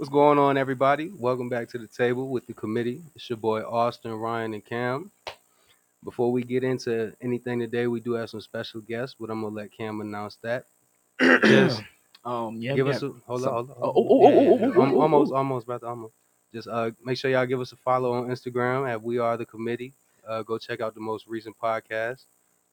What's 0.00 0.08
going 0.08 0.38
on, 0.38 0.56
everybody? 0.56 1.12
Welcome 1.14 1.50
back 1.50 1.68
to 1.68 1.78
the 1.78 1.86
table 1.86 2.30
with 2.30 2.46
the 2.46 2.54
committee. 2.54 3.02
It's 3.14 3.28
your 3.28 3.36
boy 3.36 3.60
Austin, 3.60 4.14
Ryan, 4.14 4.54
and 4.54 4.64
Cam. 4.64 5.10
Before 6.02 6.32
we 6.32 6.42
get 6.42 6.64
into 6.64 7.12
anything 7.20 7.58
today, 7.58 7.86
we 7.86 8.00
do 8.00 8.12
have 8.14 8.30
some 8.30 8.40
special 8.40 8.80
guests, 8.80 9.14
but 9.20 9.28
I'm 9.28 9.42
gonna 9.42 9.54
let 9.54 9.70
Cam 9.72 10.00
announce 10.00 10.36
that. 10.36 10.64
Just 11.20 11.82
Um, 12.24 12.56
yeah, 12.62 12.74
give 12.74 12.86
yeah. 12.86 12.94
us 12.94 13.02
a 13.02 13.12
hold 13.26 13.44
on, 13.44 13.52
hold 13.52 13.70
on. 13.72 13.76
Oh, 13.78 13.92
oh, 13.94 14.06
oh, 14.08 14.22
oh, 14.22 14.24
oh, 14.24 14.58
oh, 14.62 14.72
oh, 14.74 14.96
oh, 14.96 15.00
almost, 15.02 15.32
oh. 15.32 15.36
almost, 15.36 15.66
about 15.66 15.82
to 15.82 15.88
almost. 15.88 16.14
Just 16.54 16.68
uh, 16.68 16.92
make 17.04 17.18
sure 17.18 17.30
y'all 17.30 17.44
give 17.44 17.60
us 17.60 17.72
a 17.72 17.76
follow 17.76 18.14
on 18.14 18.28
Instagram 18.28 18.90
at 18.90 19.02
We 19.02 19.18
Are 19.18 19.36
the 19.36 19.44
Committee. 19.44 19.92
Uh, 20.26 20.40
go 20.40 20.56
check 20.56 20.80
out 20.80 20.94
the 20.94 21.00
most 21.00 21.26
recent 21.26 21.58
podcast 21.58 22.24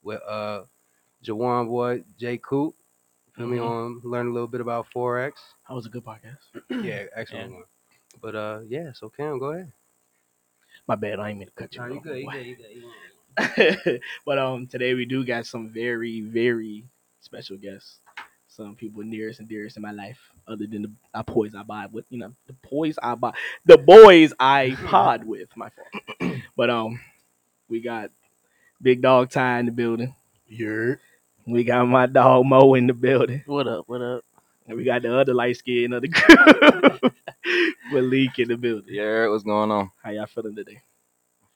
with 0.02 0.22
uh, 0.26 0.62
Jawan 1.26 1.68
Boy, 1.68 2.06
Jay 2.18 2.38
Coop. 2.38 2.74
Feel 3.38 3.48
me 3.48 3.58
Mhm. 3.58 3.66
on 3.70 4.02
learn 4.04 4.28
a 4.28 4.32
little 4.34 4.48
bit 4.48 4.62
about 4.62 4.88
forex. 4.94 5.34
That 5.68 5.76
was 5.76 5.86
a 5.86 5.90
good 5.90 6.04
podcast. 6.04 6.40
Yeah, 6.84 7.04
excellent 7.16 7.54
one. 7.54 7.64
But 8.22 8.36
uh, 8.36 8.60
yeah. 8.68 8.92
So 8.94 9.10
Cam, 9.10 9.38
go 9.40 9.52
ahead. 9.52 9.72
My 10.88 10.96
bad, 10.96 11.20
I 11.20 11.30
ain't 11.30 11.40
mean 11.40 11.48
to 11.48 11.54
cut 11.54 11.74
you. 11.76 11.82
Nah, 11.82 11.88
you 11.88 11.98
off, 11.98 12.04
good, 12.04 12.18
you 12.20 12.32
good, 12.32 12.46
you 12.46 12.56
good, 12.56 12.76
you 12.76 13.78
good. 13.84 14.02
but 14.26 14.38
um, 14.40 14.66
today 14.68 14.94
we 14.96 15.06
do 15.06 15.24
got 15.26 15.46
some 15.46 15.70
very, 15.70 16.22
very 16.22 16.86
special 17.20 17.58
guests. 17.58 18.00
Some 18.48 18.76
people 18.76 19.04
nearest 19.04 19.40
and 19.40 19.48
dearest 19.48 19.76
in 19.78 19.84
my 19.84 19.92
life, 19.92 20.18
other 20.48 20.66
than 20.66 20.82
the 21.14 21.24
boys 21.24 21.54
I 21.54 21.62
buy 21.62 21.86
with. 21.92 22.06
You 22.10 22.18
know, 22.20 22.34
the 22.48 22.54
boys 22.70 22.96
I 23.04 23.14
buy, 23.16 23.34
the 23.66 23.78
boys 23.78 24.34
I 24.40 24.76
pod 24.86 25.26
with. 25.26 25.50
My 25.56 25.70
fault. 25.70 26.34
but 26.56 26.70
um, 26.72 27.00
we 27.70 27.82
got 27.82 28.10
Big 28.82 29.02
Dog 29.02 29.30
Ty 29.30 29.60
in 29.60 29.66
the 29.68 29.72
building. 29.72 30.16
You're 30.48 31.00
We 31.48 31.64
got 31.64 31.86
my 31.86 32.08
dog 32.08 32.46
Mo 32.46 32.74
in 32.74 32.88
the 32.88 32.94
building. 32.94 33.42
What 33.46 33.70
up? 33.70 33.86
What 33.88 34.02
up? 34.02 34.26
And 34.68 34.76
we 34.76 34.84
got 34.84 35.02
the 35.02 35.18
other 35.18 35.34
light 35.34 35.56
skin 35.56 35.94
of 35.94 36.02
the 36.02 36.10
group, 36.10 37.14
Malik 37.94 38.38
in 38.38 38.50
the 38.50 38.58
building. 38.58 38.94
Yeah, 38.94 39.30
what's 39.30 39.46
going 39.46 39.72
on? 39.72 39.90
How 40.04 40.12
y'all 40.12 40.26
feeling 40.26 40.58
today? 40.58 40.82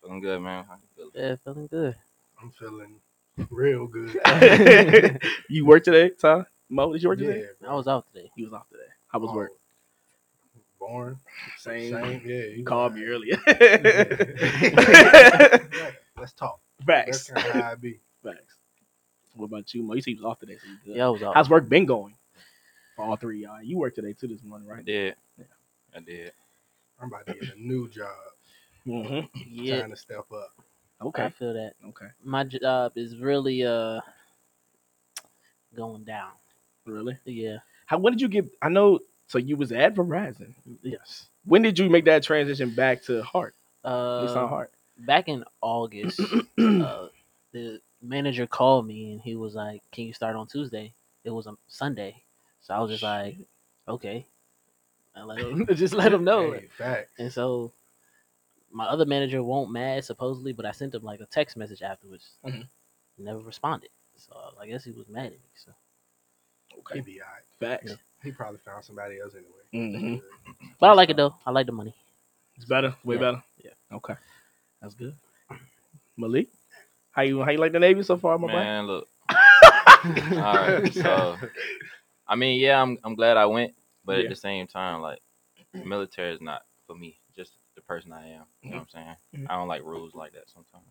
Feeling 0.02 0.22
good, 0.22 0.39
man. 0.39 0.64
How 0.64 0.75
you 0.75 0.88
feeling? 0.95 1.11
Yeah, 1.14 1.36
feeling 1.44 1.67
good. 1.67 1.98
I'm 2.42 2.52
feeling 2.52 3.02
real 3.50 3.86
good. 3.86 4.17
you 5.50 5.66
work 5.66 5.83
today, 5.83 6.11
Ty? 6.11 6.45
Mo, 6.70 6.94
did 6.94 7.03
you 7.03 7.09
work 7.09 7.20
yeah, 7.20 7.28
today? 7.28 7.48
I 7.67 7.76
was 7.76 7.89
out 7.89 8.05
today. 8.14 8.31
He 8.33 8.45
was 8.45 8.53
off 8.53 8.70
today. 8.70 8.83
How 9.09 9.20
was 9.20 9.31
oh, 9.33 9.36
work? 9.36 9.52
Born 10.80 11.20
Same. 11.58 11.92
same. 11.92 12.22
Yeah, 12.26 12.44
You 12.44 12.64
called 12.64 12.95
me 12.95 13.03
earlier. 13.03 13.38
Right, 13.45 13.61
Let's 16.17 16.31
talk. 16.31 16.61
That's 16.86 17.28
Facts. 17.28 17.30
kind 17.30 17.45
of 17.45 17.53
how 17.61 17.72
I 17.72 17.76
be. 17.76 18.00
Facts. 18.23 18.55
What 19.35 19.45
about 19.45 19.73
you, 19.73 19.83
Mo? 19.83 19.93
You 19.93 20.01
seem 20.01 20.17
was 20.17 20.25
off 20.25 20.39
today. 20.39 20.57
So 20.61 20.67
you 20.69 20.77
good. 20.85 20.95
Yeah, 20.97 21.05
I 21.05 21.09
was 21.09 21.23
out. 21.23 21.33
How's 21.35 21.49
work 21.49 21.67
been 21.69 21.85
going? 21.85 22.13
For 22.95 23.05
all 23.05 23.15
three 23.15 23.43
y'all. 23.43 23.61
You 23.61 23.77
work 23.77 23.95
today 23.95 24.13
too 24.13 24.27
this 24.27 24.43
morning, 24.43 24.69
I 24.69 24.75
right? 24.75 24.85
did. 24.85 25.15
Yeah. 25.37 25.45
I 25.95 25.99
did. 26.01 26.31
I'm 27.01 27.07
about 27.07 27.25
to 27.27 27.33
get 27.33 27.55
a 27.55 27.59
new 27.61 27.89
job. 27.89 28.07
Mm-hmm. 28.85 29.27
yeah, 29.47 29.79
Trying 29.79 29.91
to 29.91 29.95
step 29.95 30.25
up. 30.33 30.52
Okay. 31.02 31.23
I 31.25 31.29
feel 31.29 31.53
that. 31.53 31.73
Okay. 31.89 32.07
My 32.23 32.43
job 32.43 32.93
is 32.95 33.17
really 33.17 33.65
uh 33.65 34.02
going 35.75 36.03
down. 36.03 36.31
Really? 36.85 37.17
Yeah. 37.25 37.57
How? 37.85 37.97
When 37.97 38.13
did 38.13 38.21
you 38.21 38.27
get? 38.27 38.45
I 38.61 38.69
know. 38.69 38.99
So 39.27 39.37
you 39.37 39.55
was 39.55 39.71
at 39.71 39.95
Verizon. 39.95 40.53
Yes. 40.83 41.27
When 41.45 41.61
did 41.61 41.79
you 41.79 41.89
make 41.89 42.05
that 42.05 42.21
transition 42.23 42.71
back 42.71 43.02
to 43.03 43.23
Heart? 43.23 43.55
At 43.85 44.23
least 44.23 44.35
on 44.35 44.43
Uh, 44.43 44.47
Heart. 44.47 44.71
back 44.97 45.29
in 45.29 45.43
August, 45.61 46.19
uh, 46.59 47.07
the 47.53 47.79
manager 48.02 48.47
called 48.47 48.88
me 48.88 49.11
and 49.13 49.21
he 49.21 49.35
was 49.35 49.55
like, 49.55 49.81
"Can 49.91 50.05
you 50.05 50.13
start 50.13 50.35
on 50.35 50.47
Tuesday?" 50.47 50.94
It 51.23 51.30
was 51.30 51.47
a 51.47 51.55
Sunday, 51.67 52.23
so 52.61 52.73
I 52.73 52.80
was 52.80 52.91
just 52.91 53.03
like, 53.03 53.38
"Okay." 53.88 54.25
I 55.16 55.23
let 55.23 55.38
him, 55.39 55.67
just 55.75 55.93
let 55.93 56.13
him 56.13 56.23
know. 56.23 56.53
Hey, 56.53 56.67
fact. 56.77 57.09
And 57.19 57.31
so 57.31 57.71
my 58.71 58.85
other 58.85 59.05
manager 59.05 59.43
won't 59.43 59.71
mad 59.71 60.05
supposedly, 60.05 60.53
but 60.53 60.66
I 60.66 60.71
sent 60.71 60.95
him 60.95 61.03
like 61.03 61.19
a 61.19 61.25
text 61.25 61.58
message 61.58 61.81
afterwards. 61.81 62.38
Mhm. 62.45 62.67
He 63.17 63.23
never 63.23 63.39
responded. 63.39 63.89
So 64.15 64.33
I 64.59 64.67
guess 64.67 64.83
he 64.86 64.92
was 64.92 65.08
mad 65.09 65.26
at 65.27 65.31
me. 65.33 65.39
So 65.55 65.71
He 66.73 66.80
Okay. 66.80 67.02
be 67.02 67.21
alright. 67.21 67.43
Facts. 67.59 67.92
Yeah. 67.92 67.97
He 68.23 68.31
probably 68.31 68.59
found 68.59 68.86
somebody 68.86 69.20
else 69.20 69.33
anyway. 69.36 69.64
Mhm. 69.73 70.21
but 70.80 70.89
I 70.89 70.93
like 70.93 71.09
it 71.09 71.17
though. 71.17 71.36
I 71.45 71.52
like 71.52 71.65
the 71.65 71.71
money. 71.73 71.93
It's 72.55 72.65
better. 72.65 72.95
Way 73.03 73.15
Yeah. 73.15 73.21
better. 73.21 73.43
Yeah. 73.64 73.71
Okay. 73.92 74.15
That's 74.81 74.93
good. 74.95 75.15
Malik, 76.17 76.49
how 77.11 77.22
you 77.23 77.42
how 77.44 77.52
you 77.52 77.58
like 77.58 77.72
the 77.73 77.80
Navy 77.80 78.04
so 78.04 78.17
far, 78.17 78.38
my 78.38 78.48
boy? 78.48 78.54
Man, 78.54 78.88
look. 78.88 79.08
All 79.30 80.55
right. 80.55 80.94
So, 80.94 81.38
I 82.27 82.36
mean, 82.36 82.60
yeah, 82.60 82.82
I'm 82.82 82.98
I'm 83.04 83.16
glad 83.16 83.38
I 83.38 83.45
went, 83.45 83.73
but 84.05 84.17
Yeah. 84.17 84.23
at 84.23 84.30
the 84.30 84.36
same 84.36 84.67
time, 84.67 85.02
like, 85.02 85.20
military 85.83 86.33
is 86.33 86.42
not 86.42 86.64
for 86.88 86.95
me. 86.95 87.20
Just 87.36 87.54
the 87.76 87.82
person 87.82 88.11
I 88.11 88.30
am. 88.30 88.44
You 88.64 88.71
know 88.71 88.77
what 88.77 88.82
I'm 88.83 88.89
saying? 88.89 89.16
Mhm. 89.38 89.48
I 89.50 89.55
don't 89.55 89.67
like 89.67 89.83
rules 89.83 90.14
like 90.16 90.33
that 90.33 90.50
sometimes. 90.50 90.86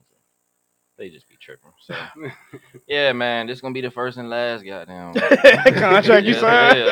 They 0.98 1.08
just 1.08 1.26
be 1.30 1.36
tripping. 1.40 1.70
So, 1.80 1.94
yeah, 2.86 3.12
man, 3.14 3.46
this 3.46 3.62
gonna 3.62 3.72
be 3.72 3.80
the 3.80 3.90
first 3.90 4.18
and 4.18 4.28
last 4.28 4.64
goddamn 4.66 5.14
Contract 5.78 6.26
you 6.26 6.34
Yes, 6.34 6.40
signed. 6.40 6.76
it 6.76 6.86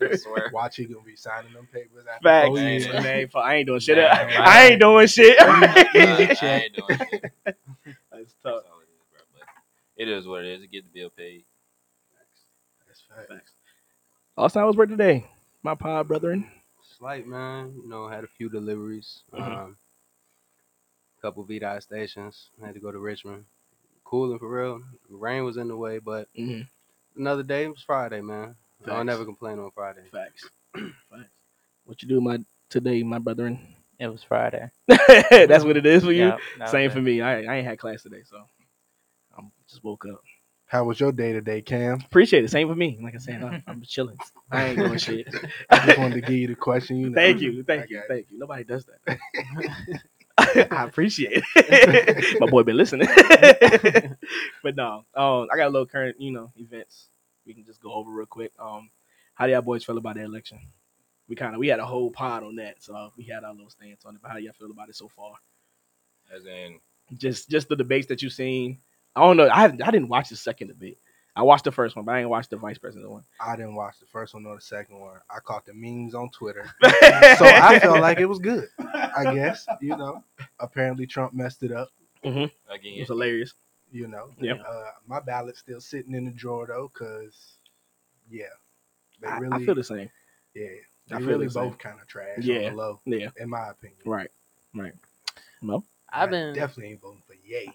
is. 0.00 0.10
I 0.12 0.16
swear. 0.16 0.50
Watch, 0.50 0.76
he 0.76 0.86
gonna 0.86 1.04
be 1.04 1.14
signing 1.14 1.52
them 1.52 1.68
papers. 1.70 2.06
After 2.10 2.22
Facts. 2.26 2.48
four 2.48 2.58
Oh, 2.58 2.62
years. 2.62 2.86
yeah. 2.86 3.00
Man, 3.02 3.28
fuck, 3.28 3.44
I 3.44 3.56
ain't 3.56 3.66
doing 3.66 3.80
shit. 3.80 3.98
Man, 3.98 4.38
I 4.40 4.68
ain't 4.70 4.80
doing 4.80 5.06
shit. 5.08 5.36
Nah, 8.44 8.50
I 8.50 8.54
ain't 8.54 8.62
doing 8.62 8.62
shit. 8.62 8.62
That's 8.62 8.62
That's 8.62 8.64
tough. 8.64 8.72
all 8.72 8.80
it 8.80 8.88
is, 8.90 9.06
bro. 9.12 9.20
But 9.34 10.02
it 10.02 10.08
is 10.08 10.26
what 10.26 10.44
it 10.44 10.52
is. 10.52 10.62
It 10.62 10.70
get 10.72 10.84
the 10.84 10.90
bill 11.00 11.10
paid. 11.10 11.44
That's 12.86 13.02
fact. 13.08 13.28
Facts. 13.28 13.52
Austin, 14.36 14.60
how 14.60 14.66
was 14.66 14.76
work 14.76 14.88
today? 14.90 15.24
My 15.62 15.74
pod 15.74 16.08
brethren. 16.08 16.46
Slight 16.98 17.26
man, 17.26 17.74
you 17.82 17.88
know, 17.88 18.08
had 18.08 18.24
a 18.24 18.28
few 18.28 18.48
deliveries. 18.48 19.22
Mhm. 19.32 19.40
Um, 19.40 19.76
couple 21.22 21.44
VDOT 21.44 21.82
stations. 21.82 22.50
Had 22.62 22.74
to 22.74 22.80
go 22.80 22.92
to 22.92 22.98
Richmond. 22.98 23.44
Cooling 24.04 24.38
for 24.38 24.48
real. 24.48 24.82
Rain 25.08 25.44
was 25.44 25.56
in 25.56 25.68
the 25.68 25.76
way, 25.76 25.98
but 25.98 26.28
Mm-hmm. 26.38 26.62
another 27.20 27.42
day. 27.42 27.64
It 27.64 27.70
was 27.70 27.82
Friday, 27.82 28.20
man. 28.20 28.54
I'll 28.86 29.02
never 29.04 29.24
complain 29.24 29.58
on 29.58 29.70
Friday. 29.72 30.04
Facts. 30.12 30.48
Facts. 30.74 31.30
What 31.84 32.02
you 32.02 32.08
do, 32.08 32.20
my 32.20 32.38
today, 32.68 33.02
my 33.02 33.18
brethren? 33.18 33.75
It 33.98 34.08
was 34.08 34.22
Friday. 34.22 34.70
That's 34.88 35.64
what 35.64 35.76
it 35.76 35.86
is 35.86 36.04
for 36.04 36.12
you. 36.12 36.26
Yeah, 36.26 36.36
that 36.58 36.70
Same 36.70 36.90
for 36.90 37.00
me. 37.00 37.20
I, 37.20 37.42
I 37.42 37.56
ain't 37.56 37.66
had 37.66 37.78
class 37.78 38.02
today, 38.02 38.22
so 38.24 38.36
I 39.36 39.40
am 39.40 39.52
just 39.68 39.82
woke 39.82 40.04
up. 40.06 40.22
How 40.66 40.84
was 40.84 40.98
your 40.98 41.12
day 41.12 41.32
today, 41.32 41.62
Cam? 41.62 42.00
Appreciate 42.04 42.44
it. 42.44 42.50
Same 42.50 42.68
for 42.68 42.74
me. 42.74 42.98
Like 43.00 43.14
I 43.14 43.18
said, 43.18 43.42
I'm, 43.42 43.62
I'm 43.68 43.82
chilling. 43.82 44.18
I 44.50 44.64
ain't 44.66 44.78
doing 44.78 44.98
shit. 44.98 45.28
I 45.70 45.86
just 45.86 45.98
wanted 45.98 46.16
to 46.16 46.20
give 46.22 46.36
you 46.36 46.48
the 46.48 46.56
question. 46.56 46.96
You 46.96 47.10
know. 47.10 47.14
Thank 47.14 47.40
you, 47.40 47.62
thank 47.62 47.82
I 47.82 47.86
you, 47.88 47.96
got 47.96 48.04
it. 48.04 48.08
thank 48.08 48.30
you. 48.30 48.38
Nobody 48.38 48.64
does 48.64 48.84
that. 48.86 50.70
I 50.72 50.84
appreciate 50.84 51.42
it. 51.54 52.40
My 52.40 52.48
boy 52.48 52.64
been 52.64 52.76
listening. 52.76 53.08
but 54.62 54.76
no, 54.76 55.04
um, 55.14 55.48
I 55.50 55.56
got 55.56 55.68
a 55.68 55.70
little 55.70 55.86
current, 55.86 56.20
you 56.20 56.32
know, 56.32 56.52
events. 56.56 57.08
We 57.46 57.54
can 57.54 57.64
just 57.64 57.80
go 57.80 57.92
over 57.94 58.10
real 58.10 58.26
quick. 58.26 58.52
Um, 58.58 58.90
how 59.34 59.46
do 59.46 59.52
y'all 59.52 59.62
boys 59.62 59.84
feel 59.84 59.98
about 59.98 60.16
the 60.16 60.22
election? 60.22 60.58
We 61.28 61.36
kind 61.36 61.54
of 61.54 61.58
we 61.58 61.68
had 61.68 61.80
a 61.80 61.86
whole 61.86 62.10
pod 62.10 62.44
on 62.44 62.56
that, 62.56 62.82
so 62.82 63.12
we 63.16 63.24
had 63.24 63.44
our 63.44 63.52
little 63.52 63.70
stance 63.70 64.04
on 64.04 64.14
it. 64.14 64.22
But 64.22 64.30
how 64.30 64.36
do 64.36 64.42
y'all 64.42 64.52
feel 64.52 64.70
about 64.70 64.88
it 64.88 64.96
so 64.96 65.08
far? 65.08 65.34
As 66.34 66.46
in, 66.46 66.78
Just 67.16 67.48
just 67.50 67.68
the 67.68 67.76
debates 67.76 68.06
that 68.08 68.22
you've 68.22 68.32
seen. 68.32 68.78
I 69.14 69.20
don't 69.20 69.36
know. 69.36 69.48
I 69.48 69.60
haven't, 69.60 69.82
I 69.82 69.90
didn't 69.90 70.08
watch 70.08 70.28
the 70.28 70.36
second 70.36 70.68
debate. 70.68 70.98
I 71.34 71.42
watched 71.42 71.64
the 71.64 71.72
first 71.72 71.96
one, 71.96 72.04
but 72.06 72.12
I 72.12 72.18
didn't 72.20 72.30
watch 72.30 72.48
the 72.48 72.56
vice 72.56 72.78
president 72.78 73.10
one. 73.10 73.22
I 73.40 73.56
didn't 73.56 73.74
watch 73.74 73.98
the 74.00 74.06
first 74.06 74.32
one 74.32 74.46
or 74.46 74.54
the 74.56 74.60
second 74.60 74.98
one. 74.98 75.18
I 75.28 75.38
caught 75.40 75.66
the 75.66 75.74
memes 75.74 76.14
on 76.14 76.30
Twitter, 76.30 76.64
so 76.82 77.44
I 77.44 77.78
felt 77.78 78.00
like 78.00 78.20
it 78.20 78.26
was 78.26 78.38
good. 78.38 78.68
I 78.78 79.34
guess 79.34 79.66
you 79.82 79.96
know. 79.96 80.24
Apparently, 80.60 81.06
Trump 81.06 81.34
messed 81.34 81.62
it 81.62 81.72
up. 81.72 81.90
it 82.22 82.50
again, 82.70 82.98
was 83.00 83.08
hilarious. 83.08 83.54
You 83.92 84.08
know. 84.08 84.30
Yep. 84.40 84.60
Uh, 84.66 84.84
my 85.06 85.20
ballot's 85.20 85.58
still 85.58 85.80
sitting 85.80 86.14
in 86.14 86.24
the 86.24 86.30
drawer 86.30 86.66
though, 86.66 86.90
cause 86.94 87.58
yeah, 88.30 88.44
they 89.20 89.28
I, 89.28 89.38
really, 89.38 89.62
I 89.62 89.66
feel 89.66 89.74
the 89.74 89.84
same. 89.84 90.10
yeah, 90.54 90.68
I 91.10 91.14
they 91.18 91.24
feel 91.24 91.38
really 91.38 91.48
both 91.48 91.78
kind 91.78 92.00
of 92.00 92.06
trash. 92.06 92.38
Yeah. 92.40 92.56
on 92.56 92.62
the 92.64 92.76
low, 92.76 93.00
Yeah, 93.06 93.28
in 93.36 93.48
my 93.50 93.70
opinion. 93.70 93.98
right, 94.04 94.30
right. 94.74 94.92
No. 95.62 95.84
I've 96.12 96.28
I 96.28 96.30
been 96.30 96.54
definitely 96.54 96.92
ain't 96.92 97.00
voting 97.00 97.22
for 97.26 97.34
Yay. 97.44 97.72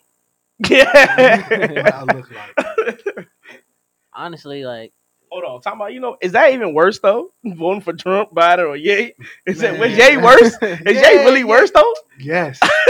Yeah. 0.69 1.41
What 1.81 1.93
I 1.93 2.03
look 2.03 2.29
like. 2.31 3.27
honestly 4.13 4.63
like 4.65 4.93
Hold 5.31 5.45
on, 5.45 5.61
talking 5.61 5.79
about 5.79 5.93
you 5.93 6.01
know, 6.01 6.17
is 6.21 6.33
that 6.33 6.51
even 6.51 6.73
worse 6.73 6.99
though? 6.99 7.31
Voting 7.45 7.79
for 7.79 7.93
Trump, 7.93 8.33
Biden, 8.33 8.67
or 8.67 8.75
Ye? 8.75 9.13
Is 9.45 9.59
that 9.59 9.77
was 9.79 9.97
Man. 9.97 10.11
Ye 10.11 10.17
worse? 10.17 10.57
Is 10.61 10.95
Ye 11.01 11.01
Yeah, 11.01 11.23
really 11.23 11.39
yeah. 11.39 11.45
worse 11.45 11.71
though? 11.71 11.93
Yes. 12.19 12.59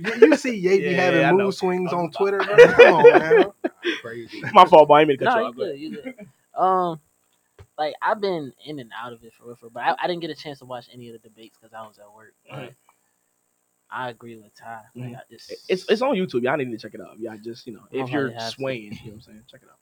you, 0.00 0.14
you 0.20 0.36
see 0.36 0.54
Ye 0.54 0.78
be 0.78 0.90
Yeah, 0.92 1.00
having 1.00 1.24
I 1.24 1.30
know. 1.32 1.46
mood 1.46 1.54
swings 1.54 1.92
on 1.92 2.12
Twitter, 2.12 2.44
bro. 2.44 2.72
Come 2.74 2.92
on, 2.92 3.18
man. 3.18 3.52
Crazy. 4.00 4.40
My 4.52 4.64
fault, 4.66 4.86
boy. 4.86 4.94
I 4.94 5.00
didn't 5.04 5.08
mean 5.08 5.18
to 5.18 5.24
cut 5.24 5.34
no, 5.34 5.40
you 5.40 5.42
you 5.42 5.48
off. 5.48 5.56
good, 5.56 5.78
you 5.80 5.90
good. 5.90 6.60
Um, 6.62 7.00
like 7.78 7.94
I've 8.02 8.20
been 8.20 8.52
in 8.64 8.78
and 8.78 8.90
out 9.00 9.12
of 9.12 9.22
it 9.24 9.32
for 9.32 9.46
real, 9.46 9.56
for 9.56 9.70
but 9.70 9.82
I, 9.82 9.94
I 10.02 10.06
didn't 10.06 10.20
get 10.20 10.30
a 10.30 10.34
chance 10.34 10.58
to 10.60 10.64
watch 10.64 10.88
any 10.92 11.08
of 11.08 11.14
the 11.14 11.28
debates 11.28 11.56
because 11.60 11.72
I 11.74 11.86
was 11.86 11.98
at 11.98 12.12
work. 12.14 12.34
But. 12.48 12.74
I 13.94 14.08
agree 14.08 14.36
with 14.36 14.54
Ty. 14.54 14.80
Like, 14.94 15.10
Mhm. 15.10 15.16
I 15.16 15.20
just, 15.30 15.52
It's 15.68 15.84
it's 15.90 16.00
on 16.00 16.14
YouTube. 16.16 16.42
Y'all 16.42 16.56
need 16.56 16.70
to 16.70 16.78
check 16.78 16.94
it 16.94 17.00
out. 17.02 17.18
Y'all 17.18 17.36
just 17.36 17.66
you 17.66 17.74
know, 17.74 17.82
if 17.90 18.08
you're 18.10 18.28
probably 18.30 18.34
have 18.42 18.50
to. 18.54 18.54
swaying, 18.56 18.82
you 18.84 18.90
know 18.90 18.96
what 19.04 19.12
I'm 19.16 19.20
saying, 19.20 19.42
check 19.50 19.60
it 19.62 19.68
out. 19.68 19.78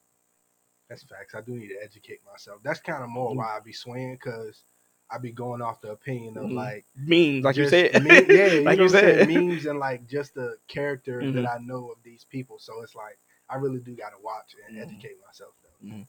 That's 0.89 1.05
facts. 1.05 1.37
I 1.37 1.43
do 1.43 1.53
need 1.55 1.69
to 1.69 1.77
educate 1.81 2.19
myself. 2.29 2.61
That's 2.65 2.81
kind 2.81 3.05
of 3.05 3.09
more 3.09 3.31
Mm. 3.31 3.37
why 3.37 3.57
I 3.57 3.61
be 3.61 3.73
swaying 3.73 4.15
because 4.15 4.65
I 5.11 5.19
be 5.19 5.31
going 5.31 5.63
off 5.63 5.81
the 5.81 5.93
opinion 5.93 6.37
of 6.39 6.47
Mhm. 6.47 6.55
like 6.55 6.87
Memes, 6.97 7.45
like 7.45 7.55
you 7.55 7.69
said. 7.69 8.03
me- 8.03 8.11
yeah, 8.11 8.47
you 8.55 8.63
like 8.63 8.79
know 8.79 8.87
you 8.87 8.91
what 8.93 9.01
said. 9.01 9.29
memes 9.29 9.67
and 9.67 9.79
like 9.79 10.09
just 10.09 10.35
the 10.35 10.57
character 10.67 11.31
that 11.31 11.47
I 11.47 11.59
know 11.59 11.93
of 11.93 12.03
these 12.03 12.25
people. 12.25 12.59
So 12.59 12.83
it's 12.83 12.97
like 12.97 13.17
I 13.49 13.57
really 13.57 13.79
do 13.79 13.95
got 13.95 14.11
to 14.11 14.19
watch 14.21 14.57
and 14.67 14.77
Mhm. 14.77 14.83
educate 14.83 15.19
myself. 15.25 15.55
Though. 15.63 16.05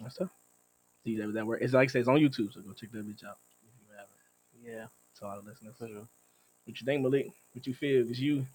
That's 0.00 0.16
tough. 0.16 0.30
See 1.04 1.16
that 1.18 1.32
that 1.34 1.46
work. 1.46 1.60
It's 1.62 1.72
like 1.72 1.88
I 1.88 1.92
said, 1.92 2.00
it's 2.00 2.08
on 2.08 2.16
YouTube, 2.16 2.52
so 2.52 2.60
go 2.60 2.72
check 2.72 2.90
that 2.92 3.06
bitch 3.08 3.24
out. 3.24 3.38
If 3.62 3.72
you 3.88 3.96
haven't. 3.96 4.80
Yeah. 4.80 4.86
To 5.20 5.26
all 5.26 5.40
the 5.40 5.48
listeners. 5.48 5.74
What 5.80 6.78
you 6.80 6.84
think, 6.84 7.02
Malik? 7.02 7.30
What 7.52 7.66
you 7.66 7.74
feel? 7.74 8.02
Because 8.02 8.20
you 8.20 8.46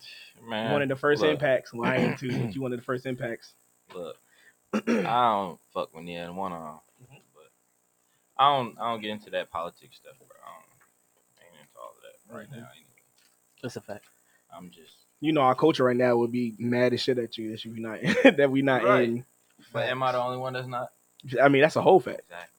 Man, 0.48 0.72
one 0.72 0.82
of 0.82 0.90
the 0.90 0.96
first 0.96 1.22
look. 1.22 1.32
impacts. 1.32 1.74
Well, 1.74 1.90
I 1.90 1.98
am 1.98 2.16
too. 2.18 2.28
You 2.28 2.62
one 2.62 2.72
of 2.74 2.80
the 2.80 2.86
first 2.86 3.06
impacts. 3.06 3.54
Look, 3.94 4.18
I 4.74 4.80
don't 4.88 5.60
fuck 5.74 5.94
with 5.94 6.04
neither 6.04 6.32
one 6.34 6.52
of 6.54 6.62
them, 6.62 6.80
but 7.34 7.52
I 8.38 8.56
don't. 8.56 8.78
I 8.80 8.92
don't 8.92 9.02
get 9.02 9.12
into 9.12 9.30
that 9.32 9.50
politics 9.52 9.98
stuff, 9.98 10.14
bro. 10.20 10.28
I 10.44 10.52
don't, 10.54 11.48
ain't 11.48 11.62
into 11.62 11.80
all 11.80 11.92
of 11.92 11.98
that 12.04 12.36
right 12.38 12.48
Mhm. 12.48 12.52
now. 12.64 12.70
Anyway. 12.72 12.90
That's 13.64 13.76
a 13.76 13.82
fact. 13.82 14.06
I'm 14.56 14.70
just. 14.70 14.94
You 15.20 15.34
know, 15.34 15.42
our 15.42 15.56
culture 15.56 15.84
right 15.86 15.96
now 15.98 16.16
would 16.18 16.32
be 16.32 16.54
mad 16.60 16.94
as 16.94 17.02
shit 17.02 17.18
at 17.18 17.38
you 17.38 17.52
that 17.52 17.66
you 17.66 17.74
not 17.80 18.00
that 18.38 18.52
we 18.52 18.62
not 18.62 18.84
Right. 18.84 19.04
in. 19.10 19.26
But 19.74 19.90
am 19.90 20.04
I 20.04 20.12
the 20.12 20.20
only 20.22 20.38
one 20.38 20.54
that's 20.54 20.68
not? 20.68 20.90
I 21.42 21.50
mean, 21.50 21.62
that's 21.62 21.76
a 21.76 21.82
whole 21.82 22.00
fact. 22.00 22.22
Exactly. 22.28 22.50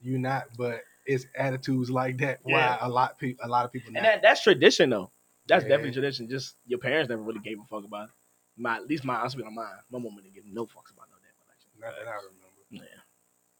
You 0.00 0.18
not, 0.18 0.44
but 0.56 0.82
it's 1.06 1.26
attitudes 1.36 1.90
like 1.90 2.18
that. 2.18 2.38
Why 2.42 2.78
a 2.80 2.88
lot 2.88 3.18
people, 3.18 3.44
a 3.44 3.48
lot 3.48 3.64
of 3.64 3.72
people. 3.72 3.88
And 3.88 3.94
Not. 3.94 4.02
that 4.04 4.22
that's 4.22 4.42
tradition 4.42 4.90
though. 4.90 5.10
That's 5.46 5.64
Yeah. 5.64 5.70
definitely 5.70 5.92
tradition. 5.92 6.28
Just 6.28 6.56
your 6.66 6.78
parents 6.78 7.08
never 7.08 7.22
really 7.22 7.40
gave 7.40 7.58
a 7.60 7.64
fuck 7.64 7.84
about 7.84 8.08
it. 8.08 8.14
My 8.56 8.76
at 8.76 8.86
least 8.86 9.04
my 9.04 9.16
I'll 9.16 9.30
speak 9.30 9.46
on 9.46 9.54
mine. 9.54 9.66
My 9.90 9.98
mom 9.98 10.16
didn't 10.16 10.34
give 10.34 10.44
no 10.46 10.64
fucks 10.66 10.92
about 10.92 11.08
no 11.10 11.16
damn 11.22 11.34
election. 11.46 11.70
Not 11.80 11.94
that 11.98 12.08
I 12.08 12.16
remember. 12.16 12.62
Yeah. 12.70 12.82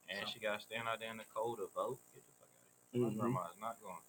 And 0.09 0.27
So- 0.27 0.33
she 0.35 0.41
got 0.41 0.57
to 0.59 0.61
stand 0.61 0.89
out 0.89 1.01
there 1.01 1.11
in 1.11 1.17
the 1.17 1.25
cold 1.35 1.59
to 1.59 1.67
vote. 1.75 1.99
Get 2.15 2.25
the 2.27 2.33
fuck 2.39 2.49
out 2.55 2.63
of 2.63 2.69
here. 2.93 3.03
My 3.03 3.09
mm-hmm. 3.09 3.21
grandma's 3.21 3.57
not 3.61 3.79
going. 3.81 4.03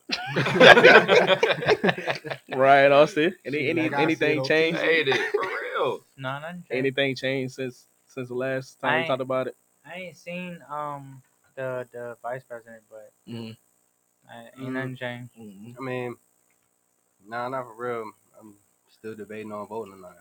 Right, 2.60 2.92
Austin. 2.92 3.36
Any 3.46 3.70
any 3.70 3.90
like 3.90 4.00
anything 4.00 4.44
changed? 4.46 4.80
Hate 4.80 5.08
it 5.08 5.32
for 5.32 5.42
real. 5.42 6.06
No, 6.18 6.40
nothing. 6.40 6.56
changed. 6.56 6.72
Anything 6.72 7.16
changed 7.16 7.56
since 7.56 7.88
since 8.06 8.28
the 8.28 8.36
last 8.36 8.80
time 8.80 9.02
we 9.02 9.08
talked 9.08 9.22
about 9.22 9.48
it? 9.48 9.56
I 9.86 9.94
ain't 9.96 10.18
seen 10.18 10.60
um 10.70 11.22
the 11.56 11.88
the 11.92 12.18
vice 12.22 12.44
president, 12.44 12.84
but 12.90 13.12
Mm-hmm. 13.28 13.52
I, 14.30 14.44
ain't 14.46 14.56
Mhm. 14.70 14.72
nothing 14.74 14.96
changed. 14.96 15.32
Mm-hmm. 15.40 15.72
I 15.78 15.82
mean, 15.86 16.16
nah, 17.28 17.50
not 17.50 17.66
for 17.66 17.76
real. 17.76 18.12
I'm 18.40 18.56
still 18.90 19.16
debating 19.16 19.52
on 19.52 19.68
voting 19.68 19.94
or 19.94 19.98
not. 19.98 20.18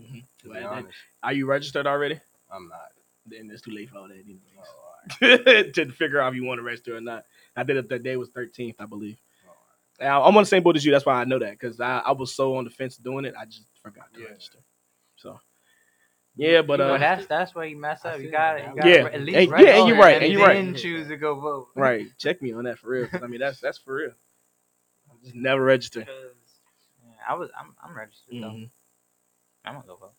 Mm-hmm. 0.00 0.18
To 0.18 0.44
be 0.44 0.50
Right, 0.50 0.60
then- 0.60 0.66
honest, 0.68 0.98
Are 1.22 1.32
you 1.32 1.46
registered 1.46 1.86
already? 1.86 2.20
I'm 2.52 2.68
not. 2.68 2.92
Then 3.26 3.50
it's 3.50 3.62
too 3.62 3.70
late 3.72 3.90
for 3.90 3.98
all 3.98 4.08
that. 4.08 4.14
Anyways. 4.14 4.40
Oh, 4.58 4.62
all 5.22 5.28
right. 5.28 5.74
to 5.74 5.90
figure 5.92 6.20
out 6.20 6.32
if 6.32 6.36
you 6.36 6.44
want 6.44 6.58
to 6.58 6.62
register 6.62 6.96
or 6.96 7.00
not. 7.00 7.24
I 7.56 7.62
did 7.64 7.76
it. 7.76 7.88
The 7.88 7.98
day 7.98 8.16
was 8.16 8.30
13th, 8.30 8.76
I 8.78 8.86
believe. 8.86 9.18
All 9.46 9.56
And 9.98 10.08
I- 10.08 10.20
I'm 10.20 10.36
on 10.36 10.42
the 10.44 10.46
same 10.46 10.62
boat 10.62 10.76
as 10.76 10.84
you. 10.84 10.92
That's 10.92 11.04
why 11.06 11.20
I 11.20 11.24
know 11.24 11.38
that 11.40 11.52
because 11.52 11.80
I, 11.80 11.98
I 11.98 12.12
was 12.12 12.32
so 12.34 12.56
on 12.56 12.64
the 12.64 12.70
fence 12.70 12.96
doing 12.96 13.24
it. 13.24 13.34
I 13.38 13.44
just 13.44 13.64
forgot 13.82 14.12
to 14.14 14.20
Yeah. 14.20 14.28
register. 14.28 14.58
So, 15.16 15.38
yeah, 16.40 16.62
but 16.62 16.78
But 16.78 16.80
uh, 16.80 16.98
that's 16.98 17.26
that's 17.26 17.54
where 17.54 17.66
you 17.66 17.76
mess 17.76 18.04
up. 18.04 18.18
You 18.20 18.30
got 18.30 18.56
that. 18.56 18.82
to 18.82 18.88
You 18.88 18.94
Yeah. 18.94 19.06
at 19.08 19.20
least 19.20 19.52
And- 19.52 19.60
yeah, 19.62 19.76
and 19.78 19.88
you're 19.88 19.98
right, 19.98 20.14
and 20.16 20.24
and 20.24 20.32
you're 20.32 20.42
right. 20.46 20.54
then 20.54 20.74
choose 20.74 21.08
to 21.08 21.16
go 21.16 21.38
vote. 21.38 21.68
right, 21.74 22.06
check 22.18 22.40
me 22.42 22.52
on 22.52 22.64
that 22.64 22.78
for 22.78 22.88
real. 22.90 23.06
'cause, 23.08 23.22
I 23.22 23.26
mean, 23.26 23.40
that's 23.40 23.60
that's 23.60 23.78
for 23.78 23.94
real. 23.94 24.12
I 25.10 25.14
just 25.24 25.34
never 25.34 25.62
register. 25.62 26.00
Yeah, 26.00 27.12
I 27.28 27.34
was 27.34 27.50
I'm 27.58 27.74
I'm 27.82 27.96
registered 27.96 28.34
though. 28.34 28.48
Mhm. 28.50 28.70
I'm 29.64 29.74
gonna 29.74 29.86
go 29.86 29.96
vote. 29.96 30.12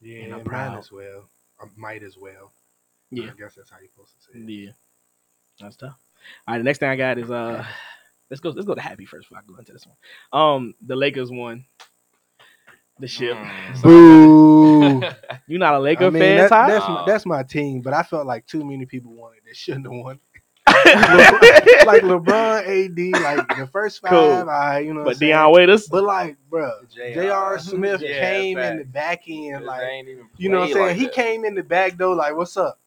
Yeah, 0.00 0.22
And 0.24 0.32
I'm 0.32 0.38
might 0.40 0.46
proud. 0.46 0.78
as 0.78 0.92
well. 0.92 1.28
I 1.60 1.64
might 1.76 2.02
as 2.02 2.16
well. 2.16 2.52
Yeah. 3.10 3.30
I 3.30 3.34
guess 3.38 3.54
that's 3.54 3.70
how 3.70 3.78
you're 3.80 3.88
supposed 3.88 4.12
to 4.18 4.22
say 4.32 4.38
it. 4.38 4.48
Yeah, 4.48 4.72
that's 5.60 5.76
tough. 5.76 5.98
All 6.46 6.54
right, 6.54 6.58
the 6.58 6.64
next 6.64 6.78
thing 6.78 6.90
I 6.90 6.96
got 6.96 7.18
is 7.18 7.30
uh, 7.30 7.64
let's 8.30 8.40
go 8.40 8.50
let's 8.50 8.66
go 8.66 8.74
to 8.74 8.80
happy 8.80 9.04
first 9.06 9.28
before 9.28 9.38
I 9.42 9.46
go 9.46 9.56
into 9.56 9.72
this 9.72 9.86
one. 9.86 9.96
Um, 10.32 10.74
the 10.80 10.94
Lakers 10.96 11.30
won 11.30 11.64
the 12.98 13.08
ship. 13.08 13.36
Mm. 13.36 13.82
Boo. 13.82 14.63
You 15.46 15.58
not 15.58 15.74
a 15.74 15.78
Laker 15.78 16.06
I 16.06 16.10
mean, 16.10 16.20
fan, 16.22 16.36
that- 16.38 16.48
Ty? 16.48 16.66
that's 16.68 16.88
my, 16.88 17.04
that's 17.06 17.26
my 17.26 17.42
team, 17.42 17.80
but 17.82 17.92
I 17.92 18.02
felt 18.02 18.26
like 18.26 18.46
too 18.46 18.64
many 18.64 18.86
people 18.86 19.12
wanted 19.12 19.40
that 19.46 19.56
shouldn't 19.56 19.84
have 19.86 19.92
won. 19.92 20.18
like 21.86 22.02
LeBron, 22.02 22.62
AD, 22.66 23.22
like 23.22 23.58
the 23.58 23.66
first 23.70 24.00
five, 24.00 24.10
Cool. 24.10 24.48
I 24.50 24.78
you 24.80 24.94
know, 24.94 25.04
but 25.04 25.22
I'm 25.22 25.52
Waiters. 25.52 25.86
But 25.88 26.04
like, 26.04 26.36
bro, 26.48 26.70
JR. 26.92 27.12
J.R. 27.14 27.58
Smith 27.58 28.00
Yeah, 28.00 28.18
came 28.18 28.58
in 28.58 28.78
the 28.78 28.84
back 28.84 29.24
end, 29.28 29.62
They 29.62 29.66
like 29.66 30.06
you 30.38 30.48
know 30.48 30.60
what 30.60 30.68
I'm 30.68 30.72
saying. 30.72 30.86
like 30.86 30.96
he 30.96 31.04
that. 31.04 31.12
came 31.14 31.44
in 31.44 31.54
the 31.54 31.62
back 31.62 31.96
though, 31.98 32.12
like, 32.12 32.34
"What's 32.36 32.56
up?" 32.56 32.80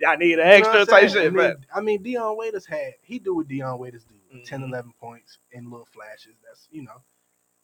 Y'all 0.00 0.16
need 0.18 0.38
an 0.38 0.38
You 0.40 0.44
know 0.44 0.50
extra 0.50 0.80
I'm 0.80 0.86
type 0.86 1.10
saying? 1.10 1.12
shit, 1.12 1.18
I 1.18 1.24
mean, 1.30 1.34
but 1.34 1.56
I 1.74 1.80
mean, 1.80 2.02
Dion 2.02 2.36
Waiters 2.36 2.66
had 2.66 2.92
he 3.02 3.18
do 3.18 3.36
what 3.36 3.48
Dion 3.48 3.78
Waiters 3.78 4.04
do, 4.04 4.14
Mhm. 4.36 4.44
10, 4.44 4.62
11 4.62 4.92
points 5.00 5.38
in 5.52 5.70
little 5.70 5.88
flashes. 5.92 6.34
That's 6.46 6.68
you 6.70 6.82
know, 6.82 7.00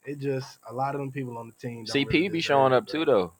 it 0.05 0.19
just 0.19 0.59
a 0.69 0.73
lot 0.73 0.95
of 0.95 0.99
them 0.99 1.11
people 1.11 1.37
on 1.37 1.47
the 1.47 1.53
team. 1.67 1.83
don't 1.85 1.95
CP 1.95 2.13
really 2.13 2.29
be 2.29 2.41
showing 2.41 2.73
up 2.73 2.87
too 2.87 3.05
though. 3.05 3.33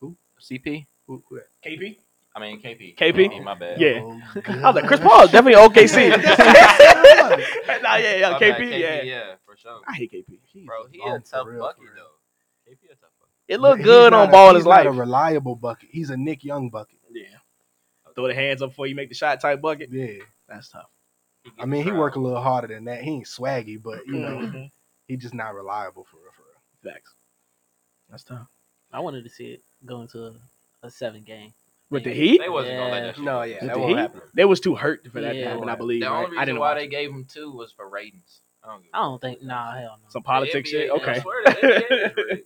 Who? 0.00 0.16
CP. 0.40 0.86
Who- 1.06 1.22
who 1.28 1.36
that? 1.36 1.48
KP. 1.64 1.96
I 2.34 2.40
mean 2.40 2.60
KP. 2.60 2.94
KP? 2.96 3.30
Oh, 3.32 3.42
my 3.42 3.54
bad. 3.54 3.80
Yeah. 3.80 4.00
Oh, 4.02 4.20
I 4.46 4.66
was 4.66 4.74
like, 4.76 4.86
Chris 4.86 5.00
Paul 5.00 5.24
is 5.24 5.30
definitely 5.30 5.60
OKC. 5.60 6.22
That's 6.22 6.38
what 6.38 6.48
I 6.48 7.62
said. 7.66 7.82
nah, 7.82 7.96
yeah, 7.96 8.16
yeah, 8.16 8.30
My 8.32 8.38
KP, 8.38 8.58
bad, 8.58 8.80
yeah. 8.80 9.02
Yeah, 9.02 9.34
for 9.46 9.56
sure. 9.56 9.80
I 9.88 9.94
hate 9.94 10.12
KP. 10.12 10.38
He's 10.52 10.66
Bro, 10.66 10.86
he 10.92 11.00
oh, 11.02 11.14
a 11.14 11.20
tough 11.20 11.46
real, 11.46 11.60
bucket 11.60 11.84
though. 11.96 12.70
KP 12.70 12.84
a 12.84 12.88
tough 12.96 13.10
bucket. 13.18 13.32
It 13.48 13.60
looked 13.60 13.82
good 13.82 14.12
on 14.12 14.28
a- 14.28 14.30
ball 14.30 14.50
in 14.50 14.56
he's 14.56 14.60
his 14.60 14.66
not 14.66 14.84
life. 14.84 14.86
a 14.86 14.92
reliable 14.92 15.56
bucket. 15.56 15.88
He's 15.92 16.10
a 16.10 16.16
Nick 16.16 16.44
Young 16.44 16.68
bucket. 16.68 16.98
Yeah. 17.10 17.24
Throw 18.14 18.28
the 18.28 18.34
hands 18.34 18.60
up 18.62 18.70
before 18.70 18.86
you 18.86 18.94
make 18.94 19.08
the 19.08 19.14
shot 19.14 19.40
type 19.40 19.60
bucket. 19.62 19.90
Yeah, 19.92 20.22
That's 20.48 20.68
tough. 20.70 20.88
I 21.58 21.64
mean, 21.66 21.84
he 21.84 21.90
the 21.90 21.96
work 21.96 22.16
a 22.16 22.20
little 22.20 22.40
harder 22.40 22.66
than 22.68 22.84
that. 22.86 23.02
He 23.02 23.10
ain't 23.12 23.26
swaggy, 23.26 23.80
but 23.82 24.06
you 24.06 24.14
know, 24.18 24.28
Mhm. 24.38 24.70
He 25.06 25.16
just 25.16 25.34
not 25.34 25.54
reliable 25.54 26.04
for 26.04 26.16
real. 26.16 26.32
For 26.36 26.42
real. 26.42 26.92
Facts. 26.94 27.14
That's 28.10 28.24
tough. 28.24 28.46
I 28.92 29.00
wanted 29.00 29.24
to 29.24 29.30
see 29.30 29.46
it 29.46 29.62
go 29.84 30.00
into 30.02 30.26
a, 30.26 30.34
a 30.82 30.90
seven 30.90 31.22
game. 31.22 31.52
With 31.90 32.04
the 32.04 32.12
Heat, 32.12 32.38
They 32.40 32.48
wasn't 32.48 32.78
gonna 32.78 32.90
let 32.90 33.00
that 33.02 33.16
shit 33.16 33.24
No, 33.24 33.42
yeah, 33.42 33.54
With 33.54 33.60
that 33.62 33.72
the 33.74 33.78
won't 33.78 33.90
Heat? 33.92 33.98
happen. 33.98 34.20
they 34.34 34.44
was 34.44 34.58
too 34.60 34.74
hurt 34.74 35.06
for 35.12 35.20
that 35.20 35.32
to 35.34 35.44
happen. 35.44 35.68
I 35.68 35.74
believe. 35.76 36.00
The 36.02 36.10
right? 36.10 36.24
only 36.24 36.26
I 36.26 36.30
reason 36.30 36.46
didn't 36.46 36.60
why 36.60 36.68
watch 36.70 36.78
they 36.78 36.84
it. 36.84 36.88
gave 36.88 37.10
him 37.10 37.24
two 37.24 37.52
was 37.52 37.72
for 37.72 37.88
ratings. 37.88 38.40
I 38.64 38.68
don't, 38.70 38.82
give 38.82 38.90
a 38.92 38.96
I 38.96 39.00
don't 39.02 39.20
think. 39.20 39.42
Nah, 39.42 39.72
hell 39.74 39.98
no. 40.02 40.08
some 40.08 40.22
The 40.22 40.26
politics 40.26 40.70
shit. 40.70 40.90
NBA 40.90 40.92
I 40.92 40.96
Okay, 41.10 41.20
swear 41.20 41.42
the 41.44 41.50
NBA 41.50 41.76
is 41.76 41.90
rigged, 41.90 42.14
bro. 42.16 42.36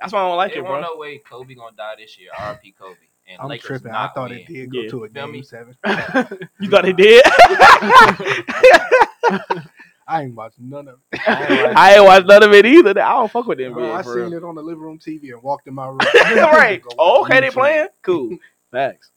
that's 0.00 0.12
why 0.12 0.20
I 0.20 0.28
don't 0.28 0.36
like 0.36 0.52
It 0.52 0.58
it, 0.58 0.64
won't 0.64 0.82
bro. 0.82 0.94
no 0.94 0.98
way 0.98 1.18
Kobe 1.18 1.54
gonna 1.54 1.74
die 1.76 1.94
this 1.98 2.18
year. 2.18 2.30
RP 2.36 2.74
Kobe. 2.78 2.96
And 3.28 3.40
I'm 3.40 3.48
Lakers 3.48 3.66
tripping. 3.66 3.92
I 3.92 4.02
not 4.02 4.14
thought 4.14 4.30
win. 4.30 4.38
it 4.40 4.46
did 4.48 4.70
go 4.72 4.80
Yeah. 4.80 4.90
to 4.90 5.04
a 5.04 5.08
Feel 5.08 5.22
game 5.26 5.32
me? 5.32 5.42
seven. 5.42 5.76
You 6.60 6.68
thought 6.68 6.84
it 6.86 6.96
did? 6.96 7.24
I 10.10 10.22
ain't 10.24 10.34
watched 10.34 10.58
none 10.58 10.88
of 10.88 10.98
it. 11.12 11.20
I 11.28 11.94
ain't 11.94 12.04
watched 12.04 12.26
none 12.26 12.42
of 12.42 12.52
it 12.52 12.66
either. 12.66 12.90
I 13.00 13.12
don't 13.12 13.30
fuck 13.30 13.46
with 13.46 13.58
the 13.58 13.68
Bro, 13.70 13.92
I 13.92 14.02
seen 14.02 14.12
real. 14.12 14.32
it 14.34 14.44
on 14.44 14.56
the 14.56 14.62
living 14.62 14.82
room 14.82 14.98
TV 14.98 15.32
and 15.32 15.40
walked 15.42 15.68
in 15.68 15.74
my 15.74 15.86
room. 15.86 15.98
right. 16.24 16.82
Oh, 16.98 17.20
watch 17.20 17.30
okay, 17.30 17.40
they 17.40 17.50
playing. 17.50 17.88
Cool. 18.02 18.36
Facts. 18.72 19.10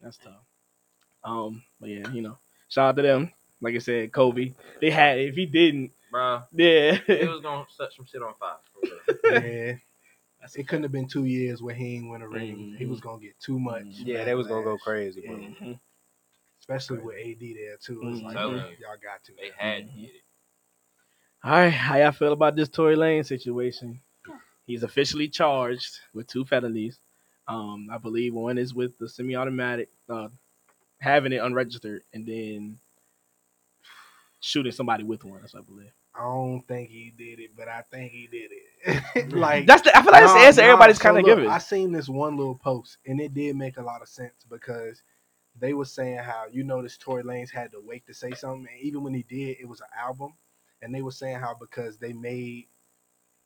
That's 0.00 0.16
tough. 0.16 0.32
Um, 1.22 1.62
but 1.80 1.90
yeah, 1.90 2.08
you 2.10 2.22
know, 2.22 2.38
shout 2.68 2.88
out 2.88 2.96
to 2.96 3.02
them. 3.02 3.30
Like 3.60 3.74
I 3.74 3.78
said, 3.78 4.10
Kobe. 4.10 4.54
They 4.80 4.90
had. 4.90 5.18
If 5.18 5.34
he 5.36 5.44
didn't, 5.46 5.92
Bro, 6.10 6.42
yeah. 6.52 6.94
he 7.06 7.26
was 7.26 7.40
gonna 7.42 7.64
set 7.68 7.92
some 7.92 8.06
shit 8.06 8.22
on 8.22 8.32
fire. 8.34 8.56
Yeah, 9.24 9.74
it 10.56 10.66
couldn't 10.66 10.82
have 10.82 10.92
been 10.92 11.06
two 11.08 11.24
years 11.26 11.62
where 11.62 11.74
he 11.74 11.96
ain't 11.96 12.10
win 12.10 12.22
a 12.22 12.28
ring. 12.28 12.74
He 12.78 12.84
Mhm. 12.84 12.88
was 12.88 13.00
gonna 13.00 13.20
get 13.22 13.38
too 13.38 13.60
much. 13.60 13.84
Yeah, 13.86 14.24
they 14.24 14.34
was 14.34 14.46
gonna 14.48 14.64
go 14.64 14.76
crazy, 14.78 15.20
bro. 15.26 15.76
Especially 16.62 16.98
with 16.98 17.16
AD 17.16 17.40
there 17.54 17.76
too. 17.76 18.00
It's 18.06 18.20
Mhm. 18.20 18.24
like 18.24 18.36
Telling 18.36 18.58
bro, 18.58 18.68
you. 18.68 18.76
y'all 18.80 18.96
got 19.02 19.24
to. 19.24 19.32
They 19.34 19.50
had 19.56 19.92
to 19.92 19.98
get 19.98 20.10
it. 20.14 20.22
All 21.44 21.50
right, 21.50 21.70
how 21.70 21.96
y'all 21.96 22.12
feel 22.12 22.32
about 22.32 22.54
this 22.54 22.68
Tory 22.68 22.94
Lanez 22.94 23.26
situation? 23.26 24.00
He's 24.64 24.84
officially 24.84 25.28
charged 25.28 25.98
with 26.14 26.28
two 26.28 26.44
felonies. 26.44 27.00
Um, 27.48 27.88
I 27.90 27.98
believe 27.98 28.32
one 28.32 28.58
is 28.58 28.72
with 28.74 28.96
the 28.98 29.08
semi-automatic, 29.08 29.88
uh, 30.08 30.28
having 30.98 31.32
it 31.32 31.42
unregistered, 31.42 32.04
and 32.14 32.24
then 32.24 32.78
shooting 34.38 34.70
somebody 34.70 35.02
with 35.02 35.24
one. 35.24 35.40
That's 35.40 35.54
what 35.54 35.64
I 35.64 35.66
believe. 35.66 35.92
I 36.14 36.20
don't 36.20 36.62
think 36.68 36.90
he 36.90 37.10
did 37.16 37.40
it, 37.40 37.56
but 37.56 37.66
I 37.66 37.82
think 37.90 38.12
he 38.12 38.28
did 38.28 38.50
it. 38.52 39.32
like 39.32 39.66
That's 39.66 39.82
the, 39.82 39.96
I 39.96 40.02
feel 40.02 40.12
like 40.12 40.22
that's 40.22 40.32
the 40.32 40.38
Nah, 40.38 40.44
answer 40.44 40.60
nah, 40.60 40.66
everybody's 40.68 40.98
so 40.98 41.02
kind 41.02 41.18
of 41.18 41.24
giving. 41.24 41.48
I 41.48 41.58
seen 41.58 41.90
this 41.90 42.08
one 42.08 42.36
little 42.36 42.54
post, 42.54 42.98
and 43.06 43.20
it 43.20 43.34
did 43.34 43.56
make 43.56 43.78
a 43.78 43.82
lot 43.82 44.00
of 44.00 44.08
sense 44.08 44.44
because 44.48 45.02
they 45.58 45.74
were 45.74 45.84
saying 45.84 46.18
how 46.18 46.46
you 46.50 46.64
notice 46.64 46.96
Tory 46.96 47.22
Lanez 47.22 47.50
had 47.50 47.72
to 47.72 47.80
wait 47.80 48.06
to 48.06 48.14
say 48.14 48.32
something, 48.32 48.66
and 48.72 48.80
even 48.82 49.02
when 49.02 49.14
he 49.14 49.22
did, 49.22 49.58
it 49.60 49.68
was 49.68 49.80
an 49.80 49.88
album, 49.98 50.34
and 50.80 50.94
they 50.94 51.02
were 51.02 51.10
saying 51.10 51.38
how 51.38 51.54
because 51.54 51.98
they 51.98 52.12
made 52.12 52.66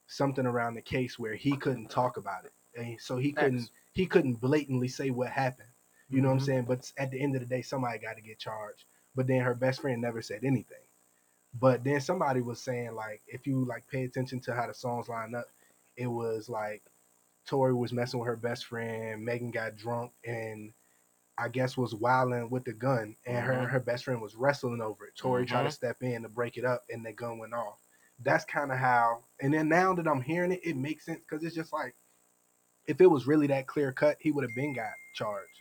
something 0.06 0.46
around 0.46 0.74
the 0.74 0.82
case 0.82 1.18
where 1.18 1.34
he 1.34 1.56
couldn't 1.56 1.90
talk 1.90 2.16
about 2.16 2.44
it, 2.44 2.52
and 2.78 3.00
so 3.00 3.16
he 3.16 3.32
couldn't 3.32 3.70
he 3.92 4.06
couldn't 4.06 4.36
blatantly 4.36 4.88
say 4.88 5.10
what 5.10 5.28
happened. 5.30 5.68
You 6.08 6.20
know 6.20 6.28
what 6.28 6.34
I'm 6.34 6.40
Mhm. 6.40 6.46
saying? 6.46 6.64
But 6.66 6.92
at 6.98 7.10
the 7.10 7.20
end 7.20 7.34
of 7.34 7.40
the 7.40 7.46
day, 7.46 7.62
somebody 7.62 7.98
got 7.98 8.16
to 8.16 8.22
get 8.22 8.38
charged. 8.38 8.84
But 9.14 9.26
then 9.26 9.40
her 9.42 9.54
best 9.54 9.80
friend 9.80 10.00
never 10.00 10.22
said 10.22 10.44
anything. 10.44 10.84
But 11.54 11.84
then 11.84 12.00
somebody 12.00 12.42
was 12.42 12.60
saying 12.62 12.94
like, 12.94 13.22
if 13.26 13.46
you 13.46 13.64
like 13.64 13.88
pay 13.88 14.04
attention 14.04 14.40
to 14.42 14.54
how 14.54 14.66
the 14.66 14.74
songs 14.74 15.08
line 15.08 15.34
up, 15.34 15.46
it 15.96 16.06
was 16.06 16.48
like 16.48 16.84
Tory 17.46 17.74
was 17.74 17.92
messing 17.92 18.20
with 18.20 18.26
her 18.28 18.36
best 18.36 18.66
friend, 18.66 19.24
Megan 19.24 19.50
got 19.50 19.76
drunk, 19.76 20.12
and 20.24 20.72
I 21.38 21.48
guess 21.48 21.76
was 21.76 21.94
wilding 21.94 22.48
with 22.50 22.64
the 22.64 22.72
gun, 22.72 23.14
and 23.26 23.38
her 23.44 23.52
Mhm. 23.52 23.58
and 23.62 23.68
her 23.68 23.80
best 23.80 24.04
friend 24.04 24.20
was 24.22 24.36
wrestling 24.36 24.80
over 24.80 25.06
it. 25.06 25.16
Tory 25.16 25.44
tried 25.46 25.64
Mhm. 25.64 25.66
to 25.66 25.72
step 25.72 26.02
in 26.02 26.22
to 26.22 26.28
break 26.28 26.56
it 26.56 26.64
up, 26.64 26.84
and 26.90 27.04
the 27.04 27.12
gun 27.12 27.38
went 27.38 27.52
off. 27.54 27.80
That's 28.20 28.44
kind 28.46 28.72
of 28.72 28.78
how. 28.78 29.24
And 29.40 29.52
then 29.52 29.68
now 29.68 29.94
that 29.94 30.08
I'm 30.08 30.22
hearing 30.22 30.52
it, 30.52 30.60
it 30.64 30.76
makes 30.76 31.04
sense 31.04 31.20
because 31.20 31.44
it's 31.44 31.54
just 31.54 31.72
like, 31.72 31.94
if 32.86 33.00
it 33.00 33.06
was 33.06 33.26
really 33.26 33.46
that 33.48 33.66
clear 33.66 33.92
cut, 33.92 34.16
he 34.20 34.30
would 34.32 34.44
have 34.44 34.54
been 34.54 34.72
got 34.72 34.92
charged. 35.14 35.60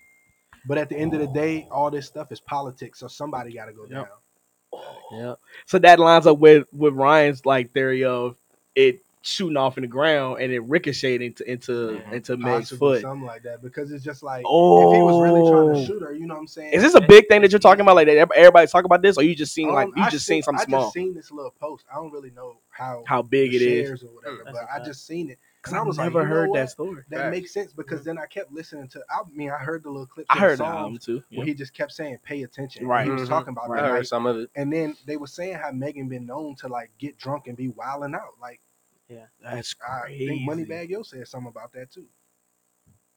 But 0.65 0.77
at 0.77 0.89
the 0.89 0.98
end 0.98 1.13
of 1.13 1.20
the 1.20 1.27
day, 1.27 1.67
all 1.70 1.91
this 1.91 2.08
stuff 2.08 2.32
is 2.32 2.39
politics, 2.39 3.00
so 3.00 3.08
somebody 3.08 3.53
got 3.53 3.65
to 3.65 3.74
go 3.74 3.86
Yep. 3.86 3.91
down. 3.91 4.82
Yeah. 5.12 5.36
So 5.65 5.77
that 5.79 6.00
lines 6.00 6.25
up 6.27 6.39
with 6.39 6.67
with 6.74 6.94
Ryan's 6.94 7.46
like 7.46 7.72
theory 7.74 8.03
of 8.03 8.38
it 8.75 9.04
shooting 9.25 9.58
off 9.58 9.75
in 9.77 9.82
the 9.82 9.88
ground 9.88 10.39
and 10.39 10.51
it 10.51 10.60
ricocheted 10.60 11.22
into 11.22 11.51
into 11.51 12.00
into 12.13 12.38
Meg's 12.38 12.70
foot. 12.70 13.01
something 13.01 13.25
like 13.25 13.41
that, 13.44 13.62
because 13.62 13.91
it's 13.91 14.03
just 14.03 14.22
like 14.22 14.44
Oh, 14.48 14.91
if 14.91 14.96
he 14.98 15.01
was 15.01 15.20
really 15.22 15.50
trying 15.50 15.74
to 15.74 15.86
shoot 15.86 16.01
her, 16.03 16.13
you 16.13 16.27
know 16.27 16.36
what 16.36 16.41
I'm 16.41 16.48
saying? 16.48 16.74
Is 16.74 16.84
this 16.84 16.94
a 16.94 17.01
big 17.01 17.27
thing 17.27 17.41
that 17.41 17.51
you're 17.51 17.60
talking 17.60 17.82
about? 17.82 17.96
Like 17.96 18.08
that 18.08 18.32
everybody 18.36 18.67
talk 18.67 18.86
about 18.86 19.01
this, 19.01 19.17
or 19.17 19.24
you 19.24 19.34
just 19.36 19.53
seen 19.53 19.72
like 19.74 19.88
Um, 19.88 19.94
you 19.98 20.03
I 20.03 20.10
just 20.10 20.25
seen 20.27 20.44
something 20.44 20.62
I 20.62 20.65
small? 20.65 20.82
just 20.84 20.94
seen 20.94 21.13
this 21.15 21.32
little 21.32 21.51
post. 21.60 21.86
I 21.91 21.96
don't 21.96 22.12
really 22.12 22.32
know 22.32 22.58
how 22.70 23.03
How 23.08 23.22
big 23.24 23.53
it 23.55 23.62
is? 23.62 24.03
or 24.03 24.08
whatever, 24.08 24.41
That's 24.46 24.58
but 24.58 24.67
I 24.72 24.86
just 24.86 25.08
seen 25.08 25.29
it. 25.32 25.39
Because 25.62 25.74
I 25.74 25.79
I 25.79 25.82
was 25.84 25.98
like, 25.98 26.05
never 26.05 26.20
you 26.22 26.25
know 26.29 26.36
heard 26.36 26.53
that 26.53 26.70
story. 26.70 27.01
That 27.10 27.17
Facts. 27.22 27.32
makes 27.32 27.51
sense 27.51 27.74
because 27.74 28.03
then 28.03 28.20
I 28.20 28.27
kept 28.27 28.51
listening 28.51 28.88
to. 28.89 29.01
I 29.10 29.22
mean, 29.34 29.50
I 29.50 29.58
heard 29.58 29.82
the 29.82 29.89
little 29.89 30.05
clips. 30.05 30.27
I 30.29 30.38
heard 30.38 30.60
the 30.60 30.63
the 30.65 30.70
album 30.70 31.00
too. 31.00 31.24
where 31.32 31.39
Yeah. 31.39 31.46
he 31.46 31.53
just 31.55 31.74
kept 31.74 31.91
saying, 31.94 32.20
"Pay 32.24 32.44
attention." 32.44 32.86
Right. 32.86 33.03
He 33.05 33.10
was 33.10 33.24
Mhm. 33.24 33.29
talking 33.29 33.50
about 33.50 33.72
I 33.72 33.77
that. 33.77 33.86
I 33.86 33.88
heard 33.89 33.98
like, 33.98 34.05
some 34.05 34.27
of 34.27 34.38
it. 34.38 34.51
and 34.55 34.72
then 34.72 34.96
they 35.08 35.17
were 35.17 35.25
saying 35.25 35.55
how 35.55 35.72
Megan 35.72 36.08
been 36.08 36.27
known 36.27 36.55
to 36.58 36.67
like 36.67 36.91
get 37.00 37.17
drunk 37.17 37.48
and 37.48 37.58
be 37.58 37.70
wilding 37.70 38.13
out. 38.13 38.36
Like 38.39 38.62
Yeah, 39.09 39.25
that's 39.41 39.74
I 39.81 40.01
crazy. 40.03 40.25
think 40.27 40.50
Moneybagg 40.50 40.89
Yo 40.89 41.03
said 41.03 41.27
something 41.27 41.50
about 41.50 41.74
that 41.74 41.91
too. 41.91 42.07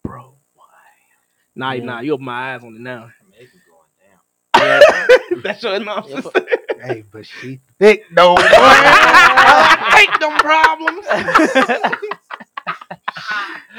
bro. 0.05 0.35
Why? 0.55 0.65
Nah, 1.57 1.73
Yeah. 1.73 1.85
nah. 1.85 2.01
You 2.01 2.15
open 2.15 2.27
my 2.27 2.55
eyes 2.55 2.65
on 2.65 2.75
it 2.77 2.81
now. 2.81 3.11
Maybe 3.31 3.49
going 3.67 3.91
down. 4.01 4.21
That's 5.43 5.63
your 5.63 5.75
analysis. 5.75 6.27
hey, 6.83 7.05
but 7.11 7.27
she 7.27 7.61
thick 7.79 8.05
though. 8.15 8.37
I 8.39 10.07
hate 10.07 10.21
them 10.21 10.39
problems. 10.39 11.07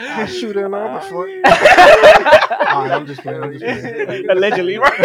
I 0.08 0.26
shoot 0.26 0.56
her 0.56 0.66
in 0.66 0.72
the 0.72 0.78
other 0.78 1.02
foot. 1.02 1.30
All 2.72 2.84
right, 2.84 2.92
I'm 2.92 3.06
just 3.08 3.22
playing. 3.24 3.42
I'm 3.44 3.54
just 3.54 3.66
playing. 3.66 4.30
Allegedly, 4.30 4.78
right? 4.78 5.00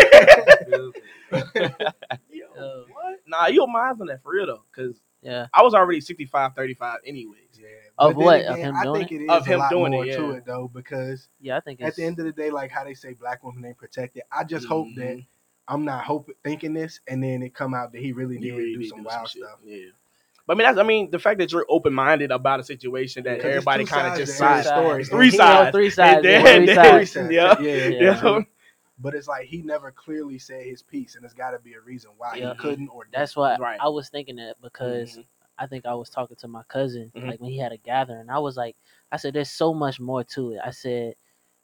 Yo, 2.30 2.87
what? 2.90 3.20
Nah, 3.26 3.46
you 3.49 3.62
open 3.62 3.73
my 3.73 3.80
eyes 3.90 3.96
on 4.00 4.06
that 4.08 4.23
for 4.23 4.32
real 4.32 4.46
though, 4.46 4.62
because 4.75 5.00
yeah. 5.25 5.47
I 5.52 5.62
was 5.62 5.75
already 5.75 6.00
65, 6.00 6.54
35 6.54 6.99
anyways. 7.07 7.38
Yeah. 7.59 7.66
Of 7.99 8.11
But 8.14 8.19
then 8.19 8.25
what? 8.26 8.40
Of 8.45 8.54
again, 8.57 8.66
him 8.69 8.76
I 8.76 8.83
doing 8.85 8.99
think 9.09 9.12
it 9.12 9.25
is 9.25 9.31
Of 9.31 9.47
him 9.47 9.54
a 9.61 9.62
lot 9.62 9.71
doing 9.71 9.93
it, 9.93 9.97
more 9.97 10.04
to 10.04 10.31
it 10.33 10.45
though, 10.47 10.71
because 10.73 11.28
Yeah, 11.40 11.57
I 11.57 11.61
think 11.61 11.81
at 11.83 11.97
the 11.97 12.04
end 12.04 12.19
of 12.19 12.25
the 12.26 12.33
day, 12.33 12.50
like 12.50 12.71
how 12.71 12.85
they 12.85 12.95
say 12.95 13.14
black 13.14 13.43
women 13.43 13.64
ain't 13.64 13.76
protected. 13.78 14.23
I 14.31 14.45
just 14.45 14.66
hope 14.66 14.88
that 14.97 15.16
Mhm. 15.16 15.26
I'm 15.69 15.85
not 15.85 16.04
hope 16.04 16.28
thinking 16.45 16.75
this, 16.75 17.00
and 17.09 17.23
then 17.23 17.43
it 17.43 17.54
come 17.54 17.73
out 17.75 17.93
that 17.93 18.00
he 18.00 18.12
really 18.12 18.35
You 18.35 18.40
did 18.40 18.52
really 18.59 18.73
do 18.75 18.81
did 18.81 18.88
some 18.90 18.99
do 18.99 19.04
wild 19.04 19.28
shit. 19.28 19.43
stuff. 19.43 19.59
Yeah. 19.64 19.87
But 20.47 20.57
I 20.57 20.59
mean, 20.59 20.66
that's 20.66 20.78
I 20.78 20.83
mean, 20.83 21.11
the 21.11 21.19
fact 21.19 21.38
that 21.38 21.50
you're 21.52 21.64
open 21.71 21.95
minded 21.95 22.31
about 22.31 22.61
a 22.61 22.64
situation 22.64 23.25
that 23.25 23.40
everybody 23.40 23.85
kind 23.87 24.09
of 24.09 24.19
just 24.19 24.38
to 24.38 24.45
every 24.45 24.62
sides. 24.62 24.69
story. 24.69 25.00
It's 25.00 25.09
And 25.11 25.19
three 25.19 25.31
sides. 25.38 25.75
three 25.75 25.88
sides. 25.90 26.26
Yeah, 26.28 26.43
three 26.43 26.66
sides. 26.75 27.14
Yeah. 27.16 27.31
yeah, 27.61 27.88
Yeah. 27.88 27.88
Yeah. 27.88 28.40
But 29.04 29.14
it's 29.14 29.28
like 29.28 29.44
he 29.46 29.61
never 29.62 29.92
clearly 29.92 30.38
said 30.38 30.64
his 30.64 30.82
piece, 30.82 31.14
and 31.14 31.23
there's 31.23 31.34
got 31.34 31.50
to 31.50 31.58
be 31.58 31.75
a 31.75 31.80
reason 31.80 32.11
why 32.16 32.37
Yeah. 32.37 32.52
he 32.54 32.58
couldn't 32.58 32.88
or 32.88 33.04
didn't. 33.04 33.12
That's 33.12 33.37
why 33.37 33.56
Right. 33.58 33.78
I 33.80 33.88
was 33.88 34.08
thinking 34.08 34.37
that 34.37 34.61
because 34.62 35.18
Mhm. 35.18 35.26
I 35.58 35.66
think 35.66 35.84
I 35.87 35.94
was 35.94 36.08
talking 36.11 36.37
to 36.38 36.49
my 36.49 36.62
cousin 36.64 37.12
Mhm. 37.14 37.28
like 37.28 37.40
when 37.40 37.50
he 37.50 37.58
had 37.58 37.70
a 37.73 37.76
gathering. 37.76 38.30
I 38.30 38.38
was 38.38 38.56
like, 38.56 38.76
I 39.12 39.18
said, 39.18 39.34
"There's 39.34 39.50
so 39.50 39.73
much 39.75 40.00
more 40.00 40.25
to 40.25 40.52
it." 40.54 40.61
I 40.64 40.70
said, 40.70 41.14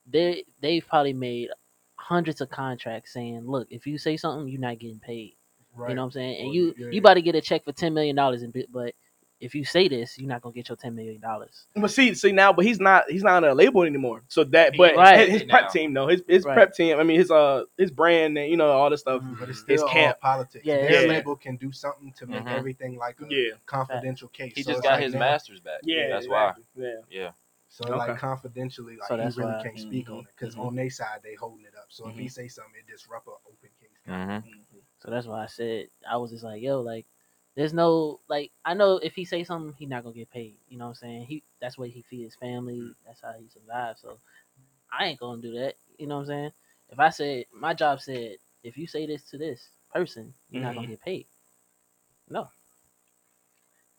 "They 0.06 0.44
they've 0.60 0.86
probably 0.86 1.14
made 1.14 1.50
hundreds 1.96 2.40
of 2.42 2.50
contracts 2.50 3.12
saying, 3.12 3.46
look, 3.46 3.68
if 3.70 3.86
you 3.86 3.96
say 3.98 4.16
something, 4.16 4.48
you're 4.48 4.60
not 4.60 4.78
getting 4.78 5.00
paid. 5.00 5.36
right. 5.74 5.90
You 5.90 5.94
know 5.94 6.02
what 6.02 6.06
I'm 6.06 6.10
saying? 6.12 6.36
And 6.40 6.48
Or- 6.48 6.54
you 6.54 6.74
yeah, 6.76 6.86
you 6.86 6.90
yeah. 6.94 6.98
about 6.98 7.14
to 7.14 7.22
get 7.22 7.34
a 7.36 7.40
check 7.40 7.64
for 7.64 7.72
ten 7.72 7.94
million 7.94 8.16
dollars, 8.16 8.44
but 8.70 8.94
if 9.40 9.54
you 9.54 9.64
say 9.64 9.88
this, 9.88 10.18
you're 10.18 10.28
not 10.28 10.42
gonna 10.42 10.54
get 10.54 10.68
your 10.68 10.76
ten 10.76 10.94
million 10.94 11.20
dollars. 11.20 11.66
But 11.74 11.90
see, 11.90 12.14
see 12.14 12.30
now, 12.32 12.52
but 12.52 12.64
he's 12.64 12.78
not 12.78 13.04
he's 13.10 13.22
not 13.22 13.42
on 13.42 13.50
a 13.50 13.54
label 13.54 13.82
anymore. 13.84 14.22
So 14.28 14.44
that, 14.44 14.74
but 14.76 14.96
Right. 14.96 15.28
his, 15.28 15.40
his 15.40 15.50
prep 15.50 15.70
team 15.72 15.94
though, 15.94 16.08
his 16.08 16.22
his 16.28 16.44
Right. 16.44 16.54
prep 16.54 16.74
team. 16.74 16.98
I 16.98 17.02
mean, 17.04 17.18
his 17.18 17.30
uh 17.30 17.64
his 17.78 17.90
brand 17.90 18.36
and 18.36 18.50
you 18.50 18.56
know 18.56 18.68
all 18.68 18.90
this 18.90 19.00
stuff. 19.00 19.22
But 19.38 19.48
it's 19.48 19.58
His 19.66 19.80
still 19.80 19.88
all 19.88 19.92
camp. 19.94 20.20
politics. 20.20 20.64
Yeah, 20.64 20.76
Their 20.76 21.02
yeah. 21.02 21.08
label 21.08 21.36
can 21.36 21.56
do 21.56 21.72
something 21.72 22.12
to 22.18 22.26
make 22.26 22.44
Mhm. 22.44 22.56
everything 22.58 22.96
like 22.98 23.16
a 23.20 23.26
Yeah, 23.30 23.50
confidential 23.66 24.28
case. 24.28 24.52
He 24.54 24.62
So 24.62 24.72
just 24.72 24.82
got 24.82 24.92
like 24.94 25.02
his 25.04 25.14
now- 25.14 25.20
masters 25.20 25.60
back. 25.60 25.80
yeah, 25.84 26.08
that's 26.08 26.28
why. 26.28 26.52
Yeah, 26.76 26.94
Yeah. 27.10 27.30
So 27.68 27.88
like 27.96 28.10
Okay. 28.10 28.18
confidentially, 28.18 28.96
like 28.96 29.06
So 29.08 29.16
he 29.16 29.22
really 29.22 29.52
why- 29.52 29.62
can't 29.62 29.78
speak 29.78 30.10
on 30.10 30.18
it 30.18 30.26
because 30.36 30.56
Mhm. 30.56 30.66
on 30.66 30.74
their 30.74 30.90
side 30.90 31.20
they 31.22 31.34
holding 31.34 31.64
it 31.64 31.74
up. 31.78 31.86
So 31.88 32.08
if 32.08 32.16
he 32.16 32.26
Mhm. 32.26 32.32
say 32.32 32.48
something, 32.48 32.74
it 32.78 32.90
disrupt 32.90 33.26
an 33.28 33.34
open 33.46 33.70
case. 33.80 33.88
Mm-hmm. 34.08 34.48
So 34.98 35.10
that's 35.10 35.26
why 35.26 35.44
I 35.44 35.46
said 35.46 35.88
I 36.06 36.16
was 36.18 36.30
just 36.32 36.42
like, 36.44 36.60
yo, 36.60 36.80
like, 36.80 37.06
there's 37.60 37.74
no 37.74 38.20
like 38.28 38.52
I 38.64 38.74
know 38.74 38.96
if 38.98 39.14
he 39.14 39.24
say 39.26 39.44
something, 39.44 39.74
he 39.78 39.86
not 39.86 40.04
gonna 40.04 40.16
get 40.16 40.30
paid. 40.30 40.56
You 40.70 40.78
know 40.78 40.86
what 40.86 41.02
I'm 41.02 41.08
saying? 41.08 41.26
He 41.26 41.44
that's 41.60 41.78
what 41.78 41.90
he 41.90 42.02
feed 42.02 42.24
his 42.24 42.36
family. 42.36 42.96
That's 43.06 43.20
how 43.22 43.32
he 43.38 43.48
survives. 43.48 44.02
So 44.02 44.18
I 44.92 45.06
ain't 45.06 45.20
gonna 45.20 45.42
do 45.42 45.54
that. 45.60 45.76
You 45.98 46.06
know 46.06 46.16
what 46.16 46.22
I'm 46.22 46.26
saying? 46.28 46.52
If 46.90 46.98
I 47.00 47.10
said 47.10 47.46
my 47.54 47.74
job 47.74 48.00
said 48.00 48.38
if 48.64 48.76
you 48.78 48.86
say 48.86 49.06
this 49.06 49.24
to 49.30 49.38
this 49.38 49.68
person, 49.92 50.34
you're 50.50 50.62
not 50.62 50.74
gonna 50.74 50.86
Mhm. 50.86 50.90
get 50.90 51.02
paid. 51.02 51.26
No. 52.30 52.48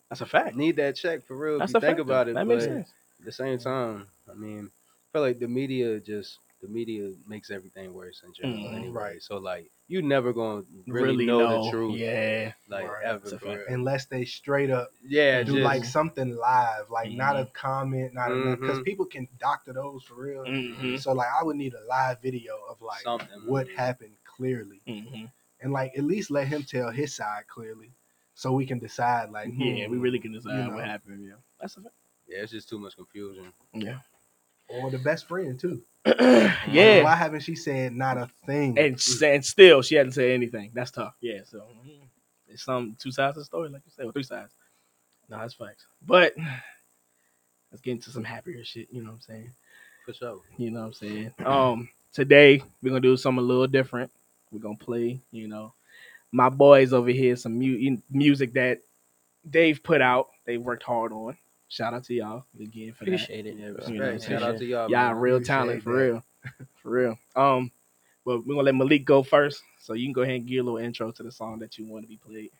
That's 0.10 0.22
a 0.22 0.26
fact. 0.26 0.56
Need 0.56 0.78
that 0.78 0.96
check 0.96 1.26
for 1.26 1.38
real. 1.38 1.58
If 1.60 1.68
you 1.70 1.76
a 1.76 1.82
think 1.82 1.98
fact, 1.98 2.00
about 2.00 2.28
though. 2.28 2.30
it. 2.30 2.40
That 2.40 2.48
makes 2.48 2.66
sense. 2.66 2.94
At 3.20 3.26
the 3.26 3.32
same 3.32 3.60
time, 3.60 4.08
I 4.30 4.34
mean, 4.34 4.70
I 4.70 5.06
feel 5.12 5.22
like 5.22 5.40
the 5.40 5.48
media 5.48 6.00
just 6.00 6.40
the 6.62 6.68
media 6.68 7.12
makes 7.28 7.50
everything 7.52 7.94
worse 7.94 8.24
in 8.24 8.34
general 8.34 8.72
Mhm. 8.72 8.76
anyway. 8.76 9.14
Right. 9.14 9.22
So 9.22 9.38
like 9.38 9.72
you 9.92 10.02
never 10.02 10.34
gonna 10.34 10.64
really, 10.88 11.26
know, 11.26 11.64
the 11.64 11.70
truth. 11.70 12.00
Yeah, 12.00 12.54
Like 12.70 12.86
Right. 12.88 13.04
ever. 13.06 13.38
For 13.38 13.50
real. 13.50 13.66
Unless 13.68 14.06
they 14.06 14.26
straight 14.26 14.70
up 14.72 14.92
Yeah, 15.06 15.44
do 15.44 15.54
just, 15.54 15.64
like 15.64 15.84
something 15.86 16.36
live, 16.36 16.90
like 16.90 17.12
not 17.12 17.36
Mm-hmm. 17.36 17.42
a 17.50 17.52
comment, 17.54 18.14
not 18.14 18.32
a 18.32 18.36
because 18.60 18.80
Mhm. 18.80 18.86
people 18.86 19.06
can 19.06 19.28
doctor 19.40 19.74
those 19.74 20.04
for 20.04 20.16
real. 20.16 20.46
hmm 20.46 20.96
So 20.98 21.14
like 21.14 21.30
I 21.40 21.44
would 21.44 21.58
need 21.58 21.74
a 21.74 21.84
live 21.86 22.22
video 22.22 22.56
of 22.70 22.82
like 22.82 23.04
Something. 23.04 23.42
what 23.46 23.68
happened 23.70 24.16
clearly, 24.24 24.82
hmm 24.86 25.26
and 25.62 25.72
like 25.74 25.92
at 25.98 26.04
least 26.04 26.32
let 26.32 26.48
him 26.48 26.64
tell 26.64 26.90
his 26.90 27.14
side 27.14 27.48
clearly, 27.48 27.92
so 28.34 28.52
we 28.52 28.66
can 28.66 28.80
decide 28.80 29.30
like 29.30 29.48
Yeah, 29.58 29.88
we 29.88 29.98
hmm, 29.98 30.02
really 30.02 30.20
can 30.20 30.32
decide 30.32 30.58
you 30.58 30.64
know. 30.64 30.76
what 30.76 30.86
happened. 30.86 31.24
Yeah, 31.26 31.36
that's 31.60 31.78
a 31.78 31.82
fact. 31.82 31.96
yeah, 32.28 32.40
it's 32.44 32.52
just 32.52 32.70
too 32.70 32.80
much 32.80 32.96
confusion. 32.96 33.52
Yeah, 33.74 34.00
or 34.74 34.90
the 34.90 35.00
best 35.00 35.28
friend 35.28 35.60
too. 35.60 35.82
yeah. 36.06 37.04
Why 37.04 37.16
haven't 37.16 37.42
she 37.42 37.56
said 37.56 37.94
not 37.94 38.18
a 38.18 38.30
thing? 38.46 38.78
and 38.78 39.00
and 39.24 39.46
still 39.46 39.82
she 39.82 39.96
hadn't 39.96 40.14
said 40.14 40.32
anything. 40.32 40.72
That's 40.74 40.92
tough. 40.92 41.16
Yeah, 41.22 41.42
so 41.46 41.60
mm, 41.86 42.00
it's 42.48 42.64
some 42.64 42.96
two 43.00 43.12
sides 43.12 43.38
of 43.38 43.42
the 43.42 43.46
story, 43.46 43.70
like 43.70 43.82
you 43.86 43.92
said, 43.96 44.06
or 44.06 44.12
three 44.12 44.24
sides. 44.24 44.52
No, 45.30 45.38
that's 45.40 45.54
facts. 45.54 45.86
But 46.06 46.34
let's 47.72 47.82
get 47.82 47.92
into 47.92 48.10
some 48.12 48.24
happier 48.24 48.64
shit. 48.64 48.88
You 48.92 49.02
know 49.02 49.10
what 49.10 49.16
I'm 49.16 49.22
saying? 49.22 49.52
For 50.06 50.14
sure. 50.14 50.42
You 50.58 50.72
know 50.72 50.82
what 50.82 50.88
I'm 50.88 50.94
saying? 50.94 51.34
Um, 51.46 51.90
today 52.14 52.64
we're 52.82 52.90
gonna 52.90 53.02
do 53.02 53.16
something 53.16 53.44
a 53.44 53.48
little 53.48 53.68
different. 53.68 54.12
We're 54.52 54.60
gonna 54.60 54.76
play, 54.76 55.22
you 55.32 55.48
know, 55.48 55.74
my 56.32 56.50
boys 56.50 56.94
over 56.94 57.10
here 57.10 57.36
some 57.36 57.60
mu- 57.60 57.98
music 58.10 58.54
that 58.54 58.82
they've 59.46 59.82
put 59.82 60.02
out. 60.02 60.30
They 60.46 60.58
worked 60.58 60.84
hard 60.84 61.12
on. 61.12 61.38
Shout 61.72 61.94
out 61.94 62.04
to 62.04 62.14
y'all 62.14 62.44
again 62.60 62.92
for 62.92 63.06
that. 63.06 63.14
Appreciate 63.14 63.46
it. 63.46 63.56
Yeah, 63.56 63.70
bro. 63.70 63.76
respect. 63.76 63.92
You 63.92 64.00
know 64.00 64.18
Shout 64.18 64.44
out 64.44 64.58
to 64.58 64.66
y'all. 64.66 64.92
Y'all 64.92 65.08
man. 65.08 65.16
real 65.16 65.36
appreciate 65.38 65.56
talent 65.56 65.84
for 65.84 65.94
that. 65.94 66.04
real, 66.04 66.24
for 66.84 66.90
real. 66.90 67.20
Um, 67.34 67.72
but 68.26 68.46
we're 68.46 68.56
gonna 68.56 68.66
let 68.66 68.76
Malik 68.76 69.06
go 69.06 69.24
first, 69.24 69.64
so 69.80 69.94
you 69.94 70.06
can 70.06 70.12
go 70.12 70.24
ahead 70.24 70.36
and 70.36 70.46
give 70.46 70.66
a 70.66 70.70
little 70.70 70.86
intro 70.86 71.14
to 71.14 71.24
the 71.24 71.32
song 71.32 71.60
that 71.60 71.78
you 71.78 71.86
want 71.86 72.04
to 72.04 72.10
be 72.10 72.18
played. 72.18 72.52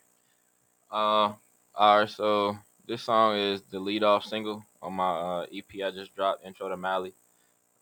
Uh, 0.90 1.34
all 1.74 1.98
right. 1.98 2.08
So 2.08 2.56
this 2.86 3.02
song 3.02 3.36
is 3.36 3.60
the 3.70 3.78
lead 3.78 4.02
off 4.02 4.24
single 4.24 4.64
on 4.80 4.94
my 4.94 5.10
uh, 5.10 5.46
EP 5.54 5.84
I 5.84 5.90
just 5.90 6.16
dropped, 6.16 6.46
Intro 6.46 6.70
to 6.70 6.76
Mali. 6.78 7.12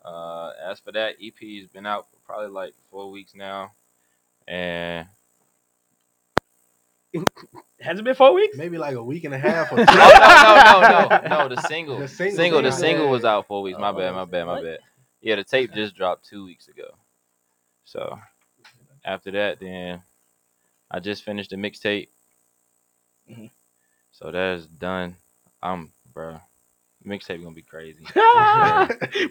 Uh, 0.05 0.51
as 0.61 0.81
for 0.81 0.91
that, 0.91 1.15
EP 1.23 1.39
has 1.61 1.69
been 1.69 1.87
out 1.87 2.11
for 2.11 2.17
probably 2.27 2.49
like 2.49 2.75
four 2.91 3.09
weeks 3.09 3.37
now, 3.37 3.71
and 4.49 5.07
Has 7.81 7.99
it 7.99 8.05
been 8.05 8.14
four 8.14 8.35
weeks? 8.35 8.57
Maybe 8.57 8.79
like 8.79 8.95
a 8.95 9.02
week 9.02 9.25
and 9.25 9.35
a 9.35 9.38
half. 9.38 9.73
Or 9.73 9.76
oh, 9.81 9.85
no, 9.85 10.81
no, 10.81 11.09
no, 11.09 11.29
no, 11.29 11.49
no, 11.49 11.55
the 11.55 11.62
single, 11.62 11.97
The 11.99 12.02
the 12.02 12.09
single 12.09 12.37
single, 12.37 12.62
the 12.62 12.73
single 12.73 13.09
was 13.09 13.25
out 13.25 13.47
four 13.47 13.62
weeks. 13.62 13.79
My 13.79 13.88
Oh, 13.90 13.93
bad, 13.95 14.14
my 14.14 14.25
bad, 14.25 14.45
my 14.45 14.52
what? 14.55 14.64
bad. 14.64 14.79
Yeah, 15.21 15.37
the 15.37 15.45
tape 15.45 15.73
just 15.75 15.97
dropped 15.97 16.29
two 16.29 16.45
weeks 16.45 16.69
ago. 16.69 16.95
So 17.85 18.19
after 19.05 19.31
that, 19.33 19.61
then 19.61 20.02
I 20.90 21.00
just 21.00 21.23
finished 21.25 21.50
the 21.50 21.57
mixtape. 21.57 22.09
Mhm. 23.31 23.50
So 24.12 24.31
that's 24.31 24.67
done. 24.67 25.17
I'm, 25.62 25.93
bro. 26.12 26.38
Mixtape 27.07 27.43
gonna 27.43 27.55
be 27.55 27.62
crazy. 27.62 28.05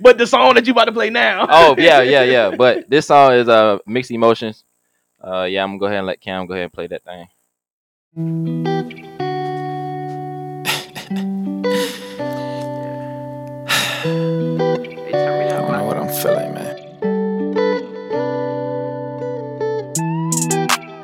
but 0.02 0.18
the 0.18 0.26
song 0.26 0.56
that 0.56 0.66
you 0.66 0.72
about 0.74 0.86
to 0.86 0.92
play 0.92 1.12
now. 1.12 1.46
oh 1.50 1.76
yeah, 1.78 2.02
yeah, 2.02 2.24
yeah. 2.24 2.56
But 2.56 2.90
this 2.90 3.06
song 3.08 3.34
is 3.34 3.48
uh 3.48 3.78
mixed 3.86 4.10
emotions. 4.12 4.64
Uh 5.24 5.44
yeah, 5.44 5.64
I'm 5.64 5.70
gonna 5.72 5.80
go 5.80 5.86
ahead 5.86 6.00
and 6.00 6.08
let 6.08 6.20
Cam 6.20 6.48
go 6.48 6.54
ahead 6.56 6.64
and 6.64 6.74
play 6.74 6.88
that 6.88 7.04
thing 7.04 7.28
feeling, 16.22 16.54
man. 16.54 16.76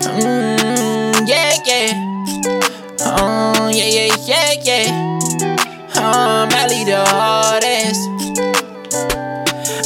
Mm, 0.02 1.28
yeah, 1.28 1.54
yeah. 1.66 1.94
Oh, 3.02 3.70
yeah, 3.72 3.86
yeah, 3.86 4.16
yeah, 4.26 4.52
yeah. 4.64 5.20
Um, 5.96 6.50
I 6.52 6.68
lead 6.68 6.88
the 6.88 7.06
hardest. 7.08 8.02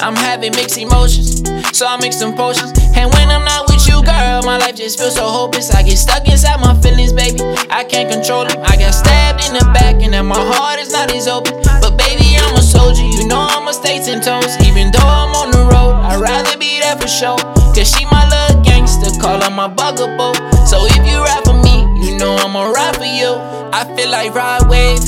I'm 0.02 0.16
having 0.16 0.54
mixed 0.56 0.78
emotions, 0.78 1.44
so 1.78 1.86
I 1.86 1.98
mix 2.02 2.18
some 2.18 2.34
potions. 2.36 2.72
And 2.96 3.14
when 3.14 3.30
I'm 3.30 3.44
not 3.44 3.69
girl, 4.10 4.42
my 4.44 4.58
life 4.58 4.76
just 4.76 5.00
feels 5.00 5.16
so 5.16 5.28
hopeless. 5.28 5.72
I 5.72 5.84
get 5.84 5.98
stuck 5.98 6.28
inside 6.28 6.60
my 6.60 6.74
feelings, 6.82 7.14
baby. 7.14 7.42
I 7.70 7.84
can't 7.84 8.10
control 8.10 8.46
them. 8.46 8.62
I 8.66 8.76
got 8.78 8.94
stabbed 8.94 9.46
in 9.46 9.54
the 9.54 9.66
back, 9.74 10.02
and 10.02 10.12
now 10.12 10.24
my 10.24 10.40
heart 10.40 10.80
is 10.80 10.92
not 10.92 11.14
as 11.14 11.28
open. 11.28 11.54
But 11.82 11.98
baby, 11.98 12.38
I'm 12.38 12.56
a 12.56 12.62
soldier, 12.62 13.04
you 13.04 13.28
know 13.28 13.40
I'ma 13.40 13.72
stay 13.72 14.00
ten 14.04 14.22
toes. 14.22 14.58
Even 14.68 14.92
though 14.92 15.10
I'm 15.22 15.34
on 15.36 15.52
the 15.52 15.64
road, 15.70 15.94
I'd 16.10 16.20
rather 16.20 16.58
be 16.58 16.80
there 16.80 16.98
for 16.98 17.08
show. 17.08 17.36
Cause 17.76 17.90
she 17.92 18.06
my 18.06 18.24
little 18.28 18.62
gangster, 18.64 19.12
call 19.22 19.42
her 19.42 19.52
my 19.52 19.68
bugaboo. 19.68 20.34
So 20.66 20.86
if 20.86 21.02
you 21.08 21.24
ride 21.24 21.44
for 21.46 21.58
me, 21.58 21.86
you 22.04 22.18
know 22.18 22.36
I'ma 22.36 22.72
ride 22.72 22.98
for 22.98 23.06
you. 23.06 23.38
I 23.72 23.86
feel 23.96 24.10
like 24.10 24.34
Rod 24.34 24.70
Wave. 24.70 25.02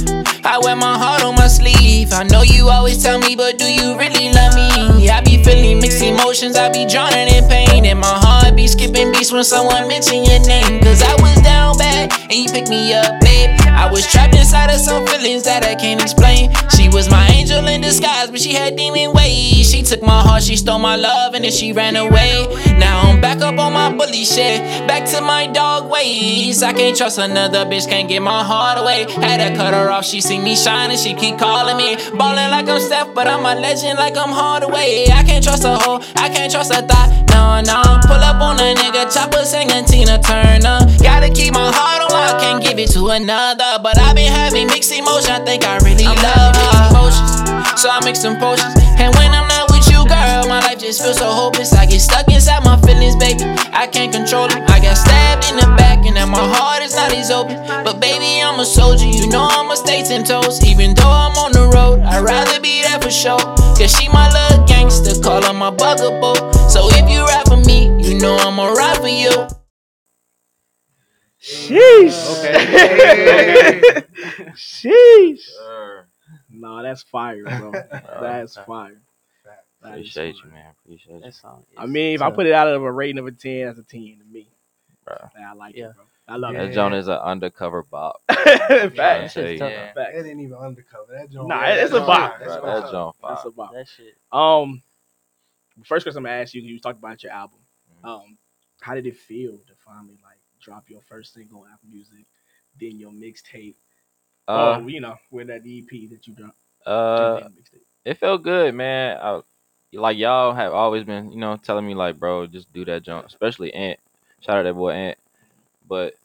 I 0.44 0.58
wear 0.60 0.76
my 0.76 0.98
heart 0.98 1.24
on 1.24 1.36
my 1.36 1.48
sleeve. 1.48 2.14
I 2.14 2.24
know 2.24 2.42
you 2.42 2.70
always 2.70 3.02
tell 3.04 3.20
me, 3.20 3.36
but 3.36 3.58
do 3.58 3.66
you 3.66 3.98
really 3.98 4.32
love 4.34 4.56
me? 4.56 4.71
Feeling 5.44 5.80
mixed 5.80 6.02
emotions, 6.02 6.56
I 6.56 6.70
be 6.70 6.86
drowning 6.86 7.28
in 7.34 7.48
pain. 7.50 7.86
And 7.86 8.00
my 8.00 8.08
heart 8.08 8.56
be 8.56 8.68
skipping 8.68 9.12
beats 9.12 9.32
when 9.32 9.44
someone 9.44 9.88
mention 9.88 10.24
your 10.24 10.40
name. 10.46 10.82
Cause 10.82 11.02
I 11.02 11.14
was 11.22 11.42
down 11.42 11.78
bad, 11.78 12.12
and 12.24 12.34
you 12.34 12.50
picked 12.52 12.70
me 12.70 12.94
up, 12.94 13.20
babe. 13.22 13.50
I 13.68 13.90
was 13.92 14.06
trapped 14.06 14.36
inside 14.36 14.70
of 14.70 14.80
some 14.80 15.06
feelings 15.08 15.44
that 15.44 15.64
I 15.66 15.76
can't 15.76 16.02
explain. 16.02 16.52
She 16.70 16.90
was 16.90 17.10
my 17.10 17.26
angel 17.28 17.66
in 17.68 17.82
disguise, 17.82 18.30
but 18.30 18.40
she 18.40 18.54
had 18.54 18.76
demon 18.76 19.14
ways. 19.14 19.70
She 19.72 19.82
took 19.82 20.02
my 20.02 20.22
heart, 20.22 20.44
she 20.44 20.56
stole 20.56 20.80
my 20.80 20.96
love, 20.96 21.34
and 21.34 21.44
then 21.44 21.52
she 21.52 21.74
ran 21.74 21.96
away. 21.96 22.46
Now 22.78 23.02
I'm 23.02 23.20
back 23.20 23.42
up 23.42 23.58
on 23.58 23.74
my 23.74 23.92
bully 23.92 24.24
shit, 24.24 24.62
back 24.88 25.10
to 25.10 25.22
my 25.22 25.48
dog 25.48 25.90
ways. 25.90 26.62
I 26.62 26.74
can't 26.74 26.96
trust 26.96 27.18
another 27.18 27.66
bitch, 27.66 27.88
can't 27.90 28.08
get 28.08 28.22
my 28.22 28.44
heart 28.44 28.78
away. 28.78 29.06
Had 29.10 29.38
to 29.38 29.56
cut 29.56 29.74
her 29.74 29.90
off, 29.90 30.06
she 30.06 30.22
see 30.22 30.38
me 30.40 30.56
shining, 30.56 30.98
she 30.98 31.14
keep 31.14 31.40
calling 31.40 31.78
me. 31.78 31.96
Ballin' 32.18 32.52
like 32.52 32.68
I'm 32.70 32.80
Steph, 32.80 33.14
but 33.16 33.28
I'm 33.28 33.46
a 33.46 33.60
legend 33.60 33.98
like 33.98 34.16
I'm 34.16 34.30
Hardaway. 34.30 35.08
I 35.12 35.24
can't 35.32 35.44
trust 35.44 35.64
a 35.64 35.76
hoe, 35.80 36.04
I 36.18 36.28
can't 36.28 36.52
trust 36.52 36.72
a 36.72 36.82
thought. 36.84 37.08
No, 37.32 37.64
no, 37.64 37.80
pull 38.04 38.20
up 38.20 38.42
on 38.44 38.60
a 38.60 38.76
nigga, 38.76 39.08
chopper 39.08 39.46
singing 39.46 39.86
Tina 39.86 40.20
Turner. 40.20 40.84
Gotta 41.00 41.32
keep 41.32 41.54
my 41.54 41.72
heart 41.72 42.04
on 42.04 42.12
lock, 42.12 42.42
can't 42.42 42.62
give 42.62 42.78
it 42.78 42.92
to 42.92 43.08
another. 43.16 43.80
But 43.82 43.98
I've 43.98 44.16
been 44.16 44.32
having 44.32 44.68
mixed 44.68 44.92
emotions, 44.92 45.30
I 45.30 45.40
think 45.40 45.64
I 45.64 45.78
really 45.88 46.04
love 46.04 46.52
mixed 46.60 46.92
emotions. 46.92 47.32
So 47.80 47.90
I 47.90 48.04
mix 48.04 48.20
some 48.20 48.38
potions, 48.38 48.76
and 49.00 49.16
when 49.16 49.32
I'm 49.32 49.48
not 49.48 49.61
just 50.92 51.04
feels 51.04 51.20
so 51.20 51.32
hopeless. 51.32 51.74
I 51.74 51.86
get 51.86 52.02
stuck 52.02 52.28
inside 52.28 52.66
my 52.66 52.76
feelings, 52.82 53.16
baby. 53.16 53.44
I 53.72 53.88
can't 53.88 54.12
control 54.12 54.50
them. 54.50 54.62
I 54.68 54.80
got 54.80 54.96
stabbed 54.98 55.46
in 55.50 55.56
the 55.56 55.68
back, 55.78 56.06
and 56.06 56.16
now 56.16 56.26
my 56.26 56.44
heart 56.44 56.84
is 56.84 56.94
not 56.96 57.14
as 57.14 57.32
open. 57.32 57.56
But 57.86 58.02
baby, 58.02 58.44
I'm 58.44 58.60
a 58.60 58.66
soldier, 58.66 59.06
you 59.06 59.30
know 59.30 59.48
I'ma 59.50 59.76
stay 59.76 60.04
ten 60.04 60.26
toes. 60.26 60.62
Even 60.66 60.94
though 60.94 61.08
I'm 61.08 61.38
on 61.38 61.54
the 61.54 61.72
road, 61.74 62.02
I'd 62.02 62.24
rather 62.24 62.60
be 62.60 62.82
there 62.82 63.00
for 63.00 63.10
show. 63.10 63.38
Cause 63.80 63.96
she 63.96 64.10
my 64.10 64.28
little 64.36 64.66
gangster, 64.68 65.16
call 65.22 65.42
her 65.42 65.54
my 65.54 65.70
bugaboo. 65.70 66.36
So 66.70 66.90
if 66.92 67.10
you 67.10 67.24
ride 67.24 67.48
for 67.48 67.58
me, 67.58 67.88
you 68.04 68.20
know 68.20 68.36
I'ma 68.36 68.74
ride 68.74 68.98
for 68.98 69.08
you. 69.08 69.32
Sheesh. 71.40 72.20
Okay. 72.38 74.04
Sheesh. 74.56 75.40
Sure. 75.40 76.08
Nah, 76.50 76.84
that's 76.84 77.04
fire, 77.04 77.44
bro. 77.46 77.72
That's 78.22 78.58
fire. 78.58 79.02
That 79.82 79.90
is 79.90 79.94
Appreciate 80.16 80.36
you, 80.44 80.52
man. 80.52 80.74
Appreciate 80.86 81.16
you, 81.16 81.22
That 81.22 81.34
song. 81.34 81.64
I 81.78 81.86
mean, 81.88 82.16
if 82.16 82.22
I 82.22 82.30
put 82.32 82.46
it 82.46 82.54
out 82.54 82.68
of 82.68 82.84
a 82.84 82.92
rating 82.92 83.18
of 83.18 83.26
a 83.28 83.32
ten, 83.32 83.66
that's 83.66 83.80
a 83.80 83.84
ten 83.84 84.18
to 84.20 84.26
me. 84.32 84.48
bro. 85.06 85.16
I 85.44 85.54
like 85.54 85.76
Yeah. 85.76 85.90
it, 85.90 85.96
bro. 85.96 86.06
I 86.28 86.36
love 86.38 86.54
That 86.54 86.66
it. 86.70 86.74
joint 86.74 86.94
is 86.94 87.08
an 87.08 87.18
undercover 87.18 87.84
bop. 87.84 88.22
Facts. 88.30 88.96
That 88.96 89.32
shit's 89.32 89.36
Hey. 89.36 89.56
Yeah. 89.72 89.92
That 89.96 90.16
ain't 90.16 90.40
even 90.40 90.54
undercover. 90.54 91.14
That 91.14 91.30
joint. 91.32 91.48
Nah, 91.48 91.62
yeah, 91.64 91.74
it's 91.76 91.92
a 91.92 91.96
that 91.96 92.08
bop. 92.08 92.32
joint- 92.40 92.44
Bro, 92.44 92.48
that's 92.48 92.62
that 92.64 92.64
what's 92.82 92.92
joint 92.92 93.16
That's 93.28 93.46
a 93.46 93.52
bop. 93.52 93.74
That 93.74 93.88
shit. 93.88 94.18
Um, 94.32 94.82
first 95.84 96.06
question 96.06 96.20
I'm 96.20 96.24
gonna 96.26 96.36
ask 96.42 96.54
you, 96.54 96.62
you 96.62 96.80
talked 96.80 97.00
about 97.00 97.24
your 97.24 97.32
album. 97.32 97.60
Mm-hmm. 97.98 98.08
Um, 98.08 98.38
how 98.82 98.94
did 98.96 99.08
it 99.08 99.18
feel 99.18 99.54
to 99.58 99.74
finally 99.84 100.18
like 100.24 100.38
drop 100.60 100.90
your 100.90 101.02
first 101.02 101.34
single 101.34 101.62
on 101.62 101.68
Apple 101.74 101.90
Music, 101.92 102.26
then 102.80 102.98
your 103.00 103.12
mixtape? 103.12 103.76
Uh, 104.48 104.78
oh, 104.82 104.88
you 104.88 105.02
know, 105.02 105.16
with 105.32 105.48
that 105.48 105.62
EP 105.68 106.10
that 106.12 106.28
you 106.28 106.34
dropped. 106.34 106.58
uh, 106.86 107.40
then 107.42 107.50
mixtape. 107.50 107.82
it 108.06 108.18
felt 108.20 108.44
good, 108.44 108.74
man. 108.76 109.18
I, 109.22 109.42
like 109.94 110.18
y'all 110.18 110.54
have 110.54 110.74
always 110.74 111.04
been, 111.04 111.32
you 111.32 111.38
know, 111.40 111.58
telling 111.58 111.86
me 111.86 111.94
like, 111.94 112.20
bro, 112.20 112.48
just 112.48 112.72
do 112.74 112.86
that 112.86 113.04
jump, 113.04 113.26
especially 113.26 113.74
Ant. 113.74 114.00
Shout 114.40 114.58
out 114.58 114.64
that 114.64 114.74
boy 114.74 114.92
Ant. 114.92 115.18
But 115.88 116.16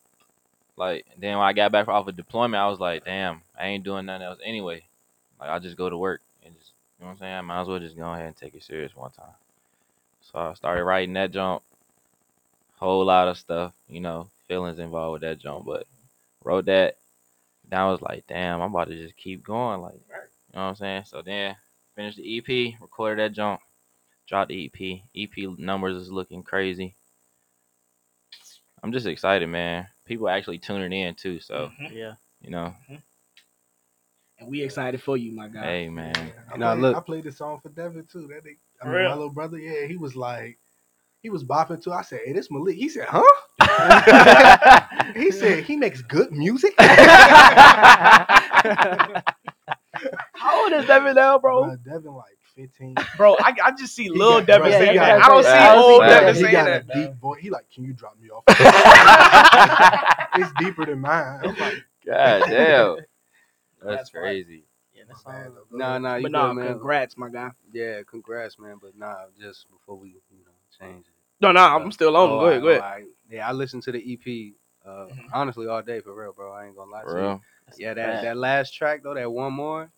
like, 0.77 1.07
then 1.19 1.39
when 1.39 1.47
I 1.47 1.53
got 1.53 1.73
back 1.73 1.89
off 1.89 2.07
of 2.07 2.17
deployment, 2.17 2.61
I 2.61 2.69
was 2.69 2.81
like, 2.81 3.05
damn, 3.05 3.43
I 3.59 3.69
ain't 3.69 3.85
doing 3.85 4.07
nothing 4.07 4.27
else 4.27 4.39
anyway. 4.45 4.85
Like, 5.41 5.51
I 5.51 5.59
just 5.59 5.77
go 5.77 5.91
to 5.91 5.99
work 5.99 6.21
and 6.45 6.55
just, 6.55 6.73
you 6.99 7.05
know 7.05 7.09
what 7.09 7.13
I'm 7.13 7.19
saying? 7.19 7.35
I 7.35 7.41
might 7.41 7.63
as 7.63 7.69
well 7.69 7.79
just 7.79 7.97
go 7.97 8.13
ahead 8.13 8.27
and 8.27 8.37
take 8.37 8.55
it 8.55 8.63
serious 8.63 8.95
one 8.95 9.11
time. 9.11 9.35
So 10.21 10.39
I 10.39 10.55
started 10.55 10.85
writing 10.85 11.15
that 11.15 11.33
jump. 11.33 11.63
Whole 12.77 13.05
lot 13.07 13.29
of 13.29 13.39
stuff, 13.39 13.73
you 13.89 14.01
know, 14.01 14.29
feelings 14.49 14.79
involved 14.79 15.15
with 15.15 15.23
that 15.23 15.39
jump, 15.39 15.65
but 15.65 15.87
wrote 16.45 16.67
that. 16.67 16.97
Then 17.69 17.81
I 17.81 17.91
was 17.91 18.03
like, 18.03 18.27
damn, 18.29 18.61
I'm 18.61 18.71
about 18.71 18.89
to 18.89 18.97
just 18.97 19.17
keep 19.17 19.45
going, 19.45 19.81
like, 19.81 19.95
you 19.95 19.99
know 20.55 20.61
what 20.61 20.69
I'm 20.69 20.77
saying? 20.77 21.05
So 21.07 21.23
then 21.23 21.57
finished 21.97 22.19
the 22.19 22.39
EP, 22.39 22.75
recorded 22.81 23.19
that 23.19 23.33
jump, 23.35 23.61
dropped 24.29 24.51
the 24.51 24.67
EP. 24.67 25.01
EP 25.17 25.59
numbers 25.59 25.97
is 25.97 26.13
looking 26.13 26.45
crazy. 26.45 26.95
I'm 28.83 28.93
just 28.93 29.07
excited, 29.07 29.49
man. 29.49 29.89
People 30.05 30.29
actually 30.29 30.59
tuning 30.59 30.93
in 30.93 31.15
too, 31.15 31.41
so 31.41 31.73
Mhm. 31.81 31.93
Yeah. 31.93 32.15
you 32.41 32.51
know, 32.51 32.75
And 34.39 34.49
we 34.49 34.63
excited 34.63 35.03
for 35.03 35.17
you, 35.17 35.33
my 35.33 35.49
guy. 35.49 35.63
hey 35.65 35.89
man. 35.89 36.15
I, 36.53 36.57
Nah, 36.59 36.73
played, 36.75 36.83
look. 36.83 36.97
I 36.97 37.01
played 37.01 37.25
this 37.25 37.39
song 37.39 37.59
for 37.61 37.71
Devin 37.71 38.05
too. 38.05 38.27
That 38.29 38.45
nigga, 38.45 38.59
I 38.83 38.85
mean, 38.85 38.95
real? 38.95 39.09
my 39.09 39.15
little 39.15 39.31
brother, 39.31 39.59
yeah, 39.59 39.87
he 39.87 39.97
was 39.97 40.15
like, 40.15 40.59
he 41.23 41.31
was 41.31 41.43
bopping 41.43 41.83
too. 41.83 41.93
I 41.93 42.03
said, 42.03 42.21
"Hey, 42.25 42.33
this 42.35 42.51
Malik." 42.51 42.77
He 42.77 42.89
said, 42.91 43.07
"Huh?" 43.09 43.25
he 45.17 45.31
said, 45.33 45.65
"He 45.65 45.77
makes 45.77 46.03
good 46.03 46.31
music." 46.31 46.75
How 50.35 50.65
old 50.65 50.73
is 50.73 50.87
Devin 50.87 51.15
now, 51.15 51.39
bro? 51.39 51.65
Bruh, 51.65 51.85
Devin 51.85 52.13
like 52.15 52.37
15. 52.55 52.97
Bro, 53.17 53.37
I, 53.41 53.55
I 53.65 53.71
just 53.73 53.95
see 53.95 54.05
He 54.05 54.09
Lil 54.11 54.39
got- 54.41 54.47
Devin 54.47 54.69
bruh, 54.73 54.79
he 54.81 54.85
saying 54.87 54.95
got- 54.97 55.07
that. 55.07 55.25
I 55.25 55.29
don't 55.29 55.45
see 55.45 55.79
old 55.79 56.01
facts. 56.03 56.15
Devin 56.15 56.35
he 56.35 56.41
saying 56.43 56.53
got 56.55 56.65
that. 56.65 56.85
a 56.99 57.07
deep 57.07 57.15
voice. 57.21 57.41
He 57.43 57.51
like, 57.51 57.71
"Can 57.71 57.85
you 57.85 57.93
drop 57.93 58.17
me 58.21 58.31
off?" 58.31 58.45
it's 60.35 60.53
deeper 60.59 60.87
than 60.87 61.01
mine. 61.01 61.41
I'm 61.43 61.57
like, 61.57 61.75
God 62.05 62.43
damn. 62.49 62.97
That's 63.83 63.97
That's 63.97 64.15
right. 64.15 64.21
crazy. 64.23 64.65
Yeah, 64.95 65.03
that 65.09 65.17
"My 65.27 65.33
bad, 65.33 65.45
song. 65.47 65.55
though. 65.55 65.65
Go 65.71 65.77
Nah, 65.77 65.89
ahead." 65.91 66.03
nah, 66.03 66.15
you 66.17 66.23
But 66.23 66.29
good, 66.29 66.33
nah, 66.33 66.53
man. 66.55 66.67
congrats, 66.69 67.17
my 67.19 67.29
guy. 67.29 67.51
Yeah, 67.73 68.01
congrats, 68.07 68.59
man. 68.59 68.77
But 68.81 68.97
nah, 68.97 69.17
just 69.41 69.67
before 69.71 69.97
we, 69.97 70.09
you 70.09 70.45
know, 70.45 70.53
change 70.81 71.07
it. 71.07 71.13
No, 71.41 71.53
no, 71.53 71.61
I'm 71.61 71.93
still 71.93 72.17
on. 72.17 72.31
Oh, 72.31 72.41
go 72.41 72.47
ahead, 72.47 72.63
go 72.63 72.69
alright, 72.69 72.81
ahead. 72.81 72.91
alright. 72.93 73.05
Yeah, 73.31 73.49
I 73.49 73.53
listened 73.53 73.83
to 73.85 73.93
the 73.93 73.99
EP. 74.01 74.55
Uh, 74.87 75.07
Mhm. 75.09 75.27
honestly, 75.33 75.67
all 75.67 75.83
day 75.83 76.01
for 76.01 76.15
real, 76.15 76.33
bro. 76.33 76.53
I 76.53 76.67
ain't 76.67 76.77
gonna 76.77 76.91
lie 76.91 77.03
For 77.03 77.15
to 77.15 77.21
you. 77.21 77.27
real. 77.27 77.43
Yeah, 77.77 77.95
that 77.95 78.23
that 78.23 78.37
last 78.37 78.73
track 78.75 79.03
though, 79.03 79.15
that 79.15 79.31
one 79.31 79.53
more. 79.53 79.91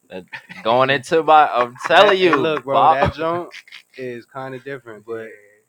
Going 0.62 0.90
into 0.90 1.22
my 1.22 1.48
I'm 1.48 1.76
telling 1.86 2.18
you. 2.18 2.36
look, 2.36 2.64
bro, 2.64 2.74
Bob. 2.74 2.96
that 2.96 3.14
jump 3.14 3.50
is 3.96 4.24
kind 4.24 4.54
of 4.54 4.64
different, 4.64 5.04
but 5.04 5.28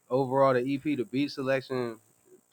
overall, 0.09 0.53
the 0.53 0.73
EP, 0.75 0.83
the 0.83 1.03
beat 1.03 1.31
selection, 1.31 1.99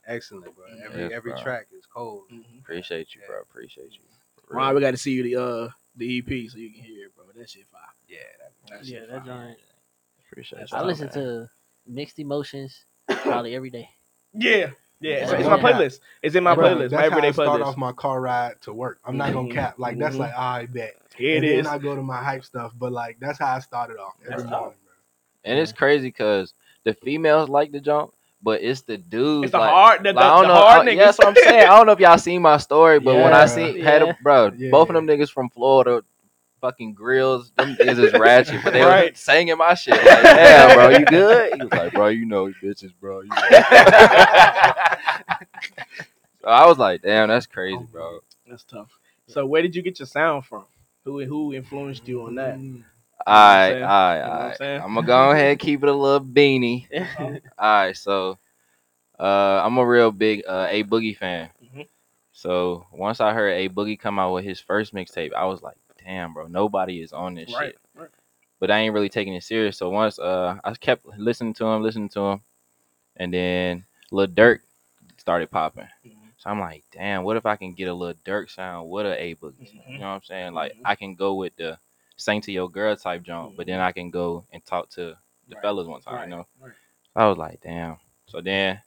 excellent, 0.06 0.54
bro. 0.54 0.64
Every 0.84 1.02
Yes, 1.04 1.12
every 1.14 1.32
bro. 1.32 1.42
track 1.42 1.68
is 1.76 1.86
cold. 1.86 2.24
Mhm. 2.32 2.60
Appreciate 2.60 3.14
you, 3.14 3.20
bro. 3.26 3.40
Appreciate 3.40 3.92
you. 3.92 4.00
For 4.48 4.56
Ron, 4.56 4.74
we 4.74 4.80
got 4.80 4.90
to 4.92 4.96
see 4.96 5.12
you 5.12 5.22
the 5.22 5.36
uh 5.36 5.68
the 5.96 6.18
EP 6.18 6.50
so 6.50 6.58
you 6.58 6.70
can 6.72 6.82
hear 6.82 7.06
it, 7.06 7.14
bro. 7.16 7.24
That 7.34 7.48
shit 7.48 7.66
fire. 7.68 7.80
Yeah, 8.08 8.18
That 8.70 8.84
Yeah, 8.84 9.06
that 9.06 9.24
joint. 9.24 9.58
Appreciate 10.30 10.58
That's 10.58 10.72
you. 10.72 10.78
I 10.78 10.80
all, 10.80 10.86
listen 10.86 11.08
to 11.10 11.48
mixed 11.86 12.18
emotions 12.18 12.84
probably 13.08 13.54
every 13.54 13.70
day. 13.70 13.88
Yeah, 14.34 14.70
yeah. 15.00 15.10
It's, 15.14 15.32
it's 15.32 15.48
my 15.48 15.58
playlist. 15.58 16.00
It's 16.22 16.34
in 16.34 16.44
my 16.44 16.54
Bruh, 16.54 16.76
playlist. 16.76 16.90
That's 16.90 16.92
My 16.92 17.04
everyday 17.04 17.26
how 17.28 17.28
I 17.28 17.32
start 17.32 17.60
off 17.62 17.76
my 17.76 17.92
car 17.92 18.20
ride 18.20 18.60
to 18.62 18.72
work. 18.72 18.98
I'm 19.04 19.16
not 19.16 19.32
gonna 19.32 19.48
Mhm. 19.48 19.52
cap. 19.52 19.74
Like 19.78 19.98
that's 19.98 20.16
Mhm. 20.16 20.20
like 20.20 20.34
I 20.36 20.66
bet. 20.66 20.94
Here 21.16 21.32
it 21.32 21.36
and 21.38 21.44
is. 21.44 21.64
then 21.64 21.72
I 21.72 21.78
go 21.78 21.94
to 21.96 22.02
my 22.02 22.16
hype 22.22 22.44
stuff, 22.44 22.72
but 22.78 22.92
like 22.92 23.18
that's 23.20 23.38
how 23.38 23.54
I 23.54 23.58
started 23.60 23.98
off 23.98 24.14
every 24.24 24.42
That's 24.42 24.50
morning, 24.50 24.76
bro. 24.84 24.94
And 25.44 25.58
it's 25.58 25.72
crazy 25.72 26.08
because 26.08 26.54
the 26.84 26.94
females 26.94 27.48
like 27.48 27.72
the 27.72 27.80
jump, 27.80 28.12
but 28.42 28.62
it's 28.62 28.82
the 28.82 28.98
dudes. 28.98 29.44
It's 29.44 29.52
the 29.52 29.58
like, 29.58 29.70
hard, 29.70 30.00
the, 30.00 30.12
the, 30.12 30.14
like, 30.14 30.24
I 30.24 30.28
don't 30.28 30.42
the 30.42 30.48
know. 30.48 30.54
hard 30.60 30.80
uh, 30.80 30.90
niggas. 30.90 30.96
yeah, 30.96 31.04
that's 31.06 31.18
what 31.18 31.28
I'm 31.28 31.36
saying. 31.36 31.62
I 31.68 31.76
don't 31.76 31.86
know 31.86 31.92
if 31.92 32.00
y'all 32.00 32.18
seen 32.18 32.42
my 32.42 32.56
story, 32.58 33.00
but 33.00 33.14
when 33.16 33.32
I 33.32 33.40
Yeah. 33.40 33.46
see 33.46 33.80
had 33.82 34.02
a 34.02 34.16
bro, 34.22 34.52
Yeah. 34.56 34.70
both 34.70 34.88
of 34.90 34.94
them 34.94 35.06
niggas 35.06 35.30
from 35.30 35.48
Florida, 35.50 36.02
fucking 36.66 36.94
grills, 36.94 37.50
them 37.56 37.76
niggas 37.76 38.04
is 38.04 38.12
ratchet, 38.14 38.60
but 38.64 38.72
they 38.72 38.82
Right. 38.82 39.12
was 39.12 39.20
singing 39.20 39.56
my 39.56 39.74
shit. 39.74 39.94
Like, 40.04 40.22
damn, 40.22 40.74
bro, 40.76 40.88
you 40.90 41.06
good? 41.06 41.52
He 41.54 41.60
was 41.62 41.72
like, 41.72 41.92
bro, 41.92 42.08
you 42.08 42.26
know, 42.26 42.52
bitches, 42.62 42.92
bro. 43.00 43.20
You 43.20 43.30
know. 43.30 43.36
so 46.42 46.48
I 46.48 46.66
was 46.66 46.78
like, 46.78 47.02
damn, 47.02 47.28
that's 47.28 47.46
crazy, 47.46 47.86
bro. 47.92 48.20
That's 48.48 48.64
tough. 48.64 48.90
So 49.28 49.46
where 49.46 49.62
did 49.62 49.74
you 49.76 49.82
get 49.82 49.98
your 49.98 50.06
sound 50.06 50.44
from? 50.44 50.64
Who 51.04 51.24
who 51.24 51.54
influenced 51.54 52.06
you 52.08 52.22
on 52.22 52.34
that? 52.36 52.56
Mm. 52.58 52.82
All 53.26 53.34
right, 53.34 53.70
saying? 53.70 53.82
all 53.84 53.88
right, 53.88 54.16
You 54.18 54.24
know 54.24 54.30
what 54.30 54.60
all 54.60 54.66
I'm 54.76 54.82
I'm 54.82 54.94
gonna 54.94 55.06
go 55.06 55.30
ahead 55.30 55.50
and 55.52 55.58
keep 55.60 55.82
it 55.82 55.88
a 55.88 55.92
little 55.92 56.20
beanie. 56.26 56.86
All 57.58 57.80
right, 57.84 57.96
so 57.96 58.38
Uh, 59.18 59.62
I'm 59.64 59.78
a 59.78 59.86
real 59.86 60.10
big 60.12 60.42
uh, 60.46 60.66
A 60.68 60.84
Boogie 60.84 61.16
fan. 61.16 61.48
Mhm. 61.64 61.86
So 62.32 62.86
once 62.92 63.20
I 63.20 63.32
heard 63.32 63.52
A 63.52 63.68
Boogie 63.70 63.98
come 63.98 64.18
out 64.18 64.34
with 64.34 64.44
his 64.44 64.60
first 64.60 64.92
mixtape, 64.94 65.32
I 65.32 65.46
was 65.46 65.62
like, 65.62 65.76
damn, 66.06 66.32
bro, 66.32 66.46
nobody 66.46 67.00
is 67.02 67.12
on 67.12 67.34
this 67.34 67.52
Right. 67.52 67.70
shit. 67.72 67.78
right. 67.94 68.08
But 68.60 68.70
I 68.70 68.78
ain't 68.78 68.94
really 68.94 69.08
taking 69.10 69.34
it 69.34 69.42
serious. 69.44 69.76
So 69.76 69.90
once 69.90 70.18
uh, 70.18 70.58
I 70.64 70.72
kept 70.74 71.04
listening 71.18 71.52
to 71.54 71.66
him, 71.66 71.82
listening 71.82 72.08
to 72.10 72.20
him, 72.20 72.40
and 73.16 73.32
then 73.34 73.84
Lil 74.10 74.28
Durk 74.28 74.60
started 75.18 75.50
popping. 75.50 75.88
Mhm. 76.06 76.12
So 76.38 76.50
I'm 76.50 76.60
like, 76.60 76.84
damn, 76.92 77.24
what 77.24 77.36
if 77.36 77.44
I 77.44 77.56
can 77.56 77.74
get 77.74 77.88
a 77.88 77.94
little 77.94 78.18
Durk 78.24 78.48
sound 78.50 78.88
with 78.88 79.04
a 79.06 79.20
A 79.22 79.34
Boogie? 79.34 79.60
Mhm. 79.74 79.88
You 79.92 79.98
know 79.98 80.06
what 80.08 80.14
I'm 80.14 80.22
saying? 80.22 80.54
Like 80.54 80.72
Mhm. 80.74 80.82
I 80.84 80.94
can 80.94 81.14
go 81.14 81.34
with 81.34 81.54
the 81.56 81.78
sing 82.16 82.40
to 82.42 82.52
your 82.52 82.70
girl 82.70 82.96
type 82.96 83.22
jump, 83.22 83.56
but 83.56 83.66
then 83.66 83.80
I 83.80 83.92
can 83.92 84.10
go 84.10 84.44
and 84.52 84.64
talk 84.64 84.88
to 84.90 85.00
the 85.00 85.12
Mm-hmm. 85.12 85.54
Right. 85.54 85.62
fellas 85.62 85.86
one 85.86 86.00
time. 86.00 86.14
Right. 86.14 86.24
You 86.24 86.30
know, 86.36 86.46
right. 86.60 86.72
I 87.14 87.26
was 87.26 87.36
like, 87.38 87.60
damn. 87.62 87.98
So 88.26 88.40
then 88.40 88.80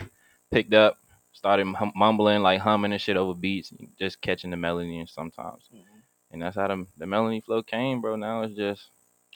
picked 0.51 0.73
up, 0.73 0.97
started 1.31 1.67
hum- 1.75 1.93
mumbling, 1.95 2.41
like 2.41 2.59
humming 2.59 2.91
and 2.91 2.99
shit 3.01 3.17
over 3.17 3.33
beats, 3.35 3.71
just 3.99 4.19
catching 4.21 4.49
the 4.49 4.57
melody 4.57 4.97
and 4.99 5.07
sometimes. 5.09 5.69
Mhm. 5.73 5.83
And 6.31 6.41
that's 6.41 6.55
how 6.55 6.67
the, 6.67 6.85
the 6.97 7.07
melody 7.07 7.41
flow 7.41 7.63
came, 7.63 8.01
bro. 8.01 8.15
Now 8.15 8.43
it's 8.43 8.55
just 8.55 8.89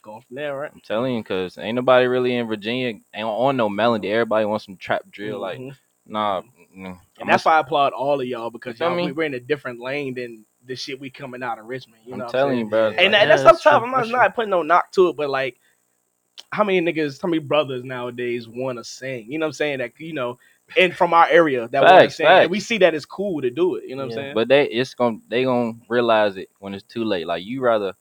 Going 0.03 0.21
from 0.21 0.35
there, 0.35 0.57
right? 0.57 0.71
I'm 0.73 0.81
telling 0.81 1.15
you, 1.15 1.23
cause 1.23 1.57
ain't 1.57 1.75
nobody 1.75 2.07
really 2.07 2.35
in 2.35 2.47
Virginia 2.47 2.87
ain't 3.13 3.25
on 3.25 3.55
no 3.57 3.69
melody. 3.69 4.11
Everybody 4.11 4.45
wants 4.45 4.65
some 4.65 4.75
trap 4.75 5.03
drill. 5.09 5.39
Like, 5.39 5.59
Mhm. 5.59 5.77
nah. 6.05 6.41
mm, 6.41 6.85
and 6.85 6.99
I'm 7.21 7.27
that's 7.29 7.45
a- 7.45 7.49
why 7.49 7.55
I 7.57 7.59
applaud 7.61 7.93
all 7.93 8.19
of 8.19 8.27
y'all 8.27 8.49
because 8.49 8.79
y'all, 8.81 8.95
me? 8.95 9.11
we're 9.13 9.23
in 9.23 9.33
a 9.35 9.39
different 9.39 9.79
lane 9.79 10.13
than 10.13 10.45
the 10.65 10.75
shit 10.75 10.99
we 10.99 11.09
coming 11.09 11.41
out 11.41 11.57
of 11.59 11.65
Richmond. 11.67 12.01
You 12.05 12.11
know. 12.11 12.15
I'm 12.15 12.19
know, 12.19 12.25
what 12.25 12.31
telling 12.31 12.55
saying? 12.57 12.65
you, 12.65 12.69
bro. 12.71 12.89
Yeah. 12.89 13.01
And 13.01 13.13
that, 13.13 13.19
Yeah, 13.21 13.27
that's, 13.29 13.43
that's 13.43 13.63
tough. 13.63 13.81
true. 13.81 13.85
I'm 13.85 13.91
not, 13.91 13.97
That's 13.99 14.09
not 14.11 14.35
putting 14.35 14.49
no 14.51 14.63
knock 14.63 14.91
to 14.93 15.07
it, 15.09 15.15
but 15.15 15.29
like, 15.29 15.59
how 16.51 16.63
many 16.65 16.81
niggas, 16.81 17.21
how 17.21 17.29
many 17.29 17.39
brothers 17.39 17.83
nowadays 17.83 18.47
want 18.47 18.77
to 18.77 18.83
sing? 18.83 19.31
You 19.31 19.39
know 19.39 19.45
what 19.45 19.49
I'm 19.49 19.53
saying? 19.53 19.79
That 19.79 19.99
you 19.99 20.13
know, 20.13 20.37
and 20.77 20.95
from 20.95 21.13
our 21.13 21.27
area 21.29 21.67
that 21.69 21.81
want 21.81 21.93
to 21.93 21.99
Facts, 22.01 22.15
sing, 22.17 22.25
and 22.27 22.43
facts. 22.43 22.49
we 22.49 22.59
see 22.59 22.77
that 22.79 22.93
it's 22.95 23.05
cool 23.05 23.41
to 23.41 23.49
do 23.51 23.75
it. 23.75 23.83
You 23.85 23.95
know 23.95 24.03
what 24.05 24.11
Yeah. 24.13 24.17
I'm 24.19 24.23
saying? 24.25 24.35
But 24.35 24.47
they 24.47 24.65
it's 24.65 24.93
gonna 24.95 25.17
they 25.27 25.43
gonna 25.43 25.73
realize 25.89 26.37
it 26.37 26.49
when 26.59 26.73
it's 26.73 26.83
too 26.83 27.03
late. 27.03 27.27
Like 27.27 27.43
you 27.45 27.61
rather 27.61 27.93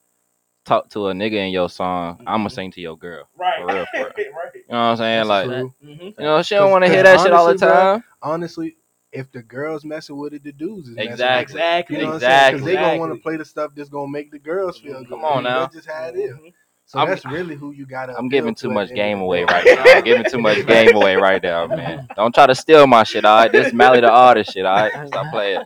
talk 0.65 0.89
to 0.91 1.09
a 1.09 1.13
nigga 1.13 1.35
in 1.35 1.51
your 1.53 1.69
song, 1.69 2.23
I'ma 2.27 2.49
Mhm. 2.49 2.53
sing 2.53 2.71
to 2.73 2.81
your 2.81 2.97
girl. 2.97 3.29
right, 3.37 3.59
for 3.61 3.67
real, 3.67 3.87
for 3.87 3.99
real. 4.17 4.33
right. 4.33 4.55
You 4.55 4.63
know 4.69 4.69
what 4.69 4.77
I'm 4.77 4.97
saying? 4.97 5.19
That's 5.19 5.29
like. 5.29 5.49
Mm-hmm. 5.49 6.05
you 6.07 6.13
know, 6.19 6.43
she 6.43 6.55
don't 6.55 6.71
wanna 6.71 6.89
hear 6.89 7.03
that 7.03 7.21
shit 7.21 7.33
all 7.33 7.45
the 7.47 7.51
honestly, 7.51 7.67
bro, 7.67 7.75
time. 7.75 8.05
Honestly, 8.23 8.77
if 9.13 9.31
the 9.33 9.43
girls 9.43 9.85
messing 9.85 10.17
with 10.17 10.33
it, 10.33 10.43
the 10.45 10.53
dudes 10.53 10.89
is 10.89 10.97
messing 10.97 11.11
with 11.11 11.11
it. 11.11 11.13
Exactly. 11.13 11.55
Exactly. 11.57 11.97
You 11.97 12.03
know 12.03 12.09
what 12.09 12.15
I'm 12.15 12.21
saying? 12.21 12.53
Because 12.55 12.67
they 12.67 12.75
gonna 12.77 12.99
want 12.99 13.13
to 13.15 13.21
play 13.21 13.37
the 13.37 13.45
stuff 13.45 13.73
that's 13.75 13.89
gonna 13.91 14.11
make 14.11 14.31
the 14.31 14.39
girls 14.39 14.79
feel 14.79 15.01
good. 15.01 15.09
Come 15.11 15.25
on 15.25 15.43
now. 15.43 15.61
That's 15.67 15.75
just 15.75 15.89
how 15.91 16.05
it 16.07 16.17
is. 16.17 16.31
Mhm. 16.37 16.53
So 16.93 16.99
I'm- 16.99 17.09
that's 17.09 17.25
really 17.25 17.55
who 17.55 17.71
you 17.73 17.87
gotta. 17.87 18.15
I'm 18.19 18.29
giving 18.29 18.55
too 18.55 18.69
much 18.71 18.91
game 18.95 19.17
of 19.19 19.23
away 19.23 19.45
right 19.45 19.65
now. 19.65 19.83
I'm 19.87 20.05
giving 20.05 20.27
too 20.31 20.37
much 20.39 20.67
game 20.67 20.95
away 20.95 21.17
right 21.17 21.43
now, 21.43 21.67
man. 21.67 22.07
Don't 22.17 22.35
try 22.35 22.47
to 22.47 22.55
steal 22.55 22.87
my 22.87 23.03
shit, 23.03 23.25
all 23.25 23.39
right? 23.39 23.51
This 23.51 23.73
Mali 23.73 24.01
the 24.01 24.11
artist 24.11 24.53
shit, 24.53 24.67
all 24.67 24.77
right? 24.77 25.09
Stop 25.09 25.31
playing. 25.33 25.63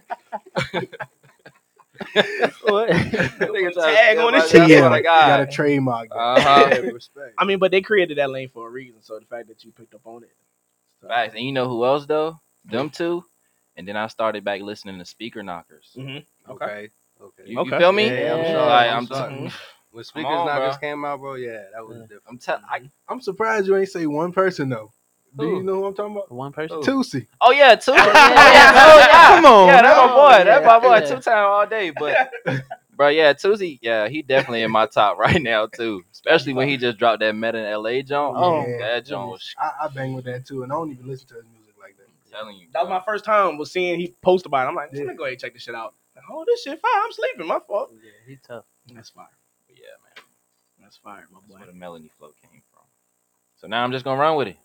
What? 2.62 2.91
Nigga 2.91 3.73
Tag 3.75 4.19
on 4.19 4.33
this 4.35 4.51
shit, 4.51 4.61
I 4.61 4.67
shit. 4.67 4.71
Yeah, 4.79 4.89
swear 4.89 4.91
to 4.91 4.97
you 4.99 5.03
got 5.03 5.41
a 5.41 5.45
God. 5.47 5.51
trademark. 5.51 6.09
Uh-huh. 6.15 6.83
Respect. 6.93 7.35
I 7.39 7.45
mean, 7.45 7.59
but 7.59 7.71
they 7.71 7.81
created 7.81 8.19
that 8.19 8.31
lane 8.31 8.51
for 8.53 8.69
a 8.69 8.71
reason. 8.71 9.03
So 9.03 9.19
the 9.19 9.25
fact 9.27 9.49
that 9.49 9.65
you 9.65 9.73
picked 9.73 9.95
up 9.95 10.03
on 10.07 10.23
it. 10.23 10.31
So- 11.01 11.09
Facts. 11.09 11.35
And 11.35 11.45
you 11.45 11.53
know 11.53 11.69
who 11.69 11.85
else 11.85 12.07
though? 12.07 12.39
Them 12.67 12.91
two. 12.91 13.25
And 13.77 13.89
then 13.89 13.97
I 13.97 14.07
started 14.09 14.45
back 14.45 14.61
listening 14.61 14.99
to 14.99 15.05
Speaker 15.05 15.43
Knockerz. 15.43 15.97
Mhm. 15.97 16.25
Okay. 16.51 16.91
Okay. 17.21 17.43
You, 17.47 17.53
you 17.53 17.59
Okay. 17.61 17.79
feel 17.79 17.93
me? 17.93 18.07
Yeah, 18.07 18.35
I'm 18.35 18.39
Yeah. 18.41 18.53
sorry. 18.53 18.67
Like, 18.69 18.91
I'm, 18.91 18.97
I'm 18.99 19.07
sorry. 19.07 19.33
Mhm. 19.35 19.53
When 19.97 20.05
Speakers 20.05 20.31
on, 20.31 20.47
Knockerz 20.47 20.73
bro. 20.73 20.79
came 20.91 21.05
out, 21.07 21.21
bro, 21.21 21.35
yeah, 21.37 21.63
that 21.73 21.87
was 21.87 21.97
Yeah. 21.97 22.03
different. 22.03 22.23
I'm 22.29 22.39
telling. 22.39 22.63
I, 22.71 22.79
mm-hmm. 22.81 22.87
I'm 23.09 23.21
surprised 23.23 23.67
you 23.67 23.77
ain't 23.77 23.89
say 23.89 24.07
one 24.07 24.31
person 24.31 24.69
though. 24.69 24.93
Do 25.35 25.45
Who? 25.49 25.57
you 25.57 25.63
know 25.63 25.77
who 25.77 25.85
I'm 25.87 25.95
talking 25.95 26.13
about? 26.17 26.31
One 26.31 26.53
person. 26.53 26.77
Who? 26.77 26.83
Toosii. 26.83 27.27
oh 27.41 27.51
yeah, 27.53 27.75
two. 27.77 27.93
yeah, 27.97 28.05
Yeah. 28.05 28.97
yeah, 28.99 29.35
Come 29.37 29.47
on, 29.47 29.69
Yeah, 29.69 29.83
that's 29.83 29.97
my 29.99 30.15
boy. 30.15 30.45
That's 30.45 30.67
my 30.67 30.79
boy. 30.79 30.95
Yeah. 30.97 31.15
Two 31.15 31.21
time 31.23 31.47
all 31.47 31.67
day. 31.67 31.91
But 31.91 32.31
bro, 32.95 33.09
yeah, 33.09 33.33
Tuesday, 33.33 33.79
yeah, 33.81 34.09
he 34.09 34.21
definitely 34.21 34.63
in 34.63 34.71
my 34.71 34.85
top 34.93 35.17
right 35.17 35.41
now 35.43 35.67
too. 35.67 36.03
Especially 36.13 36.53
when 36.53 36.69
he 36.69 36.77
just 36.77 36.99
dropped 36.99 37.21
that 37.21 37.35
Meta 37.35 37.57
in 37.59 37.83
LA 37.83 38.03
joint. 38.03 38.37
Oh, 38.37 38.37
oh 38.37 38.67
that 38.79 38.95
yeah. 38.95 39.01
joint 39.01 39.29
was 39.29 39.55
I, 39.59 39.71
I 39.85 39.89
bang 39.89 40.13
with 40.13 40.27
that 40.27 40.47
too, 40.47 40.63
and 40.63 40.71
I 40.73 40.75
don't 40.75 40.91
even 40.91 41.07
listen 41.07 41.27
to 41.29 41.35
his 41.37 41.45
music 41.51 41.75
like 41.81 41.97
that. 41.97 42.07
telling 42.31 42.57
you. 42.57 42.69
That 42.75 42.81
was 42.83 42.89
bro. 42.89 42.99
my 42.99 43.05
first 43.07 43.25
time 43.25 43.57
was 43.57 43.73
seeing 43.73 43.99
he 43.99 44.15
post 44.23 44.45
about 44.45 44.67
it. 44.67 44.69
I'm 44.69 44.75
like, 44.75 44.93
let 44.93 45.01
Yeah. 45.01 45.07
me 45.09 45.15
go 45.15 45.25
ahead 45.25 45.33
and 45.33 45.41
check 45.41 45.55
this 45.55 45.63
shit 45.63 45.75
out. 45.75 45.95
Like, 46.15 46.25
oh, 46.31 46.45
this 46.47 46.63
shit 46.63 46.79
fire. 46.81 47.03
I'm 47.03 47.13
sleeping. 47.13 47.47
My 47.47 47.61
fault. 47.67 47.91
Yeah, 48.03 48.11
he 48.27 48.37
tough. 48.47 48.65
That's 48.95 49.11
fire. 49.11 49.27
Yeah, 50.87 50.90
man. 50.90 50.90
That's 50.90 50.96
fire, 50.96 51.27
my 51.33 51.40
boy. 51.40 51.44
That's 51.49 51.61
where 51.61 51.72
the 51.72 51.79
melody 51.79 52.11
flow 52.18 52.31
came 52.42 52.62
from. 52.72 52.83
So 53.57 53.66
now 53.66 53.83
I'm 53.85 53.92
just 53.92 54.05
gonna 54.05 54.20
run 54.20 54.37
with 54.37 54.49
it. 54.49 54.57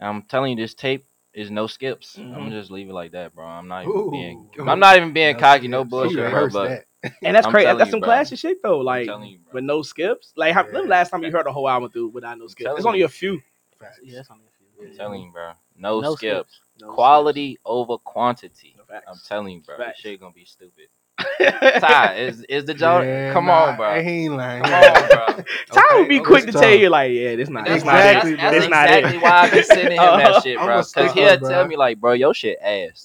I'm 0.00 0.22
telling 0.22 0.56
you, 0.58 0.62
this 0.64 0.74
tape 0.74 1.04
is 1.34 1.50
no 1.50 1.66
skips. 1.66 2.16
I'm 2.18 2.24
Mhm. 2.26 2.34
gonna 2.34 2.50
just 2.50 2.70
leave 2.70 2.88
it 2.88 2.92
like 2.94 3.12
that, 3.12 3.34
bro. 3.34 3.46
I'm 3.46 3.68
not 3.68 3.84
even 3.84 3.96
Ooh. 3.96 4.10
being. 4.10 4.50
I'm 4.58 4.78
not 4.80 4.96
even 4.96 5.12
being 5.12 5.36
That's 5.36 5.40
cocky. 5.40 5.66
it. 5.66 5.68
No 5.68 5.84
bullshit, 5.84 6.30
bro. 6.30 6.48
But 6.48 6.68
that. 6.68 6.86
And 7.22 7.34
that's 7.34 7.46
I'm 7.46 7.52
crazy. 7.52 7.66
That's 7.66 7.86
you, 7.88 7.90
some 7.92 8.00
bro. 8.00 8.08
classy 8.08 8.36
shit 8.36 8.62
though. 8.62 8.78
Like 8.80 9.06
telling 9.06 9.28
you, 9.30 9.38
with 9.52 9.64
no 9.64 9.82
skips. 9.82 10.32
Like 10.36 10.52
how, 10.54 10.64
when 10.64 10.74
Yeah. 10.74 10.80
the 10.82 10.86
last 10.88 11.10
time 11.10 11.22
you 11.22 11.30
heard 11.30 11.46
a 11.46 11.52
whole 11.52 11.68
album 11.68 11.90
through 11.90 12.08
without 12.08 12.38
no 12.38 12.46
skips? 12.46 12.66
telling 12.66 12.78
It's 12.78 12.86
only 12.86 13.02
a 13.02 13.08
few. 13.08 13.40
Facts. 13.78 14.00
Yeah, 14.02 14.16
that's 14.16 14.30
only 14.30 14.44
a 14.46 14.50
few. 14.50 14.86
I'm 14.90 14.96
telling 14.96 15.22
you, 15.22 15.32
bro. 15.32 15.52
No, 15.76 16.00
No 16.00 16.14
skips. 16.14 16.60
No 16.78 16.92
Quality 16.92 17.58
over 17.64 17.96
quantity. 17.98 18.74
No. 18.76 18.84
I'm 19.08 19.18
telling 19.26 19.54
you, 19.54 19.60
bro. 19.62 19.76
This 19.78 19.86
Facts. 19.86 20.00
shit 20.00 20.20
gonna 20.20 20.32
be 20.32 20.44
stupid. 20.44 20.88
Ty, 21.80 22.14
is 22.16 22.42
is 22.44 22.64
the 22.64 22.74
joke? 22.74 23.04
Yeah, 23.04 23.32
Come 23.32 23.46
nah, 23.46 23.64
on, 23.66 23.76
bro. 23.76 24.02
He 24.02 24.10
ain't 24.26 24.36
lying. 24.36 24.62
Come 24.62 24.72
on, 24.74 25.08
bro. 25.08 25.26
Ty 25.72 25.82
would 25.96 26.06
Okay, 26.06 26.08
be 26.08 26.20
okay, 26.20 26.24
quick 26.26 26.46
to 26.46 26.52
it's 26.52 26.60
tell 26.60 26.72
you 26.72 26.88
like, 26.90 27.12
yeah, 27.12 27.36
this 27.36 27.48
not, 27.48 27.64
That's 27.66 27.82
this 27.82 27.84
not 27.84 27.96
exactly, 27.96 28.32
it. 28.32 28.36
bro. 28.36 28.50
That's 28.50 28.68
not 28.68 28.88
exactly 28.88 29.16
it. 29.16 29.20
why 29.20 29.30
I've 29.30 29.50
been 29.50 29.64
sending 29.64 30.00
him 30.00 30.16
that 30.16 30.42
shit, 30.42 30.62
bro. 30.64 30.84
Cause 30.84 31.12
he'll 31.12 31.38
bro. 31.38 31.48
tell 31.48 31.66
me 31.66 31.76
like, 31.76 32.00
bro, 32.00 32.12
your 32.12 32.34
shit 32.34 32.58
ass. 32.60 33.04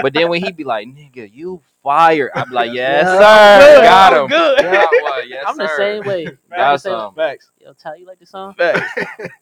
but 0.00 0.12
then 0.12 0.28
when 0.28 0.42
he 0.42 0.52
be 0.52 0.64
like, 0.64 0.86
nigga, 0.88 1.30
you 1.32 1.62
fired, 1.82 2.30
I'm 2.34 2.50
like, 2.50 2.72
yes, 2.72 3.04
Yeah. 3.06 3.12
sir, 3.14 3.76
Good, 3.76 3.82
got 3.84 4.12
I'm 4.12 4.20
him. 4.22 4.28
good. 4.28 4.58
Got 4.62 4.88
one, 5.02 5.22
yes, 5.28 5.44
I'm 5.46 5.56
the 5.56 5.68
sir. 5.68 5.76
same 5.76 6.02
way. 6.04 6.26
I'm 6.26 6.38
the 6.50 6.56
Got 6.56 6.80
same- 6.80 6.92
some. 6.92 7.14
Facts. 7.14 7.50
Yo, 7.60 7.72
Ty, 7.72 7.94
you 7.96 8.06
like 8.06 8.18
the 8.18 8.26
song? 8.26 8.54
Facts. 8.54 8.80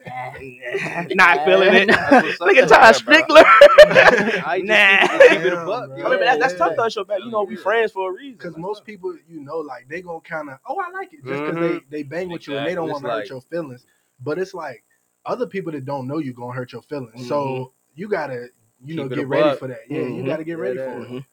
not 1.15 1.45
feeling 1.45 1.75
it. 1.75 1.89
That's 1.89 2.11
what's 2.25 2.41
up 2.41 2.47
Look 2.47 2.57
at 2.57 2.69
there, 2.69 2.79
Ty 2.79 2.93
bro. 3.01 3.15
Strickler. 3.15 3.45
Nah. 4.65 5.07
keep 5.07 5.21
it- 5.21 5.43
keep 5.43 5.53
a 5.53 5.65
buck. 5.67 5.91
I 5.91 5.95
mean, 5.95 6.03
but 6.05 6.21
that's, 6.21 6.41
that's 6.41 6.55
tough 6.55 6.75
though, 6.77 6.89
show 6.89 7.05
back. 7.05 7.21
You 7.21 7.31
know, 7.31 7.43
we 7.45 7.57
Yeah. 7.57 7.63
friends 7.63 7.93
for 7.93 8.11
a 8.11 8.15
reason. 8.15 8.33
Because 8.33 8.53
Like, 8.53 8.61
most 8.63 8.85
people, 8.85 9.17
you 9.29 9.41
know, 9.41 9.59
like 9.59 9.89
they 9.89 10.03
gonna 10.03 10.21
kind 10.21 10.51
of, 10.51 10.59
oh, 10.69 10.79
I 10.81 10.91
like 10.91 11.13
it, 11.13 11.25
just 11.25 11.43
because 11.43 11.57
Mhm. 11.57 11.83
they 11.91 11.99
they 11.99 12.03
bang 12.03 12.29
with 12.31 12.47
you 12.47 12.57
and 12.57 12.67
they 12.67 12.75
don't 12.75 12.89
want 12.89 13.05
It's 13.05 13.11
to 13.13 13.17
hurt 13.19 13.29
your 13.31 13.41
feelings. 13.43 13.85
But 14.21 14.39
it's 14.39 14.55
like 14.55 14.85
other 15.25 15.47
people 15.47 15.73
that 15.73 15.85
don't 15.85 16.07
know 16.07 16.19
you 16.19 16.33
gonna 16.33 16.53
hurt 16.53 16.73
your 16.73 16.83
feelings. 16.83 17.27
So 17.29 17.73
you 17.95 18.09
gotta, 18.09 18.49
you 18.85 18.95
know, 18.97 19.05
Keep 19.05 19.13
it 19.13 19.17
get 19.17 19.29
ready 19.29 19.43
buck. 19.45 19.59
for 19.59 19.69
that. 19.69 19.81
Yeah, 19.89 19.99
you 20.01 20.23
Mhm. 20.23 20.27
gotta 20.27 20.45
get 20.45 20.59
ready 20.59 20.79
Yeah, 20.79 20.93
for 21.07 21.17
it. 21.17 21.25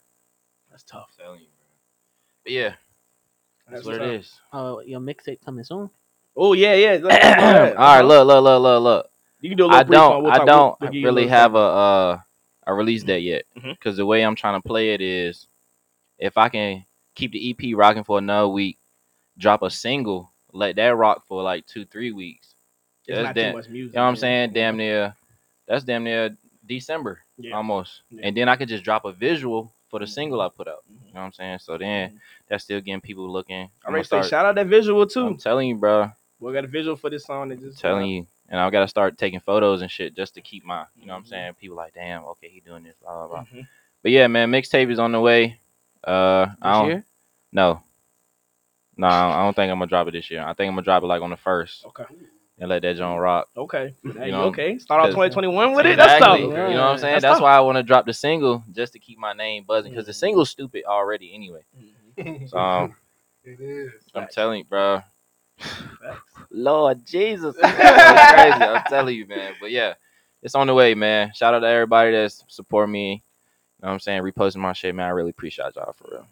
That's 0.76 0.84
tough. 0.84 1.08
I'm 1.18 1.24
telling 1.26 1.40
you, 1.40 1.46
bro. 1.46 1.64
But 2.44 2.52
yeah, 2.52 2.74
that's, 3.72 3.86
what 3.86 3.96
it 3.96 4.14
is. 4.14 4.34
Oh, 4.52 4.82
your 4.82 5.00
mixtape 5.00 5.40
coming 5.46 5.64
soon? 5.64 5.90
Oh 6.36 6.52
yeah, 6.52 6.74
yeah. 6.76 6.98
Let's- 7.02 7.26
All 7.26 7.32
let's 7.32 7.42
go 7.42 7.48
ahead. 7.48 7.78
right, 7.78 8.02
look, 8.02 8.28
look, 8.28 8.44
look, 8.44 8.62
look, 8.62 8.84
look. 8.84 9.10
You 9.40 9.50
can 9.52 9.58
do 9.58 9.64
a 9.64 9.68
little 9.68 9.80
I 9.80 9.84
don't, 9.84 10.24
we'll 10.24 10.32
I 10.34 10.38
talk- 10.40 10.48
don't 10.48 10.82
we'll- 10.82 10.92
we'll 10.92 11.02
a 11.02 11.06
really 11.06 11.22
little 11.24 11.30
have 11.30 11.56
a 11.56 11.58
uh, 11.58 12.20
a 12.68 12.74
release 12.74 13.04
date 13.04 13.24
yet. 13.24 13.46
Because 13.56 13.96
the 13.96 14.06
way 14.06 14.22
I'm 14.22 14.36
trying 14.36 14.62
to 14.62 14.68
play 14.68 14.94
it 14.94 15.00
is, 15.00 15.48
if 16.20 16.38
I 16.38 16.50
can 16.50 16.84
keep 17.16 17.32
the 17.32 17.52
EP 17.52 17.74
rocking 17.78 18.04
for 18.04 18.18
another 18.18 18.50
week, 18.50 18.78
drop 19.38 19.62
a 19.64 19.70
single, 19.70 20.30
let 20.52 20.76
that 20.76 20.94
rock 20.98 21.24
for 21.26 21.42
like 21.42 21.66
two, 21.68 21.86
three 21.86 22.12
weeks. 22.12 22.54
It's 23.08 23.16
That's 23.16 23.26
not 23.28 23.36
damn- 23.36 23.52
too 23.54 23.58
much 23.60 23.70
music. 23.70 23.94
You 23.94 23.98
know 24.00 24.04
what 24.04 24.10
I'm 24.10 24.16
yeah. 24.16 24.20
saying? 24.20 24.52
Damn 24.54 24.76
near, 24.76 25.16
that's 25.70 25.86
damn 25.86 26.04
near 26.04 26.36
December 26.66 27.20
Yeah. 27.38 27.56
almost. 27.56 28.02
Yeah. 28.10 28.22
And 28.26 28.36
then 28.36 28.50
I 28.50 28.58
could 28.58 28.68
just 28.68 28.84
drop 28.84 29.06
a 29.06 29.14
visual 29.14 29.72
for 29.90 30.00
the 30.00 30.08
single 30.08 30.42
I 30.42 30.50
put 30.50 30.68
out. 30.68 30.84
You 30.90 31.14
know 31.14 31.20
what 31.22 31.26
I'm 31.28 31.34
saying? 31.34 31.60
So 31.60 31.78
then 31.78 32.20
that's 32.48 32.64
still 32.64 32.82
getting 32.82 33.02
people 33.02 33.32
looking. 33.32 33.62
All 33.62 33.70
I'm, 33.88 33.94
right, 33.94 33.98
gonna 34.00 34.04
so 34.04 34.28
start, 34.28 34.30
shout 34.30 34.46
out 34.46 34.56
that 34.56 34.68
visual 34.68 35.06
too. 35.06 35.28
I'm 35.28 35.38
telling 35.38 35.70
you, 35.70 35.76
bro. 35.76 36.12
we 36.40 36.54
got 36.54 36.64
a 36.66 36.68
visual 36.68 36.96
for 36.96 37.10
this 37.10 37.26
song. 37.26 37.50
That 37.50 37.60
just 37.60 37.80
telling 37.80 38.08
you. 38.08 38.28
And 38.50 38.60
I 38.60 38.70
gotta 38.70 38.88
start 38.88 39.18
taking 39.18 39.40
photos 39.40 39.82
and 39.82 39.90
shit 39.90 40.16
just 40.16 40.36
to 40.36 40.42
keep 40.42 40.64
my, 40.64 40.86
you 41.00 41.08
know 41.08 41.14
what 41.14 41.20
I'm 41.20 41.24
Mhm. 41.26 41.30
saying? 41.30 41.54
People 41.56 41.78
like, 41.78 41.94
damn, 41.96 42.24
okay, 42.26 42.48
he 42.50 42.60
doing 42.60 42.84
this, 42.84 42.96
blah 43.02 43.14
blah 43.14 43.28
blah. 43.28 43.46
Mhm. 43.60 43.68
But 44.04 44.12
yeah, 44.12 44.28
man, 44.28 44.52
mixtape 44.52 44.92
is 44.92 45.00
on 45.00 45.12
the 45.14 45.20
way. 45.20 45.60
Uh, 46.04 46.48
I 46.62 46.74
don't, 46.74 46.88
year? 46.90 47.04
no, 47.52 47.82
no, 48.98 49.08
I 49.08 49.44
don't 49.44 49.56
think 49.56 49.72
I'm 49.72 49.80
gonna 49.80 49.90
drop 49.90 50.08
it 50.08 50.12
this 50.12 50.30
year. 50.30 50.42
I 50.44 50.54
think 50.54 50.70
I'm 50.70 50.76
gonna 50.76 50.84
drop 50.84 51.02
it 51.02 51.08
like 51.08 51.22
on 51.24 51.32
the 51.32 51.38
first 51.38 51.86
Okay. 51.86 52.06
And 52.60 52.70
let 52.70 52.82
that 52.84 52.96
joint 52.98 53.20
rock. 53.20 53.50
Okay. 53.56 53.94
Hey, 54.04 54.32
know, 54.32 54.44
okay. 54.46 54.78
Start 54.80 55.02
off 55.02 55.10
2021 55.10 55.76
with 55.76 55.86
it. 55.86 55.98
That's 55.98 56.14
Exactly. 56.14 56.42
tough. 56.42 56.50
You 56.70 56.76
know 56.76 56.84
what 56.86 56.92
I'm 56.92 56.98
saying? 57.00 57.14
That's 57.16 57.24
That's, 57.24 57.42
why 57.42 57.56
I 57.56 57.60
want 57.62 57.78
to 57.78 57.84
drop 57.84 58.06
the 58.06 58.14
single 58.14 58.64
just 58.72 58.94
to 58.94 59.00
keep 59.00 59.18
my 59.18 59.34
name 59.34 59.64
buzzing 59.66 59.92
because 59.92 60.06
the 60.06 60.12
Mhm. 60.14 60.16
single's 60.16 60.50
stupid 60.50 60.84
already 60.86 61.34
anyway. 61.34 61.66
So 62.48 62.58
um, 62.58 62.96
It 63.44 63.60
is. 63.60 63.92
I'm 64.14 64.24
Facts. 64.24 64.36
telling 64.36 64.60
you, 64.60 64.64
bro. 64.66 65.02
Lord 66.50 67.06
Jesus, 67.06 67.56
crazy. 67.62 67.72
I'm 68.66 68.84
telling 68.88 69.16
you, 69.16 69.26
man. 69.28 69.54
But 69.60 69.72
yeah, 69.72 69.94
it's 70.42 70.56
on 70.56 70.68
the 70.68 70.74
way, 70.74 70.96
man. 70.96 71.32
Shout 71.34 71.54
out 71.54 71.60
to 71.60 71.68
everybody 71.68 72.12
that's 72.12 72.44
support 72.48 72.90
me. 72.90 73.12
You 73.14 73.18
know 73.84 73.88
what 73.90 73.92
I'm 73.94 74.00
saying? 74.00 74.22
Reposting 74.24 74.58
my 74.58 74.74
shit, 74.74 74.96
man. 74.96 75.08
I 75.08 75.10
really 75.10 75.32
appreciate 75.32 75.76
y'all 75.76 75.94
for 75.94 76.08
real. 76.12 76.28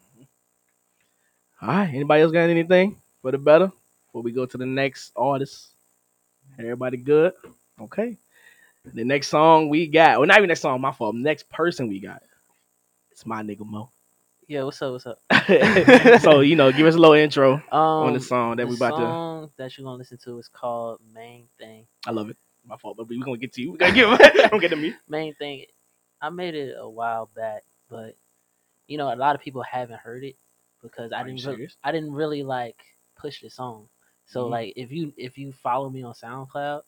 All 1.61 1.67
right. 1.69 1.89
Anybody 1.93 2.21
else 2.21 2.31
got 2.31 2.49
anything 2.49 3.01
for 3.21 3.31
the 3.31 3.37
better 3.37 3.71
before 4.07 4.21
we 4.21 4.31
go 4.31 4.45
to 4.45 4.57
the 4.57 4.65
next 4.65 5.11
artist? 5.15 5.72
Everybody 6.59 6.97
good? 6.97 7.33
Okay. 7.79 8.17
The 8.85 9.03
next 9.05 9.29
song 9.29 9.69
we 9.69 9.87
got, 9.87 10.19
well, 10.19 10.27
not 10.27 10.37
even 10.37 10.49
next 10.49 10.61
song, 10.61 10.81
my 10.81 10.91
fault. 10.91 11.15
Next 11.15 11.49
person 11.49 11.87
we 11.87 11.99
got, 11.99 12.21
it's 13.11 13.25
my 13.25 13.41
nigga 13.41 13.65
Mo. 13.65 13.89
Yeah, 14.47 14.63
what's 14.63 14.81
up? 14.81 14.91
What's 14.91 15.05
up? 15.07 15.19
so 16.21 16.41
you 16.41 16.55
know, 16.55 16.71
give 16.71 16.85
us 16.85 16.95
a 16.95 16.97
little 16.97 17.13
intro 17.15 17.53
Um, 17.71 17.71
on 17.71 18.13
the 18.13 18.19
song 18.19 18.57
that 18.57 18.63
the 18.65 18.69
we 18.69 18.75
about 18.75 18.97
to. 18.97 19.01
song 19.01 19.51
that 19.57 19.77
you're 19.77 19.85
gonna 19.85 19.97
listen 19.97 20.17
to 20.25 20.37
is 20.37 20.49
called 20.49 20.99
"Main 21.13 21.47
Thing." 21.57 21.87
I 22.05 22.11
love 22.11 22.29
it. 22.29 22.37
My 22.65 22.77
fault, 22.77 22.97
but 22.97 23.07
we 23.07 23.19
gonna 23.19 23.37
get 23.37 23.53
to 23.53 23.61
you. 23.61 23.71
We 23.71 23.77
gotta 23.77 23.93
give. 23.93 24.09
I'm 24.43 24.49
gonna 24.49 24.59
get 24.59 24.69
to 24.69 24.75
me. 24.75 24.93
Main 25.07 25.33
Thing. 25.35 25.65
I 26.21 26.29
made 26.29 26.55
it 26.55 26.75
a 26.77 26.89
while 26.89 27.29
back, 27.35 27.63
but 27.89 28.15
you 28.87 28.97
know, 28.97 29.13
a 29.13 29.15
lot 29.15 29.35
of 29.35 29.41
people 29.41 29.63
haven't 29.63 29.99
heard 29.99 30.23
it 30.23 30.35
because 30.81 31.11
I 31.13 31.21
Are 31.21 31.27
you 31.27 31.35
didn't. 31.35 31.47
Really. 31.47 31.69
I 31.83 31.91
didn't 31.93 32.13
really 32.13 32.43
like 32.43 32.77
push 33.15 33.41
the 33.41 33.49
song. 33.49 33.87
So 34.33 34.47
Mhm. 34.47 34.51
like, 34.51 34.73
if 34.75 34.91
you 34.91 35.13
if 35.17 35.37
you 35.37 35.51
follow 35.53 35.89
me 35.89 36.03
on 36.03 36.13
SoundCloud, 36.13 36.83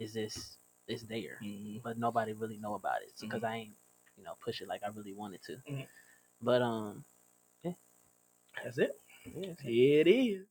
is 0.00 0.14
this 0.14 0.58
it's 0.88 1.04
there, 1.04 1.38
Mhm. 1.42 1.82
but 1.82 1.98
nobody 1.98 2.32
really 2.32 2.58
know 2.58 2.74
about 2.74 3.02
it 3.02 3.12
because 3.20 3.42
Mhm. 3.42 3.48
I 3.48 3.56
ain't 3.56 3.76
you 4.16 4.24
know 4.24 4.34
push 4.40 4.60
it 4.60 4.68
like 4.68 4.82
I 4.82 4.88
really 4.88 5.14
wanted 5.14 5.42
to. 5.44 5.56
Mhm. 5.68 5.86
But 6.42 6.62
um, 6.62 7.04
yeah, 7.62 7.74
That's 8.64 8.78
it. 8.78 8.96
yeah, 9.24 9.54
Here 9.62 10.00
it 10.00 10.08
is. 10.08 10.46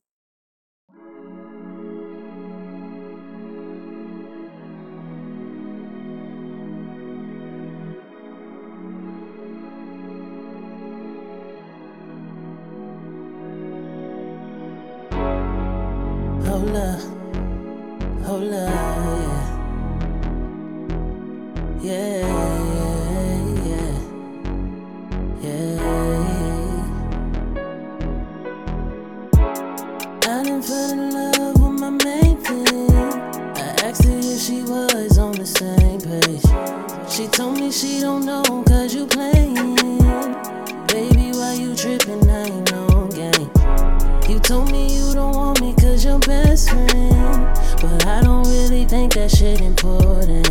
Told 44.48 44.72
me 44.72 44.96
you 44.96 45.12
don't 45.12 45.36
want 45.36 45.60
me 45.60 45.74
cause 45.74 46.02
you're 46.02 46.18
best 46.20 46.70
friend. 46.70 47.44
But 47.82 48.06
I 48.06 48.22
don't 48.22 48.46
really 48.46 48.86
think 48.86 49.12
that 49.12 49.30
shit 49.30 49.60
important. 49.60 50.48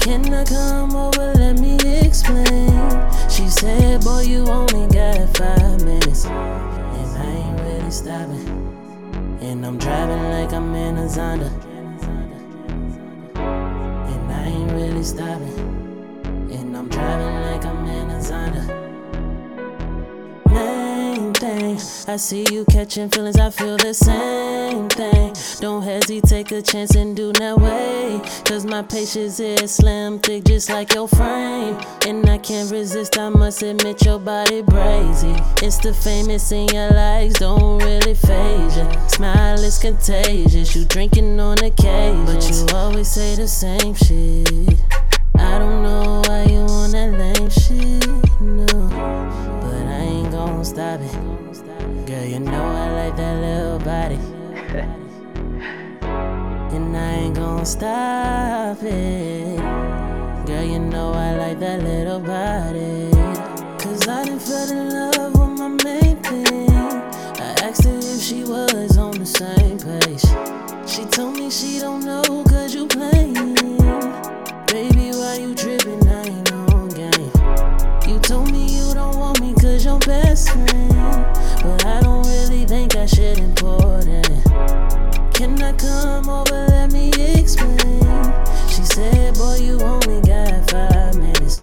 Can 0.00 0.32
I 0.32 0.44
come 0.44 0.94
over? 0.94 1.32
Let 1.34 1.58
me 1.58 1.74
explain. 2.06 2.70
She 3.28 3.48
said, 3.48 4.04
Boy, 4.04 4.20
you 4.20 4.46
only 4.46 4.86
got 4.94 5.36
five 5.36 5.84
minutes. 5.84 6.26
And 6.26 7.10
I 7.18 7.26
ain't 7.26 7.60
really 7.62 7.90
stopping. 7.90 8.46
And 9.40 9.66
I'm 9.66 9.76
driving 9.76 10.30
like 10.30 10.52
I'm 10.52 10.72
in 10.76 10.96
a 10.98 11.08
Zonda. 11.08 11.50
And 13.34 14.32
I 14.32 14.44
ain't 14.46 14.70
really 14.70 15.02
stopping. 15.02 15.58
And 16.52 16.76
I'm 16.76 16.88
driving 16.88 17.34
like 17.42 17.64
I'm 17.64 17.86
in 17.86 18.10
a 18.10 18.20
Zonda. 18.20 18.83
Thing, 21.54 21.76
I 22.08 22.16
see 22.16 22.44
you 22.50 22.64
catching 22.64 23.08
feelings, 23.10 23.38
I 23.38 23.48
feel 23.48 23.76
the 23.76 23.94
same 23.94 24.88
thing. 24.88 25.32
Don't 25.60 25.82
hesitate, 25.82 26.24
take 26.24 26.50
a 26.50 26.60
chance 26.60 26.96
and 26.96 27.14
do 27.14 27.30
not 27.38 27.60
wait. 27.60 28.22
Cause 28.44 28.66
my 28.66 28.82
patience 28.82 29.38
is 29.38 29.70
slim, 29.70 30.18
thick, 30.18 30.42
just 30.44 30.68
like 30.68 30.94
your 30.94 31.06
frame. 31.06 31.78
And 32.08 32.28
I 32.28 32.38
can't 32.38 32.72
resist, 32.72 33.16
I 33.18 33.28
must 33.28 33.62
admit 33.62 34.04
your 34.04 34.18
body 34.18 34.64
crazy. 34.64 35.32
It's 35.62 35.78
the 35.78 35.94
famous 35.94 36.50
in 36.50 36.66
your 36.70 36.90
likes, 36.90 37.34
don't 37.34 37.78
really 37.84 38.14
phase 38.14 38.76
ya. 38.76 39.06
Smile 39.06 39.62
is 39.62 39.78
contagious, 39.78 40.74
you 40.74 40.84
drinking 40.86 41.38
on 41.38 41.58
occasion. 41.58 42.24
But 42.26 42.50
you 42.50 42.66
always 42.74 43.12
say 43.12 43.36
the 43.36 43.46
same 43.46 43.94
shit. 43.94 44.82
I 45.36 45.58
don't 45.60 45.84
know 45.84 46.20
why 46.26 46.46
you 46.50 46.66
on 46.66 46.90
that 46.90 47.12
lame 47.12 47.48
shit, 47.48 48.40
no. 48.40 48.66
But 49.62 49.86
I 49.86 50.00
ain't 50.00 50.32
gon' 50.32 50.64
stop 50.64 51.00
it. 51.00 51.33
Know 52.54 52.66
I 52.66 52.88
like 53.00 53.16
that 53.16 53.36
little 53.40 53.80
body. 53.80 54.20
And 56.74 56.96
I 56.96 57.12
ain't 57.22 57.34
gon' 57.34 57.66
stop 57.66 58.78
it. 58.82 59.58
Girl, 60.46 60.62
you 60.62 60.78
know 60.78 61.12
I 61.12 61.34
like 61.36 61.58
that 61.58 61.82
little 61.82 62.20
body. 62.20 63.10
Cause 63.82 64.06
I 64.06 64.24
done 64.24 64.38
fell 64.38 64.70
in 64.70 64.88
love 64.90 65.32
with 65.38 65.58
my 65.58 65.68
main 65.84 66.16
thing. 66.22 66.70
I 66.70 67.50
asked 67.66 67.84
her 67.84 67.98
if 67.98 68.20
she 68.22 68.44
was 68.44 68.96
on 68.98 69.18
the 69.18 69.26
same 69.26 69.78
page. 69.78 70.24
She 70.88 71.04
told 71.06 71.34
me 71.34 71.50
she 71.50 71.80
don't 71.80 72.04
know 72.04 72.22
cause 72.44 72.72
you 72.72 72.86
playing. 72.86 73.54
Baby, 74.66 75.10
why 75.18 75.38
you 75.40 75.54
tripping? 75.56 76.06
I 76.06 76.22
ain't 76.22 76.50
no 76.52 76.86
game. 77.00 77.32
You 78.08 78.20
told 78.20 78.52
me 78.52 78.66
you 78.76 78.94
don't 78.94 79.16
want 79.18 79.40
me 79.40 79.54
cause 79.54 79.84
you're 79.84 79.98
best 80.00 80.50
friend. 80.50 81.24
But 81.62 81.86
I 81.86 82.00
don't 82.02 82.13
really 82.64 82.88
think 82.88 82.92
that 82.92 83.08
shit 83.10 83.38
important. 83.38 85.34
Can 85.34 85.60
I 85.62 85.72
come 85.72 86.28
over? 86.28 86.66
Let 86.68 86.92
me 86.92 87.10
explain. 87.34 87.78
She 88.68 88.82
said, 88.82 89.34
Boy, 89.34 89.56
you 89.56 89.80
only 89.80 90.20
got 90.22 90.70
five 90.70 91.16
minutes. 91.16 91.62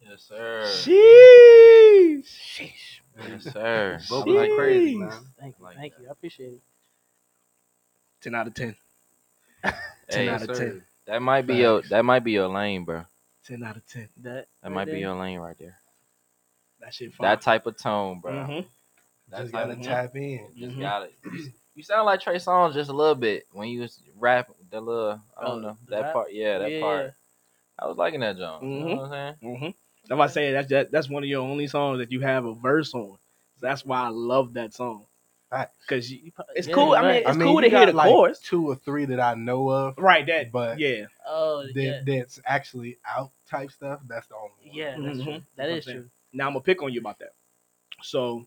Yes, 0.00 0.22
sir. 0.28 0.64
Sheesh. 0.66 2.24
Sheesh. 2.26 3.00
Yes, 3.28 3.44
sir. 3.52 4.00
Vocal 4.08 4.34
like 4.34 4.50
crazy, 4.56 4.96
man. 4.96 5.10
thank 5.38 5.56
you, 5.58 5.64
Like 5.64 5.76
thank 5.76 5.94
that. 5.96 6.02
you, 6.02 6.08
I 6.08 6.12
appreciate 6.12 6.52
it. 6.54 6.60
Ten 8.20 8.34
out 8.34 8.46
of 8.46 8.54
ten. 8.54 8.74
Hey, 9.62 9.72
Ten 10.08 10.28
out 10.28 10.42
of 10.42 10.56
ten. 10.58 10.82
that 11.06 11.20
might 11.22 11.46
be 11.46 11.56
your 11.56 11.82
that 11.82 12.04
might 12.04 12.24
be 12.24 12.32
your 12.32 12.48
lane, 12.48 12.84
bro. 12.84 13.04
Ten 13.46 13.62
out 13.62 13.76
of 13.76 13.86
ten. 13.86 14.08
That 14.22 14.46
That 14.62 14.68
right 14.68 14.72
might 14.74 14.84
be 14.86 14.98
your 14.98 15.14
lane 15.14 15.38
right 15.38 15.56
there. 15.58 15.76
That 16.80 16.92
shit 16.94 17.12
fine. 17.14 17.24
That 17.26 17.40
type 17.42 17.66
of 17.66 17.76
tone, 17.76 18.20
bro. 18.20 18.32
Mhm. 18.32 18.66
That 19.36 19.42
Just 19.42 19.52
gotta 19.52 19.72
of 19.72 19.82
tap 19.82 20.16
in. 20.16 20.48
You 20.54 20.66
just 20.66 20.76
Mhm. 20.76 20.80
got 20.80 21.02
it. 21.02 21.14
You, 21.24 21.52
you 21.76 21.82
sound 21.82 22.06
like 22.06 22.20
Trey 22.20 22.36
Songz 22.36 22.74
just 22.74 22.90
a 22.90 22.92
little 22.92 23.14
bit 23.16 23.46
when 23.52 23.68
you 23.68 23.80
was 23.80 24.00
rapping 24.16 24.54
the 24.70 24.80
little 24.80 25.20
I 25.36 25.44
don't 25.44 25.58
Oh, 25.58 25.60
know 25.60 25.78
that 25.88 26.02
rap? 26.02 26.12
part. 26.12 26.32
Yeah, 26.32 26.58
that 26.58 26.70
Yeah, 26.70 26.80
part. 26.80 27.14
I 27.78 27.86
was 27.86 27.96
liking 27.96 28.20
that 28.20 28.36
song. 28.38 28.62
You 28.62 28.68
Mhm. 28.68 28.88
know 28.90 28.96
what 28.96 29.04
I'm 29.06 29.10
saying? 29.10 29.56
Mm-hmm. 29.56 30.12
I'm 30.12 30.18
about 30.18 30.26
to 30.28 30.32
say 30.32 30.52
that's 30.52 30.68
that, 30.68 30.90
that's 30.92 31.08
one 31.08 31.22
of 31.24 31.28
your 31.28 31.42
only 31.42 31.66
songs 31.66 31.98
that 31.98 32.12
you 32.12 32.20
have 32.20 32.44
a 32.44 32.54
verse 32.54 32.94
on. 32.94 33.18
So 33.56 33.66
that's 33.66 33.84
why 33.84 34.02
I 34.04 34.08
love 34.08 34.54
that 34.54 34.72
song. 34.74 35.06
Cause 35.86 36.10
you, 36.10 36.32
it's 36.56 36.66
Yeah, 36.66 36.74
cool. 36.74 36.94
I 36.94 37.02
mean, 37.02 37.10
it's 37.18 37.28
I 37.28 37.32
mean, 37.32 37.46
cool 37.46 37.60
to 37.60 37.68
hear 37.68 37.86
the 37.86 37.92
like, 37.92 38.08
chorus. 38.10 38.40
Two 38.40 38.68
or 38.70 38.74
three 38.74 39.04
that 39.04 39.20
I 39.20 39.34
know 39.34 39.68
of. 39.68 39.96
Right. 39.98 40.26
That. 40.26 40.50
But- 40.50 40.78
yeah. 40.80 41.06
Oh, 41.26 41.62
that, 41.62 41.74
yeah, 41.76 42.00
that's 42.04 42.40
actually 42.44 42.98
out 43.06 43.30
type 43.48 43.70
stuff. 43.70 44.00
That's 44.08 44.26
the 44.26 44.34
only 44.34 44.50
one. 44.64 44.74
yeah, 44.76 44.96
that's 45.00 45.18
Mhm. 45.18 45.24
true. 45.24 45.32
That's 45.32 45.42
what 45.56 45.64
I'm 45.70 45.78
is 45.78 45.84
saying. 45.84 45.98
true. 45.98 46.10
Now 46.32 46.46
I'm 46.48 46.54
gonna 46.54 46.62
pick 46.64 46.82
on 46.82 46.92
you 46.92 46.98
about 47.00 47.20
that. 47.20 47.34
So 48.02 48.46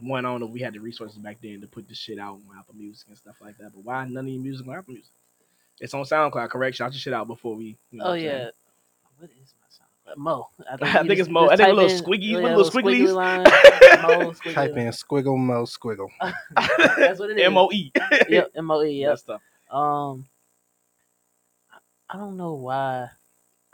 one, 0.00 0.24
I 0.24 0.28
don't 0.28 0.40
know 0.40 0.46
if 0.46 0.52
we 0.52 0.60
had 0.60 0.74
the 0.74 0.80
resources 0.80 1.16
back 1.18 1.38
then 1.42 1.60
to 1.62 1.66
put 1.66 1.88
this 1.88 1.98
shit 1.98 2.18
out 2.18 2.34
on 2.34 2.58
Apple 2.58 2.74
Music 2.76 3.08
and 3.08 3.16
stuff 3.16 3.36
like 3.40 3.56
that. 3.58 3.72
But 3.74 3.84
why 3.84 4.04
none 4.06 4.26
of 4.26 4.28
your 4.32 4.42
music 4.42 4.66
on 4.68 4.74
Apple 4.74 4.94
Music? 4.94 5.10
It's 5.80 5.94
on 5.94 6.02
SoundCloud, 6.04 6.48
correct? 6.50 6.76
Shout 6.76 6.92
your 6.92 6.98
shit 7.00 7.12
out 7.12 7.26
before 7.26 7.54
we. 7.56 7.76
You 7.90 7.98
know 7.98 8.04
Oh 8.04 8.08
what 8.10 8.14
I'm 8.16 8.20
saying? 8.20 8.30
yeah. 8.38 8.50
What 9.18 9.30
is 9.30 9.54
my 9.60 9.66
sound? 9.68 10.18
Mo. 10.18 10.48
I 10.70 10.74
I 10.74 10.76
think 11.02 11.08
just- 11.08 11.20
it's 11.20 11.28
Mo. 11.30 11.48
I 11.48 11.56
think 11.56 11.68
a 11.68 11.72
little 11.72 11.90
in- 11.90 12.02
squiggy- 12.02 12.30
yeah, 12.32 12.38
little 12.38 12.64
squiggly 12.64 13.00
squigglies. 13.06 13.14
line, 13.14 13.42
Mo, 14.22 14.32
squiggly 14.32 14.52
Type 14.54 14.70
line. 14.72 14.80
in 14.86 14.92
squiggle 14.92 15.38
mo 15.38 15.64
squiggle. 15.64 16.08
That's 16.98 17.18
what 17.18 17.30
it 17.30 17.38
is. 17.38 17.44
M 17.46 17.56
O 17.58 17.70
E. 17.72 17.90
Yep, 18.28 18.50
M 18.54 18.70
O 18.70 18.82
E. 18.82 18.90
Yep. 19.00 19.10
That 19.12 19.18
stuff. 19.18 19.40
Um, 19.70 20.26
I 22.08 22.16
don't 22.18 22.36
know 22.36 22.52
why. 22.54 23.08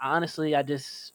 Honestly, 0.01 0.57
I 0.57 0.63
just, 0.63 1.13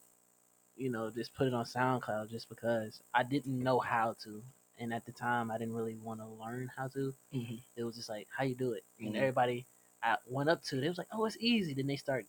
you 0.75 0.89
know, 0.91 1.09
just 1.09 1.33
put 1.33 1.47
it 1.47 1.53
on 1.53 1.65
SoundCloud 1.65 2.29
just 2.29 2.47
because 2.47 3.01
I 3.13 3.23
didn't 3.23 3.61
know 3.61 3.79
how 3.79 4.15
to, 4.23 4.41
and 4.79 4.93
at 4.93 5.05
the 5.05 5.11
time 5.11 5.49
I 5.51 5.57
didn't 5.57 5.73
really 5.73 5.95
want 5.95 6.19
to 6.19 6.27
learn 6.27 6.69
how 6.75 6.87
to. 6.89 7.13
Mhm. 7.33 7.61
It 7.75 7.83
was 7.83 7.95
just 7.95 8.09
like, 8.09 8.27
how 8.35 8.43
you 8.43 8.55
do 8.55 8.73
it, 8.73 8.83
and 8.99 9.13
Mhm. 9.13 9.17
everybody 9.17 9.65
I 10.03 10.17
went 10.27 10.49
up 10.49 10.61
to, 10.65 10.79
they 10.79 10.87
was 10.89 10.97
like, 10.97 11.07
oh, 11.11 11.25
it's 11.25 11.37
easy. 11.39 11.73
Then 11.73 11.87
they 11.87 11.95
start. 11.95 12.25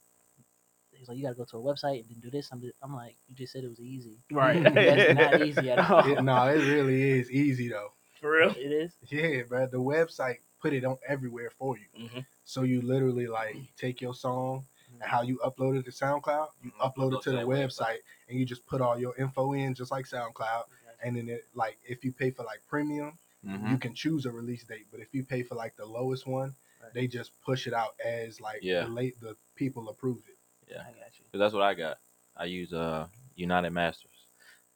They 0.93 0.99
was 1.01 1.09
like, 1.09 1.19
you 1.19 1.23
gotta 1.25 1.35
go 1.37 1.45
to 1.45 1.59
a 1.59 1.61
website 1.61 2.01
and 2.01 2.09
then 2.11 2.19
do 2.21 2.31
this. 2.31 2.49
I'm, 2.51 2.61
just, 2.61 2.75
I'm 2.83 2.95
like, 2.95 3.15
you 3.29 3.35
just 3.37 3.53
said 3.53 3.63
it 3.63 3.69
was 3.69 3.79
easy. 3.81 4.17
Right. 4.33 4.63
That's 4.75 5.15
not 5.15 5.43
easy 5.47 5.71
at 5.71 5.91
all. 5.91 6.11
It- 6.11 6.23
no, 6.25 6.49
it 6.49 6.59
really 6.67 7.03
is 7.21 7.31
easy 7.31 7.69
though. 7.69 7.93
For 8.21 8.33
real. 8.33 8.51
It 8.51 8.73
is. 8.73 8.93
Yeah, 9.09 9.43
bro. 9.43 9.67
The 9.67 9.77
website 9.77 10.39
put 10.61 10.73
it 10.73 10.85
on 10.85 10.97
everywhere 11.07 11.51
for 11.51 11.77
you. 11.79 12.09
Mhm. 12.09 12.27
So 12.45 12.63
you 12.63 12.81
literally 12.81 13.27
like 13.29 13.57
take 13.77 14.01
your 14.01 14.15
song 14.15 14.67
and 14.91 15.03
how 15.03 15.23
you 15.23 15.39
upload 15.45 15.79
it 15.79 15.85
to 15.85 15.91
SoundCloud, 15.93 16.49
you 16.65 16.73
upload 16.81 17.15
it 17.15 17.23
to 17.23 17.31
the 17.31 17.43
website 17.43 17.99
and 18.29 18.39
you 18.41 18.45
just 18.45 18.67
put 18.67 18.81
all 18.81 18.99
your 18.99 19.15
info 19.19 19.53
in 19.53 19.75
just 19.75 19.93
like 19.93 20.07
SoundCloud. 20.07 20.65
And 21.03 21.17
then 21.17 21.29
it 21.29 21.45
like 21.55 21.79
if 21.87 22.05
you 22.05 22.13
pay 22.13 22.31
for 22.31 22.45
like 22.45 22.61
premium, 22.69 23.19
Mhm. 23.45 23.71
you 23.71 23.79
can 23.79 23.95
choose 23.95 24.27
a 24.27 24.31
release 24.33 24.65
date. 24.65 24.87
But 24.91 25.01
if 25.01 25.15
you 25.15 25.25
pay 25.25 25.43
for 25.43 25.55
like 25.55 25.77
the 25.77 25.87
lowest 25.87 26.27
one, 26.27 26.55
They 26.95 27.07
just 27.07 27.33
push 27.43 27.67
it 27.67 27.75
out 27.75 27.95
as 28.03 28.41
like 28.41 28.61
Yeah. 28.63 28.85
the 28.85 28.89
late 28.89 29.21
the 29.21 29.37
people 29.57 29.89
approve 29.91 30.23
it. 30.27 30.39
Yeah, 30.71 30.83
I 30.83 30.93
got 30.93 31.19
you. 31.19 31.25
'Cause 31.31 31.39
that's 31.39 31.53
what 31.53 31.63
I 31.63 31.75
got. 31.75 31.99
I 32.37 32.45
use 32.47 32.73
uh 32.73 33.09
United 33.35 33.71
Masters. 33.71 34.27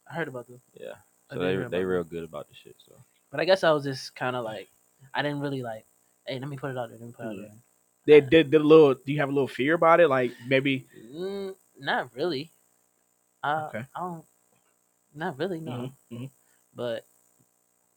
I 0.06 0.14
heard 0.14 0.28
about 0.28 0.46
them, 0.48 0.60
Yeah, 0.74 0.96
so 1.30 1.38
they 1.38 1.52
hear 1.52 1.68
they 1.70 1.84
real 1.84 2.04
good 2.04 2.24
about 2.24 2.48
the 2.48 2.54
shit. 2.54 2.76
So 2.84 2.92
but 3.30 3.40
I 3.40 3.44
guess 3.46 3.64
I 3.64 3.70
was 3.70 3.84
just 3.84 4.14
kind 4.14 4.36
of 4.36 4.44
like, 4.44 4.68
I 5.14 5.22
didn't 5.22 5.40
really 5.40 5.62
like. 5.62 5.86
Hey, 6.26 6.38
let 6.38 6.48
me 6.48 6.56
put 6.58 6.70
it 6.72 6.76
out 6.76 6.90
there. 6.90 6.98
Let 6.98 7.06
me 7.06 7.12
put 7.14 7.24
it 7.24 7.28
out 7.28 7.36
there. 7.36 8.20
Did 8.20 8.30
did 8.30 8.50
did 8.50 8.60
a 8.60 8.64
little? 8.64 8.94
Do 8.94 9.10
you 9.12 9.20
have 9.20 9.30
a 9.30 9.32
little 9.32 9.48
fear 9.48 9.74
about 9.74 10.00
it? 10.00 10.08
Like 10.08 10.32
maybe. 10.46 10.86
Mm, 11.14 11.54
not 11.78 12.12
really. 12.14 12.50
I, 13.42 13.62
Okay. 13.68 13.86
I 13.96 14.00
don't. 14.00 14.24
Not 15.14 15.38
really, 15.38 15.60
no. 15.60 15.72
Mhm, 15.72 15.92
mhm. 16.12 16.30
But 16.74 17.04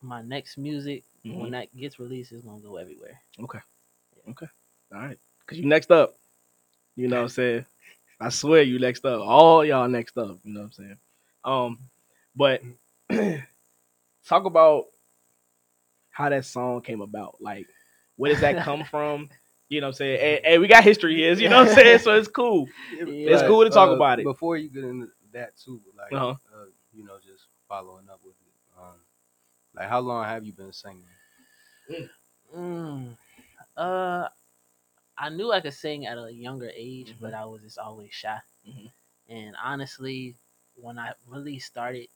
my 0.02 0.22
next 0.22 0.58
music, 0.58 1.04
Mhm. 1.26 1.40
when 1.40 1.52
that 1.52 1.76
gets 1.76 2.00
released, 2.00 2.32
is 2.32 2.44
gonna 2.44 2.62
go 2.62 2.78
everywhere. 2.78 3.22
Okay. 3.40 3.60
Yeah. 4.18 4.32
Okay. 4.32 4.48
All 4.94 5.00
right, 5.00 5.20
cause 5.46 5.58
you 5.58 5.66
next 5.66 5.92
up. 5.92 6.16
You 6.96 7.08
know 7.08 7.18
what 7.18 7.24
I'm 7.24 7.30
saying? 7.42 7.66
I 8.20 8.30
swear 8.30 8.62
you 8.64 8.80
next 8.80 9.06
up. 9.06 9.22
All 9.22 9.64
y'all 9.66 9.88
next 9.88 10.18
up. 10.18 10.40
You 10.44 10.54
know 10.54 10.62
what 10.62 10.66
I'm 10.68 10.72
saying? 10.72 10.98
Um, 11.44 11.80
but 12.36 12.62
talk 14.28 14.46
about 14.46 14.86
how 16.12 16.30
that 16.30 16.46
song 16.46 16.82
came 16.82 17.02
about. 17.02 17.38
Like, 17.42 17.68
where 18.16 18.32
does 18.32 18.42
that 18.42 18.64
come 18.64 18.84
from? 18.92 19.30
You 19.70 19.82
know 19.82 19.88
what 19.88 19.96
I'm 19.96 19.98
saying? 19.98 20.20
And, 20.38 20.46
and 20.46 20.62
we 20.62 20.68
got 20.68 20.84
history 20.84 21.16
here. 21.16 21.34
You 21.34 21.50
know 21.50 21.58
what 21.58 21.70
I'm 21.70 21.76
saying? 21.76 22.00
So 22.00 22.16
it's 22.16 22.28
cool. 22.28 22.68
It's 23.02 23.42
Like, 23.42 23.48
cool 23.48 23.64
to 23.64 23.70
talk 23.70 23.90
uh, 23.90 23.96
about 23.96 24.20
it. 24.20 24.24
Before 24.24 24.58
you 24.58 24.70
get 24.70 24.84
into 24.84 25.08
that 25.34 25.58
too, 25.58 25.82
like 25.98 26.14
Uh-huh. 26.14 26.36
You 26.96 27.04
know, 27.06 27.18
just 27.18 27.46
following 27.68 28.10
up 28.10 28.20
with 28.24 28.36
it. 28.36 28.80
Um, 28.80 28.96
like 29.76 29.90
how 29.90 30.00
long 30.00 30.24
have 30.26 30.46
you 30.46 30.54
been 30.54 30.74
singing? 30.74 31.04
Mm, 32.56 33.18
uh, 33.78 34.28
I 35.18 35.30
knew 35.30 35.52
I 35.52 35.62
could 35.62 35.74
sing 35.74 36.06
at 36.06 36.18
a 36.18 36.32
younger 36.32 36.72
age, 36.76 37.10
Mm-hmm. 37.10 37.24
but 37.24 37.34
I 37.34 37.46
was 37.46 37.62
just 37.62 37.78
always 37.78 38.14
shy. 38.14 38.40
Mhm. 38.68 38.92
And 39.30 39.56
honestly, 39.64 40.36
when 40.76 40.98
I 41.00 41.14
really 41.28 41.60
started 41.60 42.08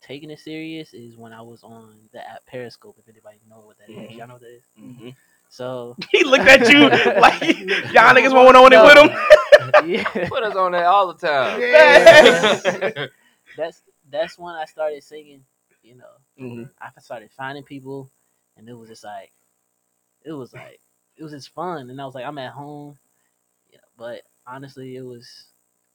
taking 0.00 0.30
it 0.30 0.38
serious 0.38 0.94
is 0.94 1.16
when 1.16 1.32
I 1.32 1.42
was 1.42 1.62
on 1.64 1.96
the 2.12 2.26
app 2.28 2.44
Periscope. 2.46 2.96
If 2.98 3.08
anybody 3.08 3.38
know 3.48 3.60
what 3.60 3.78
that 3.78 3.90
is, 3.90 3.96
Mhm. 3.96 4.16
y'all 4.16 4.26
know 4.28 4.34
what 4.34 4.42
that 4.42 4.54
is. 4.54 4.64
Mhm. 4.78 5.14
So 5.48 5.96
He 6.12 6.24
looked 6.24 6.46
at 6.48 6.68
you 6.68 6.88
like 7.20 7.42
y'all 7.92 8.14
niggas 8.14 8.34
want 8.34 8.56
on 8.56 8.72
it 8.72 8.82
with 8.82 8.98
him. 8.98 9.88
yeah, 9.88 10.28
put 10.28 10.42
us 10.44 10.54
on 10.56 10.72
there 10.72 10.86
all 10.86 11.12
the 11.12 11.26
time. 11.26 11.60
Yes. 11.60 12.62
that's 13.56 13.82
that's 14.16 14.38
when 14.38 14.54
I 14.54 14.64
started 14.64 15.02
singing. 15.02 15.44
You 15.82 15.96
know, 15.96 16.10
Mhm. 16.40 16.70
I 16.80 16.90
started 17.00 17.30
finding 17.32 17.62
people, 17.64 18.10
and 18.56 18.68
it 18.68 18.74
was 18.74 18.88
just 18.88 19.04
like, 19.04 19.32
it 20.24 20.32
was 20.32 20.52
like, 20.52 20.80
it 21.16 21.22
was 21.22 21.32
just 21.32 21.54
fun. 21.54 21.90
And 21.90 22.00
I 22.00 22.04
was 22.04 22.14
like, 22.14 22.24
I'm 22.24 22.38
at 22.38 22.52
home, 22.52 22.98
you 23.70 23.78
know. 23.78 23.84
But 23.96 24.22
honestly, 24.46 24.96
it 24.96 25.02
was, 25.02 25.46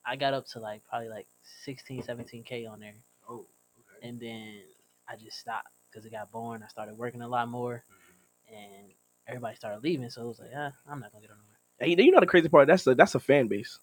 I 0.05 0.15
got 0.15 0.33
up 0.33 0.47
to 0.49 0.59
like 0.59 0.83
probably 0.87 1.09
like 1.09 1.27
16, 1.63 2.03
17 2.03 2.43
k 2.43 2.65
on 2.65 2.79
there, 2.79 2.95
Oh, 3.29 3.45
Okay. 3.79 4.07
and 4.07 4.19
then 4.19 4.61
I 5.07 5.15
just 5.17 5.37
stopped 5.39 5.67
because 5.89 6.05
it 6.05 6.11
got 6.11 6.31
boring. 6.31 6.63
I 6.63 6.67
started 6.67 6.97
working 6.97 7.21
a 7.21 7.27
lot 7.27 7.49
more, 7.49 7.83
and 8.49 8.93
everybody 9.27 9.55
started 9.55 9.83
leaving. 9.83 10.09
So 10.09 10.23
it 10.23 10.27
was 10.27 10.39
like, 10.39 10.51
ah, 10.55 10.71
I'm 10.89 10.99
not 10.99 11.11
gonna 11.11 11.21
get 11.21 11.31
on 11.31 11.37
there. 11.79 11.87
Hey, 11.87 12.01
you 12.01 12.11
know 12.11 12.19
the 12.19 12.27
crazy 12.27 12.47
part? 12.49 12.67
That's 12.67 12.85
a 12.87 12.95
that's 12.95 13.15
a 13.15 13.19
fan 13.19 13.47
base. 13.47 13.79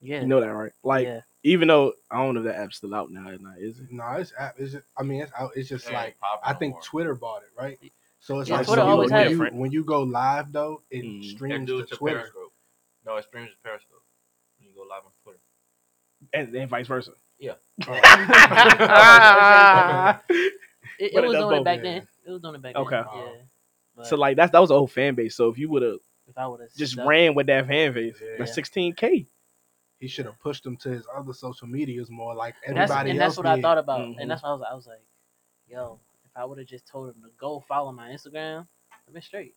Yeah, 0.00 0.20
You 0.20 0.26
know 0.26 0.40
that, 0.40 0.46
right? 0.48 0.72
Like 0.84 1.06
yeah, 1.06 1.20
even 1.42 1.68
though 1.68 1.92
I 2.10 2.18
don't 2.18 2.34
know 2.34 2.40
if 2.40 2.46
that 2.46 2.56
app's 2.56 2.76
still 2.76 2.94
out 2.94 3.10
now, 3.10 3.28
or 3.28 3.38
not, 3.38 3.58
is 3.58 3.80
it? 3.80 3.90
No, 3.90 4.04
it's 4.12 4.32
app. 4.38 4.54
It's 4.58 4.72
just, 4.72 4.84
I 4.96 5.02
mean, 5.02 5.22
it's 5.22 5.32
out. 5.38 5.50
It's 5.56 5.68
just 5.68 5.86
It 5.86 5.88
ain't 5.88 5.96
like 5.96 6.16
I 6.44 6.52
think 6.54 6.74
more. 6.74 6.82
Twitter 6.82 7.14
bought 7.14 7.42
it, 7.42 7.48
right? 7.60 7.78
So 8.20 8.38
it's 8.40 8.48
Yeah, 8.48 8.58
like 8.58 8.66
Twitter 8.66 8.82
when, 8.82 8.88
you, 8.88 8.92
always 8.94 9.10
when, 9.10 9.30
you, 9.30 9.44
when 9.60 9.70
you 9.72 9.84
go 9.84 10.02
live 10.02 10.52
though, 10.52 10.82
it 10.90 11.04
Mm. 11.04 11.24
Streams 11.30 11.66
do 11.66 11.78
to 11.78 11.82
it 11.82 11.88
to 11.88 11.96
Twitter. 11.96 12.18
Periscope. 12.18 12.52
No, 13.06 13.16
it 13.16 13.24
streams 13.24 13.50
to 13.50 13.56
Periscope. 13.62 14.02
When 14.58 14.68
you 14.68 14.74
go 14.74 14.82
live 14.82 15.02
on 15.04 15.12
Twitter. 15.22 15.38
And, 16.32 16.54
and 16.54 16.68
vice 16.70 16.86
versa. 16.86 17.12
it, 17.40 17.52
it 20.98 21.14
it 21.14 21.22
was 21.26 21.32
does 21.32 21.44
doing 21.44 21.60
it 21.60 21.64
back 21.64 21.76
yeah. 21.78 21.82
then. 21.82 22.08
It 22.26 22.30
was 22.30 22.40
doing 22.42 22.54
it 22.56 22.62
back 22.62 22.76
Okay. 22.76 22.96
then. 22.96 23.04
Yeah. 23.14 23.42
But 23.96 24.06
so 24.06 24.16
like 24.16 24.36
that's 24.36 24.52
that 24.52 24.60
was 24.60 24.70
a 24.70 24.74
whole 24.74 24.86
fan 24.88 25.14
base. 25.14 25.34
So 25.36 25.48
if 25.48 25.58
you 25.58 25.68
would 25.70 25.82
have 25.82 25.98
if 26.28 26.36
I 26.36 26.46
would 26.46 26.60
have 26.60 26.74
just 26.76 26.96
ran 26.96 27.34
with 27.34 27.46
that 27.46 27.66
fan 27.66 27.92
base, 27.94 28.16
Yeah. 28.20 28.36
that's 28.38 28.56
16k. 28.58 29.26
He 29.98 30.06
should 30.08 30.26
have 30.26 30.38
pushed 30.40 30.64
him 30.64 30.76
to 30.78 30.90
his 30.90 31.06
other 31.14 31.32
social 31.32 31.66
medias 31.66 32.08
more, 32.10 32.34
like 32.34 32.54
that's, 32.66 32.78
everybody 32.90 33.10
and 33.10 33.20
else. 33.20 33.30
that's 33.30 33.36
what 33.36 33.46
I 33.46 33.60
thought 33.60 33.78
about, 33.78 34.00
Mhm. 34.00 34.16
and 34.20 34.30
that's 34.30 34.42
what 34.42 34.50
I 34.50 34.52
was. 34.52 34.62
I 34.70 34.74
was 34.74 34.86
like, 34.86 35.02
yo, 35.66 35.98
if 36.24 36.30
I 36.36 36.44
would 36.44 36.58
have 36.58 36.66
just 36.68 36.86
told 36.86 37.08
him 37.08 37.22
to 37.22 37.30
go 37.38 37.60
follow 37.66 37.90
my 37.92 38.08
Instagram, 38.10 38.66
I've 39.06 39.12
been 39.12 39.22
straight. 39.22 39.54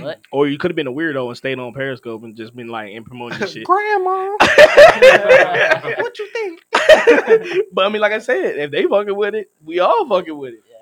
But 0.00 0.20
Or 0.32 0.48
you 0.48 0.58
could 0.58 0.70
have 0.70 0.76
been 0.76 0.88
a 0.88 0.92
weirdo 0.92 1.28
and 1.28 1.36
stayed 1.36 1.58
on 1.58 1.72
Periscope 1.72 2.22
and 2.24 2.36
just 2.36 2.54
been 2.54 2.68
like 2.68 2.92
and 2.92 3.06
promoting 3.06 3.38
this 3.38 3.52
shit. 3.52 3.64
Grandma, 3.70 4.36
what 5.98 6.18
you 6.18 6.28
think? 6.32 6.60
but 7.72 7.86
I 7.86 7.88
mean, 7.88 8.00
like 8.02 8.12
I 8.12 8.18
said, 8.18 8.56
if 8.58 8.70
they 8.70 8.84
fucking 8.86 9.14
with 9.16 9.34
it, 9.34 9.50
we 9.64 9.78
all 9.78 10.06
fucking 10.08 10.36
with 10.36 10.54
it. 10.54 10.60
yeah, 10.68 10.76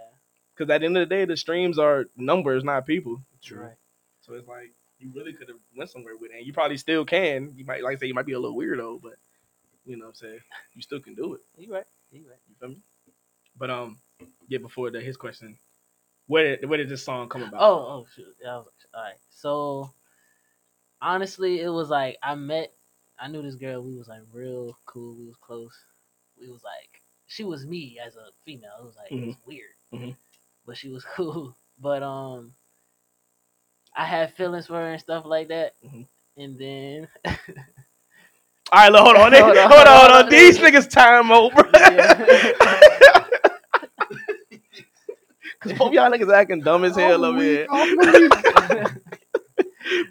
Because 0.56 0.70
at 0.72 0.80
the 0.80 0.86
end 0.86 0.96
of 0.96 1.08
the 1.08 1.14
day, 1.14 1.24
the 1.24 1.36
streams 1.36 1.78
are 1.78 2.06
numbers, 2.16 2.64
not 2.64 2.86
people. 2.86 3.22
right. 3.52 3.74
So 4.20 4.34
it's 4.34 4.46
like 4.48 4.72
you 4.98 5.10
really 5.14 5.32
could 5.32 5.48
have 5.48 5.58
went 5.76 5.90
somewhere 5.90 6.16
with 6.16 6.30
it, 6.32 6.38
and 6.38 6.46
you 6.46 6.52
probably 6.52 6.76
still 6.76 7.04
can. 7.04 7.52
You 7.56 7.64
might, 7.64 7.82
like 7.82 7.96
I 7.96 7.98
say, 8.00 8.06
you 8.06 8.14
might 8.14 8.26
be 8.26 8.32
a 8.32 8.38
little 8.40 8.56
weirdo, 8.56 9.00
but 9.02 9.14
you 9.86 9.96
know 9.96 10.06
what 10.06 10.10
I'm 10.10 10.14
saying. 10.14 10.40
You 10.74 10.82
still 10.82 11.00
can 11.00 11.14
do 11.14 11.34
it. 11.34 11.40
You 11.56 11.72
right. 11.72 11.84
You 12.10 12.24
right. 12.28 12.38
You 12.48 12.54
feel 12.60 12.68
me? 12.70 12.78
But 13.58 13.70
um, 13.70 13.98
yeah. 14.48 14.58
Before 14.58 14.90
that, 14.90 15.02
his 15.02 15.16
question: 15.16 15.56
Where 16.26 16.56
did 16.56 16.68
where 16.68 16.78
did 16.78 16.88
this 16.88 17.04
song 17.04 17.28
come 17.28 17.42
about? 17.42 17.60
Oh, 17.62 17.74
oh, 17.78 18.06
shoot. 18.14 18.34
Yeah, 18.42 18.54
all 18.56 18.66
right. 18.94 19.14
So, 19.30 19.92
honestly, 21.00 21.60
it 21.60 21.68
was 21.70 21.90
like 21.90 22.16
I 22.22 22.34
met, 22.34 22.72
I 23.18 23.28
knew 23.28 23.42
this 23.42 23.54
girl. 23.54 23.82
We 23.82 23.96
was 23.96 24.08
like 24.08 24.20
real 24.32 24.76
cool. 24.86 25.14
We 25.14 25.26
was 25.26 25.36
close. 25.40 25.74
We 26.40 26.50
was 26.50 26.62
like, 26.62 27.02
she 27.26 27.44
was 27.44 27.66
me 27.66 27.98
as 28.04 28.16
a 28.16 28.28
female. 28.44 28.72
It 28.80 28.84
was 28.84 28.96
like 28.96 29.12
it 29.12 29.26
was 29.26 29.36
weird, 29.46 29.74
Mhm. 29.92 30.16
but 30.66 30.76
she 30.76 30.88
was 30.88 31.04
cool. 31.16 31.56
But 31.80 32.02
um, 32.02 32.52
I 33.98 34.06
had 34.06 34.34
feelings 34.34 34.68
for 34.68 34.74
her 34.74 34.92
and 34.92 35.02
stuff 35.02 35.24
like 35.26 35.48
that. 35.50 35.74
Mhm. 35.84 36.06
And 36.38 36.58
then, 36.58 37.08
All 38.72 38.80
right, 38.80 38.92
look, 38.92 39.02
hold 39.04 39.16
on, 39.16 39.32
Hold 39.32 39.34
hold 39.34 39.58
on, 39.58 39.58
on, 39.58 39.72
hold 39.72 39.88
hold 39.88 40.12
on. 40.12 40.24
on. 40.26 40.30
These 40.30 40.58
niggas 40.58 40.90
time 40.90 41.32
over. 41.32 41.68
Yeah. 41.78 42.52
Cause 45.60 45.72
both 45.74 45.92
y'all 45.92 46.10
niggas 46.10 46.32
acting 46.32 46.62
dumb 46.62 46.84
as 46.84 46.94
hell 46.96 47.24
Oh, 47.24 47.24
over 47.24 47.42
here. 47.42 47.66
oh, 47.70 48.86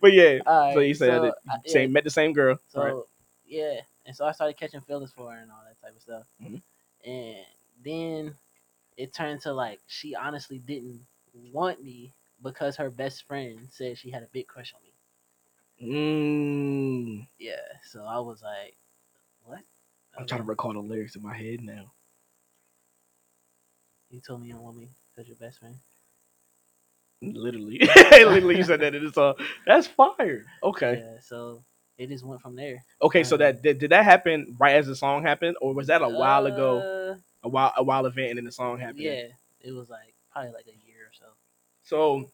But 0.01 0.11
yeah, 0.13 0.39
all 0.45 0.59
right, 0.59 0.73
so 0.73 0.79
you 0.81 0.93
said 0.95 1.23
that 1.23 1.35
I- 1.49 1.55
yeah, 1.65 1.71
same 1.71 1.93
met 1.93 2.03
the 2.03 2.09
same 2.09 2.33
girl. 2.33 2.59
So 2.67 2.81
right? 2.81 2.93
yeah, 3.45 3.81
and 4.05 4.15
so 4.15 4.25
I 4.25 4.31
started 4.33 4.57
catching 4.57 4.81
feelings 4.81 5.11
for 5.11 5.31
her 5.31 5.37
and 5.37 5.49
all 5.51 5.61
that 5.67 5.79
type 5.85 5.95
of 5.95 6.01
stuff. 6.01 6.23
Mhm. 6.43 6.61
And 7.05 7.37
then 7.83 8.35
it 8.97 9.13
turned 9.13 9.41
to 9.41 9.53
like 9.53 9.79
she 9.87 10.15
honestly 10.15 10.59
didn't 10.59 11.01
want 11.53 11.81
me 11.83 12.13
because 12.43 12.75
her 12.77 12.89
best 12.89 13.23
friend 13.27 13.67
said 13.71 13.97
she 13.97 14.11
had 14.11 14.23
a 14.23 14.27
big 14.31 14.47
crush 14.47 14.73
on 14.73 14.81
me. 14.83 14.93
Mm, 15.81 17.27
Yeah, 17.39 17.55
so 17.83 18.03
I 18.03 18.19
was 18.19 18.41
like, 18.41 18.77
"What?" 19.43 19.61
I'm 20.17 20.25
trying 20.27 20.41
to 20.41 20.47
recall 20.47 20.73
the 20.73 20.79
lyrics 20.79 21.15
in 21.15 21.21
my 21.23 21.35
head 21.35 21.61
now. 21.61 21.91
You 24.09 24.21
told 24.21 24.41
me 24.41 24.47
you 24.47 24.53
don't 24.53 24.63
want 24.63 24.77
me 24.77 24.89
because 25.15 25.27
your 25.27 25.37
best 25.37 25.59
friend. 25.59 25.75
Literally, 27.21 27.79
literally, 28.11 28.57
you 28.57 28.63
said 28.63 28.79
that 28.81 28.93
in 28.95 29.03
the 29.05 29.11
song. 29.11 29.35
That's 29.65 29.87
fire. 29.87 30.45
Okay, 30.63 31.01
Yeah, 31.01 31.19
so 31.21 31.63
it 31.97 32.07
just 32.09 32.23
went 32.23 32.41
from 32.41 32.55
there. 32.55 32.83
okay. 33.01 33.23
So 33.23 33.35
Um, 33.35 33.39
that 33.39 33.61
did, 33.63 33.79
did 33.79 33.91
that 33.91 34.03
happen 34.05 34.55
right 34.59 34.75
as 34.75 34.85
the 34.85 34.95
song 34.95 35.23
happened, 35.23 35.57
or 35.61 35.73
was 35.73 35.87
that 35.87 36.01
a 36.03 36.07
while 36.09 36.45
ago, 36.45 36.79
Uh, 36.79 37.15
a 37.43 37.49
while 37.49 37.73
a 37.75 37.83
while 37.83 38.05
event, 38.05 38.29
and 38.29 38.37
then 38.37 38.45
the 38.45 38.51
song 38.51 38.77
happened? 38.77 38.99
yeah, 38.99 39.23
it 39.61 39.71
was 39.71 39.89
like 39.89 40.13
probably 40.31 40.51
like 40.51 40.67
a 40.67 40.86
so. 41.87 42.21
So 42.21 42.31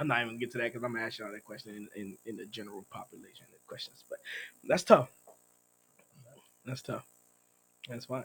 I'm 0.00 0.08
not 0.08 0.18
even 0.18 0.28
gonna 0.28 0.38
get 0.38 0.52
to 0.52 0.58
that 0.58 0.72
because 0.72 0.82
I'm 0.84 0.94
gonna 0.94 1.04
ask 1.04 1.18
y'all 1.18 1.32
that 1.32 1.44
question 1.44 1.88
in, 1.96 2.00
in, 2.00 2.16
in 2.24 2.36
the 2.36 2.46
general 2.46 2.86
population 2.90 3.44
of 3.54 3.66
questions. 3.66 4.04
But 4.08 4.18
that's 4.66 4.84
tough. 4.84 5.10
That's 6.64 6.80
tough. 6.82 7.04
That's 7.88 8.06
fine. 8.06 8.24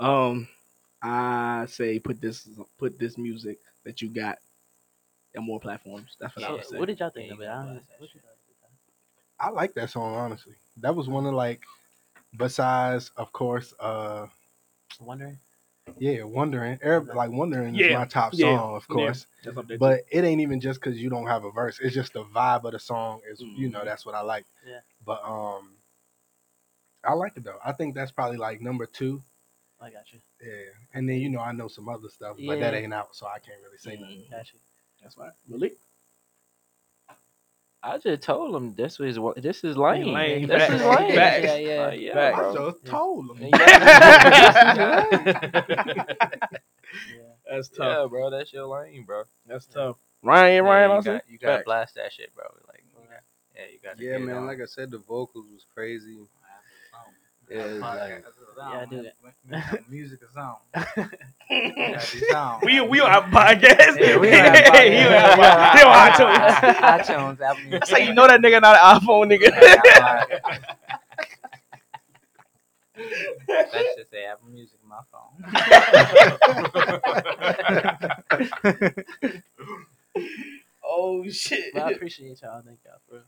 Um, 0.00 0.48
I 1.02 1.66
say 1.68 1.98
put 1.98 2.20
this 2.20 2.48
put 2.78 2.98
this 2.98 3.18
music 3.18 3.58
that 3.84 4.00
you 4.00 4.08
got 4.08 4.38
on 5.36 5.44
more 5.44 5.60
platforms. 5.60 6.16
That's 6.18 6.34
what 6.36 6.44
I 6.44 6.48
So, 6.48 6.52
would 6.54 6.64
say. 6.66 6.78
what 6.78 6.86
did 6.86 7.00
y'all 7.00 7.10
think 7.10 7.32
of 7.32 7.40
it? 7.40 7.48
I 7.48 7.54
don't, 7.56 7.72
blast 7.72 7.88
that 7.88 8.00
what 8.00 8.14
you 8.14 8.20
shit. 8.20 8.22
thought 8.22 9.46
I 9.46 9.50
like 9.50 9.74
that 9.74 9.90
song 9.90 10.14
honestly. 10.14 10.54
That 10.78 10.94
was 10.96 11.08
one 11.08 11.26
of 11.26 11.34
like, 11.34 11.62
besides 12.36 13.10
of 13.16 13.32
course, 13.32 13.74
uh. 13.78 14.26
Wondering. 15.00 15.38
Yeah, 15.98 16.22
wondering. 16.22 16.78
Like 16.82 17.30
wondering 17.30 17.76
is 17.76 17.90
my 17.92 18.04
top 18.04 18.34
yeah, 18.34 18.58
song, 18.58 18.76
of 18.76 18.86
yeah. 18.88 18.94
course. 18.94 19.26
That's 19.44 19.56
up 19.56 19.68
there. 19.68 19.78
But 19.78 20.00
it 20.10 20.24
ain't 20.24 20.40
even 20.40 20.60
just 20.60 20.80
because 20.80 20.98
you 21.00 21.10
don't 21.10 21.26
have 21.26 21.44
a 21.44 21.50
verse. 21.50 21.78
It's 21.80 21.94
just 21.94 22.12
the 22.12 22.24
vibe 22.24 22.64
of 22.64 22.72
the 22.72 22.78
song 22.78 23.20
is 23.30 23.40
you 23.40 23.68
know 23.70 23.80
Mhm. 23.80 23.84
that's 23.84 24.04
what 24.06 24.14
I 24.14 24.20
like. 24.20 24.46
Yeah. 24.66 24.80
But 25.04 25.22
um, 25.24 25.76
I 27.04 27.12
like 27.14 27.36
it 27.36 27.44
though. 27.44 27.58
I 27.64 27.72
think 27.72 27.94
that's 27.94 28.12
probably 28.12 28.36
like 28.38 28.60
number 28.60 28.86
two. 28.86 29.22
I 29.80 29.90
got 29.90 30.12
you. 30.12 30.18
Yeah, 30.42 30.70
and 30.94 31.08
then 31.08 31.18
you 31.18 31.28
know 31.30 31.40
I 31.40 31.52
know 31.52 31.68
some 31.68 31.88
other 31.88 32.08
stuff, 32.08 32.36
but 32.46 32.58
that 32.60 32.74
ain't 32.74 32.92
out, 32.92 33.14
so 33.14 33.26
I 33.26 33.38
can't 33.38 33.60
really 33.62 33.78
say 33.78 33.96
nothing. 33.96 34.24
Mm, 34.26 34.30
Got 34.30 34.52
you. 34.52 34.58
that's 35.00 35.14
fine. 35.14 35.30
Malik. 35.46 35.78
I 37.82 37.98
just 37.98 38.22
told 38.22 38.54
him 38.54 38.74
this 38.74 38.98
was 38.98 39.18
what 39.18 39.40
this 39.40 39.64
is 39.64 39.76
lame. 39.76 40.12
lame. 40.12 40.46
This 40.48 40.62
Facts. 40.62 40.74
is 40.74 40.82
lame. 40.82 41.14
Facts. 41.14 41.44
Yeah, 41.44 41.56
yeah. 41.56 41.86
Like, 41.86 42.00
yeah, 42.00 42.14
Facts. 42.14 42.38
I 42.38 42.52
bro. 42.52 42.70
just 42.70 42.84
told 42.84 43.38
him. 43.38 43.50
That's 47.50 47.68
tough. 47.70 47.98
Yeah, 48.02 48.06
bro, 48.10 48.30
that's 48.30 48.52
your 48.52 48.66
lane, 48.66 49.04
bro. 49.04 49.22
That's 49.46 49.66
tough. 49.66 49.96
Ryan, 50.22 50.64
Yeah, 50.64 50.70
Ryan, 50.70 50.90
you 50.96 51.02
got 51.02 51.22
you 51.30 51.38
gotta 51.38 51.62
blast 51.64 51.94
that 51.94 52.12
shit, 52.12 52.34
bro. 52.34 52.44
Like, 52.66 52.84
yeah, 53.54 53.62
you 53.72 53.78
got. 53.82 53.98
Yeah, 54.00 54.18
man. 54.18 54.46
Like 54.46 54.60
I 54.60 54.66
said, 54.66 54.90
the 54.90 54.98
vocals 54.98 55.46
was 55.52 55.64
crazy. 55.74 56.18
Yeah, 57.50 57.64
it's 57.64 57.80
like, 57.80 58.24
Yeah, 58.56 58.80
I 58.80 58.84
do 58.86 59.02
that. 59.02 59.88
Music 59.88 60.20
is 60.22 60.36
on. 60.36 60.56
we 62.62 62.80
we 62.80 63.00
on 63.00 63.10
our 63.10 63.22
podcast. 63.24 63.98
Yeah, 63.98 64.18
we 64.18 64.32
on 64.34 64.46
our 64.46 64.60
He 64.92 64.98
podcast. 64.98 65.06
on 65.06 65.12
our 65.14 65.32
podcast. 65.36 65.72
He 65.72 65.82
on 65.84 65.94
iTunes. 66.12 66.78
iTunes, 66.80 67.40
Apple 67.40 67.64
Music. 67.64 67.88
That's 67.88 67.90
you 67.98 68.12
know 68.14 68.26
that 68.26 68.40
nigga 68.40 68.60
not 68.60 68.76
an 68.76 69.00
iPhone 69.00 69.28
nigga. 69.32 69.50
That 73.72 73.86
should 73.94 74.10
say 74.10 74.24
Apple 74.24 74.48
Music 74.48 74.78
on 74.82 74.88
my 74.88 75.02
phone. 75.10 75.34
oh 80.84 81.28
shit. 81.28 81.72
But 81.74 81.82
I 81.82 81.90
appreciate 81.90 82.40
y'all. 82.42 82.62
Thank 82.64 82.80
y'all 82.84 83.00
for 83.08 83.24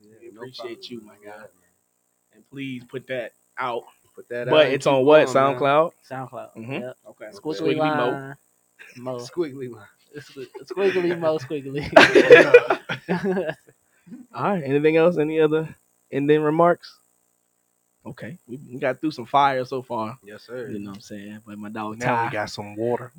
yeah, 0.00 0.28
appreciate 0.34 0.82
problem, 0.82 0.84
you, 0.90 1.00
my 1.02 1.16
guy. 1.24 1.44
And 2.32 2.48
please 2.50 2.84
put 2.84 3.06
that 3.08 3.32
out. 3.60 3.84
Put 4.14 4.28
that 4.30 4.48
out 4.48 4.52
But 4.52 4.66
and 4.66 4.74
it's 4.74 4.86
on 4.86 5.04
what? 5.04 5.26
going, 5.26 5.34
man. 5.34 5.56
SoundCloud? 5.58 5.92
SoundCloud. 6.10 6.56
Mhm. 6.56 6.80
Yep. 6.80 6.96
Okay. 7.10 7.26
Squiggly 7.32 7.76
Squiggly 7.76 7.96
Mo. 7.96 8.10
line. 8.10 8.34
Mo. 8.96 9.16
Squiggly 9.20 9.70
line. 9.72 9.86
Squ- 10.18 10.48
Squiggly 10.64 11.18
Mo. 11.18 11.38
Squiggly. 11.38 11.86
All 14.34 14.42
right. 14.42 14.64
Anything 14.64 14.96
else? 14.96 15.16
Any 15.18 15.40
other 15.40 15.74
ending 16.10 16.42
remarks? 16.42 16.98
Okay. 18.04 18.38
We, 18.48 18.58
we 18.72 18.78
got 18.80 19.00
through 19.00 19.10
some 19.12 19.26
fire 19.26 19.64
so 19.64 19.82
far. 19.82 20.18
Yes, 20.24 20.42
sir. 20.44 20.68
You 20.68 20.78
know 20.80 20.90
what 20.90 20.96
I'm 20.96 21.02
saying? 21.02 21.40
But 21.46 21.58
my 21.58 21.68
dog 21.68 21.98
Now 21.98 22.16
Ty. 22.16 22.24
we 22.26 22.32
got 22.32 22.50
some 22.50 22.74
water. 22.76 23.12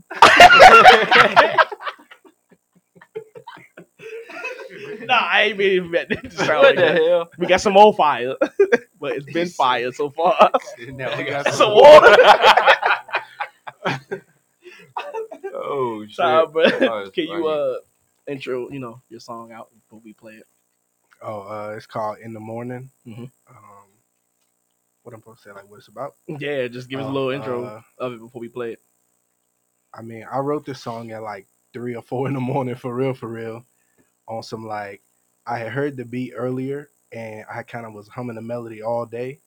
nah, 5.05 5.13
I 5.29 5.43
ain't 5.43 5.57
mean 5.57 5.91
that 5.91 6.09
to 6.09 6.29
sound 6.31 6.49
What 6.49 6.61
like 6.63 6.75
the 6.75 6.81
that. 6.81 6.95
hell? 6.95 7.31
We 7.37 7.47
got 7.47 7.61
some 7.61 7.73
more 7.73 7.93
fire. 7.93 8.35
but 8.99 9.15
it's 9.15 9.25
been 9.25 9.47
fire 9.49 9.91
so 9.91 10.09
far. 10.09 10.51
now 10.89 11.17
we 11.17 11.23
got 11.25 11.47
some 11.53 11.73
water. 11.73 12.15
Oh 15.53 16.03
shit. 16.05 16.15
Sorry, 16.15 16.47
bro. 16.47 16.63
It's 17.01 17.09
Can 17.15 17.25
you 17.25 17.29
funny. 17.43 17.47
uh 17.47 17.75
intro, 18.27 18.69
you 18.69 18.79
know, 18.79 19.01
your 19.09 19.19
song 19.19 19.51
out 19.51 19.69
before 19.73 19.99
we 20.03 20.13
play 20.13 20.33
it? 20.33 20.47
Oh, 21.21 21.41
uh, 21.41 21.73
it's 21.75 21.85
called 21.85 22.17
In 22.19 22.33
the 22.33 22.39
Morning. 22.39 22.89
Mhm. 23.05 23.29
Um, 23.49 23.57
what 25.03 25.13
I'm 25.13 25.21
supposed 25.21 25.43
to 25.43 25.49
say, 25.49 25.53
like 25.55 25.69
what 25.69 25.77
it's 25.77 25.87
about? 25.87 26.15
Yeah, 26.27 26.67
just 26.67 26.89
give 26.89 26.99
us 26.99 27.05
a 27.05 27.09
Oh, 27.09 27.13
little 27.13 27.29
intro 27.31 27.63
uh, 27.65 27.81
of 27.97 28.13
it 28.13 28.19
before 28.19 28.39
we 28.39 28.47
play 28.47 28.73
it. 28.73 28.81
I 29.93 30.01
mean, 30.01 30.25
I 30.31 30.39
wrote 30.39 30.65
this 30.65 30.81
song 30.81 31.11
at 31.11 31.21
like 31.21 31.47
three 31.73 31.95
or 31.95 32.01
four 32.01 32.27
in 32.27 32.33
the 32.33 32.39
morning 32.39 32.75
for 32.75 32.93
real, 32.95 33.13
for 33.13 33.27
real. 33.27 33.65
On 34.31 34.41
some 34.41 34.65
like, 34.65 35.01
I 35.45 35.57
had 35.59 35.73
heard 35.73 35.97
the 35.97 36.05
beat 36.05 36.31
earlier, 36.33 36.87
and 37.11 37.43
I 37.53 37.63
kind 37.63 37.85
of 37.85 37.93
was 37.93 38.07
humming 38.07 38.37
the 38.37 38.41
melody 38.41 38.81
all 38.81 39.05
day, 39.05 39.41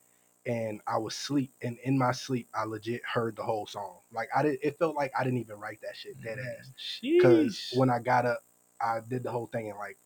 and 0.45 0.79
I 0.85 0.97
was 0.99 1.15
sleep, 1.15 1.51
and 1.63 1.79
in 1.83 1.97
my 1.97 2.11
sleep, 2.11 2.47
I 2.53 2.65
legit 2.65 3.01
heard 3.03 3.35
the 3.35 3.41
whole 3.43 3.65
song. 3.65 3.97
Like 4.13 4.29
I 4.35 4.43
did, 4.43 4.59
it 4.61 4.77
felt 4.77 4.95
like 4.95 5.11
I 5.17 5.23
didn't 5.23 5.39
even 5.39 5.57
write 5.59 5.79
that 5.81 5.95
shit 5.95 6.21
dead 6.21 6.37
ass. 6.37 6.71
Because 7.01 7.71
when 7.75 7.89
I 7.89 7.97
got 7.97 8.27
up, 8.27 8.43
I 8.79 8.99
did 9.09 9.23
the 9.23 9.31
whole 9.31 9.47
thing 9.47 9.67
in 9.67 9.75
like 9.75 9.97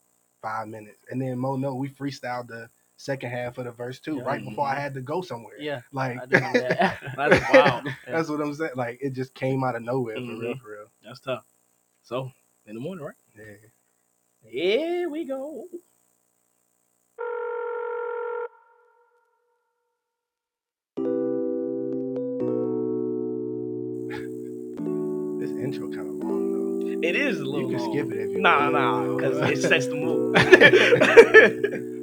five 0.41 0.69
minutes, 0.69 1.03
and 1.11 1.21
then 1.21 1.38
Mo, 1.38 1.57
no, 1.57 1.75
we 1.75 1.89
freestyled 1.89 2.47
the 2.47 2.69
second 2.95 3.32
half 3.32 3.57
of 3.57 3.65
the 3.65 3.71
verse 3.71 3.99
too, 3.99 4.15
Yeah. 4.15 4.23
right 4.23 4.43
before 4.45 4.65
I 4.65 4.75
had 4.80 4.93
to 4.93 5.01
go 5.01 5.21
somewhere. 5.21 5.55
yeah. 5.59 5.82
Like 5.91 6.30
that. 6.30 6.99
That's 7.17 7.49
wild. 7.49 7.93
That's 8.05 8.30
what 8.30 8.39
I'm 8.39 8.53
saying. 8.53 8.71
Like 8.75 8.99
it 9.01 9.09
just 9.11 9.34
came 9.34 9.65
out 9.65 9.75
of 9.75 9.82
nowhere 9.82 10.15
for 10.15 10.21
real, 10.21 10.53
Mhm. 10.55 10.61
for 10.61 10.71
real. 10.71 10.88
That's 11.03 11.19
tough. 11.19 11.45
So 12.03 12.32
in 12.65 12.75
the 12.75 12.80
morning, 12.82 13.03
right? 13.03 13.15
Yeah. 13.38 13.55
Here 14.50 15.10
we 15.10 15.26
go. 15.26 15.66
This 25.39 25.52
intro 25.52 25.88
kind 25.89 26.08
of 26.10 26.16
long 26.16 26.52
though. 26.54 27.08
It 27.08 27.16
is 27.16 27.39
a 27.39 27.45
little 27.45 27.72
You 27.72 27.78
can 27.78 27.80
long. 27.80 27.93
skip 27.93 28.12
it 28.12 28.20
if 28.22 28.32
you 28.32 28.41
Nah, 28.41 28.70
want. 28.70 28.74
nah, 28.74 29.16
because 29.16 29.38
it 29.52 29.62
sets 29.62 29.88
the 29.88 29.95
mood. 29.95 30.36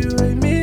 You 0.00 0.08
wake 0.16 0.36
me 0.36 0.59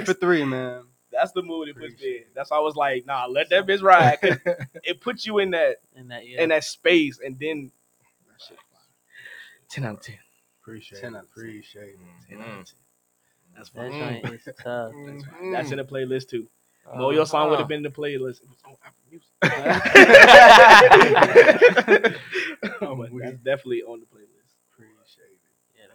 for 0.00 0.14
three. 0.14 0.14
Three 0.14 0.14
for 0.14 0.20
three, 0.20 0.44
man. 0.44 0.82
That's 1.12 1.32
the 1.32 1.42
mood 1.42 1.68
it 1.68 1.76
puts 1.76 2.00
me 2.00 2.16
in. 2.18 2.24
That's 2.34 2.50
why 2.50 2.56
I 2.56 2.60
was 2.60 2.74
like, 2.76 3.04
nah, 3.06 3.26
let 3.26 3.50
that 3.50 3.66
bitch 3.66 3.82
ride. 3.82 4.18
'cause 4.22 4.38
it 4.82 5.00
puts 5.00 5.26
you 5.26 5.38
in 5.38 5.50
that 5.50 5.76
And 5.94 6.10
that, 6.10 6.26
yeah. 6.26 6.42
in 6.42 6.48
that 6.50 6.64
space, 6.64 7.20
and 7.24 7.38
then 7.38 7.70
ten 9.68 9.84
out 9.84 9.94
of 9.96 10.00
ten. 10.02 10.18
Appreciate 10.62 11.00
Ten 11.00 11.16
out 11.16 11.24
of 11.24 11.34
ten. 11.34 11.44
Appreciate 11.44 11.82
it. 11.82 11.98
Ten 12.28 12.40
out 12.40 12.48
of 12.60 12.66
ten. 12.66 12.74
That's 13.56 13.70
that 13.70 13.90
fine. 13.90 14.22
joint 14.22 14.34
is 14.34 14.48
tough. 14.62 14.92
That's 15.52 15.70
in 15.70 15.76
the 15.78 15.84
playlist 15.84 16.28
too. 16.30 16.46
Uh, 16.90 16.98
Mo, 16.98 17.10
your 17.10 17.26
song 17.26 17.50
would 17.50 17.58
have 17.60 17.68
been 17.68 17.78
in 17.78 17.82
the 17.84 17.90
playlist. 17.90 18.40
It 18.42 18.48
was 18.48 18.58
on 18.64 18.76
Apple 18.84 19.02
Music. 19.10 19.28
Oh, 22.80 22.96
but 22.96 23.10
that's 23.20 23.36
definitely 23.38 23.82
on 23.82 24.00
the 24.00 24.06
playlist. 24.06 24.21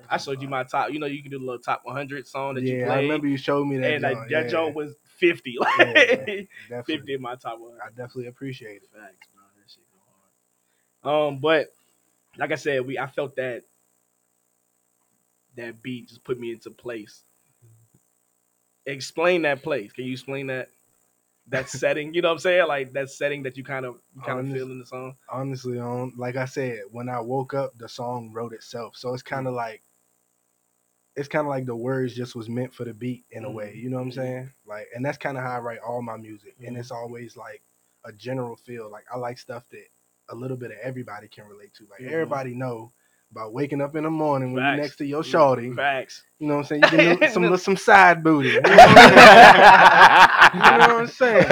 Yeah, 0.10 0.14
I 0.16 0.18
showed 0.18 0.42
you 0.42 0.48
my 0.48 0.64
top. 0.64 0.92
You 0.92 1.00
know, 1.00 1.06
you 1.06 1.22
can 1.22 1.32
do 1.32 1.40
the 1.40 1.46
little 1.46 1.60
top 1.62 1.82
100 1.84 2.28
song 2.28 2.56
that 2.56 2.64
it. 2.64 2.68
you 2.70 2.78
Yeah, 2.80 2.86
played. 2.88 2.98
I 2.98 3.02
remember 3.04 3.28
you 3.28 3.38
showed 3.38 3.66
me 3.66 3.78
that. 3.78 3.94
and 3.94 4.04
like 4.04 4.18
joint, 4.18 4.30
that 4.32 4.44
yeah. 4.46 4.50
joint 4.50 4.76
was 4.76 4.96
fifty. 5.18 5.58
Like 5.60 6.50
Yeah, 6.70 6.82
fifty 6.86 7.14
in 7.14 7.22
my 7.22 7.36
top 7.36 7.60
one. 7.60 7.78
I 7.84 7.90
definitely 7.90 8.28
appreciate 8.28 8.84
it. 8.84 8.90
Facts, 8.94 9.28
bro. 9.34 9.44
That 9.58 9.70
shit 9.72 9.84
go 11.04 11.10
hard. 11.12 11.34
Um, 11.34 11.40
but 11.40 11.68
like 12.38 12.52
I 12.52 12.56
said, 12.56 12.86
we 12.86 12.98
I 13.00 13.08
felt 13.08 13.36
that 13.38 13.64
that 15.56 15.82
beat 15.82 16.08
just 16.10 16.24
put 16.24 16.40
me 16.40 16.52
into 16.52 16.70
place. 16.70 17.24
Explain 18.86 19.42
that 19.42 19.64
place. 19.64 19.92
Can 19.92 20.06
you 20.06 20.14
explain 20.14 20.48
that 20.48 20.70
that 21.50 21.68
setting? 21.70 22.14
You 22.14 22.22
know 22.22 22.30
what 22.30 22.34
I'm 22.36 22.40
saying? 22.40 22.68
Like 22.68 22.94
that 22.94 23.10
setting 23.10 23.44
that 23.44 23.58
you 23.58 23.64
kind 23.64 23.86
of 23.86 23.96
you 24.16 24.22
kind 24.22 24.40
of 24.40 24.46
Honest- 24.46 24.56
feel 24.56 24.72
in 24.72 24.80
the 24.80 24.86
song. 24.86 25.16
honestly 25.30 25.80
on 25.80 26.14
like 26.16 26.36
I 26.36 26.46
said, 26.46 26.82
when 26.92 27.10
I 27.10 27.20
woke 27.20 27.54
up, 27.54 27.78
the 27.78 27.90
song 27.90 28.32
wrote 28.34 28.54
itself. 28.54 28.96
So 28.96 29.14
it's 29.14 29.24
kind 29.24 29.48
of 29.48 29.54
like 29.56 29.82
it's 31.18 31.28
kind 31.28 31.46
of 31.46 31.50
like 31.50 31.66
the 31.66 31.76
words 31.76 32.14
just 32.16 32.36
was 32.36 32.48
meant 32.48 32.74
for 32.74 32.86
the 32.86 32.94
beat 32.94 33.26
in 33.32 33.44
a 33.44 33.52
way. 33.52 33.74
You 33.76 33.90
know 33.90 33.98
what 33.98 34.04
I'm 34.04 34.10
mm-hmm. 34.12 34.20
saying? 34.22 34.52
Like, 34.68 34.88
and 34.96 35.04
that's 35.04 35.18
kind 35.18 35.36
of 35.38 35.44
how 35.44 35.58
I 35.58 35.60
write 35.60 35.80
all 35.80 36.02
my 36.02 36.16
music, 36.16 36.56
and 36.60 36.70
mm-hmm. 36.70 36.78
it's 36.80 36.92
always 36.92 37.36
like 37.36 37.62
a 38.06 38.14
general 38.14 38.56
feel. 38.56 38.90
Like 38.90 39.06
I 39.14 39.18
like 39.18 39.40
stuff 39.40 39.64
that 39.72 39.88
a 40.30 40.36
little 40.36 40.58
bit 40.58 40.72
of 40.72 40.78
everybody 40.82 41.28
can 41.28 41.46
relate 41.48 41.74
to. 41.76 41.88
Like 41.90 42.02
Mhm. 42.02 42.12
everybody 42.12 42.54
know 42.54 42.92
about 43.32 43.52
waking 43.52 43.82
up 43.82 43.96
in 43.96 44.04
the 44.04 44.10
morning 44.10 44.54
when 44.54 44.64
Facts. 44.64 44.76
you're 44.76 44.84
next 44.84 44.96
to 44.98 45.06
your 45.06 45.22
mm-hmm. 45.22 45.32
shorty. 45.32 45.74
Facts. 45.74 46.24
You 46.40 46.48
know 46.48 46.58
what 46.58 46.72
I'm 46.72 46.82
saying? 46.82 46.84
You 46.84 46.90
can 46.90 47.20
do 47.20 47.28
some 47.34 47.42
little- 47.44 47.58
some 47.58 47.76
side 47.78 48.24
booty. 48.24 48.50
You 48.50 48.62
know 48.62 48.70
what 48.70 48.80
I'm 48.80 48.98
saying? 48.98 50.14
You 50.54 50.60
know 50.62 50.78
what 50.78 50.92
I'm 50.92 51.08
saying? 51.08 51.46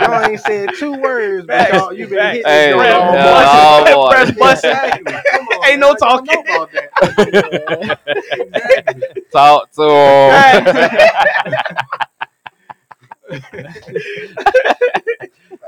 Y'all 0.00 0.24
ain't 0.30 0.40
said 0.40 0.70
two 0.78 0.92
words, 0.92 1.46
but 1.46 1.56
Facts. 1.58 1.72
y'all, 1.74 1.92
you 1.92 2.06
been 2.06 2.18
Facts. 2.18 2.36
hitting 2.36 2.50
Hey, 2.52 2.70
it 2.70 2.76
Press- 2.76 2.94
all 2.94 3.14
yeah, 3.14 3.80
morning. 3.80 3.94
all 3.94 4.10
press 4.10 4.26
morning. 4.26 4.38
button. 4.38 4.70
Exactly. 4.70 5.12
Come 5.12 5.14
on, 5.14 5.22
Ain't 5.24 5.24
no 5.24 5.24
man. 5.24 5.32
Y'all 5.32 5.32
know 5.32 5.42
talking. 5.42 5.43
About 6.40 6.70
that. 6.72 7.98
exactly. 8.54 9.22
Talk 9.32 9.70
to 9.72 9.82
him. 9.82 10.60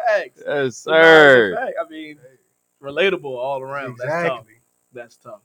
Facts. 0.07 0.43
yes, 0.47 0.77
sir. 0.77 1.57
Fact. 1.57 1.77
I 1.85 1.89
mean, 1.89 2.19
relatable 2.83 3.25
all 3.25 3.61
around. 3.61 3.97
That's 3.99 4.29
tough. 4.29 4.47
That's 4.93 5.17
tough. 5.17 5.43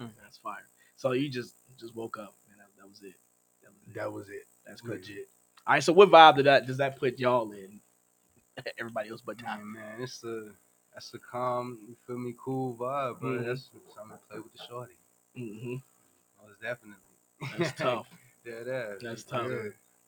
Mm. 0.00 0.10
That's 0.22 0.38
fire. 0.38 0.68
So 0.96 1.12
you 1.12 1.28
just 1.28 1.54
just 1.78 1.94
woke 1.94 2.18
up 2.18 2.34
and 2.50 2.58
that, 2.60 2.68
that 2.78 2.88
was 2.88 3.02
it. 3.02 3.14
That 3.62 3.72
was 3.72 3.82
it. 3.88 3.94
That 3.94 4.12
was 4.12 4.28
it. 4.28 4.46
That's 4.66 4.80
crazy. 4.80 5.00
Legit. 5.00 5.28
All 5.66 5.74
right. 5.74 5.82
So 5.82 5.92
what 5.92 6.10
vibe 6.10 6.36
did 6.36 6.46
that 6.46 6.66
does 6.66 6.78
that 6.78 6.98
put 6.98 7.18
y'all 7.18 7.52
in? 7.52 7.80
Everybody 8.78 9.10
else 9.10 9.22
but 9.24 9.38
Tom. 9.38 9.74
Man, 9.74 9.82
man, 9.82 10.02
it's 10.02 10.22
a 10.24 10.50
that's 10.94 11.12
a 11.14 11.18
calm, 11.18 11.78
you 11.88 11.96
feel 12.06 12.18
me, 12.18 12.34
cool 12.42 12.74
vibe, 12.74 13.20
bro. 13.20 13.30
Mhm. 13.30 13.44
That's 13.46 13.70
something 13.94 14.16
to 14.18 14.24
play 14.28 14.40
with 14.40 14.52
the 14.52 14.58
shorty. 14.68 14.94
hmm 15.34 15.76
Most 16.40 16.60
definitely. 16.60 16.96
That's 17.58 17.72
tough. 17.72 18.06
yeah, 18.44 18.62
that. 18.64 18.98
That's 19.00 19.24
tough. 19.24 19.50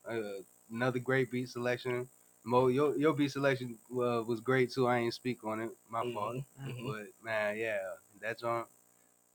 Uh, 0.07 0.41
another 0.71 0.99
great 0.99 1.31
beat 1.31 1.49
selection. 1.49 2.07
Mo, 2.43 2.67
your 2.67 2.95
your 2.97 3.13
beat 3.13 3.31
selection 3.31 3.77
uh, 3.91 4.23
was 4.23 4.39
great 4.39 4.71
too. 4.71 4.87
I 4.87 4.99
ain't 4.99 5.13
speak 5.13 5.43
on 5.43 5.59
it. 5.61 5.71
My 5.89 6.01
fault. 6.13 6.35
Mhm, 6.35 6.45
mhm. 6.67 6.87
But 6.87 7.07
man, 7.23 7.57
yeah, 7.57 7.79
that 8.21 8.39
joint 8.39 8.67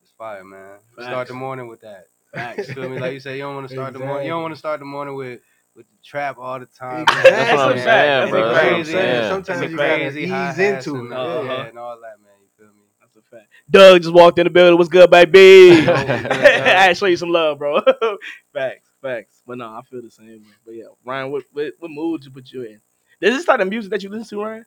is 0.03 0.11
fire, 0.17 0.45
man. 0.45 0.79
Facts. 0.95 1.07
Start 1.09 1.29
the 1.29 1.35
morning 1.35 1.67
with 1.69 1.81
that. 1.83 2.07
Facts. 2.33 2.69
You 2.69 2.75
feel 2.75 2.89
me? 2.89 2.99
Like 2.99 3.13
you 3.15 3.21
say, 3.21 3.37
you 3.37 3.43
don't 3.43 3.55
want 3.57 3.69
to 3.69 3.75
start 3.75 3.93
the 3.93 3.99
morning. 3.99 4.27
You 4.27 4.33
don't 4.33 4.43
want 4.43 4.55
to 4.55 4.59
start 4.59 4.79
the 4.81 4.87
morning 4.87 5.15
with 5.15 5.41
with 5.81 5.89
the 5.91 5.97
trap 6.05 6.37
all 6.39 6.61
the 6.61 6.67
time. 6.67 7.03
Exactly. 7.03 7.31
That's 7.31 7.53
what 7.57 7.61
I'm 7.61 7.77
That's 7.77 7.81
a 7.81 7.85
saying, 7.85 8.23
fact. 8.23 8.31
bro. 8.31 8.41
That's 8.53 8.61
That's 8.61 8.65
what 8.71 8.75
I'm 8.75 8.85
saying. 8.85 9.29
Sometimes 9.31 9.61
It's 9.63 9.71
you 9.73 9.77
crazy 9.79 10.27
gotta 10.29 10.51
ease 10.53 10.59
into 10.59 10.95
and, 10.97 11.07
it. 11.07 11.13
uh, 11.13 11.17
Uh-huh. 11.21 11.43
yeah, 11.45 11.67
and 11.67 11.79
all 11.79 12.01
that, 12.01 12.21
man. 12.21 12.33
You 12.43 12.49
feel 12.59 12.67
me? 12.75 12.83
That's 13.01 13.17
a 13.17 13.23
fact. 13.23 13.49
Doug 13.71 14.03
just 14.03 14.15
walked 14.15 14.39
in 14.39 14.45
the 14.45 14.51
building. 14.51 14.77
What's 14.77 14.91
good, 14.91 15.11
baby? 15.11 15.39
Yo, 15.85 15.93
what's 15.93 16.05
good, 16.05 16.33
I 16.37 16.93
show 16.93 17.07
you 17.07 17.17
some 17.17 17.31
love, 17.31 17.59
bro. 17.59 17.81
facts, 18.53 18.91
facts. 19.01 19.43
But 19.47 19.59
no, 19.59 19.67
I 19.69 19.81
feel 19.91 20.03
the 20.03 20.11
same 20.11 20.27
way. 20.27 20.41
But 20.67 20.75
yeah, 20.75 20.85
Ryan, 21.05 21.31
what 21.33 21.45
what, 21.53 21.73
what 21.79 21.91
mood 21.91 22.25
you 22.25 22.31
put 22.31 22.53
you 22.53 22.63
in? 22.63 22.81
Is 23.23 23.37
this 23.37 23.49
like 23.49 23.59
the 23.61 23.65
music 23.65 23.91
that 23.91 24.03
you 24.03 24.11
listen 24.11 24.39
to, 24.39 24.45
Ryan? 24.45 24.67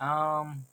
Um, 0.00 0.66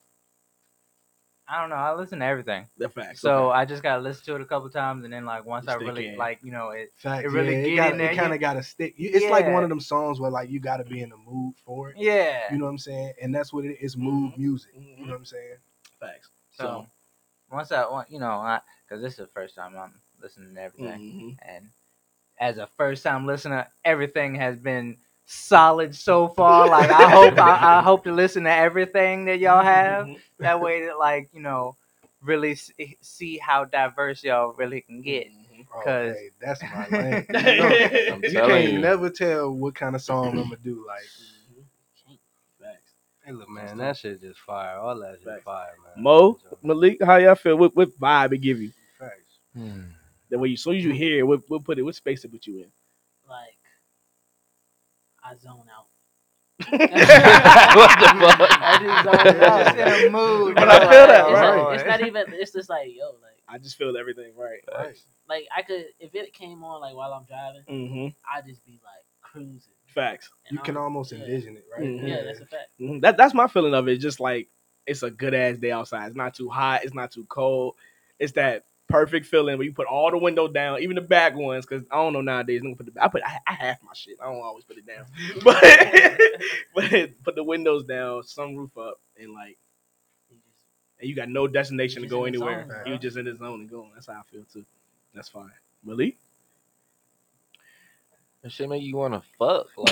I 1.52 1.60
don't 1.62 1.70
know. 1.72 1.76
I 1.78 1.94
listen 1.96 2.20
to 2.20 2.26
everything, 2.26 2.68
The 2.78 2.90
facts. 2.90 3.22
so 3.22 3.50
okay. 3.50 3.58
I 3.60 3.66
just 3.66 3.82
gotta 3.82 4.02
listen 4.02 4.24
to 4.26 4.36
it 4.36 4.42
a 4.42 4.46
couple 4.46 4.70
times, 4.70 5.04
and 5.04 5.12
then 5.12 5.26
like 5.26 5.46
once 5.46 5.68
I 5.68 5.74
really 5.76 6.10
in. 6.10 6.18
like, 6.18 6.40
you 6.44 6.52
know, 6.52 6.70
it. 6.70 6.92
Facts, 6.98 7.26
It 7.26 7.32
really 7.32 7.56
yeah, 7.56 7.62
get 7.64 7.72
it, 7.74 7.76
got, 7.76 7.92
in 7.94 7.98
there, 7.98 8.12
it 8.12 8.16
kind 8.16 8.34
of 8.34 8.40
got 8.40 8.54
to 8.54 8.64
stick. 8.64 8.94
You, 8.98 9.10
it's 9.14 9.26
like 9.32 9.48
one 9.48 9.64
of 9.64 9.70
them 9.70 9.80
songs 9.80 10.20
where 10.20 10.30
like 10.30 10.50
you 10.52 10.60
got 10.60 10.78
to 10.78 10.84
be 10.84 11.02
in 11.02 11.10
the 11.10 11.18
mood 11.18 11.56
for 11.66 11.90
it. 11.90 11.98
Yeah. 11.98 12.52
You 12.52 12.60
know 12.60 12.66
what 12.66 12.72
I'm 12.72 12.78
saying? 12.78 13.14
And 13.22 13.34
that's 13.34 13.52
what 13.52 13.66
it 13.66 13.78
is. 13.82 13.98
Mood 13.98 14.38
music. 14.38 14.72
You 14.76 15.06
know 15.06 15.12
what 15.14 15.18
I'm 15.18 15.26
saying? 15.26 15.58
facts. 16.00 16.30
So 16.52 16.86
once 17.52 17.72
I 17.72 17.82
want, 17.90 18.12
you 18.12 18.20
know, 18.20 18.60
because 18.88 19.02
this 19.02 19.14
is 19.14 19.18
the 19.20 19.28
first 19.28 19.56
time 19.56 19.76
I'm 19.78 19.94
listening 20.22 20.54
to 20.56 20.62
everything, 20.62 21.00
Mhm. 21.00 21.38
and 21.42 21.70
as 22.40 22.58
a 22.58 22.68
first 22.78 23.04
time 23.04 23.26
listener, 23.26 23.68
everything 23.84 24.36
has 24.36 24.60
been 24.60 24.98
solid 25.32 25.96
so 25.96 26.28
far. 26.30 26.68
Like 26.68 26.90
I 26.90 27.10
hope 27.10 27.38
I, 27.38 27.78
I 27.78 27.82
hope 27.82 28.04
to 28.06 28.12
listen 28.12 28.44
to 28.46 28.52
everything 28.52 29.26
that 29.26 29.40
y'all 29.40 29.64
have. 29.64 30.08
Mhm. 30.08 30.18
That 30.40 30.60
way, 30.60 30.86
that 30.88 30.98
like 30.98 31.30
you 31.34 31.42
know, 31.42 31.76
really 32.22 32.56
see, 32.56 32.98
see 33.02 33.38
how 33.38 33.66
diverse 33.66 34.24
y'all 34.24 34.54
really 34.54 34.82
can 34.82 35.02
get. 35.02 35.28
Cause 35.28 35.36
Oh, 35.76 35.82
'Cause- 35.84 36.16
hey, 36.16 36.30
that's 36.42 36.62
my 36.64 36.88
lane. 36.92 37.26
You, 37.30 38.10
know, 38.10 38.16
you 38.24 38.32
can't 38.48 38.74
you. 38.74 38.80
never 38.80 39.10
tell 39.10 39.52
what 39.52 39.76
kind 39.76 39.96
of 39.96 40.02
song 40.02 40.30
I'm 40.30 40.44
gonna 40.46 40.58
do. 40.64 40.84
Like, 40.88 41.04
Hey, 43.26 43.34
look, 43.34 43.50
man, 43.50 43.78
that 43.78 43.96
shit 43.98 44.22
just 44.22 44.40
fire. 44.40 44.78
All 44.78 44.98
that 45.02 45.18
shit 45.20 45.26
Facts. 45.28 45.44
fire, 45.44 45.76
man. 45.84 46.04
Mo, 46.04 46.40
Malik, 46.64 46.98
how 47.04 47.18
y'all 47.18 47.36
feel? 47.36 47.58
What 47.58 47.76
what 47.76 47.96
vibe 48.00 48.34
it 48.34 48.40
give 48.40 48.60
you? 48.60 48.72
facts. 48.98 49.38
Hmm. 49.56 49.82
That 50.32 50.40
way, 50.40 50.50
you, 50.50 50.58
so 50.58 50.72
you 50.72 50.92
hear, 50.94 51.26
what 51.28 51.42
what 51.48 51.64
put 51.64 51.78
it, 51.78 51.84
what 51.84 51.94
space 51.94 52.24
it 52.26 52.32
put 52.32 52.48
you 52.48 52.60
in? 52.60 52.72
Like, 55.30 55.38
I 55.38 55.40
zone 55.40 55.66
out. 55.76 55.88
what 56.70 57.90
the 58.00 58.08
fuck? 58.38 58.50
I 58.52 58.80
just 58.82 59.04
zone 59.06 59.44
out. 59.44 59.66
Just 59.66 59.78
in 59.78 60.08
a 60.08 60.10
mood. 60.10 60.56
But 60.56 60.70
I 60.70 60.80
feel 60.80 60.88
like, 60.88 61.08
that, 61.08 61.30
it's, 61.30 61.34
right. 61.40 61.58
like, 61.64 61.80
it's 61.80 61.88
not 61.88 62.02
even. 62.02 62.24
It's 62.34 62.52
just 62.52 62.70
like 62.70 62.90
yo, 62.94 63.06
like, 63.22 63.42
I 63.48 63.58
just 63.58 63.78
feel 63.78 63.96
everything 63.98 64.34
right. 64.38 64.60
Right. 64.78 64.98
like 65.28 65.48
I 65.56 65.62
could 65.62 65.86
if 66.00 66.14
it 66.16 66.34
came 66.34 66.64
on 66.64 66.82
like 66.82 66.96
while 66.96 67.14
I'm 67.14 67.24
driving, 67.26 67.64
Mm-hmm. 67.70 68.08
I'd 68.38 68.46
just 68.46 68.64
be 68.66 68.80
like 68.84 69.04
cruising. 69.22 69.74
Facts. 69.88 70.30
And 70.48 70.58
You 70.58 70.64
can 70.64 70.76
I'm- 70.76 70.84
almost 70.84 71.12
yeah. 71.12 71.20
envision 71.20 71.58
it, 71.58 71.66
right? 71.76 71.84
Mhm. 71.88 72.08
Yeah, 72.08 72.24
that's 72.24 72.40
a 72.42 72.46
fact. 72.46 72.70
Mhm. 72.80 73.02
That 73.02 73.18
that's 73.18 73.34
my 73.34 73.48
feeling 73.48 73.74
of 73.74 73.88
it. 73.88 73.98
Just 73.98 74.20
like 74.20 74.50
it's 74.86 75.04
a 75.04 75.10
good 75.12 75.34
ass 75.34 75.58
day 75.58 75.72
outside. 75.72 76.08
It's 76.08 76.16
not 76.16 76.34
too 76.36 76.50
hot. 76.50 76.84
It's 76.84 76.94
not 76.94 77.12
too 77.12 77.26
cold. 77.30 77.76
It's 78.20 78.34
that 78.34 78.66
perfect 78.90 79.26
feeling 79.26 79.58
where 79.58 79.66
you 79.66 79.74
put 79.74 79.88
all 79.88 80.12
the 80.12 80.18
windows 80.18 80.52
down, 80.52 80.82
even 80.82 80.96
the 80.96 81.02
back 81.02 81.36
ones. 81.36 81.66
Because 81.66 81.86
I 81.92 81.96
don't 81.96 82.14
know 82.14 82.22
nowadays. 82.22 82.62
Put 82.62 82.94
the 82.94 83.04
I 83.04 83.08
put 83.08 83.22
I, 83.24 83.40
I 83.48 83.54
half 83.54 83.82
my 83.84 83.94
shit. 83.94 84.18
I 84.22 84.26
don't 84.26 84.42
always 84.42 84.66
put 84.66 84.78
it 84.78 84.86
down, 84.86 85.06
but 85.44 85.62
but 86.76 87.24
put 87.24 87.36
the 87.36 87.44
windows 87.44 87.86
down, 87.86 88.24
sunroof 88.24 88.72
up, 88.78 89.00
and 89.20 89.34
like 89.34 89.58
and 91.00 91.10
you 91.10 91.16
got 91.16 91.30
no 91.30 91.48
destination 91.48 92.02
to 92.02 92.08
go 92.08 92.26
anywhere. 92.26 92.68
zone, 92.68 92.92
you 92.92 92.98
just 92.98 93.18
in 93.18 93.26
the 93.26 93.36
zone 93.36 93.62
and 93.62 93.70
going. 93.70 93.92
That's 93.94 94.08
how 94.08 94.14
I 94.14 94.22
feel 94.32 94.44
too. 94.52 94.66
That's 95.14 95.30
fine. 95.30 95.52
Malik. 95.84 96.18
That 98.42 98.54
shit 98.54 98.70
make 98.70 98.82
you 98.82 98.96
want 98.96 99.14
to 99.16 99.22
fuck. 99.38 99.68
Like, 99.80 99.92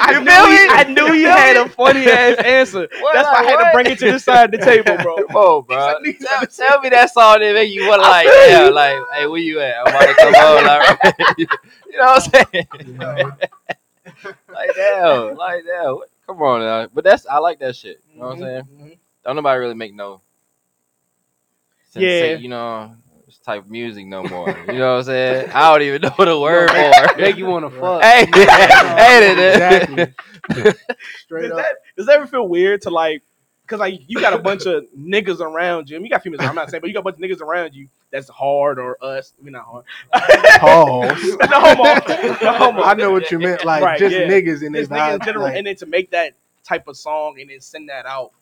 I 0.00 0.84
knew, 0.84 1.02
I 1.02 1.08
knew 1.08 1.14
you 1.14 1.28
had 1.28 1.56
a 1.56 1.68
funny 1.68 2.06
ass 2.06 2.36
answer. 2.38 2.88
What, 3.00 3.14
That's 3.14 3.26
why 3.26 3.38
I 3.38 3.42
like, 3.42 3.50
had 3.50 3.56
to 3.56 3.70
bring 3.72 3.86
it 3.86 3.98
to 4.00 4.12
the 4.12 4.18
side 4.18 4.54
of 4.54 4.60
the 4.60 4.64
table, 4.64 4.96
bro. 5.02 5.16
Come 5.26 5.36
on, 5.36 5.64
bro. 5.64 5.98
Tell, 6.20 6.46
tell 6.46 6.80
me 6.80 6.88
that 6.90 7.10
song 7.10 7.40
that 7.40 7.54
make 7.54 7.72
you 7.72 7.88
want 7.88 8.02
to 8.02 8.08
like, 8.08 8.26
yeah, 8.26 8.66
you. 8.66 8.74
like, 8.74 8.96
hey, 9.12 9.26
where 9.26 9.40
you 9.40 9.60
at? 9.60 9.78
I'm 9.78 9.86
about 9.88 10.06
to 10.06 10.14
come 10.14 10.34
on, 10.34 10.64
like, 10.66 11.38
you 11.38 11.46
know 11.98 12.04
what 12.04 12.34
I'm 12.34 12.46
saying? 12.52 12.66
like 14.52 14.74
damn, 14.74 15.36
like 15.36 15.64
that. 15.64 16.00
Come 16.26 16.42
on 16.42 16.60
now. 16.60 16.88
But 16.92 17.04
that's 17.04 17.26
I 17.26 17.38
like 17.38 17.58
that 17.60 17.76
shit. 17.76 18.00
You 18.12 18.20
know 18.20 18.26
what 18.26 18.34
I'm 18.34 18.40
saying? 18.40 18.62
Mhm. 18.64 18.98
Don't 19.24 19.36
nobody 19.36 19.58
really 19.58 19.74
make 19.74 19.94
no. 19.94 20.20
Yeah. 21.94 22.34
You 22.34 22.48
know. 22.48 22.94
This 23.42 23.46
Type 23.46 23.64
of 23.64 23.70
music 23.70 24.06
no 24.06 24.22
more. 24.22 24.48
You 24.68 24.78
know 24.78 24.92
what 24.92 24.98
I'm 24.98 25.04
saying? 25.04 25.50
I 25.52 25.72
don't 25.72 25.82
even 25.82 26.02
know 26.02 26.14
the 26.24 26.38
word 26.38 26.70
for 26.70 27.16
Make 27.20 27.34
it. 27.34 27.38
you 27.38 27.46
want 27.46 27.64
to 27.64 27.80
fuck. 27.80 28.02
Hey, 28.02 28.26
hey, 28.34 29.34
that- 29.34 29.82
Exactly. 29.90 30.14
Straight 31.24 31.42
Does 31.42 31.50
up. 31.52 31.56
that 31.58 31.74
does 31.96 32.06
that 32.06 32.16
ever 32.16 32.26
feel 32.26 32.46
weird 32.48 32.82
to 32.82 32.90
like, 32.90 33.22
cause 33.66 33.78
like 33.80 34.00
you 34.06 34.20
got 34.20 34.32
a 34.32 34.38
bunch 34.38 34.66
of 34.66 34.84
niggas 34.96 35.40
around 35.40 35.88
you. 35.90 35.96
I 35.96 35.98
mean, 35.98 36.06
you 36.06 36.10
got 36.10 36.22
females. 36.22 36.44
I'm 36.44 36.54
not 36.54 36.70
saying, 36.70 36.80
but 36.80 36.88
you 36.88 36.94
got 36.94 37.00
a 37.00 37.02
bunch 37.04 37.16
of 37.16 37.20
niggas 37.22 37.40
around 37.40 37.74
you 37.74 37.88
that's 38.10 38.28
hard 38.28 38.78
or 38.78 38.96
us. 39.02 39.32
We're 39.42 39.50
not 39.50 39.64
hard. 39.64 39.84
Pause. 40.60 41.36
no 41.50 41.60
homo. 41.60 42.34
No 42.42 42.52
homo. 42.52 42.82
I 42.82 42.94
know 42.94 43.10
what 43.12 43.30
you 43.30 43.38
meant. 43.38 43.64
Like 43.64 43.82
Right, 43.82 43.98
just 43.98 44.14
yeah. 44.14 44.22
niggas 44.28 44.62
in 44.62 44.72
this 44.72 44.88
niggas 44.88 45.14
in 45.14 45.20
vibe. 45.20 45.24
general, 45.24 45.44
like, 45.44 45.56
and 45.56 45.66
then 45.66 45.76
to 45.76 45.86
make 45.86 46.10
that 46.10 46.34
type 46.64 46.86
of 46.88 46.96
song 46.96 47.40
and 47.40 47.50
then 47.50 47.60
send 47.60 47.88
that 47.88 48.04
out. 48.06 48.32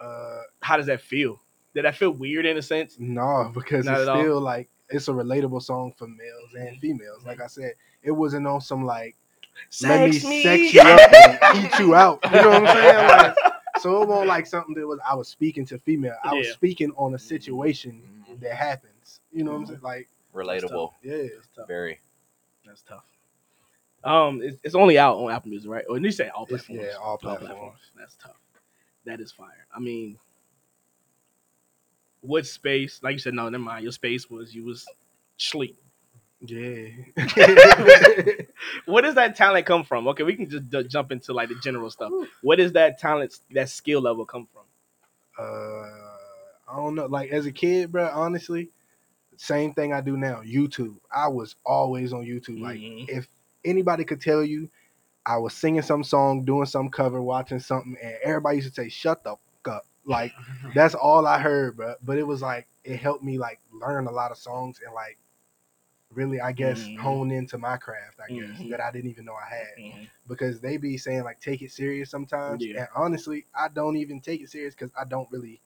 uh, 0.00 0.40
How 0.60 0.76
does 0.76 0.86
that 0.86 1.00
feel? 1.02 1.40
Did 1.74 1.84
that 1.84 1.96
feel 1.96 2.10
weird 2.10 2.46
in 2.46 2.56
a 2.56 2.62
sense? 2.62 2.96
no, 2.98 3.50
because 3.54 3.84
Not 3.84 4.00
it's 4.00 4.02
at 4.02 4.08
all. 4.16 4.22
still 4.22 4.40
like 4.40 4.68
it's 4.90 5.08
a 5.08 5.12
relatable 5.12 5.62
song 5.62 5.92
for 5.96 6.06
males 6.06 6.54
and 6.56 6.78
females. 6.78 7.24
Like 7.24 7.40
I 7.40 7.46
said, 7.46 7.72
it 8.02 8.10
wasn't 8.12 8.46
on 8.46 8.60
some 8.60 8.84
like 8.84 9.16
let 9.82 10.08
me 10.10 10.12
Sex 10.18 10.24
me. 10.24 10.42
sex 10.42 10.74
you 10.74 10.80
up 10.80 11.12
and 11.54 11.64
eat 11.64 11.78
you 11.78 11.94
out. 11.94 12.20
You 12.24 12.30
know 12.42 12.48
what 12.50 12.66
I'm 12.68 12.76
saying? 12.76 13.08
Like, 13.08 13.36
so 13.80 14.02
it 14.02 14.08
wasn't 14.08 14.28
like 14.28 14.46
something 14.46 14.74
that 14.74 14.86
was 14.86 14.98
I 15.08 15.14
was 15.14 15.28
speaking 15.28 15.64
to 15.66 15.78
female. 15.78 16.16
I 16.22 16.34
was 16.34 16.46
Yeah. 16.48 16.52
speaking 16.52 16.92
on 16.96 17.14
a 17.14 17.18
situation 17.18 18.02
Mhm. 18.30 18.40
that 18.40 18.54
happens. 18.54 19.20
You 19.32 19.44
know 19.44 19.52
what 19.52 19.58
I'm 19.60 19.66
saying? 19.66 19.80
Like 19.82 20.08
Relatable. 20.34 20.92
yeah. 21.02 21.16
That's 21.34 21.48
tough. 21.56 21.68
Very. 21.68 22.00
That's 22.66 22.82
tough. 22.82 23.04
Um, 24.04 24.42
it's, 24.42 24.56
it's 24.62 24.74
only 24.74 24.98
out 24.98 25.16
on 25.16 25.30
Apple 25.32 25.48
Music, 25.50 25.70
right? 25.70 25.84
Or 25.88 25.96
you 25.98 26.10
say 26.10 26.28
all 26.28 26.46
platforms? 26.46 26.82
yeah, 26.84 26.92
all 27.00 27.16
platforms. 27.16 27.78
That's 27.96 28.16
tough. 28.16 28.36
That 29.06 29.20
is 29.20 29.32
fire. 29.32 29.66
I 29.74 29.80
mean, 29.80 30.18
what 32.24 32.46
space? 32.46 33.00
Like 33.02 33.12
you 33.14 33.18
said, 33.18 33.34
no, 33.34 33.48
never 33.48 33.62
mind. 33.62 33.82
Your 33.82 33.92
space 33.92 34.28
was 34.30 34.54
you 34.54 34.64
was 34.64 34.86
sleep. 35.36 35.78
Yeah. 36.40 36.88
Where 38.86 39.02
does 39.02 39.14
that 39.14 39.34
talent 39.36 39.66
come 39.66 39.84
from? 39.84 40.06
Okay, 40.08 40.22
we 40.24 40.36
can 40.36 40.48
just 40.48 40.68
d- 40.68 40.84
jump 40.84 41.12
into 41.12 41.32
like 41.32 41.48
the 41.48 41.54
general 41.62 41.90
stuff. 41.90 42.12
Where 42.42 42.56
does 42.56 42.72
that 42.72 42.98
talent, 42.98 43.38
that 43.52 43.68
skill 43.70 44.00
level 44.02 44.24
come 44.26 44.46
from? 44.52 44.62
uh, 45.38 45.42
I 46.72 46.76
don't 46.76 46.94
know. 46.94 47.06
Like 47.06 47.30
as 47.30 47.46
a 47.46 47.52
kid, 47.52 47.92
bro, 47.92 48.08
honestly, 48.12 48.70
same 49.36 49.74
thing 49.74 49.92
I 49.92 50.00
do 50.00 50.16
now. 50.16 50.42
YouTube. 50.42 50.96
I 51.14 51.28
was 51.28 51.56
always 51.64 52.12
on 52.12 52.24
YouTube. 52.24 52.60
Like 52.60 52.78
Mhm. 52.80 53.08
if 53.08 53.28
anybody 53.64 54.04
could 54.04 54.20
tell 54.20 54.44
you, 54.44 54.70
I 55.26 55.38
was 55.38 55.54
singing 55.54 55.82
some 55.82 56.04
song, 56.04 56.44
doing 56.44 56.66
some 56.66 56.90
cover, 56.90 57.22
watching 57.22 57.58
something, 57.58 57.96
and 58.02 58.16
everybody 58.22 58.56
used 58.58 58.74
to 58.74 58.82
say, 58.82 58.88
"Shut 58.88 59.24
the 59.24 59.32
up." 59.32 59.40
Like 60.04 60.32
that's 60.74 60.94
all 60.94 61.26
I 61.26 61.38
heard, 61.38 61.76
bro. 61.76 61.94
But 62.02 62.18
it 62.18 62.26
was 62.26 62.42
like 62.42 62.66
it 62.84 62.96
helped 62.96 63.24
me 63.24 63.38
like 63.38 63.60
learn 63.72 64.06
a 64.06 64.10
lot 64.12 64.30
of 64.30 64.36
songs 64.38 64.80
and 64.84 64.94
like 64.94 65.18
really, 66.12 66.40
I 66.40 66.52
guess, 66.52 66.84
Mhm. 66.84 66.98
hone 66.98 67.30
into 67.32 67.58
my 67.58 67.76
craft. 67.76 68.20
I 68.24 68.32
guess 68.32 68.60
Mhm. 68.60 68.70
that 68.70 68.80
I 68.80 68.90
didn't 68.92 69.10
even 69.10 69.24
know 69.24 69.34
I 69.34 69.48
had 69.48 69.76
Mhm. 69.78 70.08
because 70.28 70.60
they 70.60 70.76
be 70.76 70.96
saying 70.96 71.24
like 71.24 71.40
take 71.40 71.60
it 71.62 71.72
serious 71.72 72.08
sometimes 72.10 72.64
Yeah. 72.64 72.80
and 72.80 72.88
honestly 72.94 73.44
i 73.54 73.68
don't 73.68 73.96
even 73.96 74.20
take 74.20 74.40
it 74.40 74.48
serious 74.48 74.74
because 74.74 74.90
i 74.96 75.04
don't 75.04 75.30
really 75.30 75.60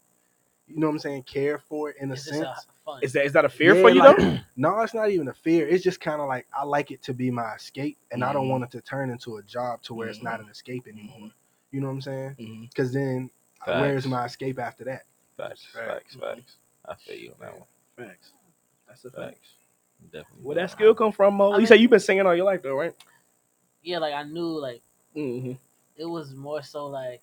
you 0.66 0.78
know 0.80 0.86
what 0.88 0.94
i'm 0.94 0.98
saying 0.98 1.22
care 1.24 1.58
for 1.58 1.90
it 1.90 1.96
in 2.00 2.10
a 2.10 2.14
It's 2.14 2.24
just 2.24 2.38
sense 2.38 2.66
a. 2.88 2.98
Is 3.02 3.12
that 3.12 3.24
is 3.26 3.32
that 3.34 3.44
a 3.44 3.48
fear 3.48 3.74
Yeah, 3.76 3.82
for 3.82 3.90
you 3.90 4.00
like- 4.02 4.16
though? 4.16 4.38
no 4.56 4.80
it's 4.80 4.94
not 4.94 5.10
even 5.10 5.28
a 5.28 5.34
fear 5.34 5.68
it's 5.68 5.84
just 5.84 6.00
kind 6.00 6.20
of 6.20 6.28
like 6.28 6.46
i 6.52 6.64
like 6.64 6.90
it 6.90 7.02
to 7.02 7.14
be 7.14 7.30
my 7.30 7.54
escape 7.54 7.98
and 8.10 8.24
i 8.24 8.32
don't 8.32 8.46
Mhm. 8.46 8.50
want 8.50 8.64
it 8.64 8.70
to 8.72 8.80
turn 8.80 9.10
into 9.10 9.36
a 9.36 9.42
job 9.42 9.82
to 9.82 9.94
where 9.94 10.08
it's 10.08 10.22
not 10.22 10.40
Mhm. 10.40 10.44
an 10.44 10.50
escape 10.50 10.88
anymore 10.88 11.30
you 11.70 11.80
know 11.80 11.86
what 11.88 11.92
i'm 11.94 12.00
saying 12.00 12.34
Mm-hmm. 12.38 12.62
because 12.64 12.92
then 12.92 13.30
uh, 13.66 13.78
where's 13.80 14.06
my 14.06 14.24
escape 14.26 14.58
after 14.58 14.84
that 14.84 15.02
Facts, 15.36 15.66
facts, 15.72 16.16
facts. 16.16 16.56
I 16.88 16.94
feel 16.96 17.16
you 17.16 17.30
on 17.30 17.36
that 17.46 17.54
one. 17.58 17.66
Facts. 18.08 18.32
That's 18.88 19.04
a 19.04 19.10
fact. 19.10 19.34
Facts. 19.34 19.48
Definitely. 20.12 20.42
Where 20.44 20.56
that 20.56 20.70
skill 20.70 20.94
come 20.94 21.12
from, 21.12 21.34
Mo? 21.34 21.50
I 21.50 21.54
you 21.54 21.58
mean- 21.58 21.66
say 21.68 21.76
you've 21.76 21.90
been 21.90 22.00
singing 22.00 22.26
all 22.26 22.34
your 22.34 22.44
life 22.46 22.62
though, 22.62 22.74
right? 22.76 22.94
yeah, 23.82 23.98
like 23.98 24.14
I 24.14 24.22
knew 24.24 24.58
like 24.60 24.82
Mm-hmm. 25.16 25.52
it 25.96 26.04
was 26.04 26.34
more 26.34 26.62
so 26.62 26.86
like 26.86 27.22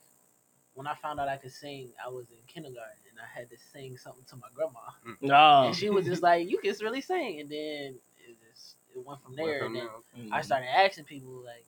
when 0.73 0.87
I 0.87 0.95
found 0.95 1.19
out 1.19 1.29
I 1.29 1.37
could 1.37 1.51
sing, 1.53 1.89
I 2.05 2.09
was 2.09 2.25
in 2.31 2.37
kindergarten 2.47 2.97
and 3.09 3.19
I 3.19 3.39
had 3.39 3.49
to 3.49 3.57
sing 3.71 3.97
something 3.97 4.23
to 4.29 4.35
my 4.35 4.47
grandma. 4.53 4.79
No. 5.21 5.67
And 5.67 5.75
she 5.75 5.89
was 5.89 6.05
just 6.05 6.21
like, 6.23 6.49
You 6.49 6.57
can 6.57 6.73
really 6.81 7.01
sing 7.01 7.39
and 7.41 7.49
then 7.49 7.95
it 8.17 8.35
just 8.51 8.75
it 8.95 9.05
went 9.05 9.21
from 9.23 9.35
there 9.35 9.65
and 9.65 9.75
then 9.75 9.87
Mm-hmm. 10.17 10.33
I 10.33 10.41
started 10.41 10.67
asking 10.73 11.03
people 11.05 11.41
like, 11.45 11.65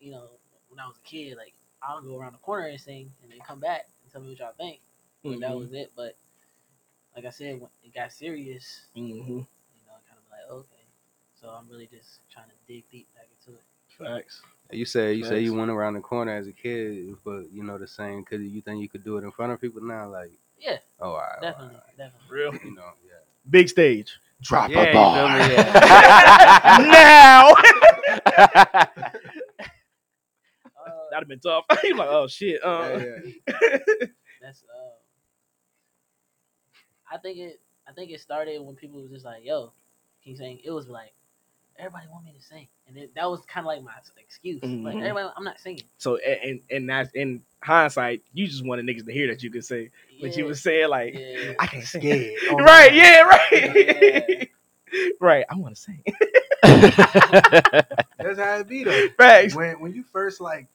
you 0.00 0.10
know, 0.12 0.26
when 0.68 0.78
I 0.80 0.86
was 0.86 0.96
a 0.96 1.08
kid, 1.08 1.36
like 1.36 1.54
I'll 1.82 2.02
go 2.02 2.18
around 2.18 2.32
the 2.32 2.38
corner 2.38 2.66
and 2.68 2.80
sing 2.80 3.10
and 3.22 3.30
then 3.32 3.38
come 3.46 3.60
back 3.60 3.86
and 4.02 4.12
tell 4.12 4.20
me 4.20 4.28
what 4.30 4.38
y'all 4.38 4.52
think. 4.56 4.80
And 5.24 5.42
that 5.42 5.56
was 5.56 5.72
it. 5.72 5.92
But 5.96 6.16
like 7.16 7.24
I 7.24 7.30
said, 7.30 7.60
when 7.60 7.70
it 7.84 7.94
got 7.94 8.12
serious, 8.12 8.82
Mhm. 8.96 9.02
you 9.28 9.34
know, 9.36 9.44
kind 10.08 10.18
of 10.18 10.24
like, 10.30 10.50
okay. 10.50 10.84
So 11.40 11.48
I'm 11.48 11.68
really 11.70 11.86
just 11.86 12.20
trying 12.32 12.46
to 12.46 12.52
dig 12.66 12.84
deep 12.90 13.06
back 13.14 13.26
into 13.38 13.58
it. 13.58 13.64
Facts. 13.98 14.42
You 14.70 14.84
say 14.84 15.14
you 15.14 15.24
say 15.24 15.40
you 15.40 15.52
went 15.54 15.70
around 15.70 15.94
the 15.94 16.00
corner 16.00 16.32
as 16.32 16.46
a 16.46 16.52
kid, 16.52 17.16
but 17.24 17.50
you 17.50 17.64
know 17.64 17.76
the 17.76 17.88
same. 17.88 18.22
Cause 18.24 18.40
you 18.40 18.60
think 18.60 18.80
you 18.80 18.88
could 18.88 19.02
do 19.04 19.16
it 19.18 19.24
in 19.24 19.30
front 19.32 19.52
of 19.52 19.60
people 19.60 19.82
now, 19.82 20.08
like 20.08 20.30
Yeah, 20.58 20.78
oh, 21.00 21.10
all 21.10 21.16
right, 21.18 21.40
definitely, 21.42 21.74
right. 21.74 21.96
definitely. 21.96 22.28
Real. 22.30 22.54
you 22.64 22.74
know, 22.76 22.92
yeah. 23.04 23.18
Big 23.50 23.68
stage. 23.68 24.20
drop 24.42 24.70
Yeah, 24.70 24.82
a 24.82 24.86
you 24.86 24.92
bar 24.92 25.16
feel 25.16 25.28
me? 25.48 25.54
Yeah. 25.54 27.52
now. 27.52 27.54
That'd 31.10 31.22
have 31.22 31.28
been 31.28 31.40
tough. 31.40 31.64
He's 31.82 31.94
like, 31.94 32.08
oh 32.10 32.26
shit. 32.28 32.60
Uh, 32.64 32.98
Yeah, 32.98 33.30
that's 34.40 34.62
uh, 34.64 34.90
I 37.12 37.18
think 37.18 37.38
it. 37.38 37.60
I 37.88 37.92
think 37.92 38.10
it 38.12 38.20
started 38.20 38.60
when 38.62 38.76
people 38.76 39.00
was 39.00 39.10
just 39.10 39.24
like, 39.24 39.44
"Yo, 39.44 39.72
can 40.22 40.30
you 40.32 40.36
sing?" 40.36 40.60
It 40.62 40.70
was 40.70 40.88
like 40.88 41.12
everybody 41.76 42.06
want 42.12 42.24
me 42.24 42.32
to 42.38 42.42
sing, 42.44 42.68
and 42.86 42.96
it, 42.96 43.14
that 43.16 43.28
was 43.28 43.40
kind 43.46 43.64
of 43.64 43.68
like 43.68 43.82
my 43.82 43.90
excuse. 44.18 44.62
Like 44.62 44.70
Mhm. 44.96 45.02
everybody, 45.02 45.28
I'm 45.36 45.44
not 45.44 45.58
singing. 45.58 45.84
So 45.98 46.16
and 46.18 46.60
and 46.70 46.88
that's 46.88 47.10
in 47.14 47.42
hindsight, 47.64 48.22
you 48.32 48.46
just 48.46 48.64
wanted 48.64 48.86
niggas 48.86 49.06
to 49.06 49.12
hear 49.12 49.26
that 49.28 49.42
you 49.42 49.50
could 49.50 49.64
sing, 49.64 49.90
but 50.20 50.36
you 50.36 50.44
Yeah, 50.44 50.48
was 50.48 50.62
saying 50.62 50.88
like, 50.88 51.14
yeah. 51.14 51.52
I 51.58 51.66
can't 51.66 51.84
sing. 51.84 52.36
Oh, 52.50 52.56
right? 52.58 52.94
Yeah. 52.94 53.22
Right. 53.22 54.50
right. 55.20 55.44
I 55.50 55.54
want 55.56 55.74
to 55.74 55.80
sing. 55.80 56.04
that's 56.62 58.38
how 58.38 58.56
it 58.58 58.68
be 58.68 58.84
though 58.84 59.08
Facts. 59.16 59.54
when 59.54 59.80
when 59.80 59.94
you 59.94 60.04
first 60.12 60.40
like 60.40 60.68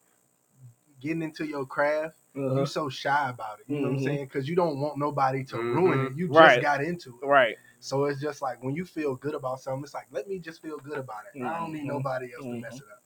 getting 1.05 1.21
into 1.21 1.45
your 1.45 1.65
craft 1.65 2.17
Uh-huh. 2.35 2.55
you're 2.55 2.65
so 2.65 2.89
shy 2.89 3.29
about 3.29 3.59
it 3.59 3.65
you 3.67 3.75
know 3.79 3.89
what 3.89 3.93
i'm 3.95 3.99
Mhm. 3.99 4.03
saying 4.03 4.25
because 4.25 4.47
you 4.49 4.55
don't 4.55 4.79
want 4.79 4.97
nobody 4.97 5.43
to 5.51 5.57
ruin 5.57 5.99
it 6.07 6.13
you 6.17 6.27
just 6.27 6.39
Right. 6.39 6.61
got 6.61 6.83
into 6.83 7.09
it 7.21 7.25
Right. 7.25 7.57
So 7.79 8.05
it's 8.05 8.19
just 8.19 8.41
like 8.41 8.57
when 8.63 8.73
you 8.75 8.83
feel 8.83 9.15
good 9.15 9.35
about 9.35 9.59
something, 9.59 9.83
it's 9.83 9.93
like 9.93 10.07
let 10.11 10.27
me 10.27 10.39
just 10.39 10.59
feel 10.59 10.79
good 10.79 10.97
about 10.97 11.23
it. 11.29 11.39
I 11.43 11.59
don't 11.59 11.71
need 11.71 11.83
Mhm. 11.83 11.95
nobody 11.97 12.33
else 12.33 12.43
to 12.45 12.59
mess 12.59 12.77
it 12.77 12.87
up. 12.95 13.03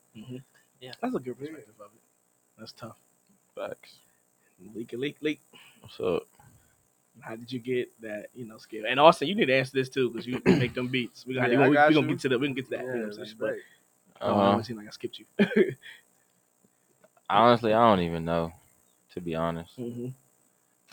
Yeah. 0.80 0.94
That's 1.02 1.16
a 1.16 1.20
good 1.20 1.38
perspective 1.38 1.76
of 1.82 1.92
it. 1.94 2.02
That's 2.58 2.72
tough. 2.72 2.98
Facts. 3.56 3.98
Leak, 4.74 4.94
leak, 4.94 5.18
leak. 5.22 5.42
What's 5.82 6.00
up? 6.00 6.24
How 7.20 7.36
did 7.36 7.52
you 7.52 7.60
get 7.60 7.92
that, 8.02 8.28
you 8.34 8.46
know, 8.46 8.58
skill? 8.58 8.86
And 8.88 9.00
Austin, 9.02 9.28
you 9.28 9.36
need 9.36 9.48
to 9.48 9.56
answer 9.56 9.74
this 9.74 9.90
too, 9.90 10.10
because 10.10 10.26
you 10.26 10.42
make 10.64 10.74
them 10.74 10.88
beats. 10.88 11.26
We 11.26 11.34
got, 11.36 11.52
Yeah, 11.52 11.68
we, 11.68 11.78
I 11.78 11.90
we, 11.90 11.96
gonna 11.96 12.08
get 12.08 12.20
to 12.22 12.30
that. 12.30 12.40
We 12.40 12.48
can 12.48 12.56
get 12.56 12.66
to 12.66 12.72
that. 12.78 12.86
yeah, 12.86 12.94
you 12.94 13.00
know 13.00 13.08
what 13.08 13.18
I'm 13.20 13.26
saying? 13.26 13.36
But 13.38 13.46
respect. 13.48 13.68
I 14.22 14.28
don't 14.28 14.38
know, 14.38 14.54
Uh, 14.54 14.58
it 14.60 14.66
seemed 14.66 14.80
like 14.80 14.88
I 14.88 14.92
skipped 14.92 15.20
you. 15.20 15.26
honestly, 17.30 17.74
I 17.74 17.90
don't 17.90 18.04
even 18.04 18.26
know. 18.26 18.52
To 19.14 19.22
be 19.22 19.36
honest, 19.36 19.76
Mhm. 19.78 20.14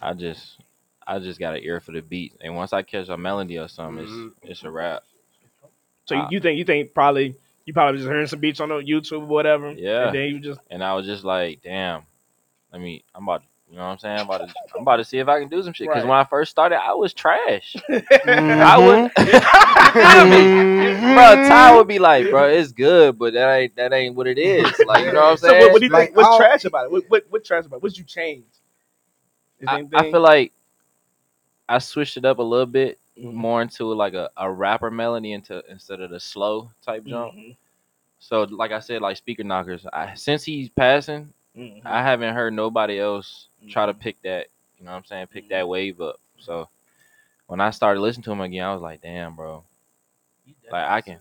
I 0.00 0.14
just, 0.14 0.58
I 1.06 1.18
just 1.18 1.38
got 1.38 1.54
an 1.54 1.62
ear 1.62 1.80
for 1.80 1.92
the 1.92 2.00
beat, 2.00 2.32
and 2.40 2.56
once 2.56 2.72
I 2.72 2.82
catch 2.82 3.08
a 3.08 3.16
melody 3.16 3.58
or 3.58 3.68
something, 3.68 4.06
Mhm. 4.06 4.32
it's, 4.42 4.50
it's 4.52 4.64
a 4.64 4.70
rap. 4.70 5.02
So 6.06 6.14
you, 6.14 6.20
Ah. 6.22 6.28
you 6.30 6.40
think 6.40 6.58
you 6.58 6.64
think 6.64 6.94
probably 6.94 7.34
you 7.66 7.72
probably 7.74 7.98
just 7.98 8.08
hearing 8.08 8.26
some 8.26 8.38
beats 8.40 8.60
on 8.60 8.68
the 8.70 8.76
YouTube 8.76 9.22
or 9.22 9.26
whatever. 9.26 9.72
Yeah. 9.72 10.06
And 10.06 10.14
then 10.16 10.28
you 10.30 10.40
just 10.40 10.60
And 10.70 10.82
I 10.84 10.94
was 10.94 11.04
just 11.04 11.24
like, 11.24 11.62
damn. 11.62 12.02
I 12.72 12.78
mean, 12.78 13.02
I'm 13.14 13.24
about, 13.24 13.42
you 13.70 13.76
know 13.76 13.82
what 13.84 13.88
I'm 13.92 13.98
saying? 13.98 14.18
I'm 14.20 14.26
about 14.26 14.48
to, 14.48 14.54
I'm 14.76 14.82
about 14.82 14.96
to 14.98 15.04
see 15.04 15.18
if 15.18 15.28
I 15.28 15.40
can 15.40 15.48
do 15.48 15.62
some 15.62 15.72
shit. 15.72 15.88
Because 15.88 16.02
Right. 16.04 16.08
when 16.08 16.18
I 16.18 16.24
first 16.24 16.50
started, 16.50 16.78
I 16.80 16.92
was 16.94 17.12
trash. 17.12 17.74
Mm-hmm. 17.88 18.60
I 18.62 18.78
would, 18.78 19.10
you 19.26 19.40
feel 20.02 20.24
me? 21.04 21.14
bro. 21.14 21.48
Ty 21.48 21.76
would 21.76 21.88
be 21.88 21.98
like, 21.98 22.30
bro, 22.30 22.48
it's 22.48 22.72
good, 22.72 23.18
but 23.18 23.32
that 23.34 23.52
ain't 23.54 23.76
that 23.76 23.92
ain't 23.92 24.14
what 24.14 24.26
it 24.26 24.38
is. 24.38 24.72
Like, 24.86 25.04
you 25.06 25.12
know 25.12 25.20
what 25.22 25.30
I'm 25.32 25.36
so 25.36 25.48
saying? 25.48 25.62
what, 25.62 25.72
what 25.72 25.78
do 25.80 25.86
you 25.86 25.92
Like, 25.92 26.04
think? 26.08 26.16
What's 26.16 26.28
I'll- 26.28 26.38
trash 26.38 26.64
about 26.64 26.84
it? 26.86 26.92
What, 26.92 27.04
what 27.08 27.24
what 27.28 27.44
trash 27.44 27.66
about 27.66 27.76
it? 27.78 27.82
What'd 27.82 27.98
you 27.98 28.04
change? 28.04 28.44
I, 29.66 29.84
I 29.94 30.10
feel 30.10 30.20
like 30.20 30.52
I 31.68 31.78
switched 31.78 32.16
it 32.16 32.24
up 32.24 32.38
a 32.38 32.42
little 32.42 32.66
bit 32.66 32.98
Mhm. 33.18 33.32
more 33.32 33.62
into 33.62 33.92
like 33.94 34.12
a, 34.12 34.28
a 34.36 34.50
rapper 34.52 34.90
melody 34.90 35.32
into 35.32 35.62
instead 35.70 36.00
of 36.02 36.10
the 36.10 36.20
slow 36.20 36.70
type 36.84 37.04
jump. 37.06 37.34
Mhm. 37.34 37.56
So 38.18 38.42
like 38.42 38.70
I 38.72 38.78
said, 38.80 39.00
like 39.02 39.16
Speaker 39.16 39.42
Knockerz. 39.42 39.86
I, 39.92 40.14
since 40.14 40.44
he's 40.44 40.68
passing, 40.68 41.32
Mhm. 41.56 41.80
I 41.84 42.02
haven't 42.02 42.34
heard 42.34 42.52
nobody 42.54 42.98
else 42.98 43.48
try 43.68 43.86
to 43.86 43.94
Mhm. 43.94 44.00
pick 44.00 44.22
that. 44.22 44.48
You 44.78 44.84
know 44.84 44.90
what 44.92 44.98
I'm 44.98 45.04
saying? 45.04 45.26
Pick 45.28 45.46
Mhm. 45.46 45.48
that 45.50 45.68
wave 45.68 46.00
up. 46.00 46.20
So 46.38 46.68
when 47.46 47.60
I 47.60 47.70
started 47.70 48.00
listening 48.00 48.24
to 48.24 48.32
him 48.32 48.40
again, 48.40 48.64
I 48.64 48.72
was 48.72 48.82
like, 48.82 49.00
damn, 49.00 49.34
bro, 49.34 49.64
like 50.70 50.84
I 50.88 51.00
can, 51.00 51.20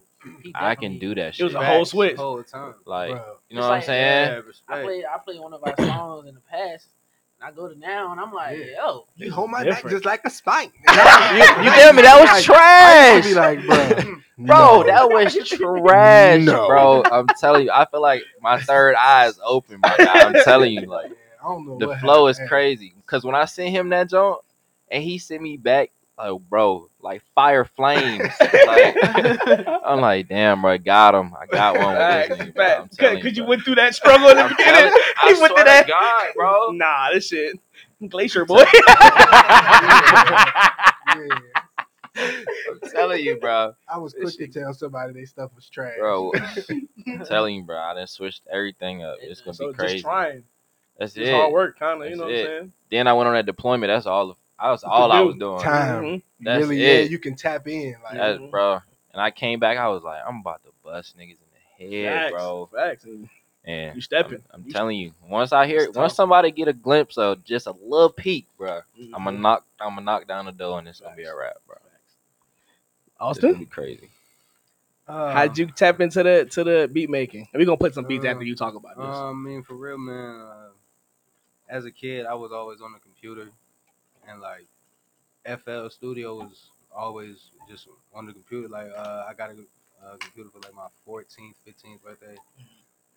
I 0.53 0.75
can 0.75 0.97
do 0.99 1.15
that 1.15 1.39
It 1.39 1.43
was 1.43 1.53
a 1.53 1.63
whole 1.63 1.79
Facts, 1.79 1.91
switch. 1.91 2.17
whole 2.17 2.43
time. 2.43 2.75
like, 2.85 3.11
Bro, 3.11 3.37
you 3.49 3.55
know 3.55 3.61
It's 3.61 3.69
what 3.69 3.75
I'm 3.75 3.81
saying? 3.83 4.43
Yeah, 4.45 4.51
I 4.67 4.81
played 4.83 5.05
I 5.05 5.17
played 5.19 5.39
one 5.39 5.53
of 5.53 5.63
our 5.63 5.77
songs 5.77 6.27
in 6.27 6.35
the 6.35 6.41
past, 6.41 6.87
and 6.87 7.04
I 7.41 7.51
go 7.51 7.67
to 7.67 7.77
now, 7.77 8.11
and 8.11 8.19
I'm 8.19 8.31
like, 8.31 8.57
Yeah. 8.57 8.65
yo, 8.77 9.05
you 9.17 9.31
hold 9.31 9.51
my 9.51 9.63
back 9.63 9.87
just 9.87 10.05
like 10.05 10.21
a 10.25 10.29
spike. 10.29 10.71
You, 10.85 11.63
you 11.63 11.71
feel 11.71 11.93
me? 11.93 12.01
That 12.01 12.19
was 12.19 12.43
trash. 12.43 13.15
used 13.15 13.23
to 13.23 13.29
be 13.29 13.35
like, 13.35 13.65
bro, 13.65 14.21
Bro, 14.37 14.83
no. 14.83 14.83
that 14.83 15.09
was 15.09 15.35
trash, 15.35 16.45
No. 16.45 16.67
bro. 16.67 17.03
I'm 17.11 17.29
telling 17.39 17.65
you, 17.65 17.71
I 17.71 17.85
feel 17.85 18.01
like 18.01 18.23
my 18.41 18.59
third 18.59 18.95
eye 18.95 19.27
is 19.27 19.39
open, 19.43 19.81
my 19.81 19.97
guy. 19.97 20.25
I'm 20.25 20.33
telling 20.43 20.73
you, 20.73 20.87
like 20.87 21.11
I 21.41 21.43
don't 21.47 21.65
know 21.67 21.77
the 21.77 21.87
what 21.87 21.99
flow 21.99 22.27
is 22.27 22.39
crazy. 22.47 22.93
Cause 23.05 23.23
when 23.23 23.35
I 23.35 23.45
sent 23.45 23.69
him 23.69 23.89
that 23.89 24.09
joint, 24.09 24.39
and 24.89 25.03
he 25.03 25.17
sent 25.17 25.41
me 25.41 25.57
back, 25.57 25.91
like, 26.17 26.41
bro, 26.49 26.89
like 27.01 27.21
fire 27.35 27.65
flames. 27.65 28.21
like, 28.67 28.95
I'm 29.85 29.99
like, 30.01 30.27
damn, 30.29 30.61
bro, 30.61 30.71
I 30.71 30.77
got 30.77 31.13
him. 31.15 31.33
I 31.39 31.45
got 31.45 31.77
one 31.77 31.97
with 31.97 32.29
this. 32.29 32.37
nigga, 32.47 32.55
bro. 32.55 32.65
I'm 32.65 32.87
telling 32.89 33.15
Because 33.21 33.37
you 33.37 33.43
bro. 33.43 33.49
went 33.49 33.63
through 33.63 33.75
that 33.75 33.95
struggle 33.95 34.29
in 34.29 34.37
the 34.37 34.43
beginning. 34.43 34.73
telling- 34.73 34.93
I 35.21 35.33
he 35.33 35.41
went 35.41 35.55
through 35.55 35.63
that. 35.65 35.85
to 35.85 35.91
God, 35.91 36.27
bro. 36.35 36.71
Nah, 36.71 37.09
this 37.13 37.27
shit. 37.27 37.59
Glacier 38.09 38.45
boy. 38.45 38.63
Yeah, 42.17 42.31
I'm 42.71 42.79
telling 42.91 43.23
you, 43.23 43.37
bro. 43.37 43.73
I 43.89 43.97
was 43.97 44.13
quick 44.13 44.35
to 44.37 44.47
tell 44.47 44.73
somebody 44.73 45.11
their 45.13 45.25
stuff 45.25 45.51
was 45.55 45.67
trash. 45.69 45.95
Bro, 45.99 46.31
I'm 47.07 47.25
telling 47.25 47.55
you, 47.55 47.63
bro. 47.63 47.77
I 47.77 47.93
done 47.93 48.07
switched 48.07 48.43
everything 48.51 49.03
up. 49.03 49.17
It's 49.21 49.41
gonna 49.41 49.53
so 49.53 49.67
be 49.69 49.73
crazy. 49.73 49.93
just 49.95 50.05
trying. 50.05 50.43
That's 50.97 51.13
Just 51.13 51.27
it. 51.29 51.33
hard 51.33 51.51
work, 51.51 51.77
kind 51.77 52.01
of. 52.01 52.09
You 52.09 52.15
That's 52.15 52.19
know 52.19 52.25
what. 52.27 52.35
I'm 52.39 52.45
saying? 52.45 52.73
Then 52.89 53.07
I 53.07 53.13
went 53.13 53.27
on 53.27 53.33
that 53.33 53.45
deployment. 53.45 53.89
That's 53.89 54.05
all. 54.05 54.37
I 54.57 54.71
was 54.71 54.83
all 54.83 55.11
I 55.11 55.21
was 55.21 55.35
doing. 55.35 55.61
Time. 55.61 56.03
Mhm. 56.03 56.21
That's 56.41 56.59
really, 56.59 56.81
it. 56.81 57.01
yeah, 57.03 57.09
you 57.09 57.19
can 57.19 57.35
tap 57.35 57.67
in. 57.67 57.95
Like, 58.03 58.13
That, 58.15 58.39
Mhm. 58.39 58.51
bro. 58.51 58.73
And 59.11 59.21
I 59.21 59.31
came 59.31 59.59
back. 59.59 59.77
I 59.77 59.87
was 59.87 60.03
like, 60.03 60.21
I'm 60.25 60.39
about 60.39 60.63
to 60.63 60.71
bust 60.83 61.17
niggas 61.17 61.31
in 61.31 61.37
the 61.53 61.85
head, 62.03 62.21
Facts, 62.23 62.31
bro. 62.31 62.69
Facts. 62.73 63.03
And 63.05 63.29
And 63.63 63.95
You 63.95 64.01
stepping. 64.01 64.43
I'm, 64.51 64.61
I'm 64.61 64.63
You 64.67 64.73
telling 64.73 64.97
you, 64.99 65.11
once 65.27 65.51
I 65.51 65.65
hear, 65.65 65.85
It's 65.85 65.97
once 65.97 66.13
somebody 66.13 66.51
get 66.51 66.67
a 66.67 66.73
glimpse 66.73 67.17
of 67.17 67.43
just 67.43 67.65
a 67.67 67.71
little 67.71 68.11
peek, 68.11 68.45
bro, 68.57 68.81
I'm 68.95 69.21
Mhm. 69.21 69.23
gonna 69.25 69.37
knock, 69.39 69.65
I'm 69.79 69.89
gonna 69.95 70.01
knock 70.01 70.27
down 70.27 70.45
the 70.45 70.51
door 70.51 70.79
and 70.79 70.87
it's 70.87 70.99
gonna 71.01 71.15
be 71.15 71.23
a 71.23 71.35
wrap, 71.35 71.57
bro. 71.65 71.75
It's 71.77 72.17
gonna 73.17 73.29
Austin, 73.29 73.59
be 73.59 73.65
crazy. 73.65 74.09
Uh, 75.07 75.31
how'd 75.31 75.57
you 75.57 75.67
tap 75.67 75.99
into 76.01 76.21
the 76.23 76.45
to 76.51 76.63
the 76.63 76.89
beat 76.91 77.09
making? 77.09 77.47
And 77.53 77.59
we 77.59 77.65
gonna 77.65 77.77
put 77.77 77.93
some 77.93 78.05
beats 78.05 78.25
Uh, 78.25 78.29
after 78.29 78.43
you 78.43 78.55
talk 78.55 78.75
about 78.75 78.97
this. 78.97 79.05
Uh, 79.05 79.29
I 79.29 79.33
mean, 79.33 79.63
for 79.63 79.75
real, 79.75 79.97
man. 79.97 80.41
Uh, 80.41 80.69
as 81.69 81.85
a 81.85 81.91
kid, 81.91 82.25
I 82.25 82.33
was 82.35 82.51
always 82.51 82.81
on 82.81 82.91
the 82.93 82.99
computer, 82.99 83.49
and 84.27 84.41
like 84.41 84.65
FL 85.45 85.89
Studio 85.89 86.35
was 86.35 86.69
always 86.95 87.51
just 87.69 87.87
on 88.13 88.25
the 88.25 88.33
computer. 88.33 88.67
Like 88.67 88.91
uh, 88.95 89.25
I 89.27 89.33
got 89.33 89.51
a, 89.51 89.53
uh 90.05 90.17
computer 90.17 90.49
for 90.49 90.59
like 90.59 90.73
my 90.73 90.87
14th, 91.07 91.55
15th 91.67 92.01
birthday, 92.03 92.35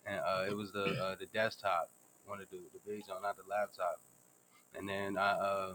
and 0.05 0.19
uh, 0.19 0.45
it 0.47 0.55
was 0.55 0.71
the 0.71 0.85
uh, 1.03 1.15
the 1.19 1.25
desktop, 1.27 1.89
one 2.25 2.41
of 2.41 2.49
the 2.49 2.57
the 2.73 2.79
big 2.89 3.03
one, 3.07 3.21
not 3.21 3.37
the 3.37 3.43
laptop. 3.49 3.99
And 4.77 4.87
then 4.87 5.17
I 5.17 5.31
uh, 5.31 5.73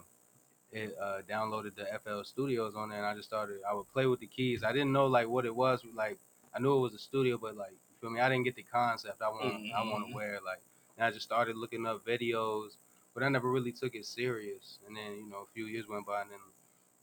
it 0.72 0.96
uh, 1.00 1.18
downloaded 1.28 1.74
the 1.76 1.86
FL 2.04 2.22
Studios 2.22 2.74
on 2.76 2.88
there, 2.90 2.98
and 2.98 3.06
I 3.06 3.14
just 3.14 3.28
started. 3.28 3.58
I 3.68 3.74
would 3.74 3.90
play 3.92 4.06
with 4.06 4.20
the 4.20 4.26
keys. 4.26 4.64
I 4.64 4.72
didn't 4.72 4.92
know 4.92 5.06
like 5.06 5.28
what 5.28 5.44
it 5.44 5.54
was. 5.54 5.82
Like 5.94 6.18
I 6.54 6.58
knew 6.60 6.76
it 6.76 6.80
was 6.80 6.94
a 6.94 6.98
studio, 6.98 7.38
but 7.38 7.56
like 7.56 7.70
you 7.72 7.96
feel 8.00 8.10
me? 8.10 8.20
I 8.20 8.28
didn't 8.28 8.44
get 8.44 8.56
the 8.56 8.64
concept. 8.64 9.22
I 9.22 9.28
want 9.28 9.72
I 9.76 9.82
want 9.84 10.08
to 10.08 10.14
wear 10.14 10.40
like. 10.44 10.60
And 10.96 11.04
I 11.04 11.10
just 11.10 11.24
started 11.24 11.56
looking 11.56 11.86
up 11.86 12.04
videos, 12.06 12.76
but 13.14 13.22
I 13.22 13.28
never 13.28 13.50
really 13.50 13.72
took 13.72 13.94
it 13.94 14.06
serious. 14.06 14.78
And 14.86 14.96
then 14.96 15.16
you 15.18 15.28
know 15.30 15.38
a 15.48 15.52
few 15.54 15.66
years 15.66 15.86
went 15.88 16.06
by, 16.06 16.22
and 16.22 16.30
then 16.32 16.38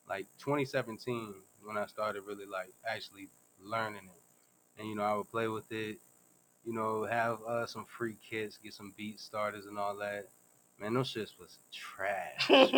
like 0.08 0.28
2017 0.40 1.36
when 1.64 1.78
I 1.78 1.86
started 1.88 2.24
really 2.28 2.46
like 2.46 2.74
actually 2.88 3.30
learning 3.62 4.06
it. 4.06 4.80
And 4.80 4.90
you 4.90 4.96
know 4.96 5.04
I 5.04 5.16
would 5.16 5.30
play 5.30 5.48
with 5.48 5.72
it. 5.72 6.00
You 6.66 6.74
know 6.74 7.06
have 7.06 7.40
uh, 7.48 7.66
some 7.66 7.86
free 7.86 8.18
kits, 8.30 8.58
get 8.58 8.74
some 8.74 8.94
beat 8.98 9.20
starters 9.20 9.66
and 9.66 9.78
all 9.78 9.96
that. 9.98 10.28
Man, 10.80 10.94
those 10.94 11.14
shits 11.14 11.38
was 11.40 11.60
trash. 11.72 12.50
like, 12.50 12.74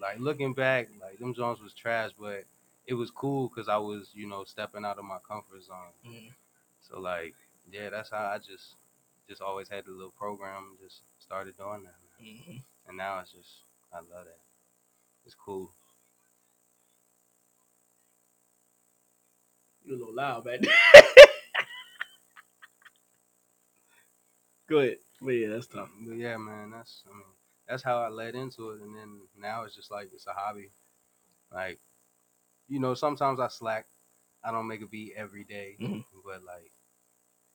like, 0.00 0.18
looking 0.18 0.52
back, 0.54 0.88
like 1.00 1.18
them 1.18 1.34
Jones 1.34 1.60
was 1.60 1.72
trash, 1.74 2.10
but 2.18 2.44
it 2.86 2.94
was 2.94 3.10
cool 3.10 3.48
because 3.48 3.68
I 3.68 3.78
was, 3.78 4.10
you 4.14 4.26
know, 4.28 4.44
stepping 4.44 4.84
out 4.84 4.98
of 4.98 5.04
my 5.04 5.18
comfort 5.26 5.62
zone. 5.62 5.94
Mhm. 6.06 6.32
So 6.80 7.00
like, 7.00 7.34
yeah, 7.70 7.90
that's 7.90 8.10
how 8.10 8.26
I 8.26 8.38
just, 8.38 8.76
just 9.28 9.40
always 9.42 9.68
had 9.68 9.86
the 9.86 9.92
little 9.92 10.12
program, 10.12 10.76
just 10.82 11.02
started 11.18 11.56
doing 11.56 11.84
that, 11.84 11.94
man. 12.20 12.36
Mhm. 12.36 12.62
and 12.88 12.96
now 12.96 13.18
it's 13.20 13.32
just, 13.32 13.64
I 13.92 13.96
love 13.98 14.24
that. 14.26 14.38
It's 15.26 15.34
cool. 15.34 15.72
You 19.84 19.96
a 19.96 19.98
little 19.98 20.14
loud, 20.14 20.44
man. 20.44 20.62
Go 24.68 24.78
ahead. 24.78 24.98
But 25.20 25.30
yeah, 25.32 25.48
that's 25.48 25.66
tough. 25.66 25.90
But 26.06 26.16
yeah, 26.16 26.36
man, 26.36 26.70
that's, 26.70 27.02
I 27.10 27.14
mean, 27.14 27.24
that's 27.68 27.82
how 27.82 27.98
I 27.98 28.08
led 28.08 28.34
into 28.34 28.70
it, 28.70 28.80
and 28.82 28.94
then 28.96 29.20
now 29.36 29.64
it's 29.64 29.74
just 29.74 29.90
like 29.90 30.10
it's 30.12 30.26
a 30.26 30.32
hobby. 30.32 30.70
Like, 31.52 31.80
you 32.68 32.80
know, 32.80 32.94
sometimes 32.94 33.40
I 33.40 33.48
slack. 33.48 33.86
I 34.44 34.52
don't 34.52 34.68
make 34.68 34.82
a 34.82 34.86
beat 34.86 35.14
every 35.16 35.44
day, 35.44 35.76
Mhm. 35.80 36.04
but 36.24 36.44
like, 36.44 36.72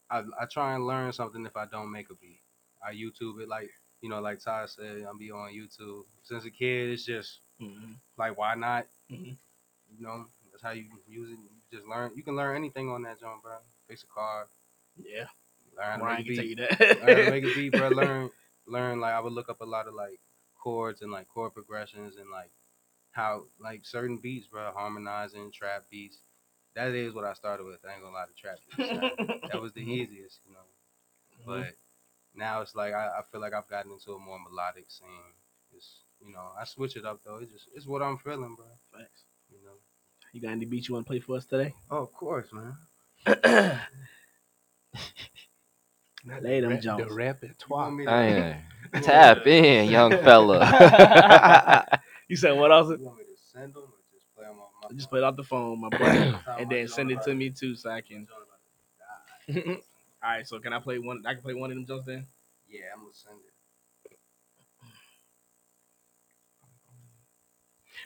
I 0.09 0.23
I 0.41 0.45
try 0.47 0.75
and 0.75 0.85
learn 0.87 1.11
something 1.13 1.45
if 1.45 1.55
I 1.57 1.65
don't 1.65 1.91
make 1.91 2.09
a 2.09 2.15
beat. 2.15 2.41
I 2.83 2.93
YouTube 2.93 3.41
it, 3.41 3.47
like 3.49 3.71
you 4.05 4.11
know, 4.11 4.21
like 4.21 4.39
Ty 4.39 4.67
said, 4.67 5.03
I'll 5.07 5.17
be 5.17 5.31
on 5.31 5.51
YouTube. 5.51 6.03
Since 6.21 6.45
a 6.45 6.51
kid, 6.51 6.91
it's 6.91 7.05
just 7.05 7.39
Mhm. 7.59 7.97
like, 8.17 8.37
why 8.37 8.55
not? 8.55 8.85
Mhm. 9.11 9.37
You 9.97 10.01
know, 10.05 10.27
that's 10.51 10.63
how 10.63 10.71
you 10.71 10.85
use 11.07 11.31
it. 11.31 11.39
You 11.39 11.49
just 11.71 11.87
learn. 11.87 12.11
You 12.15 12.23
can 12.23 12.35
learn 12.35 12.55
anything 12.55 12.89
on 12.89 13.01
that 13.03 13.19
jump, 13.19 13.43
bro. 13.43 13.57
Fix 13.87 14.03
a 14.03 14.07
car, 14.07 14.47
Yeah, 14.97 15.27
learn 15.75 15.85
how 15.91 15.97
to 15.97 16.03
Ryan 16.03 16.25
make 16.27 16.27
a 16.27 16.41
beat. 16.41 16.59
you 16.59 16.67
learn 17.01 17.17
to 17.17 17.25
make 17.25 17.43
a 17.43 17.49
beat, 17.49 17.69
bro. 17.71 17.89
Learn, 18.01 18.31
learn. 18.67 18.99
Like 18.99 19.13
I 19.13 19.19
would 19.19 19.33
look 19.33 19.49
up 19.49 19.61
a 19.61 19.65
lot 19.65 19.87
of 19.87 19.93
like 19.95 20.19
chords 20.55 21.01
and 21.01 21.11
like 21.11 21.27
chord 21.27 21.53
progressions 21.53 22.17
and 22.17 22.29
like 22.29 22.51
how 23.11 23.45
like 23.59 23.85
certain 23.85 24.17
beats, 24.17 24.47
bro, 24.47 24.71
harmonizing 24.73 25.51
trap 25.51 25.85
beats. 25.89 26.19
That 26.75 26.89
is 26.93 27.13
what 27.13 27.25
I 27.25 27.33
started 27.33 27.65
with. 27.65 27.79
I 27.87 27.93
ain't 27.93 28.03
gonna 28.03 28.13
lie 28.15 28.25
to 28.27 28.33
trap 28.33 28.59
beats. 28.69 28.89
That, 28.91 29.11
that 29.47 29.61
was 29.61 29.73
the 29.73 29.81
easiest, 29.81 30.41
you 30.45 30.53
know. 30.53 30.67
But 31.45 31.75
now 32.37 32.61
it's 32.61 32.75
like 32.75 32.93
I, 32.93 33.07
I 33.19 33.21
feel 33.31 33.41
like 33.41 33.53
I've 33.53 33.67
gotten 33.67 33.91
into 33.91 34.13
a 34.13 34.19
more 34.19 34.37
melodic 34.39 34.85
scene. 34.89 35.07
It's 35.75 36.01
you 36.25 36.31
know 36.31 36.51
I 36.59 36.63
switch 36.65 36.95
it 36.95 37.05
up 37.05 37.19
though. 37.25 37.37
It's 37.37 37.51
just 37.51 37.67
it's 37.75 37.85
what 37.87 38.01
I'm 38.01 38.17
feeling, 38.17 38.55
bro. 38.55 38.65
Thanks. 38.93 39.23
You 39.51 39.57
know. 39.65 39.73
You 40.33 40.41
got 40.41 40.51
any 40.51 40.65
beats 40.65 40.89
you 40.89 40.95
want 40.95 41.05
to 41.05 41.09
play 41.09 41.19
for 41.21 41.37
us 41.37 41.45
today? 41.45 41.73
Oh, 41.89 41.97
of 41.99 42.11
course, 42.13 42.49
man. 42.51 42.75
Not 46.25 46.41
Lay 46.43 46.59
them 46.59 46.69
the, 46.71 46.75
rap, 46.75 46.83
Jones. 46.83 47.07
the 47.09 47.13
repertoire. 47.15 47.91
me 47.91 48.03
to- 48.05 48.09
Dang. 48.09 48.35
you 48.55 48.89
want 48.93 49.05
Tap 49.05 49.45
in, 49.47 49.89
young 49.89 50.11
fella. 50.11 51.85
you 52.27 52.35
said 52.35 52.51
what 52.53 52.71
else? 52.71 52.89
You 52.99 53.05
want 53.05 53.17
me 53.19 53.23
to 53.25 53.29
send 53.51 53.73
them 53.75 53.83
or 53.83 53.93
just 54.13 54.25
play 54.35 54.45
them 54.45 54.55
on 54.55 54.67
my 54.81 54.95
Just 54.95 55.09
phone? 55.09 55.09
play 55.11 55.19
it 55.19 55.23
off 55.23 55.35
the 55.35 55.43
phone, 55.43 55.79
my 55.81 55.89
boy, 55.97 56.35
and 56.59 56.69
then 56.69 56.87
send 56.87 57.11
it 57.11 57.21
to 57.23 57.33
me 57.35 57.49
too, 57.51 57.75
so 57.75 57.89
I 57.91 58.01
can. 58.01 58.27
joint 60.25 60.41
about 60.41 60.53
to 60.53 60.57
die. 60.57 60.57
All 60.57 60.57
right, 60.57 60.57
so 60.59 60.59
can 60.59 60.73
I 60.73 60.79
play 60.79 60.99
one? 60.99 61.23
I 61.25 61.33
can 61.33 61.43
play 61.43 61.53
one 61.53 61.71
of 61.71 61.75
them 61.77 61.85
jumps 61.85 62.05
then. 62.05 62.25
Yeah, 62.69 62.81
I'm 62.93 63.01
gonna 63.01 63.13
send 63.13 63.35
it. 63.37 63.53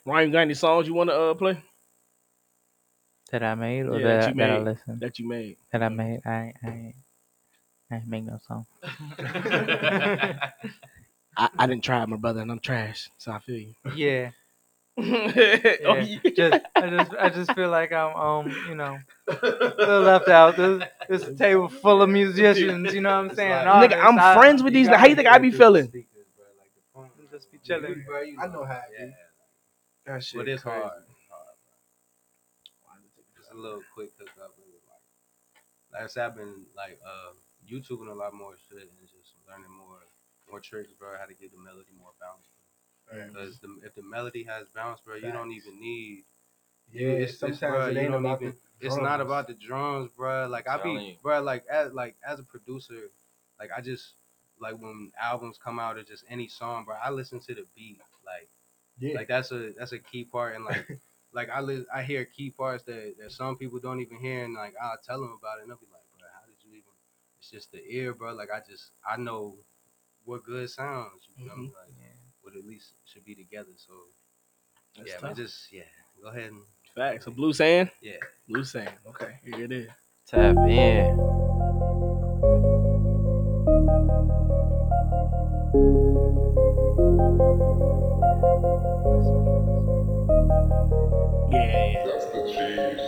Ryan, 0.06 0.28
you 0.30 0.34
got 0.34 0.40
any 0.42 0.54
songs 0.54 0.88
you 0.88 0.94
want 0.94 1.10
to 1.10 1.16
uh 1.16 1.34
play 1.36 1.62
That 3.32 3.44
I 3.44 3.56
made 3.56 3.86
or 3.88 4.00
Yeah, 4.00 4.02
that, 4.02 4.22
that 4.22 4.28
you 4.28 4.34
that 4.38 4.52
I 4.52 4.58
made. 4.58 4.60
listened? 4.60 5.02
that 5.02 5.20
you 5.20 5.28
made? 5.28 5.58
That 5.72 5.84
I 5.84 5.90
made. 5.90 6.22
I 6.26 6.54
I 6.64 6.94
I 7.92 7.96
ain't 7.98 8.08
make 8.08 8.26
no 8.26 8.40
song. 8.48 8.66
I, 11.38 11.50
I 11.58 11.68
didn't 11.68 11.84
try, 11.84 12.06
my 12.06 12.18
brother, 12.18 12.42
and 12.42 12.52
I'm 12.52 12.60
trash, 12.60 13.10
so 13.18 13.32
I 13.32 13.40
feel 13.40 13.58
you. 13.60 13.74
Yeah. 13.96 14.32
oh, 15.86 15.96
Yeah, 15.96 16.20
yeah. 16.24 16.32
just 16.36 16.64
I 16.76 16.90
just 16.90 17.12
I 17.20 17.30
just 17.30 17.54
feel 17.54 17.70
like 17.70 17.92
I'm 17.92 18.16
um 18.16 18.56
you 18.68 18.76
know 18.76 18.98
a 19.28 19.34
little 19.78 20.02
left 20.02 20.28
out. 20.28 20.56
This 20.58 20.84
this 21.08 21.38
table 21.38 21.70
full 21.70 22.02
of 22.02 22.10
musicians, 22.10 22.94
you 22.94 23.02
know 23.02 23.10
what 23.22 23.32
I'm 23.32 23.36
saying? 23.36 23.52
and 23.52 23.70
Nigga. 23.70 24.04
I'm 24.04 24.20
I- 24.20 24.34
friends 24.36 24.62
with 24.64 24.74
these. 24.74 24.88
How 24.88 25.06
you 25.08 25.16
think 25.16 25.28
I 25.28 25.38
be 25.38 25.52
feeling? 25.52 25.92
Just 27.32 27.52
be 27.52 27.60
chilling. 27.60 28.04
Bro, 28.08 28.22
you 28.24 28.38
I 28.42 28.48
know, 28.48 28.54
know 28.54 28.66
how 28.66 28.82
it 28.90 28.92
yeah. 28.98 29.06
be. 29.06 29.12
That 30.08 30.24
shit 30.24 30.38
But 30.40 30.50
it's 30.50 30.64
crazy. 30.64 30.80
hard. 30.82 31.04
It's 31.08 31.24
hard, 31.30 31.56
bro. 31.64 31.74
Just 33.38 33.52
a 33.54 33.58
little 33.58 33.82
quick 33.94 34.10
hookup. 34.18 34.52
and 34.58 34.66
Like, 34.90 35.06
like 35.94 36.04
I 36.04 36.08
said, 36.08 36.26
I've 36.26 36.36
been 36.36 36.66
like 36.76 36.98
uh, 37.06 37.32
YouTubing 37.70 38.10
a 38.10 38.18
lot 38.18 38.34
more 38.34 38.58
shit 38.68 38.82
and 38.82 38.98
just 39.00 39.14
learning 39.48 39.72
more 39.72 40.02
more 40.50 40.60
tricks, 40.60 40.92
bro. 40.98 41.16
How 41.20 41.26
to 41.30 41.36
get 41.38 41.52
the 41.54 41.62
melody 41.62 41.94
more 41.96 42.12
balanced. 42.20 42.49
Because 43.12 43.60
the, 43.60 43.80
if 43.84 43.96
the 43.96 44.04
melody 44.04 44.44
has 44.44 44.68
bounce, 44.76 45.02
bro, 45.02 45.16
you 45.16 45.32
don't 45.32 45.52
even 45.52 45.80
need. 45.80 46.24
Yeah, 46.92 47.08
it's, 47.10 47.34
it's, 47.34 47.40
sometimes 47.40 47.62
bro, 47.62 47.88
it 47.88 47.94
you 47.94 48.00
ain't 48.00 48.12
don't 48.12 48.26
about 48.26 48.40
even. 48.42 48.54
the 48.54 48.86
It's 48.86 48.96
not 48.96 49.18
drums. 49.18 49.22
about 49.22 49.48
the 49.48 49.54
drums, 49.54 50.12
bro. 50.16 50.48
Like 50.48 50.68
I 50.68 50.82
be, 50.82 51.18
bro. 51.22 51.42
Like 51.42 51.66
as 51.68 51.92
like 51.94 52.16
as 52.28 52.40
a 52.40 52.44
producer, 52.44 53.10
like 53.60 53.70
I 53.76 53.82
just 53.82 54.14
like 54.60 54.76
when 54.80 55.12
albums 55.22 55.58
come 55.64 55.80
out 55.80 55.98
or 55.98 56.04
just 56.04 56.24
any 56.30 56.48
song, 56.48 56.86
bro. 56.86 56.96
I 57.04 57.10
listen 57.12 57.40
to 57.42 57.54
the 57.56 57.66
beat, 57.76 58.00
like 58.26 58.50
Yeah. 59.00 59.16
like 59.16 59.28
that's 59.28 59.52
a 59.52 59.72
that's 59.78 59.92
a 59.92 60.00
key 60.00 60.24
part, 60.26 60.56
and 60.56 60.66
like 60.66 60.88
like 61.34 61.50
I 61.50 61.62
li- 61.62 61.86
I 61.94 62.04
hear 62.04 62.26
key 62.26 62.50
parts 62.52 62.84
that, 62.86 63.16
that 63.20 63.32
some 63.32 63.58
people 63.58 63.80
don't 63.80 64.02
even 64.02 64.18
hear, 64.18 64.44
and 64.44 64.54
like 64.56 64.74
I'll 64.82 64.98
tell 65.06 65.20
them 65.22 65.38
about 65.38 65.60
it, 65.60 65.64
and 65.64 65.70
they'll 65.72 65.78
be 65.78 65.88
like, 65.92 66.04
bro, 66.18 66.28
how 66.34 66.46
did 66.46 66.56
you 66.64 66.72
even? 66.72 66.92
It's 67.40 67.50
just 67.52 67.72
the 67.72 67.82
ear, 67.88 68.14
bro. 68.14 68.34
Like 68.34 68.50
I 68.52 68.62
just 68.68 68.92
I 69.08 69.18
know 69.18 69.56
what 70.26 70.44
good 70.44 70.70
sounds, 70.70 71.28
you 71.38 71.46
know, 71.46 71.54
Mhm. 71.56 71.74
like 71.74 71.94
what 72.50 72.58
at 72.60 72.66
least 72.68 72.94
should 73.06 73.24
be 73.26 73.36
together. 73.36 73.70
So 73.78 73.94
That's 74.98 75.10
yeah, 75.10 75.14
tough. 75.16 75.24
man, 75.24 75.36
just 75.36 75.72
yeah, 75.72 75.84
go 76.22 76.30
ahead 76.30 76.52
and 76.52 76.62
Facts. 76.96 77.26
So 77.26 77.32
blue 77.32 77.54
sand. 77.54 77.92
yeah. 78.02 78.18
Blue 78.48 78.64
sand. 78.64 78.92
Okay, 79.08 79.40
here 79.44 79.64
it 79.66 79.72
is. 79.72 79.90
Tap 80.28 80.56
in. 80.68 81.18
Yeah, 91.52 91.92
yeah. 91.92 93.00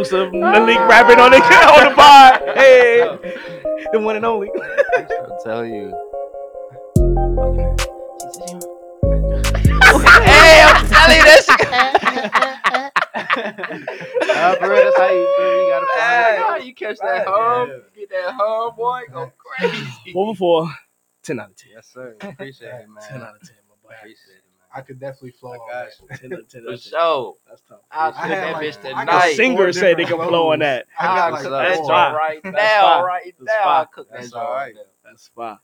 exclusive 0.00 0.32
Malik 0.32 0.78
rapping 0.88 1.20
on 1.20 1.30
the 1.30 1.36
on 1.42 1.88
the 1.88 1.94
pod. 1.94 2.42
Hey, 2.56 3.06
the 3.92 4.00
one 4.00 4.16
and 4.16 4.24
only. 4.24 4.50
I'm 4.96 5.38
telling 5.44 5.72
you. 5.74 5.90
hey, 10.22 10.62
I'm 10.66 10.86
telling 10.88 11.16
you 11.16 11.24
this. 11.24 11.48
Uh, 11.48 11.56
for 14.56 14.68
real, 14.68 14.82
that's 14.82 14.98
how 14.98 15.10
you 15.10 15.26
feel. 15.36 15.62
You 15.62 15.68
gotta 15.70 15.86
find 15.94 16.62
it. 16.62 16.66
you 16.66 16.74
catch 16.74 16.98
that 16.98 17.26
hum, 17.28 17.82
get 17.94 18.10
that 18.10 18.34
hum, 18.34 18.74
boy, 18.76 19.02
go 19.12 19.32
crazy. 19.38 20.12
Over 20.14 20.34
for 20.34 20.68
ten 21.22 21.38
out 21.38 21.50
of 21.50 21.56
ten. 21.56 21.70
Yes, 21.72 21.88
sir. 21.92 22.16
Appreciate 22.20 22.68
it, 22.68 22.88
man. 22.88 23.04
Ten 23.08 23.22
out 23.22 23.36
of 23.36 23.42
ten, 23.42 23.56
my 23.68 23.76
boy. 23.82 23.94
Appreciate 23.96 24.38
it, 24.38 24.42
man. 24.50 24.53
I 24.74 24.80
could 24.80 24.98
definitely 24.98 25.30
flow 25.32 25.52
I 25.52 25.56
on 25.56 25.68
got 25.70 25.86
that. 26.10 26.20
Ten 26.20 26.32
out 26.32 26.38
of 26.40 26.48
ten. 26.48 26.64
For 26.64 26.70
That's, 26.72 26.82
sure. 26.82 27.36
that's 27.48 27.62
tough. 27.62 27.78
I'll 27.92 28.10
I 28.12 28.12
spit 28.12 28.30
had 28.30 28.42
that 28.44 28.52
like- 28.54 28.66
bitch 28.66 28.78
I 28.78 28.92
got 28.92 29.06
The 29.06 29.12
tonight. 29.12 29.36
singer 29.36 29.56
four 29.56 29.72
said 29.72 29.82
they 29.82 29.94
different 30.02 30.20
can 30.22 30.28
flow 30.28 30.52
on 30.52 30.58
that. 30.60 30.86
I 30.98 31.04
got 31.04 31.32
like 31.32 31.42
cook 31.42 31.50
that 31.52 31.68
that 31.68 31.76
four. 31.76 31.88
fire. 31.88 32.14
right 32.16 32.40
That's 32.42 32.56
now, 32.56 32.80
fire. 32.82 33.04
right 33.04 33.24
That's 33.24 33.40
now. 33.46 33.62
fire. 33.64 33.74
I'll 33.74 33.86
cook 33.86 34.10
that 34.10 34.16
That's 34.18 34.30
joint 34.32 34.44
all 34.44 34.52
right 34.52 34.74
right. 34.74 34.84
That's 35.04 35.28
fine. 35.28 35.58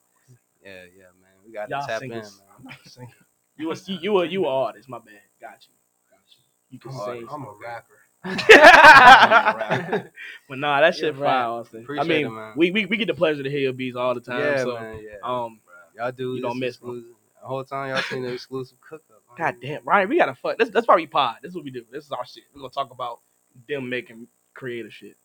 Yeah, 0.62 0.70
yeah, 0.96 1.04
man. 1.20 1.30
We 1.44 1.52
gotta 1.52 1.70
Y'all 1.70 1.86
tap 1.86 2.02
in, 2.02 2.10
singers. 2.10 2.38
man. 2.38 2.48
I'm 2.58 2.64
not 2.64 2.74
a 2.84 2.88
singer. 2.88 3.08
You 3.56 3.72
a 3.72 3.74
you 3.86 3.98
you 4.00 4.18
a 4.20 4.26
you 4.26 4.44
a 4.46 4.48
artist. 4.48 4.88
My 4.88 4.98
bad. 4.98 5.14
Got 5.40 5.66
you. 5.66 5.74
Got 6.10 6.20
you. 6.28 6.44
You 6.70 6.78
can 6.78 6.90
I'm, 6.92 6.98
sing. 7.18 7.26
a, 7.28 7.32
I'm 7.32 7.42
a 7.42 7.52
rapper. 7.60 7.96
but 10.48 10.58
nah, 10.58 10.80
that 10.80 10.94
shit 10.94 11.14
Yeah, 11.14 11.20
fire, 11.20 11.24
right. 11.24 11.44
Austin. 11.44 11.82
Appreciate 11.82 12.04
I 12.04 12.08
mean, 12.08 12.26
it, 12.26 12.30
man. 12.30 12.52
we, 12.56 12.70
we 12.70 12.86
we 12.86 12.96
get 12.96 13.06
the 13.06 13.14
pleasure 13.14 13.42
to 13.42 13.50
hear 13.50 13.60
your 13.60 13.72
beats 13.72 13.96
all 13.96 14.14
the 14.14 14.20
time. 14.20 14.40
yeah, 14.40 14.62
so, 14.62 14.74
man. 14.74 15.00
Yeah. 15.02 15.10
um, 15.22 15.60
y'all 15.96 16.12
do. 16.12 16.34
you 16.36 16.42
don't 16.42 16.60
this 16.60 16.68
miss, 16.68 16.76
bro. 16.78 16.90
exclusive. 16.92 17.16
The 17.40 17.46
whole 17.48 17.64
time 17.64 17.90
y'all 17.90 18.02
seen 18.02 18.22
the 18.22 18.32
exclusive 18.32 18.78
cook 18.80 19.02
up. 19.10 19.22
God 19.38 19.56
damn, 19.62 19.82
Ryan, 19.84 20.08
we 20.08 20.18
gotta 20.18 20.34
fuck. 20.34 20.58
That's 20.58 20.70
that's 20.70 20.86
why 20.86 20.96
we 20.96 21.06
pod. 21.06 21.36
This 21.42 21.50
is 21.50 21.54
what 21.54 21.64
we 21.64 21.70
do. 21.70 21.84
This 21.90 22.04
is 22.04 22.12
our 22.12 22.26
shit. 22.26 22.44
We're 22.54 22.60
gonna 22.60 22.72
talk 22.72 22.90
about 22.90 23.20
them 23.68 23.88
making 23.88 24.26
creative 24.54 24.92
shit. 24.92 25.16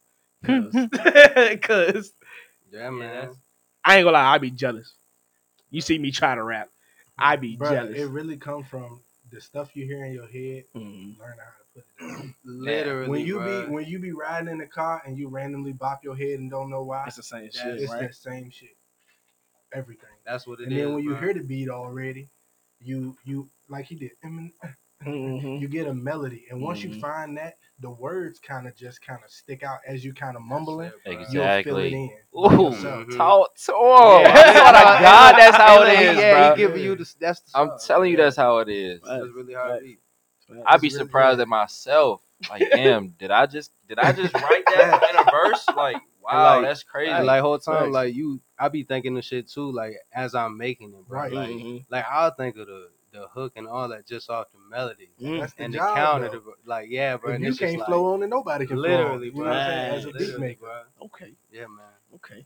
Cause, 1.61 2.13
Yeah, 2.71 2.89
man. 2.91 3.29
I 3.83 3.97
ain't 3.97 4.05
gonna 4.05 4.11
lie, 4.17 4.33
I 4.35 4.37
be 4.37 4.51
jealous. 4.51 4.93
You 5.71 5.81
see 5.81 5.97
me 5.97 6.11
try 6.11 6.35
to 6.35 6.43
rap, 6.43 6.69
I 7.17 7.35
be 7.35 7.57
Bruh, 7.57 7.71
jealous. 7.71 7.97
It 7.97 8.05
really 8.09 8.37
comes 8.37 8.67
from 8.67 9.01
the 9.31 9.41
stuff 9.41 9.75
you 9.75 9.85
hear 9.85 10.05
in 10.05 10.13
your 10.13 10.27
head, 10.27 10.63
Mhm. 10.75 11.17
learning 11.19 11.39
how 11.39 11.51
to 11.51 11.65
put 11.73 11.85
it 11.85 11.99
down. 11.99 12.35
Literally, 12.45 13.09
when 13.09 13.25
you 13.25 13.39
bruh. 13.39 13.67
be 13.67 13.73
when 13.73 13.85
you 13.85 13.99
be 13.99 14.11
riding 14.13 14.49
in 14.49 14.59
the 14.59 14.67
car 14.67 15.01
and 15.05 15.17
you 15.17 15.27
randomly 15.27 15.73
bop 15.73 16.03
your 16.03 16.15
head 16.15 16.39
and 16.39 16.49
don't 16.49 16.69
know 16.69 16.83
why, 16.83 17.03
It's 17.07 17.17
the 17.17 17.23
same 17.23 17.45
it's 17.45 17.59
shit, 17.59 17.89
right? 17.89 18.07
the 18.07 18.13
same 18.13 18.49
shit. 18.49 18.77
Everything. 19.73 20.09
That's 20.25 20.47
what 20.47 20.59
it 20.59 20.63
is. 20.63 20.67
and 20.67 20.77
then 20.77 20.93
when 20.93 21.03
you 21.03 21.15
hear 21.15 21.33
the 21.33 21.41
beat 21.41 21.69
already, 21.69 22.29
you 22.79 23.15
you 23.23 23.49
like 23.69 23.85
he 23.85 23.95
did. 23.95 24.11
Emin- 24.23 24.53
Mhm. 25.05 25.59
You 25.59 25.67
get 25.67 25.87
a 25.87 25.93
melody, 25.93 26.45
and 26.49 26.61
once 26.61 26.79
Mhm. 26.79 26.83
you 26.85 26.93
find 26.99 27.37
that, 27.37 27.57
the 27.79 27.89
words 27.91 28.39
kind 28.39 28.65
of 28.65 28.75
just 28.75 29.01
kind 29.01 29.19
of 29.23 29.29
stick 29.29 29.61
out 29.61 29.79
as 29.85 30.03
you 30.05 30.13
kind 30.13 30.35
of 30.37 30.41
mumbling. 30.41 30.89
That's 31.05 31.27
it. 31.29 31.33
You'll 31.33 31.43
fill 31.63 31.77
it 31.77 31.87
Exactly. 31.87 31.93
in. 31.93 32.09
Ooh, 32.33 32.71
yourself. 32.71 33.07
Mhm. 33.07 33.17
talk 33.17 33.55
to 33.55 33.71
him. 33.73 33.77
Yeah. 33.81 34.33
I 34.35 34.51
swear 34.51 34.71
to 34.71 35.03
God, 35.03 35.35
that's 35.37 35.57
how 35.57 35.81
it 35.83 35.87
Yeah, 35.93 36.01
is, 36.11 36.17
yeah, 36.17 36.31
bro. 36.31 36.49
he 36.55 36.57
giving 36.57 36.83
you 36.83 36.95
the. 36.95 37.13
That's 37.19 37.41
the 37.41 37.59
I'm 37.59 37.71
telling 37.85 38.11
you, 38.11 38.17
man. 38.17 38.25
that's 38.25 38.37
how 38.37 38.57
it 38.59 38.69
is. 38.69 39.01
That's 39.01 39.27
really 39.35 39.53
how 39.53 39.73
it 39.73 39.83
be. 39.83 39.99
I'd 40.65 40.81
be 40.81 40.87
really 40.87 40.97
surprised 40.97 41.37
good. 41.37 41.41
at 41.43 41.47
myself. 41.49 42.21
Like, 42.49 42.63
damn, 42.71 43.09
did 43.19 43.31
I 43.31 43.45
just 43.45 43.71
did 43.87 43.99
I 43.99 44.11
just 44.13 44.33
write 44.33 44.65
that 44.67 45.03
in 45.09 45.15
a 45.27 45.31
verse? 45.31 45.67
Like, 45.75 45.97
wow, 46.33 46.55
like- 46.57 46.65
that's 46.67 46.83
crazy. 46.83 47.11
And 47.11 47.25
like 47.25 47.41
whole 47.41 47.59
time, 47.59 47.83
Facts. 47.85 47.91
like 47.93 48.15
you, 48.15 48.39
I 48.59 48.69
be 48.69 48.83
thinking 48.83 49.13
the 49.13 49.21
shit 49.21 49.47
too. 49.49 49.71
Like 49.71 49.93
as 50.13 50.35
I'm 50.35 50.57
making 50.57 50.93
it, 50.93 51.07
bro. 51.07 51.19
Right. 51.19 51.31
Like, 51.33 51.49
Mhm. 51.49 51.85
like 51.89 52.05
I'll 52.09 52.31
think 52.31 52.57
of 52.57 52.67
the 52.67 52.89
the 53.11 53.27
hook 53.29 53.53
and 53.55 53.65
all 53.65 53.87
that 53.87 54.05
just 54.05 54.29
off 54.29 54.47
the 54.51 54.59
melody 54.69 55.09
Mm. 55.21 55.39
That's 55.39 55.53
the 55.53 55.63
and 55.63 55.73
the 55.73 55.77
job, 55.77 55.95
counter. 55.95 56.27
though. 56.27 56.39
The, 56.39 56.53
like 56.65 56.87
yeah, 56.89 57.15
bro. 57.15 57.29
If 57.29 57.35
and 57.37 57.45
you 57.45 57.55
can't 57.55 57.77
like, 57.77 57.87
flow 57.87 58.13
on 58.13 58.23
it, 58.23 58.27
nobody 58.27 58.65
can 58.67 58.75
literally, 58.77 59.29
flow 59.31 59.43
bro. 59.45 59.53
on 59.53 59.57
it. 59.57 59.65
You 59.65 59.71
know 59.71 59.71
what 59.71 59.71
I'm 59.71 59.71
saying? 59.71 59.95
As 59.95 60.05
a 60.05 60.11
beat 60.33 60.39
maker. 60.39 60.59
bro. 60.59 60.81
Okay, 61.05 61.33
Yeah, 61.49 61.61
man. 61.67 61.85
okay. 62.15 62.45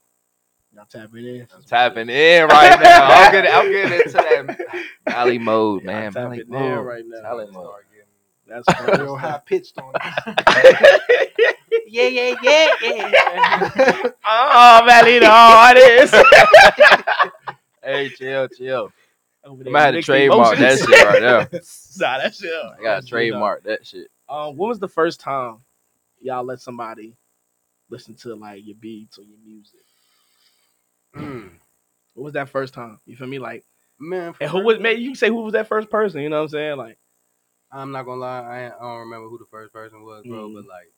Y'all 0.76 0.86
tapping 0.86 1.26
in. 1.26 1.48
I'm 1.56 1.64
tapping 1.64 2.10
in 2.10 2.46
right 2.48 2.80
now. 2.84 3.08
I'm 3.08 3.32
getting 3.32 3.52
I'm 3.52 3.72
getting 3.72 3.94
into 4.00 4.12
that 4.12 4.84
Mali 5.10 5.40
mode, 5.40 5.84
man. 5.86 6.12
Y'all 6.14 6.24
Mali 6.26 6.38
tapping 6.38 6.54
in 6.54 6.60
mode. 6.76 6.86
right 6.86 7.04
now. 7.08 7.22
Mali 7.24 7.48
mode. 7.52 7.74
That's 8.48 8.68
Real 9.00 9.16
high 9.16 9.42
pitched 9.46 9.78
on 9.80 9.92
it. 9.96 11.56
yeah, 11.88 12.08
yeah, 12.08 12.36
yeah, 12.42 12.68
yeah. 12.82 14.02
oh, 14.26 14.84
Valley 14.86 15.20
the 15.20 15.30
hardest. 15.30 16.16
Hey, 17.82 18.10
chill, 18.10 18.48
chill. 18.50 18.92
I 19.44 19.56
there 19.64 19.72
might 19.72 19.82
have 19.82 19.92
to 19.92 19.98
mixing 19.98 20.14
trademark 20.14 20.58
that 20.58 20.78
shit 20.78 20.90
right 20.90 21.22
there. 21.22 21.40
nah, 22.00 22.18
that 22.20 22.36
shit. 22.36 22.52
I 22.54 22.84
gotta 22.84 23.08
trademark 23.08 23.64
that 23.64 23.88
shit. 23.88 24.12
Um, 24.28 24.58
when 24.58 24.68
was 24.68 24.80
the 24.80 24.90
first 24.90 25.22
time 25.22 25.60
y'all 26.22 26.44
let 26.44 26.60
somebody 26.60 27.16
listen 27.90 28.16
to 28.16 28.36
like 28.36 28.62
your 28.66 28.76
beats 28.76 29.18
or 29.18 29.24
your 29.24 29.38
music? 29.44 29.80
Mm. 31.16 31.52
What 32.14 32.26
was 32.26 32.34
that 32.34 32.50
first 32.50 32.74
time? 32.74 33.00
You 33.06 33.16
feel 33.16 33.28
me? 33.28 33.40
Like, 33.40 33.64
Man, 34.00 34.34
and 34.40 34.50
who 34.50 34.64
was? 34.64 34.80
Maybe 34.80 35.02
you 35.02 35.10
can 35.10 35.16
say 35.16 35.28
who 35.28 35.42
was 35.42 35.54
that 35.54 35.68
first 35.68 35.90
person. 35.90 36.22
You 36.22 36.30
know 36.30 36.38
what 36.38 36.44
I'm 36.44 36.50
saying? 36.50 36.78
Like, 36.78 36.98
I'm 37.72 37.92
not 37.92 38.04
gonna 38.04 38.22
lie, 38.22 38.40
I, 38.40 38.66
I 38.68 38.80
don't 38.80 39.00
remember 39.00 39.28
who 39.28 39.38
the 39.38 39.46
first 39.52 39.74
person 39.74 40.04
was, 40.04 40.26
bro. 40.26 40.48
Mm. 40.48 40.54
But 40.54 40.66
like 40.68 40.92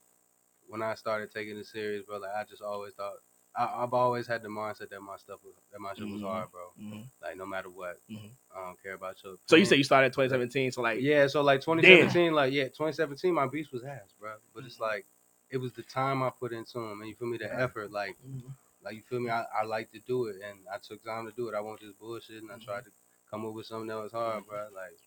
when 0.71 0.81
I 0.81 0.95
started 0.95 1.31
taking 1.31 1.57
it 1.57 1.65
serious, 1.67 2.05
bro, 2.05 2.17
like 2.17 2.31
I 2.33 2.45
just 2.49 2.61
always 2.61 2.93
thought 2.93 3.15
I, 3.53 3.83
I've 3.83 3.93
always 3.93 4.25
had 4.25 4.41
the 4.41 4.47
mindset 4.47 4.89
that 4.89 5.01
my 5.01 5.17
stuff 5.17 5.39
was 5.43 5.53
that 5.73 5.79
my 5.81 5.93
shit 5.93 6.07
was 6.09 6.21
Mhm. 6.21 6.27
hard, 6.29 6.51
bro. 6.51 6.71
Mhm. 6.79 7.03
Like 7.21 7.35
no 7.35 7.45
matter 7.45 7.69
what, 7.69 7.99
Mhm. 8.09 8.31
I 8.55 8.65
don't 8.65 8.81
care 8.81 8.93
about 8.93 9.21
your. 9.23 9.35
so 9.45 9.57
you 9.57 9.65
say 9.65 9.75
you 9.75 9.83
started 9.83 10.13
2017. 10.13 10.71
So 10.71 10.81
like, 10.81 11.01
Yeah, 11.01 11.27
so 11.27 11.41
like 11.41 11.59
2017, 11.61 12.33
like 12.33 12.53
yeah, 12.53 12.69
2017, 12.69 13.33
my 13.33 13.47
beats 13.47 13.71
was 13.71 13.83
ass, 13.83 14.13
bro. 14.17 14.35
But 14.55 14.63
it's 14.63 14.79
like 14.79 15.05
it 15.49 15.57
was 15.57 15.73
the 15.73 15.83
time 15.83 16.23
I 16.23 16.29
put 16.29 16.53
into 16.53 16.79
them, 16.79 17.01
and 17.01 17.09
you 17.09 17.15
feel 17.15 17.27
me, 17.27 17.37
the 17.37 17.53
effort, 17.53 17.91
like, 17.91 18.15
Mhm. 18.25 18.55
like 18.81 18.95
you 18.95 19.01
feel 19.01 19.19
me, 19.19 19.29
I, 19.29 19.43
I 19.53 19.63
like 19.65 19.91
to 19.91 19.99
do 19.99 20.27
it, 20.27 20.37
and 20.41 20.59
I 20.73 20.77
took 20.77 21.03
time 21.03 21.25
to 21.25 21.33
do 21.35 21.49
it. 21.49 21.55
I 21.55 21.59
won't 21.59 21.81
just 21.81 21.99
bullshit, 21.99 22.41
and 22.41 22.49
I 22.49 22.57
tried 22.57 22.85
to 22.85 22.91
come 23.29 23.45
up 23.45 23.53
with 23.53 23.65
something 23.65 23.87
that 23.87 23.97
was 24.01 24.13
hard, 24.13 24.45
bro. 24.47 24.69
Like, 24.73 24.97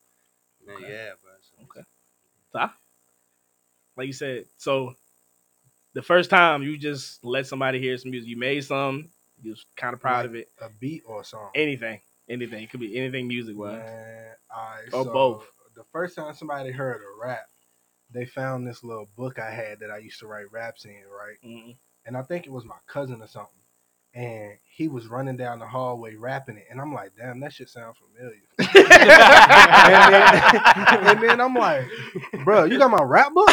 man, 0.66 0.76
Okay. 0.84 0.92
yeah, 0.92 1.12
bro. 1.22 1.32
So, 1.40 1.56
Okay. 1.64 1.86
like 3.96 4.06
you 4.06 4.12
said, 4.12 4.44
so 4.58 4.94
the 5.94 6.02
first 6.02 6.30
time 6.30 6.62
you 6.62 6.76
just 6.76 7.24
let 7.24 7.46
somebody 7.46 7.80
hear 7.80 7.96
some 7.96 8.10
music, 8.10 8.28
you 8.28 8.36
made 8.36 8.64
some, 8.64 9.08
you 9.42 9.50
was 9.50 9.64
kind 9.76 9.94
of 9.94 10.00
proud 10.00 10.26
of 10.26 10.34
it. 10.34 10.48
A 10.60 10.68
beat 10.80 11.02
or 11.06 11.22
a 11.22 11.24
song. 11.24 11.50
Anything, 11.54 12.00
anything, 12.28 12.62
it 12.62 12.70
could 12.70 12.80
be 12.80 12.96
anything 12.98 13.26
music 13.28 13.56
wise. 13.56 13.78
Man, 13.78 14.34
alright, 14.54 14.88
Or 14.92 15.04
so 15.04 15.12
both. 15.12 15.50
The 15.74 15.84
first 15.92 16.16
time 16.16 16.34
somebody 16.34 16.70
heard 16.70 17.00
a 17.00 17.20
rap, 17.26 17.46
they 18.10 18.26
found 18.26 18.66
this 18.66 18.84
little 18.84 19.08
book 19.16 19.38
I 19.38 19.50
had 19.50 19.80
that 19.80 19.90
I 19.90 19.98
used 19.98 20.20
to 20.20 20.26
write 20.26 20.50
raps 20.52 20.84
in, 20.84 21.02
right? 21.10 21.36
Mhm. 21.44 21.76
And 22.06 22.16
I 22.16 22.22
think 22.22 22.46
it 22.46 22.52
was 22.52 22.64
my 22.64 22.76
cousin 22.86 23.22
or 23.22 23.26
something. 23.26 23.63
And 24.14 24.52
he 24.64 24.86
was 24.86 25.08
running 25.08 25.36
down 25.36 25.58
the 25.58 25.66
hallway 25.66 26.14
rapping 26.14 26.56
it. 26.56 26.66
And 26.70 26.80
I'm 26.80 26.92
like, 26.94 27.10
damn, 27.16 27.40
that 27.40 27.52
shit 27.52 27.68
sounds 27.68 27.96
familiar. 27.98 28.42
and, 28.58 30.14
then, 30.14 31.06
and 31.08 31.20
then 31.22 31.40
I'm 31.40 31.54
like, 31.54 31.84
bro, 32.44 32.64
you 32.64 32.78
got 32.78 32.90
my 32.92 33.02
rap 33.02 33.34
book? 33.34 33.50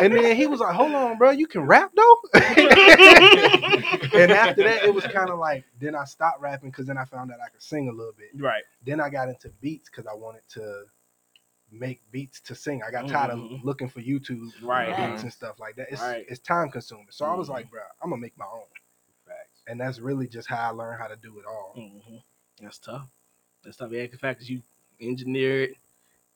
And 0.00 0.12
then 0.12 0.34
he 0.36 0.46
was 0.48 0.58
like, 0.60 0.74
hold 0.74 0.92
on, 0.94 1.16
bro, 1.16 1.30
you 1.30 1.46
can 1.46 1.62
rap 1.62 1.92
though? 1.94 2.16
and 2.34 4.32
after 4.32 4.64
that, 4.64 4.80
it 4.84 4.92
was 4.94 5.04
kind 5.06 5.30
of 5.30 5.38
like, 5.38 5.64
then 5.80 5.94
I 5.94 6.04
stopped 6.04 6.40
rapping 6.40 6.70
because 6.70 6.86
then 6.86 6.98
I 6.98 7.04
found 7.04 7.30
out 7.30 7.38
I 7.44 7.48
could 7.50 7.62
sing 7.62 7.88
a 7.88 7.92
little 7.92 8.12
bit. 8.16 8.30
Right. 8.40 8.62
Then 8.84 9.00
I 9.00 9.08
got 9.10 9.28
into 9.28 9.50
beats 9.60 9.88
because 9.90 10.06
I 10.06 10.14
wanted 10.14 10.42
to 10.50 10.84
make 11.70 12.00
beats 12.10 12.40
to 12.42 12.54
sing. 12.54 12.82
I 12.86 12.90
got 12.90 13.08
tired 13.08 13.30
Mhm. 13.32 13.58
of 13.58 13.64
looking 13.64 13.88
for 13.88 14.00
YouTube 14.00 14.50
Right. 14.62 14.96
beats 14.96 15.22
and 15.22 15.32
stuff 15.32 15.58
like 15.58 15.76
that. 15.76 15.86
It's 15.90 16.00
Right. 16.02 16.24
it's 16.28 16.40
time 16.40 16.70
consuming. 16.70 17.06
So 17.10 17.24
I 17.24 17.34
was 17.34 17.48
Mhm. 17.48 17.52
like, 17.52 17.70
bro, 17.70 17.80
I'm 18.02 18.10
gonna 18.10 18.20
make 18.20 18.36
my 18.38 18.44
own. 18.44 18.64
Facts. 19.64 19.70
And 19.70 19.80
that's 19.80 19.98
really 19.98 20.26
just 20.28 20.48
how 20.48 20.68
I 20.68 20.70
learned 20.70 21.00
how 21.00 21.08
to 21.08 21.16
do 21.16 21.38
it 21.38 21.44
all. 21.46 21.72
hmm 21.74 22.16
That's 22.60 22.78
tough. 22.78 23.06
That's 23.64 23.76
tough. 23.76 23.90
Yeah, 23.92 24.06
the 24.06 24.18
fact 24.18 24.40
that 24.40 24.48
you 24.48 24.62
engineer 25.00 25.62
it, 25.64 25.76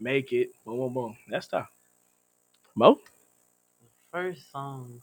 make 0.01 0.33
it, 0.33 0.51
boom, 0.65 0.79
boom, 0.79 0.95
boom. 0.95 1.17
That's 1.29 1.47
tough. 1.47 1.69
Mo, 2.75 2.99
First 4.13 4.51
song. 4.53 5.03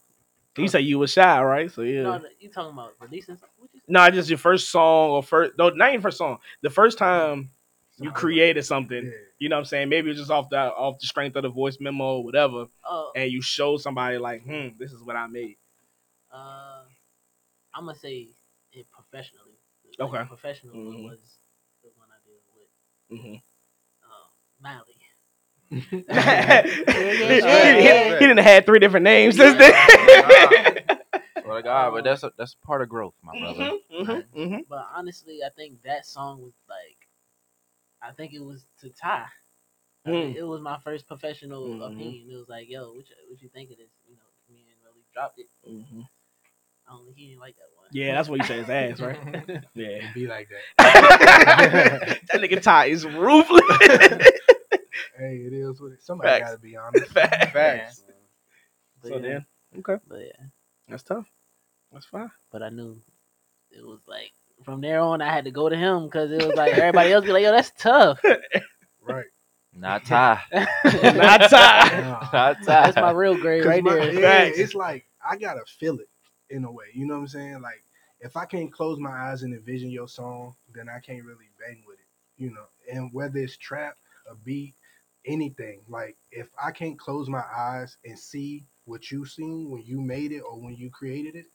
you 0.58 0.68
say 0.68 0.82
you 0.82 0.98
was 1.00 1.12
shy, 1.12 1.42
right? 1.44 1.72
So 1.72 1.82
yeah. 1.84 2.04
No, 2.04 2.22
you 2.40 2.50
talking 2.50 2.74
about 2.74 2.94
releasing? 3.00 3.36
something? 3.36 3.50
What 3.58 3.70
Nah, 3.88 4.10
just 4.10 4.30
your 4.30 4.38
first 4.40 4.70
song 4.72 5.12
or 5.12 5.22
first 5.22 5.54
no, 5.58 5.70
not 5.70 5.90
even 5.90 6.02
first 6.02 6.18
song. 6.18 6.40
The 6.62 6.70
first 6.72 6.98
time 6.98 7.52
you 8.00 8.10
created 8.12 8.64
something, 8.66 9.06
Yeah. 9.06 9.12
you 9.38 9.50
know 9.50 9.58
what 9.58 9.60
I'm 9.62 9.66
saying? 9.66 9.90
Maybe 9.90 10.10
it's 10.10 10.20
just 10.20 10.32
off 10.32 10.50
the 10.50 10.58
off 10.58 11.00
the 11.00 11.06
strength 11.08 11.36
of 11.36 11.44
the 11.44 11.50
voice 11.50 11.78
memo 11.80 12.18
or 12.18 12.24
whatever, 12.24 12.66
Oh, 12.84 13.12
and 13.16 13.32
you 13.32 13.42
show 13.42 13.78
somebody 13.78 14.18
like, 14.18 14.44
hmm, 14.44 14.70
this 14.80 14.92
is 14.92 15.04
what 15.04 15.16
I 15.16 15.28
made. 15.28 15.58
uh, 16.32 16.84
I'm 17.76 17.86
gonna 17.86 17.98
say 17.98 18.30
it 18.72 18.88
professionally. 18.92 19.58
Like, 20.00 20.10
Okay. 20.10 20.26
Professional 20.26 20.76
one 20.76 20.96
Mhm. 20.98 21.04
was 21.10 21.38
the 21.84 21.90
one 21.96 22.08
I 22.12 22.20
did 22.26 22.42
with 22.56 22.70
Mm-hmm. 23.12 23.36
um, 24.04 24.30
Mali. 24.62 25.00
he, 25.70 25.82
he- 27.42 28.14
he 28.20 28.20
didn't 28.20 28.38
have 28.40 28.66
three 28.66 28.80
different 28.80 29.04
names 29.04 29.36
since 29.38 29.58
then. 29.58 29.74
Swear 31.42 31.58
to 31.58 31.64
God, 31.64 31.92
but 31.92 32.04
that's 32.04 32.24
a 32.24 32.32
that's 32.38 32.56
part 32.56 32.82
of 32.82 32.90
growth, 32.90 33.14
my 33.24 33.40
brother. 33.40 33.72
mm-hmm, 33.92 34.40
mm-hmm. 34.40 34.58
But 34.70 34.88
honestly, 34.96 35.40
I 35.46 35.50
think 35.50 35.82
that 35.84 36.06
song 36.06 36.42
was 36.42 36.54
like, 36.70 36.98
I 38.02 38.12
think 38.14 38.34
it 38.34 38.44
was 38.44 38.66
to 38.82 38.90
Ty. 38.90 39.26
Mm. 40.08 40.36
It 40.36 40.44
was 40.44 40.62
my 40.62 40.78
first 40.80 41.08
professional 41.08 41.64
Mhm. 41.68 41.94
opinion. 41.94 42.30
It 42.32 42.36
was 42.36 42.48
like, 42.50 42.70
yo, 42.70 42.94
what 42.94 43.10
you, 43.10 43.16
what 43.30 43.42
you 43.42 43.50
think 43.50 43.72
of 43.72 43.78
this? 43.78 43.90
You 44.08 44.16
know, 44.16 44.30
me 44.50 44.66
and 44.72 44.80
really 44.84 45.04
dropped 45.14 45.40
it. 45.40 45.48
I 46.88 46.92
don't 46.92 47.06
think 47.06 47.18
he 47.18 47.28
didn't 47.30 47.40
like 47.42 47.56
that 47.56 47.64
one. 47.76 47.88
Yeah, 47.92 48.14
that's 48.16 48.30
what 48.30 48.40
you 48.40 48.46
say 48.46 48.58
his 48.60 48.70
ass, 48.70 49.00
right? 49.00 49.64
yeah. 49.74 50.12
Be 50.14 50.28
like 50.28 50.50
that. 50.78 52.20
that 52.32 52.42
nigga 52.42 52.62
Ty 52.62 52.86
is 52.88 53.06
ruthless. 53.06 53.64
Hey, 55.18 55.38
it 55.48 55.54
is 55.54 55.80
what 55.82 55.94
it. 55.94 56.02
Somebody 56.04 56.30
Facts. 56.30 56.46
gotta 56.52 56.60
be 56.62 56.76
honest. 56.78 57.08
Facts. 57.12 57.52
Facts. 57.52 58.04
But 59.02 59.08
So 59.10 59.16
yeah, 59.16 59.22
then, 59.22 59.46
okay, 59.80 59.96
but 60.08 60.20
yeah, 60.20 60.46
that's 60.90 61.04
tough. 61.04 61.26
That's 61.92 62.06
fine. 62.06 62.30
but 62.52 62.62
I 62.62 62.70
knew 62.70 63.02
it 63.72 63.84
was 63.86 64.02
like 64.08 64.32
from 64.64 64.82
there 64.82 65.00
on 65.00 65.22
I 65.22 65.32
had 65.32 65.46
to 65.46 65.52
go 65.52 65.70
to 65.70 65.76
him 65.76 66.06
because 66.06 66.32
it 66.32 66.46
was 66.46 66.56
like 66.56 66.74
everybody 66.74 67.12
else 67.14 67.26
be 67.26 67.32
like, 67.32 67.44
yo, 67.44 67.52
that's 67.52 67.72
tough. 67.78 68.20
Right. 69.02 69.26
Not 69.74 70.06
Ty. 70.06 70.42
Not 70.54 71.50
Ty. 71.50 72.28
Not 72.34 72.58
Ty. 72.64 72.64
That's 72.66 72.96
my 72.98 73.12
real 73.12 73.38
grade 73.38 73.64
'Cause 73.64 73.70
right 73.70 73.84
my- 73.84 73.94
there. 73.94 74.14
yeah, 74.14 74.42
it's 74.44 74.74
like 74.76 75.06
I 75.28 75.36
gotta 75.38 75.62
feel 75.80 75.96
it 76.00 76.08
in 76.50 76.66
a 76.66 76.72
way. 76.72 76.86
You 76.94 77.06
know 77.06 77.16
what 77.16 77.22
I'm 77.22 77.28
saying? 77.28 77.62
Like 77.62 77.84
if 78.20 78.38
I 78.38 78.46
can't 78.46 78.72
close 78.72 79.00
my 79.00 79.12
eyes 79.12 79.44
and 79.44 79.54
envision 79.54 79.90
your 79.90 80.08
song, 80.08 80.56
then 80.74 80.90
I 80.90 81.00
can't 81.00 81.26
really 81.26 81.50
bang 81.60 81.84
with 81.88 82.00
it. 82.00 82.06
You 82.38 82.52
know, 82.52 82.66
and 82.92 83.12
whether 83.14 83.40
it's 83.40 83.58
trap, 83.58 83.98
a 84.30 84.36
beat, 84.36 84.74
anything. 85.26 85.82
Like 85.88 86.18
if 86.32 86.50
I 86.64 86.72
can't 86.72 87.00
close 87.00 87.30
my 87.30 87.44
eyes 87.56 87.98
and 88.06 88.18
see 88.18 88.66
what 88.86 89.12
you 89.12 89.26
seen 89.26 89.72
when 89.72 89.84
you 89.84 90.02
made 90.02 90.32
it 90.32 90.42
or 90.42 90.60
when 90.60 90.76
you 90.76 90.90
created 90.90 91.36
it, 91.36 91.46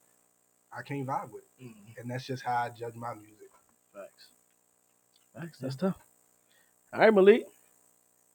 I 0.77 0.83
can't 0.83 1.07
vibe 1.07 1.31
with 1.33 1.45
it. 1.59 1.67
And 1.99 2.11
that's 2.11 2.27
just 2.27 2.43
how 2.43 2.57
I 2.57 2.69
judge 2.71 2.95
my 2.95 3.15
music. 3.15 3.51
Facts. 3.95 4.29
Facts. 5.35 5.59
That's 5.59 5.77
tough. 5.77 5.97
All 6.93 7.01
right, 7.01 7.15
Malik. 7.15 7.45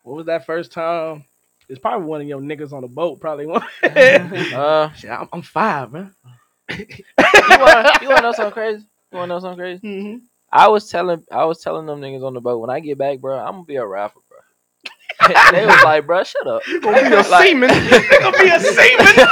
What 0.03 0.18
was 0.18 0.26
that 0.28 0.45
first 0.45 0.72
time? 0.72 1.26
It's 1.68 1.80
probably 1.80 2.06
one 2.08 2.22
of 2.22 2.28
your 2.28 2.39
niggas 2.41 2.74
on 2.74 2.82
the 2.82 2.88
boat. 2.88 3.20
Probably 3.20 3.47
one. 3.47 3.64
Uh, 3.84 4.91
Shit, 4.93 5.10
I'm, 5.12 5.28
I'm 5.34 5.41
five, 5.41 5.91
man. 5.91 6.14
You 6.70 6.95
want 7.20 7.99
to 7.99 8.22
know 8.22 8.32
something 8.32 8.51
crazy? 8.51 8.86
You 9.11 9.18
want 9.18 9.30
to 9.30 9.36
know 9.36 9.39
something 9.39 9.59
crazy? 9.59 9.82
Mm-hmm. 9.82 10.26
I 10.51 10.68
was 10.68 10.89
telling 10.89 11.24
I 11.32 11.45
was 11.45 11.61
telling 11.61 11.86
them 11.86 11.99
niggas 11.99 12.26
on 12.26 12.34
the 12.34 12.41
boat 12.41 12.59
when 12.59 12.70
I 12.70 12.80
get 12.80 12.97
back, 12.97 13.20
bro, 13.20 13.38
I'm 13.38 13.53
gonna 13.53 13.63
be 13.63 13.76
a 13.76 13.86
rapper, 13.86 14.20
bro. 14.30 14.38
they 15.51 15.66
was 15.66 15.84
like, 15.84 16.05
bro, 16.05 16.24
shut 16.24 16.47
up. 16.47 16.66
You 16.68 16.82
gonna 16.82 17.09
be 17.09 17.16
a 17.16 17.24
seaman. 17.41 17.70
You 17.91 18.20
gonna 18.20 18.38
be 18.38 18.49
a 18.49 18.59
seaman. 18.59 19.28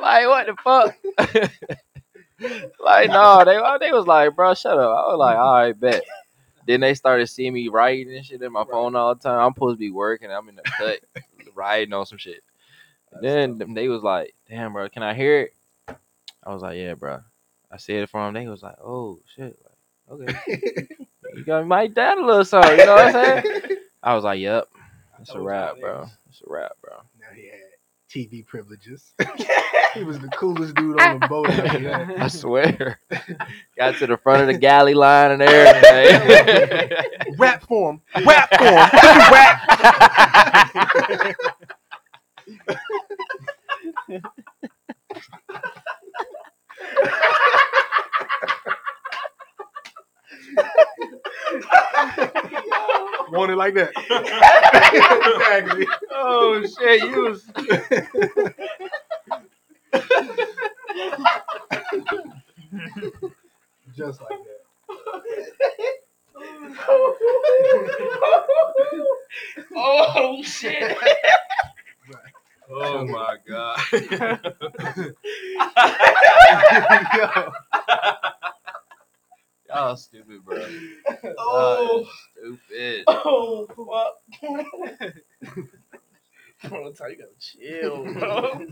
like 0.00 0.26
what 0.26 0.46
the 0.46 0.56
fuck? 0.62 0.96
like 2.80 3.10
no, 3.10 3.44
they 3.44 3.86
they 3.86 3.92
was 3.92 4.06
like, 4.06 4.34
bro, 4.34 4.54
shut 4.54 4.78
up. 4.78 4.80
I 4.80 5.08
was 5.08 5.18
like, 5.18 5.36
all 5.36 5.54
right, 5.54 5.78
bet. 5.78 6.02
Then 6.66 6.80
they 6.80 6.94
started 6.94 7.26
seeing 7.26 7.52
me 7.52 7.68
writing 7.68 8.14
and 8.14 8.24
shit 8.24 8.40
in 8.42 8.52
my 8.52 8.64
phone 8.64 8.96
all 8.96 9.14
the 9.14 9.20
time. 9.20 9.38
I'm 9.38 9.52
supposed 9.52 9.74
to 9.74 9.78
be 9.78 9.90
working. 9.90 10.30
I'm 10.30 10.48
in 10.48 10.56
the 10.56 10.62
cut 10.62 11.00
writing 11.54 11.92
on 11.92 12.06
some 12.06 12.18
shit. 12.18 12.42
Then 13.20 13.74
they 13.74 13.88
was 13.88 14.02
like, 14.02 14.34
damn, 14.48 14.72
bro, 14.72 14.88
can 14.88 15.02
I 15.02 15.14
hear 15.14 15.40
it? 15.40 15.54
I 16.46 16.52
was 16.52 16.62
like, 16.62 16.76
yeah, 16.76 16.94
bro. 16.94 17.20
I 17.70 17.76
said 17.76 18.02
it 18.02 18.10
for 18.10 18.24
them. 18.24 18.34
They 18.34 18.46
was 18.46 18.62
like, 18.62 18.76
oh 18.80 19.18
shit, 19.34 19.58
like, 19.64 20.30
okay, 20.30 20.86
you 21.34 21.44
got 21.44 21.66
mic 21.66 21.92
down 21.94 22.22
a 22.22 22.26
little 22.26 22.44
something. 22.44 22.78
You 22.78 22.86
know 22.86 22.94
what 22.94 23.16
I'm 23.16 23.42
saying? 23.42 23.76
I 24.02 24.14
was 24.14 24.22
like, 24.22 24.38
yep, 24.38 24.68
it's 25.20 25.30
a 25.30 25.40
rap, 25.40 25.80
bro. 25.80 26.06
It's 26.28 26.40
a 26.42 26.44
rap, 26.46 26.72
bro. 26.80 26.98
Now 27.18 27.34
he 27.34 27.48
had 27.48 27.58
TV 28.08 28.46
privileges. 28.46 29.14
he 29.94 30.04
was 30.04 30.20
the 30.20 30.28
coolest 30.28 30.76
dude 30.76 31.00
on 31.00 31.18
the 31.18 31.26
boat. 31.26 31.48
I 31.48 32.28
swear. 32.28 33.00
Got 33.76 33.96
to 33.96 34.06
the 34.06 34.18
front 34.18 34.42
of 34.42 34.46
the 34.46 34.58
galley 34.58 34.94
line 34.94 35.32
and 35.32 35.42
everything. 35.42 36.96
Rap 37.38 37.66
for 37.66 37.90
him. 37.90 38.02
Rap 38.24 38.48
for 38.56 38.64
him. 38.64 38.88
Rap. 41.24 41.74
Want 53.30 53.50
it 53.50 53.56
like 53.56 53.74
that. 53.74 53.90
exactly. 55.34 55.86
oh 56.12 56.62
shit, 56.62 57.02
you 57.02 57.22
was 57.22 57.44
Just 63.96 64.20
like 64.20 64.30
that. 64.30 64.60
Oh 69.76 70.42
shit. 70.42 70.96
Oh 72.76 73.06
my 73.06 73.36
god. 73.46 73.78
Y'all 79.68 79.96
stupid, 79.96 80.44
bro. 80.44 80.64
Oh. 81.38 82.04
Stupid. 82.32 83.04
Oh 83.08 83.66
fuck. 83.68 84.16
Bro, 86.68 86.84
that's 86.84 87.00
how 87.00 87.06
you 87.06 87.16
gotta 87.16 87.30
chill, 87.38 88.04
bro. 88.14 88.66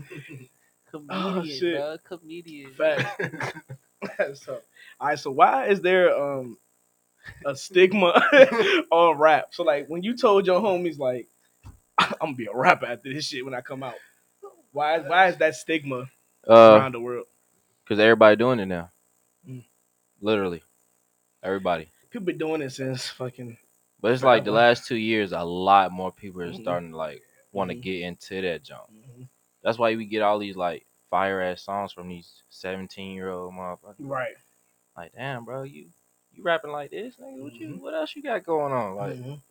Comedian, 0.91 1.57
shit. 1.57 1.77
bro. 1.77 1.97
Comedian. 2.03 2.73
Fact. 2.73 3.21
so, 4.33 4.59
all 4.99 5.07
right. 5.07 5.19
So 5.19 5.31
why 5.31 5.67
is 5.67 5.79
there 5.81 6.13
um 6.17 6.57
a 7.45 7.55
stigma 7.55 8.07
on 8.91 9.17
rap? 9.17 9.47
So 9.51 9.63
like 9.63 9.87
when 9.87 10.03
you 10.03 10.17
told 10.17 10.45
your 10.47 10.59
homies 10.61 10.99
like 10.99 11.27
I'm 12.21 12.27
gonna 12.27 12.35
be 12.35 12.45
a 12.47 12.55
rapper 12.55 12.85
after 12.85 13.13
this 13.13 13.25
shit 13.25 13.43
when 13.45 13.53
I 13.53 13.61
come 13.61 13.83
out, 13.83 13.95
why 14.71 14.99
why 14.99 15.27
is 15.27 15.37
that 15.37 15.55
stigma 15.55 16.09
Uh, 16.47 16.75
around 16.77 16.93
the 16.93 16.99
world? 16.99 17.25
cause 17.87 17.99
everybody 17.99 18.35
doing 18.35 18.59
it 18.59 18.65
now. 18.67 18.89
Mm. 19.47 19.63
Literally, 20.21 20.63
everybody. 21.41 21.89
People 22.09 22.25
been 22.25 22.37
doing 22.37 22.61
it 22.61 22.69
since 22.71 23.07
fucking 23.09 23.57
But 24.01 24.11
it's 24.11 24.23
like 24.23 24.43
the 24.43 24.51
last 24.51 24.87
two 24.87 24.95
years, 24.97 25.31
a 25.31 25.43
lot 25.43 25.91
more 25.91 26.11
people 26.11 26.41
are 26.41 26.51
Mhm. 26.51 26.61
starting 26.61 26.91
to 26.91 26.97
like 26.97 27.21
want 27.51 27.69
to 27.71 27.75
Mhm. 27.75 27.81
get 27.81 28.01
into 28.01 28.41
that 28.41 28.63
jump. 28.63 28.89
That's 29.63 29.77
why 29.77 29.95
we 29.95 30.05
get 30.05 30.21
all 30.21 30.39
these 30.39 30.55
like 30.57 30.85
fire 31.09 31.41
ass 31.41 31.61
songs 31.63 31.91
from 31.93 32.09
these 32.09 32.43
seventeen 32.49 33.15
year 33.15 33.29
old 33.29 33.53
motherfuckers. 33.53 33.95
right. 33.99 34.35
Like, 34.97 35.13
damn, 35.13 35.45
bro, 35.45 35.63
you 35.63 35.89
you 36.31 36.43
rapping 36.43 36.71
like 36.71 36.91
this, 36.91 37.15
nigga? 37.17 37.41
What 37.43 37.53
you 37.53 37.75
what 37.77 37.93
else 37.93 38.15
you 38.15 38.21
got 38.23 38.43
going 38.43 38.73
on? 38.73 38.95
Like, 38.95 39.13
Mhm. 39.15 39.41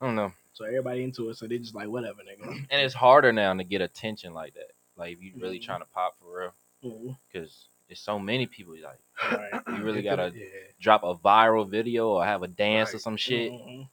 I 0.00 0.06
don't 0.06 0.14
know. 0.16 0.32
So 0.58 0.64
everybody 0.64 1.04
into 1.04 1.28
it, 1.28 1.36
so 1.36 1.46
they 1.46 1.56
just 1.58 1.76
like 1.76 1.86
whatever, 1.88 2.18
nigga. 2.22 2.48
And 2.68 2.82
it's 2.82 2.92
harder 2.94 3.32
now 3.32 3.54
to 3.54 3.62
get 3.62 3.80
attention 3.80 4.34
like 4.34 4.54
that. 4.54 4.72
Like, 4.96 5.12
if 5.12 5.22
you 5.22 5.34
really 5.38 5.60
Mhm. 5.60 5.64
trying 5.64 5.80
to 5.82 5.86
pop 5.94 6.16
for 6.18 6.50
real, 6.82 7.16
because 7.32 7.68
there's 7.86 8.00
so 8.00 8.18
many 8.18 8.44
people. 8.46 8.74
Like, 8.74 8.98
Right. 9.38 9.62
you 9.68 9.84
really 9.84 10.02
gotta 10.02 10.32
Yeah. 10.34 10.46
drop 10.80 11.04
a 11.04 11.14
viral 11.14 11.68
video 11.68 12.08
or 12.08 12.24
have 12.24 12.42
a 12.42 12.48
dance 12.48 12.92
or 12.92 12.98
some 12.98 13.16
shit. 13.16 13.52
Mhm. 13.52 13.88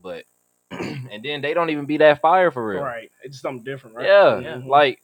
But 0.00 0.26
and 0.70 1.24
then 1.24 1.40
they 1.40 1.54
don't 1.54 1.70
even 1.70 1.86
be 1.86 1.96
that 1.96 2.20
fire 2.20 2.52
for 2.52 2.64
real. 2.64 2.82
Right. 2.82 3.10
It's 3.24 3.40
something 3.40 3.64
different, 3.64 3.96
right? 3.96 4.06
Yeah, 4.06 4.40
Mhm. 4.60 4.66
like 4.68 5.02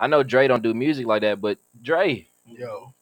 I 0.00 0.06
know 0.06 0.22
Dre 0.22 0.48
don't 0.48 0.62
do 0.62 0.72
music 0.72 1.06
like 1.06 1.20
that, 1.20 1.42
but 1.42 1.58
Dre, 1.82 2.26
Yo. 2.46 2.94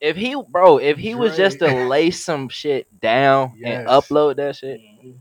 if 0.00 0.16
he 0.16 0.40
bro, 0.48 0.78
if 0.78 0.96
he 0.96 1.16
was 1.16 1.36
just 1.36 1.58
to 1.58 1.88
lay 1.88 2.12
some 2.12 2.48
shit 2.48 3.00
down 3.00 3.54
Yes. 3.56 3.80
and 3.80 3.88
upload 3.88 4.36
that 4.36 4.54
shit, 4.54 4.80
Mhm. 4.80 5.20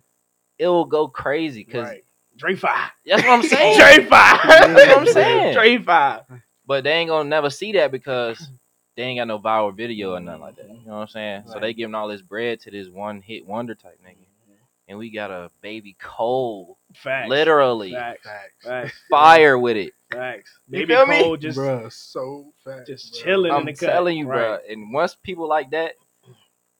It 0.61 0.67
will 0.67 0.85
go 0.85 1.07
crazy. 1.07 1.63
Cause 1.63 1.87
Right. 1.87 2.05
Dre 2.37 2.55
five. 2.55 2.91
that's 3.05 3.23
what 3.23 3.31
I'm 3.31 3.43
saying. 3.49 3.79
Dre 3.79 4.05
five. 4.05 4.39
That's 4.47 4.75
what 4.75 4.97
I'm 4.99 5.07
saying. 5.13 5.53
Dre 5.55 5.77
five. 5.79 6.21
But 6.67 6.83
they 6.83 6.91
ain't 6.91 7.09
gonna 7.09 7.27
never 7.27 7.49
see 7.49 7.71
that 7.73 7.91
because 7.91 8.49
they 8.95 9.03
ain't 9.03 9.19
got 9.19 9.27
no 9.27 9.39
viral 9.39 9.75
video 9.75 10.13
or 10.13 10.19
nothing 10.19 10.41
like 10.41 10.55
that. 10.57 10.67
You 10.69 10.85
know 10.85 10.93
what 10.93 11.01
I'm 11.01 11.07
saying? 11.07 11.43
So 11.47 11.59
they 11.59 11.73
giving 11.73 11.95
all 11.95 12.07
this 12.07 12.21
bread 12.21 12.59
to 12.61 12.71
this 12.71 12.89
one 12.89 13.21
hit 13.21 13.45
wonder 13.45 13.73
type 13.73 13.99
nigga. 14.05 14.11
Mm-hmm. 14.11 14.53
And 14.87 14.99
we 14.99 15.09
got 15.09 15.31
a 15.31 15.49
baby 15.61 15.95
Cole, 15.99 16.77
Facts. 16.93 17.27
literally 17.27 17.93
Facts. 17.93 18.23
Facts. 18.23 18.65
Facts. 18.65 19.01
fire 19.09 19.57
with 19.57 19.77
it. 19.77 19.93
Facts. 20.11 20.59
Baby 20.69 20.93
feel 20.93 21.07
me? 21.07 21.37
Just 21.37 21.57
Bruh, 21.57 21.91
so 21.91 22.53
fat. 22.63 22.85
just 22.85 23.13
bruh. 23.15 23.23
chilling 23.23 23.51
in 23.51 23.57
I'm 23.57 23.65
the 23.65 23.73
cut. 23.73 23.87
telling 23.87 24.15
you, 24.15 24.25
bro. 24.25 24.59
And 24.69 24.93
once 24.93 25.15
people 25.15 25.49
like 25.49 25.71
that 25.71 25.93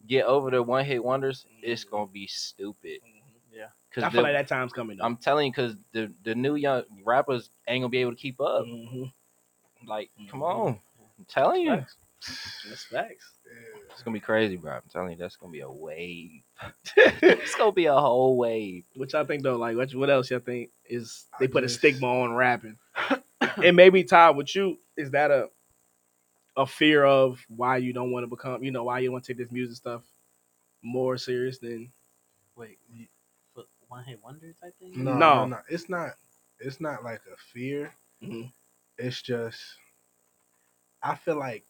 get 0.07 0.25
over 0.25 0.51
the 0.51 0.61
one 0.61 0.85
hit 0.85 1.03
wonders, 1.03 1.45
it's 1.63 1.83
mm-hmm. 1.83 1.95
gonna 1.95 2.07
be 2.11 2.27
stupid. 2.27 2.99
Yeah. 3.91 3.95
Cause 3.95 4.03
I 4.03 4.09
feel 4.09 4.21
the- 4.21 4.23
like 4.29 4.33
that 4.33 4.47
time's 4.47 4.73
coming. 4.73 4.97
Though. 4.97 5.03
I'm 5.05 5.17
telling 5.17 5.47
you, 5.47 5.53
cause 5.53 5.75
the 5.91 6.11
the 6.23 6.33
new 6.35 6.55
young 6.55 6.83
rappers 7.03 7.49
ain't 7.67 7.81
gonna 7.83 7.89
be 7.89 7.97
able 7.99 8.11
to 8.11 8.17
keep 8.17 8.39
up. 8.39 8.65
Mhm. 8.65 9.11
Like, 9.85 10.09
come 10.29 10.41
Mhm. 10.41 10.43
on, 10.43 10.79
I'm 11.19 11.25
telling 11.25 11.61
you, 11.61 11.75
Facts. 11.75 11.97
That's 12.69 12.83
facts. 12.85 13.31
it's 13.89 14.03
gonna 14.03 14.13
be 14.13 14.19
crazy, 14.19 14.55
bro. 14.55 14.73
I'm 14.73 14.81
telling 14.91 15.11
you, 15.11 15.17
that's 15.17 15.35
gonna 15.35 15.51
be 15.51 15.61
a 15.61 15.69
wave. 15.71 16.43
it's 16.97 17.55
gonna 17.55 17.71
be 17.71 17.87
a 17.87 17.95
whole 17.99 18.37
wave. 18.37 18.83
Which 18.95 19.13
y'all 19.13 19.25
think 19.25 19.41
though? 19.43 19.57
Like, 19.57 19.75
what 19.75 19.93
what 19.95 20.09
else 20.09 20.29
y'all 20.29 20.39
think 20.39 20.69
is 20.85 21.25
they 21.39 21.45
I 21.47 21.49
put 21.49 21.63
a 21.63 21.69
stigma 21.69 22.07
on 22.07 22.33
rapping? 22.35 22.77
and 23.63 23.75
maybe 23.75 24.03
Todd, 24.03 24.37
with 24.37 24.55
you, 24.55 24.79
is 24.95 25.09
that 25.11 25.31
a 25.31 25.49
a 26.57 26.65
fear 26.67 27.03
of 27.05 27.43
why 27.49 27.77
you 27.77 27.91
don't 27.93 28.11
want 28.11 28.23
to 28.23 28.27
become, 28.27 28.63
you 28.63 28.71
know, 28.71 28.83
why 28.83 28.99
you 28.99 29.11
want 29.11 29.23
to 29.23 29.33
take 29.33 29.37
this 29.37 29.51
music 29.51 29.75
stuff 29.77 30.03
more 30.83 31.17
serious 31.17 31.57
than 31.59 31.91
Wait, 32.55 32.77
you- 32.93 33.07
but 33.07 33.20
one 33.91 34.03
hit 34.05 34.23
wonder 34.23 34.53
type 34.61 34.77
thing? 34.79 35.03
No, 35.03 35.19
No. 35.19 35.45
no, 35.45 35.45
no. 35.45 35.61
It's 35.69 35.89
not. 35.89 36.11
It's 36.59 36.79
not 36.79 37.03
like 37.03 37.21
a 37.31 37.37
fear. 37.37 37.93
Mhm. 38.23 38.51
It's 38.97 39.21
just. 39.21 39.61
I 41.03 41.15
feel 41.15 41.37
like 41.37 41.65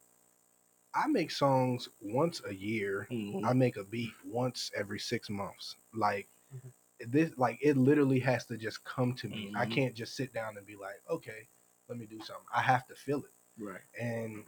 I 0.93 1.07
make 1.07 1.32
songs 1.32 1.89
once 2.01 2.41
a 2.45 2.53
year. 2.53 3.07
Mhm. 3.09 3.45
I 3.45 3.53
make 3.53 3.78
a 3.78 3.84
beat 3.84 4.13
once 4.26 4.72
every 4.76 4.99
six 4.99 5.30
months. 5.30 5.76
Like 5.93 6.30
Mhm. 6.53 6.72
this, 7.11 7.32
like 7.38 7.59
it 7.61 7.78
literally 7.78 8.19
has 8.19 8.45
to 8.47 8.57
just 8.57 8.84
come 8.84 9.13
to 9.15 9.30
me. 9.30 9.51
I 9.55 9.65
Mhm. 9.65 9.72
can't 9.72 9.95
just 9.95 10.15
sit 10.15 10.34
down 10.34 10.57
and 10.57 10.65
be 10.67 10.76
like, 10.76 11.01
okay, 11.09 11.47
let 11.88 11.97
me 11.97 12.05
do 12.05 12.19
something. 12.22 12.45
I 12.53 12.61
have 12.61 12.86
to 12.88 12.95
feel 12.95 13.24
it, 13.26 13.34
Right. 13.57 13.82
and 13.99 14.45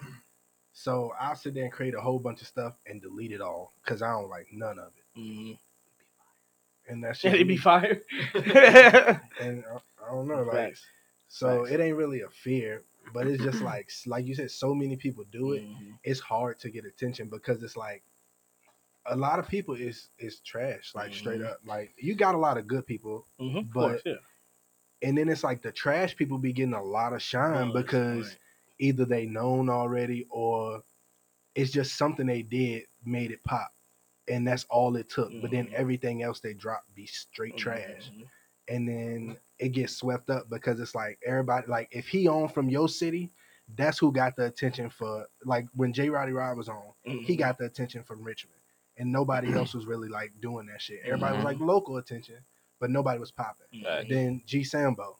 so 0.73 1.11
I'll 1.19 1.35
sit 1.35 1.53
there 1.53 1.63
and 1.65 1.73
create 1.73 1.95
a 1.95 2.01
whole 2.01 2.19
bunch 2.19 2.41
of 2.41 2.47
stuff 2.47 2.79
and 2.87 3.01
delete 3.01 3.31
it 3.31 3.41
all 3.41 3.73
because 3.83 4.01
I 4.01 4.11
don't 4.11 4.29
like 4.29 4.47
none 4.51 4.79
of 4.79 4.93
it. 4.97 5.05
Mm-hmm. 6.85 6.93
And 6.93 7.03
that 7.03 7.17
Should 7.17 7.35
it 7.35 7.47
be 7.47 7.57
fire? 7.57 8.01
And 8.35 9.63
I, 9.71 9.77
I 10.05 10.09
don't 10.11 10.27
know, 10.27 10.43
like 10.43 10.51
Facts. 10.53 10.85
so 11.27 11.63
Facts. 11.63 11.71
it 11.71 11.79
ain't 11.79 11.95
really 11.97 12.21
a 12.21 12.29
fear, 12.29 12.83
but 13.13 13.27
it's 13.27 13.43
just 13.43 13.61
like 13.61 13.89
like 14.05 14.25
you 14.25 14.35
said, 14.35 14.51
so 14.51 14.73
many 14.73 14.95
people 14.95 15.23
do 15.31 15.53
it. 15.53 15.63
Mhm. 15.63 15.97
It's 16.03 16.19
hard 16.19 16.59
to 16.59 16.69
get 16.69 16.85
attention 16.85 17.29
because 17.29 17.63
it's 17.63 17.77
like 17.77 18.03
a 19.07 19.15
lot 19.15 19.39
of 19.39 19.47
people 19.47 19.75
is 19.75 20.09
is 20.19 20.39
trash, 20.39 20.91
like 20.95 21.13
straight 21.13 21.41
Mhm. 21.41 21.51
up. 21.51 21.59
Like 21.65 21.93
you 21.97 22.15
got 22.15 22.35
a 22.35 22.37
lot 22.37 22.57
of 22.57 22.67
good 22.67 22.85
people, 22.85 23.25
Mhm. 23.39 23.59
Of 23.59 23.73
But- 23.73 23.79
course, 23.89 24.01
yeah. 24.05 24.13
and 25.01 25.17
then 25.17 25.29
it's 25.29 25.43
like 25.43 25.61
the 25.61 25.71
trash 25.71 26.15
people 26.15 26.37
be 26.37 26.53
getting 26.53 26.73
a 26.73 26.83
lot 26.83 27.13
of 27.13 27.21
shine 27.21 27.71
Buzz, 27.71 27.83
because 27.83 28.27
right. 28.27 28.37
either 28.79 29.05
they 29.05 29.25
known 29.25 29.69
already 29.69 30.25
or 30.29 30.83
it's 31.55 31.71
just 31.71 31.95
something 31.97 32.25
they 32.25 32.41
did 32.41 32.83
made 33.05 33.31
it 33.31 33.43
pop, 33.43 33.73
and 34.27 34.47
that's 34.47 34.65
all 34.69 34.95
it 34.95 35.09
took. 35.09 35.31
But 35.41 35.51
then 35.51 35.67
Mhm. 35.67 35.73
everything 35.73 36.23
else 36.23 36.39
they 36.39 36.53
drop 36.53 36.83
be 36.95 37.05
straight 37.05 37.57
trash, 37.57 38.11
Mhm. 38.11 38.27
and 38.69 38.87
then 38.87 39.37
it 39.59 39.69
gets 39.69 39.95
swept 39.95 40.29
up 40.29 40.49
because 40.49 40.79
it's 40.79 40.95
like 40.95 41.19
everybody 41.25 41.67
like 41.67 41.89
if 41.91 42.07
he 42.07 42.27
on 42.27 42.47
from 42.49 42.69
your 42.69 42.89
city. 42.89 43.31
That's 43.77 43.97
who 43.97 44.11
got 44.11 44.35
the 44.35 44.45
attention 44.45 44.89
for 44.89 45.25
like 45.45 45.65
when 45.73 45.93
J. 45.93 46.09
Roddy 46.09 46.33
Rod 46.33 46.57
was 46.57 46.67
on, 46.67 46.93
he 47.05 47.35
Mhm. 47.35 47.37
got 47.39 47.57
the 47.57 47.63
attention 47.65 48.03
from 48.03 48.21
Richmond, 48.21 48.59
and 48.97 49.09
nobody 49.09 49.53
else 49.53 49.73
was 49.73 49.85
really 49.85 50.09
like 50.09 50.37
doing 50.41 50.65
that 50.67 50.81
shit. 50.81 50.99
Everybody 51.05 51.37
was 51.37 51.45
like 51.45 51.59
local 51.61 51.95
attention, 51.95 52.43
but 52.79 52.89
nobody 52.91 53.19
was 53.19 53.31
popping. 53.31 53.67
Then 54.09 54.41
G 54.45 54.65
Sambo. 54.65 55.17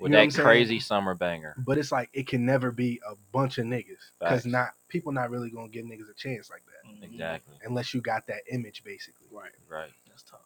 With 0.00 0.08
You 0.08 0.12
know 0.12 0.18
what 0.18 0.22
I'm 0.24 0.28
that 0.30 0.32
saying? 0.34 0.44
crazy 0.44 0.80
summer 0.80 1.14
banger. 1.14 1.54
but 1.58 1.78
it's 1.78 1.92
like 1.92 2.10
it 2.12 2.26
can 2.26 2.44
never 2.44 2.72
be 2.72 3.00
a 3.08 3.14
bunch 3.32 3.58
of 3.58 3.66
niggas 3.66 4.10
because 4.18 4.44
not 4.46 4.74
people 4.88 5.12
not 5.12 5.30
really 5.30 5.50
gonna 5.50 5.68
give 5.68 5.84
niggas 5.86 6.10
a 6.10 6.14
chance 6.14 6.50
like 6.50 6.64
that 6.66 6.69
Mhm. 6.86 7.02
Exactly. 7.02 7.56
unless 7.64 7.94
you 7.94 8.00
got 8.00 8.26
that 8.26 8.42
image 8.50 8.82
basically. 8.84 9.26
Right. 9.30 9.52
Right. 9.68 9.92
That's 10.08 10.22
tough. 10.22 10.40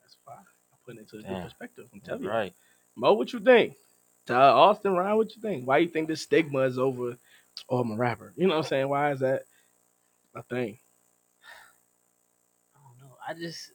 That's 0.00 0.16
fine. 0.24 0.36
I'm 0.38 0.78
putting 0.84 0.98
it 0.98 1.02
into 1.02 1.18
a 1.18 1.22
Damn. 1.22 1.34
good 1.34 1.42
perspective. 1.44 1.88
I'm 1.92 2.00
telling 2.00 2.22
you. 2.22 2.28
Right. 2.30 2.54
Moe, 2.96 3.12
what 3.14 3.32
you 3.32 3.40
think? 3.40 3.76
Uh, 4.28 4.34
Austin, 4.36 4.92
Ryan, 4.94 5.16
what 5.16 5.34
you 5.34 5.40
think? 5.40 5.66
Why 5.66 5.78
you 5.78 5.88
think 5.88 6.08
this 6.08 6.22
stigma 6.22 6.60
is 6.60 6.78
over? 6.78 7.16
Oh, 7.68 7.78
I'm 7.78 7.90
a 7.92 7.96
rapper. 7.96 8.32
You 8.36 8.46
know 8.46 8.56
what 8.56 8.64
I'm 8.66 8.68
saying? 8.68 8.88
Why 8.88 9.12
is 9.12 9.20
that 9.20 9.44
a 10.34 10.42
thing? 10.42 10.78
I 12.74 12.78
don't 12.80 13.08
know. 13.08 13.16
I 13.26 13.34
just 13.34 13.72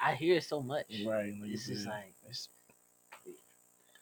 I 0.00 0.14
hear 0.14 0.36
it 0.36 0.44
so 0.44 0.60
much. 0.62 0.86
Right. 1.06 1.34
no, 1.34 1.46
you 1.46 1.54
It's 1.54 1.66
just 1.66 1.84
good. 1.84 1.90
like 1.90 2.14
It's 2.28 2.48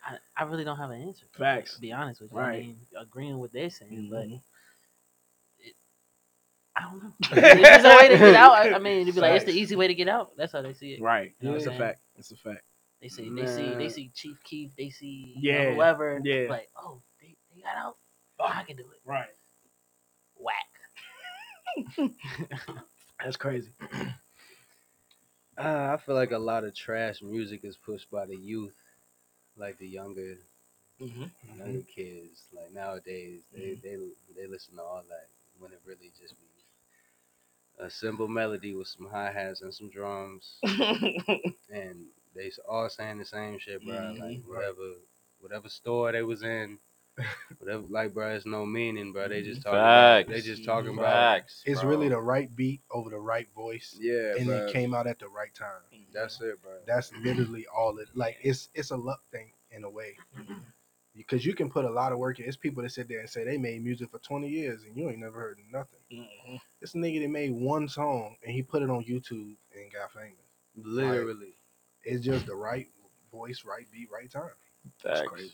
I, 0.04 0.18
I 0.36 0.42
really 0.44 0.64
don't 0.64 0.78
have 0.78 0.90
an 0.90 1.02
answer. 1.02 1.26
Facts. 1.32 1.74
To 1.74 1.80
be 1.80 1.92
honest 1.92 2.20
with 2.20 2.32
you, 2.32 2.38
I 2.38 2.42
Right. 2.42 2.62
mean, 2.64 2.86
agreeing 2.98 3.38
with 3.38 3.52
they're 3.52 3.70
saying, 3.70 4.08
but 4.10 4.26
Mhm. 4.26 4.40
I 4.40 4.42
don't 6.92 7.02
know. 7.04 7.12
If 7.32 7.62
there's 7.62 7.84
a 7.84 7.96
way 7.96 8.08
to 8.08 8.18
get 8.18 8.34
out. 8.34 8.52
I, 8.52 8.74
I 8.74 8.78
mean, 8.78 9.02
it'd 9.02 9.14
be 9.14 9.20
like 9.20 9.32
it's 9.36 9.44
the 9.44 9.52
easy 9.52 9.76
way 9.76 9.88
to 9.88 9.94
get 9.94 10.08
out. 10.08 10.32
That's 10.36 10.52
how 10.52 10.62
they 10.62 10.74
see 10.74 10.92
it. 10.92 11.02
right. 11.02 11.32
You 11.40 11.48
know 11.50 11.56
it's 11.56 11.66
what 11.66 11.72
a 11.72 11.74
I'm 11.74 11.78
saying? 11.80 11.88
fact. 11.90 12.00
It's 12.18 12.32
a 12.32 12.36
fact. 12.36 12.62
They 13.00 13.08
see 13.08 13.30
they 13.34 13.46
see 13.46 13.76
they 13.76 13.88
see 13.88 14.10
Chief 14.14 14.36
Keef. 14.44 14.70
They 14.76 14.90
see 14.90 15.34
you 15.36 15.52
know, 15.52 15.64
Yeah, 15.64 15.74
whoever. 15.74 16.20
yeah. 16.24 16.46
Like 16.48 16.68
oh 16.76 17.02
they, 17.20 17.34
they 17.54 17.62
got 17.62 17.76
out. 17.76 17.96
Oh, 18.40 18.44
I 18.52 18.62
can 18.64 18.76
do 18.76 18.82
it. 18.84 19.00
Right. 19.04 19.26
Whack. 20.36 22.10
That's 23.24 23.36
crazy. 23.36 23.70
Uh, 25.58 25.94
I 25.94 25.96
feel 26.04 26.14
like 26.14 26.32
a 26.32 26.38
lot 26.38 26.64
of 26.64 26.74
trash 26.74 27.22
music 27.22 27.64
is 27.64 27.76
pushed 27.76 28.10
by 28.10 28.26
the 28.26 28.36
youth, 28.36 28.74
like 29.56 29.78
the 29.78 29.88
younger 29.88 30.36
Mm-hmm. 31.00 31.24
younger 31.58 31.82
kids. 31.94 32.44
Like 32.54 32.72
nowadays, 32.72 33.40
they 33.52 33.74
they 33.82 33.96
they 34.36 34.46
listen 34.46 34.76
to 34.76 34.82
all 34.82 35.02
that 35.08 35.28
when 35.58 35.72
it 35.72 35.80
really 35.84 36.12
just 36.20 36.34
be 36.38 36.46
a 37.82 37.90
simple 37.90 38.28
melody 38.28 38.74
with 38.74 38.86
some 38.88 39.08
hi 39.10 39.30
hats 39.32 39.62
and 39.62 39.74
some 39.74 39.90
drums, 39.90 40.58
and 40.64 42.06
they 42.34 42.50
all 42.68 42.88
saying 42.88 43.18
the 43.18 43.24
same 43.24 43.58
shit, 43.58 43.84
bro. 43.84 44.14
Like 44.18 44.38
Mhm. 44.38 44.44
whatever 44.46 44.94
whatever 45.40 45.68
store 45.68 46.12
they 46.12 46.22
was 46.22 46.42
in, 46.44 46.78
whatever 47.58 47.82
like, 47.88 48.14
bro, 48.14 48.30
it's 48.34 48.46
no 48.46 48.64
meaning, 48.64 49.12
bro. 49.12 49.28
They 49.28 49.42
just 49.42 49.62
talking. 49.62 49.78
Facts. 49.80 50.28
About, 50.28 50.34
they 50.34 50.40
just 50.40 50.64
talking 50.64 50.96
about. 50.96 51.42
It's 51.64 51.80
bro. 51.80 51.90
really 51.90 52.08
the 52.08 52.20
right 52.20 52.54
beat 52.54 52.80
over 52.90 53.10
the 53.10 53.18
right 53.18 53.48
voice, 53.54 53.98
Yeah, 54.00 54.36
and 54.38 54.46
bro. 54.46 54.56
it 54.58 54.72
came 54.72 54.94
out 54.94 55.06
at 55.06 55.18
the 55.18 55.28
right 55.28 55.52
time. 55.54 55.82
That's 56.12 56.40
it, 56.40 56.62
bro. 56.62 56.72
That's 56.86 57.12
literally 57.24 57.66
all 57.74 57.98
it. 57.98 58.08
Like 58.14 58.36
it's 58.42 58.68
it's 58.74 58.90
a 58.92 58.96
luck 58.96 59.22
thing 59.32 59.52
in 59.70 59.84
a 59.84 59.90
way. 59.90 60.16
Because 61.14 61.44
you 61.44 61.54
can 61.54 61.68
put 61.70 61.84
a 61.84 61.90
lot 61.90 62.12
of 62.12 62.18
work 62.18 62.38
in. 62.38 62.46
It's 62.46 62.56
people 62.56 62.82
that 62.82 62.90
sit 62.90 63.06
there 63.06 63.20
and 63.20 63.28
say 63.28 63.44
they 63.44 63.58
made 63.58 63.84
music 63.84 64.08
for 64.08 64.18
20 64.18 64.48
years 64.48 64.82
and 64.84 64.96
you 64.96 65.10
ain't 65.10 65.18
never 65.18 65.38
heard 65.38 65.58
nothing. 65.70 65.98
Mhm. 66.10 66.58
This 66.82 66.94
nigga 66.94 67.22
that 67.22 67.30
made 67.30 67.52
one 67.52 67.88
song 67.88 68.34
and 68.42 68.52
he 68.52 68.60
put 68.60 68.82
it 68.82 68.90
on 68.90 69.04
YouTube 69.04 69.54
and 69.72 69.92
got 69.92 70.12
famous. 70.12 70.34
Literally. 70.74 71.54
It's 72.02 72.24
just 72.24 72.44
the 72.46 72.56
right 72.56 72.88
voice, 73.30 73.62
right 73.64 73.86
beat, 73.92 74.08
right 74.12 74.28
time. 74.28 74.50
That's 75.04 75.20
crazy. 75.28 75.52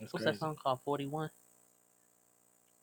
That's 0.00 0.12
What's 0.12 0.24
crazy. 0.24 0.36
that 0.36 0.40
song 0.40 0.56
called? 0.60 0.80
Forty 0.84 1.06
one. 1.06 1.30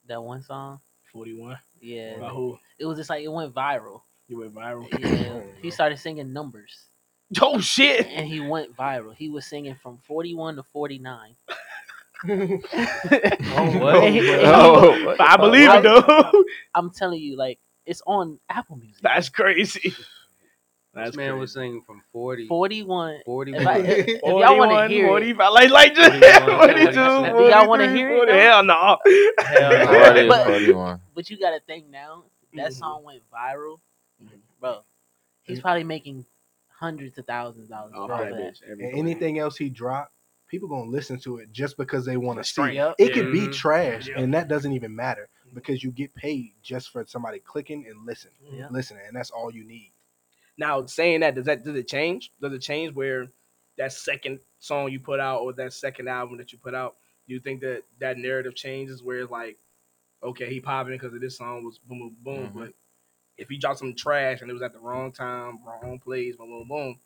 That 0.07 0.23
one 0.23 0.41
song. 0.41 0.79
41. 1.11 1.57
Yeah. 1.81 2.15
About 2.15 2.31
who? 2.31 2.57
It 2.79 2.85
was 2.85 2.97
just 2.97 3.09
like 3.09 3.21
it 3.21 3.27
went 3.27 3.53
viral. 3.53 4.03
You 4.29 4.39
went 4.39 4.55
viral. 4.55 4.87
Yeah. 4.97 5.41
he 5.61 5.71
started 5.71 5.99
singing 5.99 6.31
numbers. 6.31 6.87
Oh 7.41 7.61
shit! 7.61 8.07
and 8.07 8.27
he 8.27 8.41
went 8.41 8.75
viral. 8.75 9.15
He 9.15 9.29
was 9.29 9.45
singing 9.45 9.75
from 9.75 9.99
41 9.99 10.57
to 10.57 10.63
49. 10.63 11.35
Oh, 12.27 12.29
what? 13.79 13.95
And 14.03 14.13
he- 14.13 14.19
and 14.19 14.41
he 14.41 14.45
Oh, 14.45 15.05
was- 15.05 15.17
I 15.19 15.37
believe 15.37 15.69
it 15.69 15.83
though. 15.83 16.43
I'm 16.75 16.89
telling 16.91 17.19
you, 17.19 17.35
like 17.35 17.59
it's 17.85 18.01
on 18.05 18.39
Apple 18.49 18.77
Music. 18.77 19.01
That's 19.01 19.29
crazy. 19.29 19.93
That's 20.93 21.11
This 21.11 21.15
man 21.17 21.29
crazy. 21.31 21.39
was 21.39 21.53
singing 21.53 21.81
from 21.85 22.01
40, 22.11 22.47
41. 22.47 23.21
40 23.25 23.53
If, 23.55 23.65
I, 23.67 23.77
if, 23.77 24.07
if 24.07 24.21
y'all 24.23 24.57
want 24.57 24.71
to 24.71 24.75
41, 24.75 24.89
hear 24.89 25.05
it, 25.05 25.09
45, 25.09 25.53
like, 25.53 25.69
like 25.71 25.95
just 25.95 26.11
41, 26.11 26.57
42, 26.57 26.89
If 26.89 27.49
y'all 27.51 27.67
wanna 27.69 27.89
hear 27.89 28.09
it, 28.11 28.17
40, 28.17 28.31
though? 28.31 28.37
Hell 28.39 28.63
no. 28.63 28.97
Hell 29.39 29.71
no. 29.71 30.03
Forty, 30.05 30.27
But- 30.27 30.45
41. 30.47 31.01
but 31.15 31.29
you 31.29 31.39
got 31.39 31.51
to 31.51 31.59
think 31.61 31.89
now. 31.89 32.23
That 32.55 32.71
Mhm. 32.71 32.73
song 32.73 33.03
went 33.05 33.21
viral, 33.33 33.79
Mhm. 34.21 34.39
bro. 34.59 34.79
He's 35.43 35.61
probably 35.61 35.85
making 35.85 36.25
hundreds 36.67 37.17
of 37.17 37.25
thousands 37.25 37.71
of 37.71 37.77
dollars 37.77 37.93
Oh, 37.95 38.03
off 38.03 38.09
that 38.19 38.31
of 38.33 38.37
that. 38.37 38.53
bitch. 38.55 38.69
And 38.69 38.81
anything 38.81 39.39
else 39.39 39.55
he 39.55 39.69
dropped, 39.69 40.11
people 40.51 40.67
gonna 40.67 40.91
listen 40.91 41.17
to 41.17 41.37
it 41.37 41.51
just 41.53 41.77
because 41.77 42.05
they 42.05 42.17
want 42.17 42.37
to 42.37 42.43
see. 42.43 42.61
It. 42.75 42.77
up. 42.77 42.95
It 42.99 43.13
could 43.13 43.31
be 43.31 43.47
trash, 43.47 44.07
Yeah. 44.09 44.19
and 44.19 44.33
that 44.33 44.49
doesn't 44.49 44.73
even 44.73 44.93
matter 44.93 45.29
because 45.53 45.81
you 45.83 45.91
get 45.91 46.13
paid 46.13 46.51
just 46.61 46.89
for 46.91 47.05
somebody 47.07 47.39
clicking 47.39 47.87
and 47.87 48.05
listen, 48.05 48.31
Yeah. 48.51 48.67
listening, 48.69 49.03
and 49.07 49.15
that's 49.15 49.31
all 49.31 49.51
you 49.53 49.63
need. 49.63 49.93
Now, 50.57 50.85
saying 50.85 51.21
that, 51.21 51.35
does 51.35 51.45
that 51.45 51.63
does 51.63 51.75
it 51.75 51.87
change? 51.87 52.31
Does 52.41 52.51
it 52.53 52.59
change 52.61 52.93
where 52.93 53.27
that 53.77 53.93
second 53.93 54.41
song 54.59 54.91
you 54.91 54.99
put 54.99 55.19
out 55.21 55.39
or 55.41 55.53
that 55.53 55.71
second 55.73 56.07
album 56.09 56.37
that 56.37 56.51
you 56.51 56.59
put 56.59 56.75
out? 56.75 56.97
Do 57.27 57.33
you 57.33 57.39
think 57.39 57.61
that 57.61 57.83
that 57.99 58.17
narrative 58.17 58.53
changes 58.53 59.01
where 59.01 59.19
it's 59.21 59.31
like, 59.31 59.57
okay, 60.21 60.49
he 60.49 60.59
popping 60.59 60.93
because 60.93 61.13
of 61.13 61.21
this 61.21 61.37
song 61.37 61.63
was 61.63 61.79
boom, 61.79 61.99
boom, 61.99 62.15
boom, 62.23 62.47
Mhm. 62.49 62.53
but 62.53 62.73
if 63.37 63.47
he 63.47 63.57
dropped 63.57 63.79
some 63.79 63.95
trash 63.95 64.41
and 64.41 64.51
it 64.51 64.53
was 64.53 64.61
at 64.61 64.73
the 64.73 64.79
wrong 64.79 65.13
time, 65.13 65.59
wrong 65.65 65.97
place, 65.97 66.35
boom, 66.35 66.49
boom, 66.49 66.67
boom, 66.67 66.99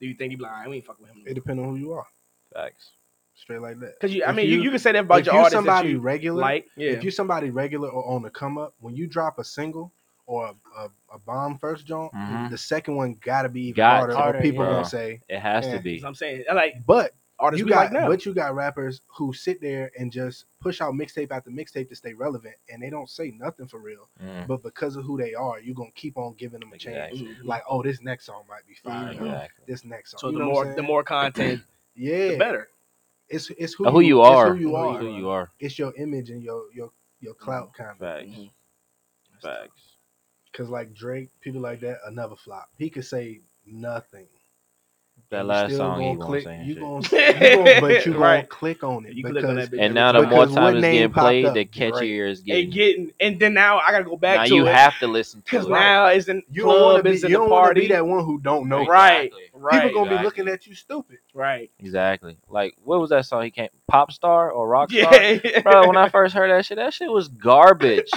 do 0.00 0.06
you 0.08 0.14
think 0.14 0.30
he'd 0.32 0.36
be 0.36 0.42
like, 0.42 0.52
I 0.52 0.66
ain't 0.68 0.84
fucking 0.84 1.02
with 1.06 1.14
him? 1.14 1.22
It 1.26 1.34
depends 1.34 1.60
on 1.62 1.68
who 1.68 1.76
you 1.76 1.92
are, 1.92 2.06
Facts. 2.52 2.90
straight 3.34 3.60
like 3.60 3.78
that. 3.80 3.98
Because 3.98 4.14
you, 4.14 4.24
I 4.24 4.32
mean, 4.32 4.46
you, 4.48 4.56
you- 4.56 4.62
you 4.64 4.70
can 4.70 4.78
say 4.78 4.92
that 4.92 5.00
about 5.00 5.20
if 5.20 5.26
your 5.26 5.34
you're 5.36 5.50
somebody 5.50 5.88
that 5.88 5.92
you 5.94 6.00
regular, 6.00 6.40
like, 6.40 6.66
yeah, 6.76 6.90
if 6.90 7.02
you're 7.02 7.10
somebody 7.12 7.50
regular 7.50 7.88
or 7.88 8.06
on 8.14 8.22
the 8.22 8.30
come 8.30 8.58
up, 8.58 8.74
when 8.80 8.94
you 8.96 9.06
drop 9.06 9.38
a 9.38 9.44
single 9.44 9.92
or 10.26 10.46
a, 10.46 10.80
a, 10.80 10.84
a 11.14 11.18
bomb 11.26 11.58
first 11.58 11.86
joint, 11.86 12.12
Mhm. 12.12 12.50
the 12.50 12.58
second 12.58 12.96
one 12.96 13.16
gotta 13.22 13.48
be 13.48 13.62
even 13.68 13.76
Got 13.76 14.12
harder, 14.12 14.32
to. 14.32 14.38
or 14.38 14.42
people 14.42 14.64
yeah. 14.64 14.70
gonna 14.72 14.84
say. 14.84 15.20
It 15.28 15.40
has 15.40 15.66
Yeah. 15.66 15.76
to 15.76 15.82
be. 15.82 15.92
That's 15.94 16.02
what 16.04 16.08
I'm 16.10 16.14
saying. 16.16 16.44
Like 16.54 16.74
But 16.86 17.14
artists 17.38 17.64
you 17.64 17.68
got, 17.68 17.84
like 17.84 17.92
now. 17.92 18.06
but 18.08 18.26
you 18.26 18.34
got 18.34 18.54
rappers 18.54 19.00
who 19.06 19.32
sit 19.32 19.60
there 19.62 19.90
and 19.98 20.12
just 20.12 20.44
push 20.60 20.82
out 20.82 20.92
mixtape 20.92 21.30
after 21.32 21.50
mixtape 21.50 21.88
to 21.88 21.96
stay 21.96 22.12
relevant, 22.12 22.54
and 22.70 22.82
they 22.82 22.90
don't 22.90 23.08
say 23.08 23.30
nothing 23.38 23.66
for 23.66 23.80
real. 23.80 24.08
Mm, 24.22 24.46
But 24.46 24.62
because 24.62 24.94
of 24.96 25.04
who 25.04 25.16
they 25.16 25.32
are, 25.34 25.58
you're 25.58 25.74
gonna 25.74 25.90
keep 25.94 26.18
on 26.18 26.34
giving 26.34 26.60
them 26.60 26.72
a 26.74 26.78
chance. 26.78 27.14
Exactly. 27.14 27.36
Like, 27.42 27.62
oh, 27.68 27.82
this 27.82 28.02
next 28.02 28.26
song 28.26 28.42
might 28.48 28.66
be 28.68 28.74
fire. 28.74 29.14
Mhm. 29.14 29.22
Exactly. 29.22 29.64
This 29.66 29.84
next 29.84 30.10
song. 30.10 30.18
so 30.20 30.26
you 30.28 30.34
the 30.34 30.38
know 30.44 30.50
more 30.50 30.74
the 30.74 30.82
more 30.82 31.02
content, 31.02 31.62
yeah, 32.00 32.28
the 32.28 32.36
better. 32.38 32.68
It's 33.28 33.50
it's 33.50 33.74
who, 33.74 33.88
Who 33.88 34.00
you 34.00 34.20
it's 34.20 34.28
are. 34.30 34.54
who 34.54 34.60
you 34.60 34.74
are. 34.76 34.98
Who 34.98 35.16
you 35.16 35.28
are. 35.28 35.50
It's 35.60 35.78
your 35.78 35.92
image 35.96 36.30
and 36.30 36.42
your 36.42 36.64
your 36.74 36.90
your 37.20 37.34
clout 37.34 37.72
kind 37.74 37.90
of. 37.90 37.98
Facts. 37.98 38.28
Mhm. 38.30 38.50
Facts. 39.42 39.96
Cause 40.52 40.68
like 40.68 40.92
Drake, 40.94 41.30
people 41.40 41.60
like 41.60 41.80
that, 41.80 41.98
another 42.06 42.34
flop. 42.36 42.70
He 42.76 42.90
could 42.90 43.04
say 43.04 43.40
nothing, 43.66 44.26
That 45.30 45.42
you 45.42 45.44
last 45.44 45.76
song, 45.76 45.98
gonna 45.98 46.02
won't 46.08 46.20
click. 46.22 46.42
say 46.42 46.60
You 46.64 46.74
shit. 46.74 46.82
gonna, 46.82 46.94
you 47.02 47.56
gonna, 47.64 47.80
but 47.80 48.04
you 48.04 48.12
gonna 48.14 48.18
Right. 48.18 48.48
click 48.48 48.82
on 48.82 49.06
it 49.06 49.12
You 49.14 49.22
because 49.22 49.30
click 49.38 49.44
on 49.44 49.54
that 49.56 49.70
bitch 49.70 49.80
And 49.80 49.94
now 49.94 50.10
the 50.10 50.26
more 50.26 50.46
time 50.46 50.74
it's 50.76 50.82
name 50.82 50.92
getting 50.94 51.12
played, 51.12 51.44
up? 51.46 51.54
the 51.54 51.64
catchier 51.66 51.92
Right. 52.24 52.30
it's 52.32 52.40
It 52.40 52.44
getting. 52.46 52.70
getting, 52.70 53.12
and 53.20 53.38
then 53.38 53.54
now 53.54 53.78
I 53.78 53.92
gotta 53.92 54.02
go 54.04 54.16
back 54.16 54.38
now 54.38 54.44
to 54.46 54.54
you 54.56 54.66
it 54.66 54.74
have 54.74 54.98
to 54.98 55.06
listen 55.06 55.40
to 55.42 55.44
because 55.44 55.66
it. 55.66 55.70
now 55.70 56.06
it's 56.06 56.26
in 56.28 56.42
you 56.50 56.62
don't 56.64 56.76
club, 56.76 56.96
to 56.96 57.02
be 57.04 57.10
it's 57.10 57.22
in 57.22 57.30
you 57.30 57.36
the 57.36 57.38
don't 57.42 57.48
to 57.48 57.54
party. 57.54 57.80
be 57.82 57.86
that 57.88 58.04
one 58.04 58.24
who 58.24 58.40
don't 58.40 58.68
know. 58.68 58.84
Right, 58.86 59.26
Exactly. 59.26 59.42
right, 59.54 59.82
People 59.84 60.04
gonna 60.04 60.18
be 60.18 60.24
looking 60.24 60.48
at 60.48 60.66
you 60.66 60.74
stupid. 60.74 61.18
right. 61.32 61.70
Exactly. 61.78 62.36
Like 62.48 62.74
what 62.82 62.98
was 63.00 63.10
that 63.10 63.24
song? 63.24 63.44
He 63.44 63.52
came 63.52 63.68
pop 63.86 64.10
star 64.10 64.50
or 64.50 64.66
rock 64.66 64.90
star? 64.90 65.14
Yeah, 65.14 65.60
Bro, 65.62 65.86
when 65.86 65.96
I 65.96 66.08
first 66.10 66.34
heard 66.34 66.50
that 66.50 66.66
shit, 66.66 66.76
that 66.78 66.92
shit 66.92 67.08
was 67.10 67.28
garbage. 67.28 68.10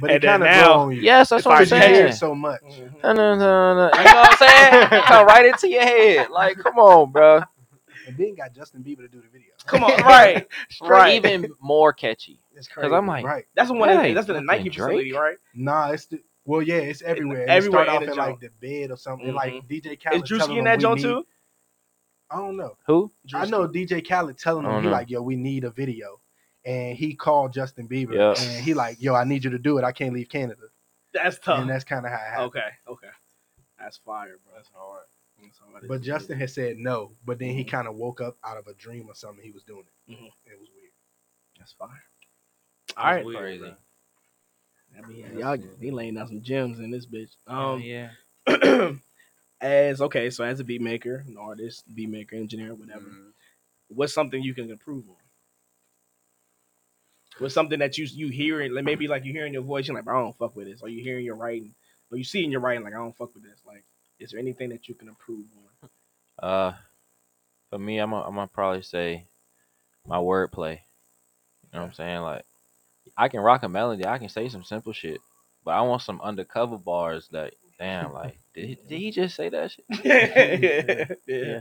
But 0.00 0.10
And 0.12 0.22
it 0.22 0.26
kind 0.26 0.42
of 0.44 0.48
now- 0.48 0.64
grow 0.66 0.74
on 0.82 0.92
you. 0.94 1.02
yes, 1.02 1.30
that's 1.30 1.44
what 1.44 1.52
I'm 1.54 1.58
like 1.62 1.68
because 1.68 1.80
you 1.82 1.86
hear 1.88 1.96
saying. 1.96 2.12
it 2.12 2.16
so 2.16 2.34
much. 2.34 2.60
Mhm. 2.62 3.02
No, 3.02 3.12
no, 3.12 3.34
no, 3.34 3.74
no. 3.74 3.98
You 3.98 4.04
know 4.04 4.10
what 4.20 4.42
I'm 4.42 4.48
saying? 4.48 4.82
It 5.00 5.04
Come 5.04 5.26
right 5.26 5.46
into 5.46 5.68
your 5.68 5.82
head. 5.82 6.30
Like, 6.30 6.58
come 6.62 6.78
on, 6.78 7.12
bro. 7.12 7.42
And 8.06 8.16
then 8.16 8.34
got 8.34 8.54
Justin 8.54 8.82
Bieber 8.82 8.98
to 9.02 9.08
do 9.08 9.20
the 9.20 9.28
video. 9.30 9.50
Come 9.66 9.84
on, 9.84 9.90
right, 10.04 10.46
right. 10.82 11.14
Even 11.14 11.50
more 11.60 11.92
catchy. 11.92 12.38
It's 12.54 12.66
Because 12.66 12.92
I'm 12.92 13.06
like, 13.06 13.24
right? 13.24 13.44
That's 13.54 13.68
the 13.68 13.74
one. 13.74 13.88
Hey, 13.90 14.14
that's 14.14 14.28
in 14.28 14.34
the 14.34 14.40
Nike 14.40 14.70
fucking 14.70 14.72
facility, 14.72 15.12
right? 15.12 15.36
Nah, 15.54 15.90
it's 15.90 16.06
the 16.06 16.20
well, 16.46 16.62
yeah, 16.62 16.76
it's 16.76 17.02
everywhere. 17.02 17.42
And 17.42 17.50
everywhere 17.50 17.84
start 17.84 17.96
off 18.02 18.06
the 18.06 18.12
in 18.12 18.18
like 18.18 18.40
the 18.40 18.48
bed 18.60 18.90
or 18.90 18.96
something. 18.96 19.28
Mhm. 19.28 19.34
Like 19.34 19.52
DJ 19.68 20.02
Khaled. 20.02 20.24
Is 20.24 20.30
Drewski 20.30 20.38
telling 20.38 20.56
in 20.58 20.64
them 20.64 20.64
that 20.64 20.78
we 20.78 20.82
joint 20.82 20.96
need- 20.96 21.02
too? 21.02 21.26
I 22.32 22.36
don't 22.36 22.56
know. 22.56 22.76
who? 22.86 23.12
I 23.34 23.44
know 23.46 23.66
DJ 23.68 24.06
Khaled 24.08 24.38
telling 24.38 24.64
I 24.64 24.76
him 24.76 24.82
he 24.82 24.86
know. 24.88 24.92
like, 24.92 25.10
yo, 25.10 25.20
we 25.20 25.34
need 25.36 25.64
a 25.64 25.70
video, 25.70 26.20
and 26.64 26.96
he 26.96 27.14
called 27.16 27.52
Justin 27.52 27.88
Bieber, 27.88 28.14
Yeah. 28.14 28.30
and 28.40 28.64
he 28.64 28.72
like, 28.72 29.02
yo, 29.02 29.14
I 29.14 29.24
need 29.24 29.42
you 29.44 29.50
to 29.50 29.58
do 29.58 29.78
it. 29.78 29.84
I 29.84 29.90
can't 29.92 30.14
leave 30.14 30.28
Canada, 30.28 30.62
That's 31.12 31.38
tough. 31.40 31.58
and 31.60 31.68
that's 31.68 31.82
kind 31.84 32.06
of 32.06 32.12
how 32.12 32.18
it 32.18 32.30
happened. 32.30 32.46
Okay, 32.46 32.68
okay. 32.88 33.08
That's 33.80 33.96
fire, 33.98 34.36
bro. 34.44 34.54
That's 34.54 34.70
hard. 34.72 35.02
That's 35.50 35.58
hard. 35.58 35.88
But 35.88 36.02
Justin 36.02 36.38
had 36.38 36.50
said 36.50 36.76
no, 36.78 37.12
but 37.24 37.38
then 37.40 37.50
he 37.50 37.64
kind 37.64 37.88
of 37.88 37.96
woke 37.96 38.20
up 38.20 38.36
out 38.44 38.56
of 38.56 38.66
a 38.68 38.74
dream 38.74 39.06
or 39.08 39.14
something. 39.14 39.44
He 39.44 39.50
was 39.50 39.64
doing 39.64 39.84
it. 40.08 40.12
Mhm. 40.12 40.26
It 40.46 40.58
was 40.60 40.68
weird. 40.76 40.92
That's 41.58 41.72
fire. 41.72 41.90
All 42.96 43.04
right, 43.04 43.24
Weird, 43.24 43.38
crazy. 43.40 43.58
bro. 43.60 43.74
I 44.98 45.06
mean, 45.06 45.38
y'all 45.38 45.56
he 45.80 45.90
laying 45.90 46.14
down 46.14 46.28
some 46.28 46.42
gems 46.42 46.78
in 46.78 46.90
this 46.90 47.06
bitch. 47.06 47.30
Oh, 47.46 47.74
Um, 47.74 47.80
yeah. 47.82 48.10
as 49.60 50.00
okay, 50.00 50.30
so 50.30 50.42
as 50.44 50.60
a 50.60 50.64
beat 50.64 50.80
maker, 50.80 51.24
an 51.26 51.36
artist, 51.36 51.84
beat 51.94 52.08
maker, 52.08 52.36
engineer, 52.36 52.74
whatever, 52.74 53.00
Mm-hmm. 53.06 53.28
what's 53.88 54.12
something 54.14 54.42
you 54.42 54.54
can 54.54 54.70
improve 54.70 55.08
on? 55.08 55.16
What's 57.38 57.54
something 57.54 57.78
that 57.78 57.96
you 57.96 58.04
you 58.06 58.28
hearing, 58.28 58.74
like 58.74 58.84
maybe 58.84 59.06
like 59.08 59.24
you 59.24 59.32
hearing 59.32 59.52
your 59.52 59.62
voice, 59.62 59.86
you're 59.88 59.96
like, 59.96 60.08
I 60.08 60.12
don't 60.12 60.36
fuck 60.36 60.56
with 60.56 60.66
this, 60.66 60.82
or 60.82 60.88
you 60.88 61.02
hearing 61.02 61.24
your 61.24 61.36
writing, 61.36 61.74
or 62.10 62.18
you 62.18 62.24
see 62.24 62.44
in 62.44 62.50
your 62.50 62.60
writing, 62.60 62.82
like 62.84 62.92
I 62.94 62.98
don't 62.98 63.16
fuck 63.16 63.32
with 63.34 63.42
this. 63.44 63.60
Like, 63.66 63.84
is 64.20 64.30
there 64.30 64.40
anything 64.40 64.68
that 64.70 64.88
you 64.88 64.94
can 64.94 65.08
improve 65.08 65.46
on? 65.82 65.90
Uh, 66.48 66.72
for 67.70 67.78
me, 67.78 67.98
I'm 67.98 68.10
gonna 68.10 68.26
I'm 68.26 68.34
gonna 68.34 68.46
probably 68.48 68.82
say 68.82 69.24
my 70.06 70.18
wordplay. 70.18 70.78
You 71.72 71.78
know 71.78 71.80
what 71.80 71.88
I'm 71.88 71.94
saying? 71.94 72.20
Like, 72.20 72.44
I 73.16 73.28
can 73.28 73.40
rock 73.40 73.62
a 73.62 73.68
melody, 73.68 74.06
I 74.06 74.18
can 74.18 74.28
say 74.28 74.48
some 74.48 74.64
simple 74.64 74.92
shit, 74.92 75.20
but 75.64 75.72
I 75.72 75.82
want 75.82 76.02
some 76.02 76.20
undercover 76.20 76.78
bars 76.78 77.28
that, 77.32 77.54
damn, 77.78 78.12
like, 78.14 78.38
did 78.54 78.66
he, 78.66 78.78
did 78.88 78.98
he 78.98 79.10
just 79.10 79.36
say 79.36 79.48
that 79.48 79.70
shit? 79.72 79.84
yeah, 80.04 81.06
yeah. 81.26 81.44
Yeah. 81.46 81.60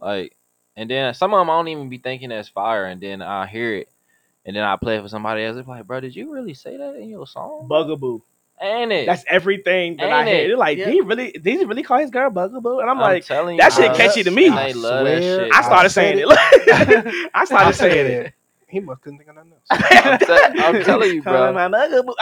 Like, 0.00 0.36
and 0.76 0.90
then 0.90 1.14
some 1.14 1.34
of 1.34 1.40
them 1.40 1.50
I 1.50 1.54
don't 1.54 1.68
even 1.68 1.88
be 1.88 1.98
thinking 1.98 2.30
that's 2.30 2.48
fire, 2.48 2.86
and 2.86 3.00
then 3.00 3.20
I 3.22 3.46
hear 3.46 3.74
it, 3.74 3.88
and 4.46 4.56
then 4.56 4.64
I 4.64 4.76
play 4.76 4.96
it 4.96 5.02
for 5.02 5.08
somebody 5.08 5.44
else. 5.44 5.56
It's 5.58 5.68
like, 5.68 5.86
bro, 5.86 6.00
did 6.00 6.16
you 6.16 6.32
really 6.32 6.54
say 6.54 6.76
that 6.76 6.96
in 6.96 7.08
your 7.08 7.26
song? 7.26 7.68
Bugaboo. 7.68 8.22
Ain't 8.62 8.92
it? 8.92 9.06
That's 9.06 9.24
everything 9.26 9.96
that 9.96 10.10
I 10.12 10.20
Ain't 10.20 10.28
hear. 10.28 10.44
it? 10.44 10.48
They're 10.48 10.56
like, 10.56 10.78
Yeah. 10.78 10.84
did 10.86 10.94
he 10.94 11.00
really? 11.00 11.32
Did 11.32 11.44
he 11.58 11.64
really 11.64 11.82
call 11.82 11.98
his 11.98 12.10
girl 12.10 12.30
Bugaboo? 12.30 12.78
And 12.80 12.88
I'm, 12.88 12.96
I'm 12.96 13.02
like, 13.02 13.24
telling 13.26 13.56
that 13.58 13.76
you, 13.76 13.82
shit 13.84 13.88
bro. 13.88 13.96
catchy 13.96 14.22
to 14.22 14.30
me. 14.30 14.46
And 14.46 14.56
they 14.58 14.72
love 14.72 15.04
that 15.04 15.22
swear 15.22 15.44
shit. 15.46 15.52
I 15.54 15.62
started 15.62 15.84
I 15.84 15.88
saying 15.88 16.18
said 16.18 17.06
it. 17.06 17.30
I 17.34 17.44
started 17.44 17.66
I 17.66 17.70
saying 17.72 18.06
it. 18.26 18.34
He 18.68 18.80
must 18.80 19.02
couldn't 19.02 19.18
think 19.18 19.28
of 19.28 19.36
nothing 19.36 19.52
else. 19.52 19.62
I'm, 19.70 20.18
te- 20.18 20.60
I'm 20.62 20.84
telling 20.84 21.12
you, 21.12 21.22
bro. 21.22 21.52
my 21.52 21.66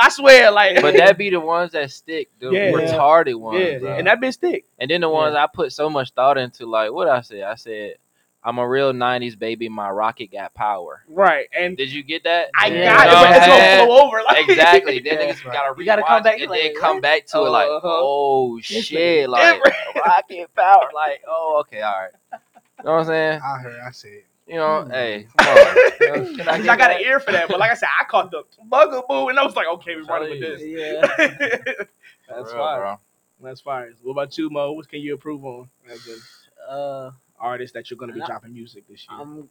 I 0.01 0.09
swear, 0.09 0.51
like, 0.51 0.83
But 0.83 0.97
that 0.97 1.17
be 1.17 1.31
the 1.31 1.39
ones 1.39 1.71
that 1.73 1.93
stick, 1.93 2.29
the 2.41 2.51
Yeah. 2.51 2.73
retarded 2.73 3.37
ones, 3.37 3.61
yeah, 3.61 3.79
bro. 3.79 3.93
and 3.95 4.09
that 4.09 4.19
bitch 4.21 4.33
stick. 4.33 4.65
And 4.77 4.91
then 4.91 5.03
the 5.03 5.09
ones 5.09 5.37
I 5.37 5.47
put 5.47 5.73
so 5.73 5.89
much 5.89 6.11
thought 6.11 6.39
into, 6.39 6.67
like 6.67 6.91
what 6.93 7.07
I 7.09 7.21
said. 7.21 7.43
I 7.45 7.55
said, 7.55 7.95
"I'm 8.43 8.59
a 8.59 8.67
real 8.69 8.93
'90s 8.93 9.39
baby. 9.39 9.69
My 9.69 9.91
rocket 9.91 10.29
got 10.33 10.55
power." 10.55 11.03
Right, 11.09 11.49
and 11.57 11.77
Did 11.77 11.91
you 11.91 12.03
get 12.03 12.25
that? 12.25 12.51
I 12.55 12.69
Yeah. 12.69 12.85
got 12.85 13.07
You 13.07 13.11
it, 13.11 13.15
know 13.15 13.21
but 13.21 13.37
it's 13.37 13.47
gonna 13.47 13.61
saying? 13.61 13.87
flow 13.87 14.07
over. 14.07 14.23
Like, 14.25 14.49
Exactly. 14.49 14.99
Then 15.05 15.21
Yeah, 15.21 15.27
niggas 15.33 15.45
right. 15.45 15.53
gotta 15.55 15.75
You 15.79 15.85
gotta 15.85 16.03
come 16.03 16.23
back, 16.23 16.41
and 16.41 16.51
like, 16.51 16.61
then 16.61 16.75
come 16.75 16.97
what? 16.97 17.03
back 17.03 17.27
to 17.27 17.39
it 17.39 17.51
like, 17.51 17.69
Uh-huh. 17.69 17.89
oh 17.89 18.57
This 18.69 18.85
shit, 18.87 19.27
nigga 19.27 19.29
like 19.29 19.55
different. 19.55 19.75
rocket 19.97 20.55
power, 20.55 20.91
like 20.95 21.23
oh 21.29 21.59
okay, 21.61 21.83
all 21.83 22.01
right. 22.01 22.11
You 22.33 22.85
know 22.85 22.93
what 22.93 23.01
I'm 23.01 23.07
saying? 23.07 23.41
I 23.45 23.59
heard. 23.59 23.81
I 23.81 23.91
said. 23.91 24.23
You 24.47 24.57
know, 24.57 24.83
Hmm. 24.83 24.91
hey, 24.91 25.27
come 25.37 25.47
on. 25.47 25.77
You 26.01 26.07
know, 26.09 26.15
I, 26.49 26.51
I, 26.51 26.55
I 26.55 26.59
got 26.59 26.79
that? 26.79 26.97
an 26.97 27.03
ear 27.03 27.21
for 27.21 27.31
that, 27.31 27.47
but 27.49 27.61
like 27.61 27.71
I 27.71 27.75
said, 27.75 27.89
I 28.01 28.05
caught 28.05 28.31
the 28.33 28.43
Bugaboo, 28.69 29.29
and 29.29 29.39
I 29.39 29.45
was 29.45 29.55
like, 29.55 29.69
okay, 29.69 29.95
we're 29.95 30.03
running 30.05 30.31
with 30.31 30.41
this. 30.41 30.61
Yeah. 30.65 31.07
That's 32.29 32.53
real, 32.53 32.57
fire. 32.57 32.81
bro. 32.81 32.99
That's 33.43 33.61
fire. 33.61 33.93
What 34.03 34.13
about 34.13 34.37
you, 34.37 34.51
Moe? 34.51 34.73
What 34.73 34.89
can 34.89 35.01
you 35.01 35.15
approve 35.15 35.45
on 35.45 35.69
as 35.89 36.07
an 36.09 36.21
Uh, 36.69 37.11
artist 37.41 37.75
that 37.75 37.91
you're 37.91 37.99
gonna 37.99 38.13
be 38.13 38.23
I- 38.23 38.27
dropping 38.27 38.53
music 38.53 38.87
this 38.89 39.07
year? 39.11 39.45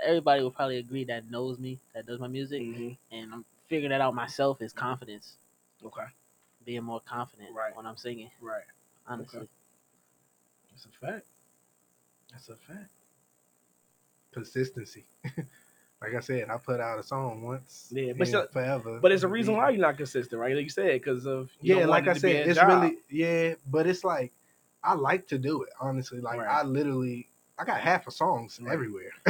Everybody 0.00 0.42
will 0.42 0.50
probably 0.50 0.78
agree 0.78 1.04
that 1.04 1.30
knows 1.30 1.58
me, 1.58 1.78
that 1.94 2.06
does 2.06 2.18
my 2.18 2.26
music, 2.28 2.62
Mhm. 2.62 2.96
and 3.10 3.32
I'm 3.34 3.44
figuring 3.68 3.90
that 3.90 4.00
out 4.00 4.14
myself. 4.14 4.60
Is 4.62 4.72
confidence, 4.72 5.36
Okay, 5.84 6.06
being 6.64 6.82
more 6.82 7.00
confident 7.00 7.54
Right. 7.54 7.76
when 7.76 7.86
I'm 7.86 7.96
singing. 7.96 8.30
right. 8.40 8.64
Honestly, 9.06 9.48
That's 10.70 10.86
a 10.86 10.88
fact. 10.88 11.26
That's 12.30 12.48
a 12.48 12.56
fact. 12.56 12.90
consistency. 14.32 15.04
like 16.00 16.14
I 16.16 16.20
said, 16.20 16.48
I 16.48 16.56
put 16.56 16.80
out 16.80 16.98
a 16.98 17.02
song 17.02 17.42
once. 17.42 17.88
Yeah, 17.92 18.12
but 18.16 18.26
still- 18.28 18.46
forever. 18.48 18.98
But 19.00 19.12
it's 19.12 19.22
a 19.24 19.28
reason 19.28 19.54
why 19.56 19.70
you're 19.70 19.80
not 19.80 19.96
consistent, 19.98 20.40
right? 20.40 20.54
Like 20.54 20.64
you 20.64 20.70
said, 20.70 20.92
because 20.92 21.26
of 21.26 21.50
you 21.60 21.76
Yeah, 21.78 21.86
like 21.86 22.08
I 22.08 22.14
to 22.14 22.20
said, 22.20 22.48
it's 22.48 22.58
job. 22.58 22.68
really 22.82 22.98
yeah, 23.10 23.54
but 23.66 23.86
it's 23.86 24.04
like 24.04 24.32
I 24.82 24.94
like 24.94 25.26
to 25.28 25.38
do 25.38 25.62
it 25.62 25.70
honestly. 25.80 26.20
Like 26.20 26.38
Right. 26.38 26.48
I 26.48 26.62
literally, 26.64 27.28
I 27.62 27.64
got 27.64 27.80
half 27.80 28.08
of 28.08 28.12
songs 28.12 28.58
Right. 28.60 28.72
everywhere. 28.72 29.10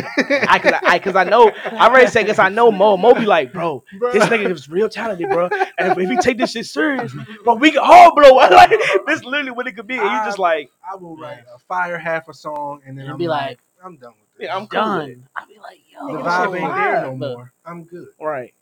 I 0.49 0.59
cause 0.59 0.73
I, 0.73 0.81
I 0.83 0.99
cause 0.99 1.17
I 1.17 1.25
know 1.25 1.51
I 1.71 1.87
already 1.89 2.07
said 2.07 2.23
because 2.23 2.39
I 2.39 2.49
know 2.49 2.73
Moe. 2.73 2.97
Moe 2.97 3.13
be 3.13 3.27
like, 3.27 3.53
bro, 3.53 3.85
this 4.13 4.25
nigga 4.25 4.51
is 4.51 4.71
real 4.71 4.89
talented, 4.89 5.29
bro. 5.29 5.51
And 5.77 6.01
if 6.01 6.09
he 6.09 6.17
take 6.17 6.39
this 6.39 6.53
shit 6.53 6.65
serious, 6.65 7.15
bro, 7.45 7.57
we 7.57 7.71
can 7.73 7.81
all 7.83 8.15
blow. 8.15 8.33
Like 8.53 8.71
this 9.07 9.23
literally 9.23 9.51
what 9.51 9.67
it 9.67 9.73
could 9.73 9.87
be. 9.87 9.99
And 9.99 10.05
you 10.11 10.25
just 10.25 10.39
like, 10.39 10.71
I 10.91 10.97
will 10.97 11.15
write 11.17 11.41
a 11.55 11.59
fire 11.59 11.99
half 11.99 12.29
a 12.29 12.35
song 12.35 12.81
and 12.87 12.97
then 12.99 13.07
I'll 13.09 13.19
be 13.19 13.29
like, 13.29 13.49
like, 13.49 13.61
I'm 13.85 13.97
done 13.99 14.15
with 14.19 14.39
this. 14.39 14.47
yeah, 14.47 14.57
I'm 14.57 14.67
cool 14.67 14.97
with 14.99 15.09
it. 15.09 15.15
done. 15.17 15.29
I'll 15.37 15.47
be 15.47 15.59
like, 15.59 15.81
yo, 15.93 16.07
the 16.07 16.23
Nigga, 16.23 16.25
vibe 16.25 16.45
so 16.47 16.55
ain't 16.57 16.75
there 16.75 17.03
no 17.03 17.15
more. 17.17 17.53
I'm 17.67 17.85
good. 17.85 18.09
Right. 18.19 18.55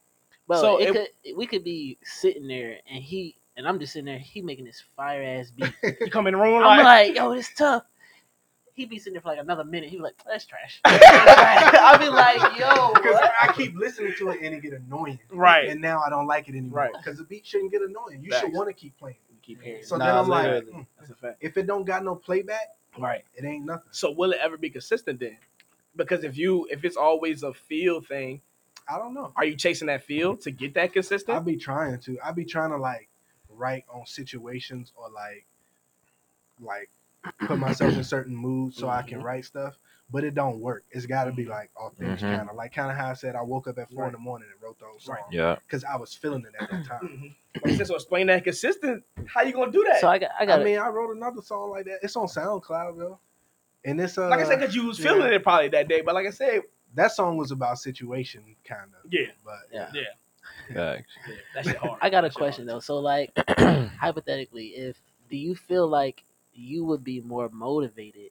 But 0.48 0.60
So 0.62 0.78
it, 0.78 0.88
it- 0.88 0.92
could 1.24 1.36
we 1.36 1.46
could 1.46 1.62
be 1.62 1.96
sitting 2.02 2.48
there 2.48 2.78
and 2.90 3.00
he 3.04 3.36
and 3.56 3.68
I'm 3.68 3.78
just 3.78 3.92
sitting 3.92 4.06
there, 4.06 4.18
he 4.18 4.42
making 4.42 4.64
this 4.64 4.82
fire 4.96 5.22
ass 5.22 5.52
beat. 5.52 5.72
You 6.00 6.10
come 6.10 6.26
in 6.26 6.34
the 6.34 6.40
room 6.40 6.62
I'm 6.64 6.78
like, 6.78 7.08
like, 7.08 7.16
yo, 7.16 7.30
it's 7.32 7.54
tough. 7.54 7.84
He 8.74 8.86
be 8.86 8.98
sitting 8.98 9.14
there 9.14 9.20
for 9.22 9.28
like 9.28 9.38
another 9.38 9.64
minute. 9.64 9.90
He'd 9.90 9.96
be 9.96 10.02
like, 10.02 10.14
that's 10.26 10.44
trash. 10.46 10.80
I'll 10.84 11.98
be 11.98 12.08
like, 12.08 12.38
yo, 12.58 12.92
Because? 12.94 13.16
I 13.42 13.52
keep 13.54 13.74
listening 13.76 14.14
to 14.18 14.30
it 14.30 14.40
and 14.42 14.54
it 14.54 14.62
get 14.62 14.72
annoying. 14.72 15.18
right. 15.30 15.68
And 15.68 15.80
now 15.80 16.00
I 16.04 16.08
don't 16.10 16.26
like 16.26 16.48
it 16.48 16.52
anymore. 16.52 16.78
Right. 16.84 16.92
Because 16.92 17.18
the 17.18 17.24
beat 17.24 17.46
shouldn't 17.46 17.72
get 17.72 17.82
annoying. 17.82 18.22
You 18.22 18.30
Facts. 18.30 18.42
should 18.42 18.52
want 18.54 18.68
to 18.68 18.72
keep 18.72 18.96
playing. 18.98 19.16
You 19.30 19.36
keep 19.42 19.60
hearing. 19.62 19.82
So 19.84 19.96
it. 19.96 20.00
then 20.00 20.14
I'm 20.14 20.28
like, 20.28 20.46
mm, 20.64 20.86
That's 20.98 21.10
a 21.10 21.14
fact. 21.14 21.36
if 21.40 21.56
it 21.56 21.66
don't 21.66 21.84
got 21.84 22.04
no 22.04 22.14
playback, 22.14 22.74
Right. 22.98 23.24
it 23.34 23.44
ain't 23.44 23.66
nothing. 23.66 23.88
So 23.92 24.10
will 24.10 24.32
it 24.32 24.38
ever 24.42 24.56
be 24.56 24.70
consistent 24.70 25.20
then? 25.20 25.36
Because 25.96 26.24
if 26.24 26.36
you 26.38 26.66
if 26.70 26.84
it's 26.84 26.96
always 26.96 27.42
a 27.42 27.52
feel 27.52 28.00
thing, 28.00 28.40
I 28.88 28.98
don't 28.98 29.12
know. 29.14 29.32
are 29.36 29.44
you 29.44 29.54
chasing 29.56 29.86
that 29.88 30.04
feel 30.04 30.36
to 30.38 30.50
get 30.50 30.74
that 30.74 30.92
consistent? 30.92 31.30
I 31.36 31.38
consistent? 31.40 31.46
be 31.46 31.56
trying 31.56 31.98
to. 32.00 32.18
I 32.24 32.32
be 32.32 32.44
trying 32.44 32.70
to 32.70 32.76
like 32.78 33.08
write 33.48 33.84
on 33.92 34.06
situations 34.06 34.92
or 34.96 35.10
like 35.10 35.44
like 36.60 36.90
put 37.46 37.58
myself 37.58 37.94
in 37.94 38.04
certain 38.04 38.34
moods 38.34 38.76
so 38.76 38.88
I 38.88 38.98
Mm-hmm. 39.00 39.08
can 39.08 39.22
write 39.22 39.44
stuff. 39.44 39.78
But 40.12 40.24
it 40.24 40.34
don't 40.34 40.58
work. 40.58 40.82
It's 40.90 41.06
got 41.06 41.24
to 41.24 41.32
be 41.32 41.44
like 41.44 41.70
authentic, 41.76 42.18
Mhm. 42.18 42.36
kind 42.36 42.50
of 42.50 42.56
like 42.56 42.74
kind 42.74 42.90
of 42.90 42.96
how 42.96 43.10
I 43.10 43.12
said 43.14 43.36
I 43.36 43.42
woke 43.42 43.68
up 43.68 43.78
at 43.78 43.88
four 43.90 44.06
in 44.06 44.12
the 44.12 44.18
morning 44.18 44.48
and 44.52 44.60
wrote 44.60 44.76
those 44.80 45.04
songs 45.04 45.20
Yeah. 45.30 45.54
because 45.64 45.84
I 45.84 45.96
was 45.96 46.12
feeling 46.14 46.44
it 46.44 46.52
at 46.60 46.68
that 46.68 46.84
time. 46.84 47.08
Mhm. 47.08 47.34
Like, 47.78 47.86
so 47.86 47.94
explain 47.94 48.26
that 48.28 48.42
consistent. 48.42 49.04
How 49.26 49.42
you 49.42 49.52
gonna 49.52 49.70
do 49.70 49.84
that? 49.88 50.00
So 50.00 50.08
I 50.08 50.18
got 50.18 50.30
I 50.38 50.44
I, 50.50 50.64
mean, 50.64 50.78
I 50.78 50.88
wrote 50.88 51.14
another 51.14 51.42
song 51.42 51.70
like 51.70 51.84
that. 51.84 51.98
It's 52.02 52.16
on 52.16 52.26
SoundCloud 52.26 52.96
though, 52.98 53.18
and 53.84 54.00
it's 54.00 54.16
uh, 54.18 54.28
like 54.28 54.40
I 54.40 54.44
said, 54.44 54.60
because 54.60 54.74
you 54.74 54.86
was 54.86 54.98
feeling 54.98 55.22
yeah. 55.28 55.36
it 55.36 55.42
probably 55.42 55.68
that 55.68 55.86
day. 55.86 56.00
But 56.00 56.14
like 56.14 56.26
I 56.26 56.30
said, 56.30 56.62
that 56.94 57.12
song 57.12 57.36
was 57.36 57.50
about 57.50 57.78
situation, 57.78 58.56
kind 58.64 58.90
of. 59.04 59.12
yeah, 59.12 59.26
But 59.44 59.58
Yeah. 59.72 59.90
yeah, 59.94 60.02
yeah 60.74 60.96
that 61.54 61.64
shit 61.66 61.76
hard. 61.76 61.98
I 62.02 62.08
got 62.10 62.24
a 62.24 62.28
That 62.28 62.32
shit 62.32 62.38
question 62.38 62.66
hard. 62.68 62.76
though. 62.76 62.80
So 62.80 62.96
like 62.98 63.30
hypothetically, 63.98 64.68
if 64.68 64.96
do 65.28 65.36
you 65.36 65.54
feel 65.54 65.86
like 65.86 66.24
you 66.60 66.84
would 66.84 67.02
be 67.04 67.20
more 67.20 67.48
motivated 67.50 68.30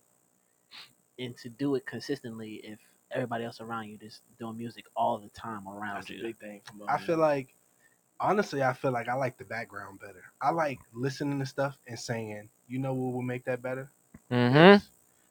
and 1.17 1.35
to 1.37 1.49
do 1.49 1.75
it 1.75 1.85
consistently 1.85 2.61
if 2.63 2.79
everybody 3.11 3.43
else 3.43 3.59
around 3.59 3.87
you 3.89 3.97
just 3.97 4.21
doing 4.39 4.57
music 4.57 4.85
all 4.95 5.17
the 5.17 5.29
time 5.29 5.67
around 5.67 5.95
That's 5.95 6.09
a 6.09 6.13
you? 6.15 6.23
big 6.23 6.39
thing. 6.39 6.61
For 6.77 6.89
I 6.89 6.97
feel 6.99 7.17
like, 7.17 7.53
honestly, 8.19 8.63
I 8.63 8.73
feel 8.73 8.91
like 8.91 9.09
I 9.09 9.15
like 9.15 9.37
the 9.37 9.45
background 9.45 9.99
better. 9.99 10.23
I 10.41 10.51
like 10.51 10.79
listening 10.93 11.39
to 11.39 11.45
stuff 11.45 11.77
and 11.87 11.97
saying, 11.99 12.49
you 12.67 12.79
know 12.79 12.93
what 12.93 13.13
will 13.13 13.21
make 13.21 13.45
that 13.45 13.61
better? 13.61 13.89
Mm-hmm. 14.31 14.77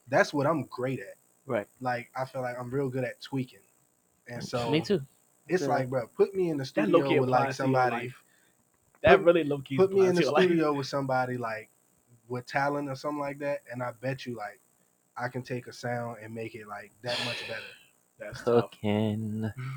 that's 0.09 0.33
what 0.33 0.45
I'm 0.45 0.65
great 0.65 0.99
at. 0.99 1.15
Right. 1.45 1.67
Like 1.79 2.09
I 2.15 2.25
feel 2.25 2.41
like 2.41 2.55
I'm 2.59 2.69
real 2.69 2.89
good 2.89 3.03
at 3.05 3.21
tweaking, 3.21 3.59
and 4.27 4.43
so 4.43 4.69
Me 4.69 4.81
too. 4.81 5.01
It's 5.47 5.63
Yeah. 5.63 5.69
like, 5.69 5.89
bro, 5.89 6.07
put 6.15 6.35
me 6.35 6.49
in 6.49 6.57
the 6.57 6.69
That 6.75 6.89
low 6.89 6.99
key 6.99 7.05
studio 7.05 7.21
with 7.21 7.29
like 7.29 7.39
applies 7.41 7.57
to 7.57 7.63
your 7.63 7.73
somebody. 7.73 8.13
That 9.01 9.15
Put- 9.17 9.25
really 9.25 9.43
low 9.45 9.59
key 9.59 9.77
Put 9.77 9.93
me 9.93 10.05
in 10.05 10.15
the 10.15 10.21
to 10.23 10.31
life. 10.31 10.43
studio 10.45 10.73
with 10.73 10.87
somebody 10.87 11.37
like 11.37 11.69
with 12.29 12.45
talent 12.45 12.89
or 12.89 12.95
something 12.95 13.19
like 13.19 13.39
that, 13.39 13.59
and 13.71 13.83
I 13.83 13.91
bet 14.01 14.25
you 14.25 14.35
like 14.37 14.59
I 15.17 15.27
can 15.27 15.41
take 15.43 15.67
a 15.67 15.73
sound 15.73 16.17
and 16.23 16.33
make 16.33 16.55
it 16.55 16.67
like 16.67 16.91
that 17.01 17.19
much 17.25 17.47
better. 17.47 17.61
That's 18.19 18.43
tough. 18.43 18.69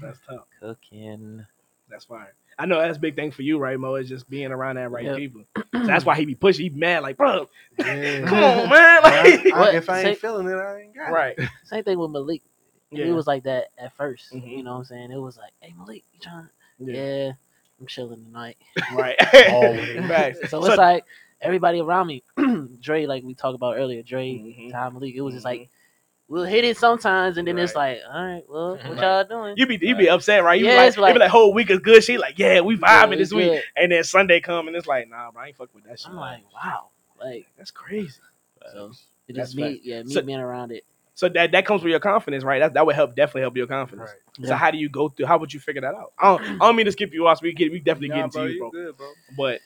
That's 0.02 0.18
tough. 0.28 0.46
cooking. 0.60 1.44
That's 1.88 2.04
fine. 2.04 2.26
I 2.58 2.66
know 2.66 2.80
that's 2.80 2.96
a 2.96 3.00
big 3.00 3.16
thing 3.16 3.30
for 3.30 3.42
you, 3.42 3.58
right, 3.58 3.78
Moe? 3.78 3.94
Is 3.96 4.08
just 4.08 4.28
being 4.30 4.50
around 4.52 4.76
that 4.76 4.90
right 4.90 5.04
Yep. 5.04 5.16
people. 5.16 5.44
So 5.56 5.86
that's 5.86 6.04
why 6.04 6.16
he 6.16 6.24
be 6.26 6.34
pushing. 6.34 6.62
He 6.64 6.68
be 6.68 6.78
mad, 6.78 7.02
like, 7.02 7.16
bro, 7.16 7.48
Yeah. 7.78 8.24
come 8.26 8.38
on, 8.44 8.68
man. 8.68 9.00
But 9.02 9.12
I- 9.12 9.22
Like, 9.22 9.52
I- 9.54 9.76
if 9.76 9.90
I 9.90 9.98
ain't 10.00 10.06
Say- 10.08 10.14
feeling 10.16 10.48
it, 10.48 10.54
I 10.54 10.80
ain't 10.82 10.94
got 10.94 11.08
it. 11.08 11.12
right. 11.12 11.38
Same 11.64 11.82
thing 11.84 11.98
with 11.98 12.10
Malik. 12.10 12.42
Yeah. 12.90 13.06
He 13.06 13.10
was 13.12 13.26
like 13.26 13.44
that 13.44 13.68
at 13.78 13.96
1st 13.96 14.32
Mhm. 14.32 14.48
You 14.58 14.62
know 14.62 14.72
what 14.72 14.78
I'm 14.80 14.84
saying? 14.84 15.10
It 15.12 15.16
was 15.16 15.36
like, 15.38 15.52
hey 15.60 15.72
Malik, 15.76 16.04
you 16.12 16.20
trying? 16.20 16.48
Yeah. 16.78 16.94
Yeah, 16.94 17.32
I'm 17.80 17.86
chilling 17.86 18.22
tonight. 18.24 18.58
Right. 18.92 19.16
Always. 19.50 19.98
Facts. 20.08 20.50
So 20.50 20.64
it's 20.64 20.76
like 20.76 21.04
everybody 21.42 21.80
around 21.80 22.06
me, 22.06 22.22
Dre, 22.80 23.06
like 23.06 23.22
we 23.24 23.34
talked 23.34 23.54
about 23.56 23.76
earlier, 23.76 24.02
Dre, 24.02 24.28
Mhm. 24.32 24.70
Ty 24.72 24.88
Malik. 24.90 25.14
It 25.14 25.20
was 25.20 25.34
just 25.34 25.44
like 25.44 25.68
we'll 26.28 26.44
hit 26.44 26.64
it 26.64 26.78
sometimes, 26.78 27.36
and 27.36 27.46
then 27.46 27.58
it's 27.58 27.74
like, 27.74 27.98
all 28.10 28.24
right, 28.24 28.42
well, 28.48 28.76
what 28.86 28.96
y'all 28.98 29.24
doing? 29.24 29.54
You 29.58 29.66
be 29.66 29.78
you 29.82 29.94
be 29.94 30.08
upset, 30.08 30.42
right? 30.44 30.58
You 30.58 30.66
Yeah, 30.66 30.76
like, 30.76 30.86
it's 30.88 30.96
be 30.96 31.02
like- 31.02 31.18
like 31.18 31.30
whole 31.30 31.52
week 31.52 31.68
is 31.70 31.80
good. 31.80 32.02
She 32.02 32.16
like, 32.16 32.38
yeah, 32.38 32.60
we 32.60 32.76
Yeah, 32.76 32.80
vibing 33.06 33.18
this 33.18 33.32
we 33.32 33.42
week, 33.42 33.52
good. 33.52 33.62
and 33.76 33.92
then 33.92 34.02
Sunday 34.04 34.40
come 34.40 34.66
and 34.68 34.74
it's 34.76 34.86
like, 34.86 35.08
nah, 35.10 35.30
bro, 35.30 35.42
I 35.42 35.46
ain't 35.48 35.56
fuck 35.56 35.68
with 35.74 35.84
that 35.84 35.98
shit. 36.00 36.08
I'm 36.08 36.16
like, 36.16 36.42
wow, 36.54 36.88
like 37.20 37.46
that's 37.58 37.70
crazy. 37.70 38.18
so. 38.72 38.92
It 39.28 39.36
just 39.36 39.54
me, 39.54 39.80
yeah, 39.84 40.02
me 40.02 40.12
So- 40.12 40.22
being 40.22 40.38
around 40.40 40.72
it. 40.72 40.84
So 41.14 41.28
that 41.28 41.52
that 41.52 41.66
comes 41.66 41.82
with 41.82 41.90
your 41.90 42.00
confidence, 42.00 42.42
right? 42.42 42.58
That 42.60 42.72
that 42.72 42.86
would 42.86 42.94
help 42.94 43.14
definitely 43.14 43.42
help 43.42 43.54
your 43.56 43.66
confidence. 43.66 44.08
Right. 44.10 44.46
So 44.46 44.52
Yeah. 44.52 44.56
how 44.56 44.70
do 44.70 44.78
you 44.78 44.88
go 44.88 45.10
through? 45.10 45.26
How 45.26 45.36
would 45.36 45.52
you 45.52 45.60
figure 45.60 45.82
that 45.82 45.94
out? 45.94 46.12
I 46.18 46.28
don't, 46.38 46.42
I 46.42 46.66
don't 46.66 46.74
mean 46.76 46.86
to 46.86 46.92
skip 46.92 47.12
you 47.12 47.26
off. 47.26 47.38
so 47.38 47.42
We 47.42 47.52
get 47.52 47.70
we 47.70 47.80
definitely 47.80 48.08
Nah, 48.08 48.14
get 48.16 48.24
into 48.24 48.38
bro, 48.38 48.44
you, 48.46 48.52
you 48.54 48.58
bro. 48.60 48.70
good, 48.70 48.96
bro. 48.96 49.12
But 49.36 49.60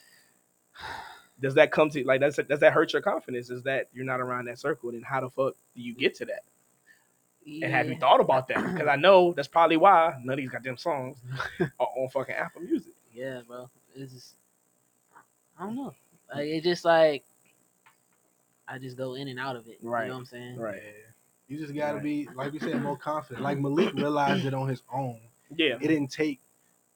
does 1.41 1.53
that 1.55 1.71
come 1.71 1.89
to 1.91 2.03
like 2.03 2.21
does 2.21 2.35
that, 2.37 2.47
does 2.47 2.59
that 2.61 2.73
hurt 2.73 2.93
your 2.93 3.01
confidence? 3.01 3.49
Is 3.49 3.63
that 3.63 3.87
you're 3.93 4.05
not 4.05 4.19
around 4.19 4.45
that 4.45 4.59
circle? 4.59 4.91
Then 4.91 5.01
how 5.01 5.21
the 5.21 5.29
fuck 5.29 5.53
do 5.75 5.81
you 5.81 5.93
get 5.93 6.15
to 6.15 6.25
that? 6.25 6.43
And 7.45 7.71
have 7.71 7.87
you 7.87 7.97
thought 7.97 8.19
about 8.19 8.47
that? 8.49 8.73
Because 8.73 8.87
I 8.87 8.95
know 8.97 9.33
that's 9.33 9.47
probably 9.47 9.77
why 9.77 10.15
none 10.23 10.33
of 10.33 10.37
these 10.37 10.49
goddamn 10.49 10.77
songs 10.77 11.17
are 11.59 11.71
on 11.79 12.09
fucking 12.09 12.35
Apple 12.35 12.61
Music. 12.61 12.93
Yeah, 13.13 13.41
bro. 13.47 13.69
It's 13.95 14.13
just 14.13 14.33
I 15.59 15.63
don't 15.65 15.75
know. 15.75 15.93
Like 16.33 16.47
it's 16.47 16.65
just 16.65 16.83
like 16.85 17.23
I 18.67 18.77
just 18.79 18.97
go 18.97 19.13
in 19.13 19.27
and 19.29 19.39
out 19.39 19.55
of 19.55 19.67
it. 19.67 19.77
Right. 19.81 20.03
You 20.03 20.07
know 20.09 20.15
what 20.15 20.19
I'm 20.19 20.25
saying? 20.25 20.57
Right. 20.57 20.81
You 21.47 21.57
just 21.57 21.73
gotta 21.73 21.95
Right. 21.95 22.03
be, 22.03 22.27
like 22.35 22.51
we 22.51 22.59
said, 22.59 22.81
more 22.81 22.97
confident. 22.97 23.41
Like 23.43 23.57
Malik 23.57 23.93
realized 23.93 24.45
it 24.45 24.53
on 24.53 24.67
his 24.67 24.81
own. 24.91 25.19
Yeah. 25.55 25.77
It 25.79 25.87
didn't 25.87 26.11
take 26.11 26.41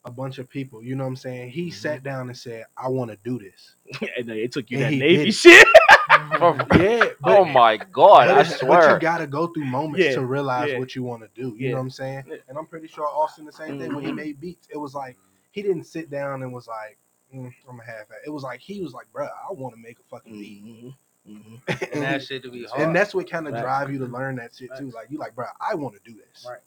a 0.05 0.11
bunch 0.11 0.39
of 0.39 0.49
people. 0.49 0.81
You 0.83 0.95
know 0.95 1.03
what 1.03 1.09
I'm 1.09 1.15
saying? 1.15 1.51
He 1.51 1.63
Mm-hmm. 1.67 1.71
sat 1.71 2.03
down 2.03 2.27
and 2.27 2.37
said, 2.37 2.65
"I 2.77 2.87
want 2.89 3.11
to 3.11 3.17
do 3.23 3.37
this." 3.39 3.75
and 4.17 4.27
then 4.27 4.37
it 4.37 4.51
took 4.51 4.69
you 4.71 4.77
And 4.79 4.93
that 4.93 4.97
Navy 4.97 5.31
shit. 5.31 5.67
Yeah, 6.41 7.05
but, 7.21 7.39
oh 7.39 7.45
my 7.45 7.77
god, 7.77 8.27
but, 8.27 8.37
I 8.37 8.39
it's- 8.41 8.51
but 8.51 8.59
swear. 8.59 8.93
you 8.93 8.99
gotta 8.99 9.27
go 9.27 9.47
through 9.47 9.65
moments 9.65 10.03
Yeah, 10.05 10.15
to 10.15 10.25
realize 10.25 10.71
yeah. 10.71 10.79
what 10.79 10.95
you 10.95 11.03
want 11.03 11.21
to 11.23 11.29
do. 11.39 11.49
You 11.57 11.65
Yeah. 11.67 11.69
know 11.71 11.75
what 11.77 11.81
I'm 11.83 11.89
saying? 11.91 12.23
Yeah. 12.27 12.35
And 12.47 12.57
I'm 12.57 12.65
pretty 12.65 12.87
sure 12.87 13.05
Austin 13.07 13.45
the 13.45 13.51
same 13.51 13.79
thing 13.79 13.93
when 13.93 14.03
he 14.03 14.11
Mhm. 14.11 14.15
made 14.15 14.39
beats. 14.41 14.67
It 14.71 14.77
was 14.77 14.93
like 14.95 15.17
he 15.51 15.61
didn't 15.61 15.83
sit 15.85 16.09
down 16.09 16.41
and 16.43 16.51
was 16.53 16.67
like, 16.67 16.97
mm, 17.33 17.51
"I'm 17.69 17.79
a 17.79 17.83
half." 17.83 18.05
It 18.25 18.29
was 18.29 18.43
like 18.43 18.59
he 18.59 18.81
was 18.81 18.93
like, 18.93 19.05
"Bro, 19.13 19.25
I 19.27 19.51
want 19.53 19.75
to 19.75 19.81
make 19.81 19.99
a 19.99 20.03
fucking 20.03 20.33
beat." 20.33 20.63
Mhm. 20.65 20.95
Mhm. 21.29 21.91
And 21.93 22.01
that 22.03 22.23
shit 22.23 22.41
to 22.43 22.49
be 22.51 22.63
hard. 22.65 22.81
and 22.81 22.95
that's 22.95 23.13
what 23.13 23.29
kind 23.29 23.47
of 23.47 23.53
Facts. 23.53 23.63
drive 23.63 23.91
you 23.91 23.99
to 23.99 24.05
learn 24.05 24.35
that 24.37 24.55
shit 24.55 24.69
too. 24.77 24.89
Like 24.91 25.11
you 25.11 25.17
like, 25.19 25.35
bro, 25.35 25.45
I 25.61 25.75
want 25.75 25.93
to 25.95 26.01
do 26.03 26.17
this. 26.17 26.45
Right. 26.49 26.59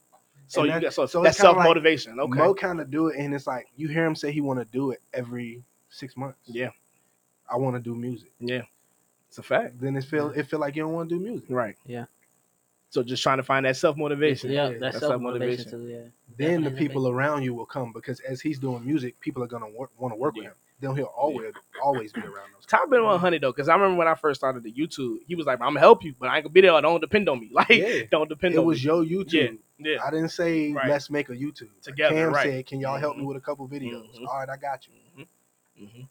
So 0.47 0.61
And 0.61 0.69
you 0.69 0.75
that- 0.75 0.83
got 0.83 0.95
so, 0.95 1.07
so 1.07 1.23
that's 1.23 1.37
it's 1.37 1.43
kinda 1.43 1.55
self 1.55 1.57
like 1.59 1.69
motivation. 1.69 2.21
Okay. 2.21 2.39
Moe 2.39 2.55
kind 2.55 2.81
of 2.81 2.91
do 2.91 3.09
it, 3.09 3.16
and 3.19 3.35
it's 3.35 3.47
like 3.47 3.66
you 3.77 3.89
hear 3.89 4.05
him 4.05 4.15
say 4.15 4.31
he 4.33 4.41
want 4.41 4.59
to 4.61 4.65
do 4.66 4.91
it 4.91 5.01
every 5.12 5.62
six 5.89 6.16
months. 6.16 6.39
Yeah. 6.47 6.71
I 7.51 7.57
want 7.57 7.77
to 7.77 7.81
do 7.83 7.95
music. 7.95 8.31
Yeah. 8.41 8.62
It's 9.29 9.39
a 9.39 9.43
fact. 9.43 9.81
Then 9.81 9.97
it 9.97 10.05
feel 10.05 10.31
it 10.31 10.47
feel 10.47 10.61
like 10.61 10.77
you 10.77 10.83
don't 10.83 10.93
want 10.93 11.09
to 11.09 11.16
do 11.19 11.21
music. 11.23 11.47
Right. 11.49 11.77
Yeah. 11.87 12.05
So 12.91 13.03
just 13.03 13.23
trying 13.23 13.39
to 13.39 13.43
find 13.43 13.66
that 13.66 13.77
self 13.77 13.97
motivation. 13.97 14.51
Yeah, 14.51 14.69
Yeah, 14.71 14.79
that's 14.79 14.95
that's 14.95 14.99
self 15.07 15.21
motivation 15.21 15.89
Yeah. 15.89 15.99
Then 16.37 16.62
the 16.62 16.71
people 16.71 17.09
around 17.09 17.43
you 17.43 17.53
will 17.55 17.66
come 17.66 17.93
because 17.93 18.21
as 18.21 18.41
he's 18.41 18.59
doing 18.59 18.85
music, 18.85 19.19
people 19.21 19.43
are 19.43 19.49
gonna 19.49 19.69
work, 19.69 19.91
want 19.99 20.12
to 20.12 20.16
work 20.16 20.35
with 20.37 20.45
him. 20.45 20.55
Then 20.85 20.97
he'll 20.97 21.06
always 21.06 21.55
always 21.82 22.12
be 22.12 22.20
around 22.20 22.52
those. 22.55 22.66
Top 22.66 22.90
been 22.90 23.02
100 23.02 23.40
though, 23.43 23.52
because 23.52 23.69
I 23.69 23.74
remember 23.74 23.97
when 23.97 24.09
I 24.09 24.15
first 24.15 24.40
started 24.40 24.62
the 24.62 24.73
YouTube, 24.73 25.19
he 25.27 25.35
was 25.35 25.47
like, 25.47 25.61
"I'm 25.61 25.69
gonna 25.69 25.81
help 25.81 26.05
you, 26.05 26.15
but 26.19 26.28
I 26.28 26.36
ain't 26.36 26.44
gonna 26.44 26.52
be 26.52 26.61
there. 26.61 26.78
Don't 26.81 27.01
depend 27.01 27.28
on 27.28 27.40
me. 27.40 27.51
Like, 27.55 27.69
Yeah. 27.70 28.02
don't 28.11 28.28
depend 28.28 28.55
It 28.55 28.59
on 28.59 28.66
was 28.66 28.78
me." 28.78 28.85
your 28.85 29.05
YouTube. 29.05 29.59
Yeah. 29.78 29.98
I 30.05 30.11
didn't 30.11 30.28
say 30.31 30.73
Right. 30.73 30.89
let's 30.89 31.09
make 31.11 31.28
a 31.31 31.32
YouTube. 31.32 31.70
Together, 31.82 32.15
Cam 32.15 32.32
right. 32.32 32.43
said, 32.43 32.66
"Can 32.66 32.81
y'all 32.81 32.98
help 32.98 33.16
me 33.16 33.23
Mhm. 33.23 33.27
with 33.28 33.36
a 33.36 33.40
couple 33.40 33.66
videos?" 33.69 34.19
Mhm. 34.19 34.27
All 34.28 34.39
right, 34.39 34.48
I 34.48 34.56
got 34.56 34.86
you. 34.86 35.27
hmm 35.78 36.02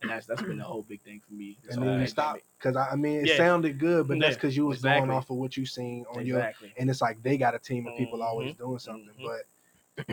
And 0.00 0.10
that's 0.10 0.26
that's 0.26 0.42
been 0.42 0.58
the 0.58 0.64
whole 0.64 0.82
big 0.82 1.02
thing 1.02 1.20
for 1.26 1.34
me. 1.34 1.58
this 1.64 1.74
And 1.74 1.84
then 1.84 2.00
you 2.00 2.06
stop 2.06 2.38
because 2.56 2.76
I, 2.76 2.90
I 2.90 2.94
mean 2.96 3.20
it 3.22 3.28
Yeah. 3.28 3.36
sounded 3.36 3.78
good, 3.80 4.06
but 4.06 4.18
that's 4.20 4.36
because 4.36 4.56
you 4.56 4.66
was 4.66 4.78
exactly. 4.78 5.00
going 5.08 5.10
off 5.10 5.28
of 5.30 5.36
what 5.38 5.56
you 5.56 5.66
seen 5.66 6.04
on 6.14 6.24
your 6.24 6.52
and 6.78 6.88
it's 6.88 7.00
like 7.02 7.20
they 7.22 7.36
got 7.36 7.54
a 7.56 7.58
team 7.58 7.86
of 7.88 7.96
people 7.96 8.22
always 8.22 8.52
Mhm. 8.54 8.58
doing 8.58 8.78
something, 8.78 9.10
Mhm. 9.18 9.24
but 9.24 9.42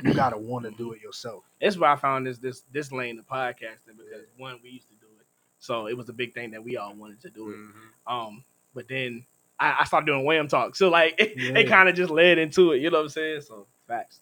you 0.03 0.13
gotta 0.13 0.37
want 0.37 0.65
to 0.65 0.71
do 0.71 0.93
it 0.93 1.01
yourself. 1.01 1.43
That's 1.61 1.77
why 1.77 1.91
I 1.93 1.95
found 1.95 2.25
this 2.27 2.37
this 2.37 2.63
this 2.71 2.91
lane 2.91 3.19
of 3.19 3.27
podcasting 3.27 3.97
because 3.97 4.25
one 4.37 4.59
we 4.63 4.69
used 4.71 4.87
to 4.89 4.95
do 4.95 5.07
it, 5.19 5.25
so 5.59 5.87
it 5.87 5.95
was 5.97 6.09
a 6.09 6.13
big 6.13 6.33
thing 6.33 6.51
that 6.51 6.63
we 6.63 6.77
all 6.77 6.93
wanted 6.93 7.21
to 7.21 7.29
do 7.29 7.49
it. 7.51 7.55
Mhm. 7.57 8.11
Um, 8.11 8.43
but 8.73 8.87
then 8.87 9.25
I, 9.59 9.77
I 9.81 9.83
started 9.85 10.07
doing 10.07 10.25
Wham 10.25 10.47
Talk, 10.47 10.75
so 10.75 10.89
like 10.89 11.15
it, 11.19 11.33
Yeah. 11.37 11.59
it 11.59 11.67
kind 11.67 11.87
of 11.89 11.95
just 11.95 12.11
led 12.11 12.37
into 12.37 12.71
it. 12.73 12.81
You 12.81 12.89
know 12.89 12.97
what 12.97 13.03
I'm 13.03 13.09
saying? 13.09 13.41
So 13.41 13.67
facts. 13.87 14.19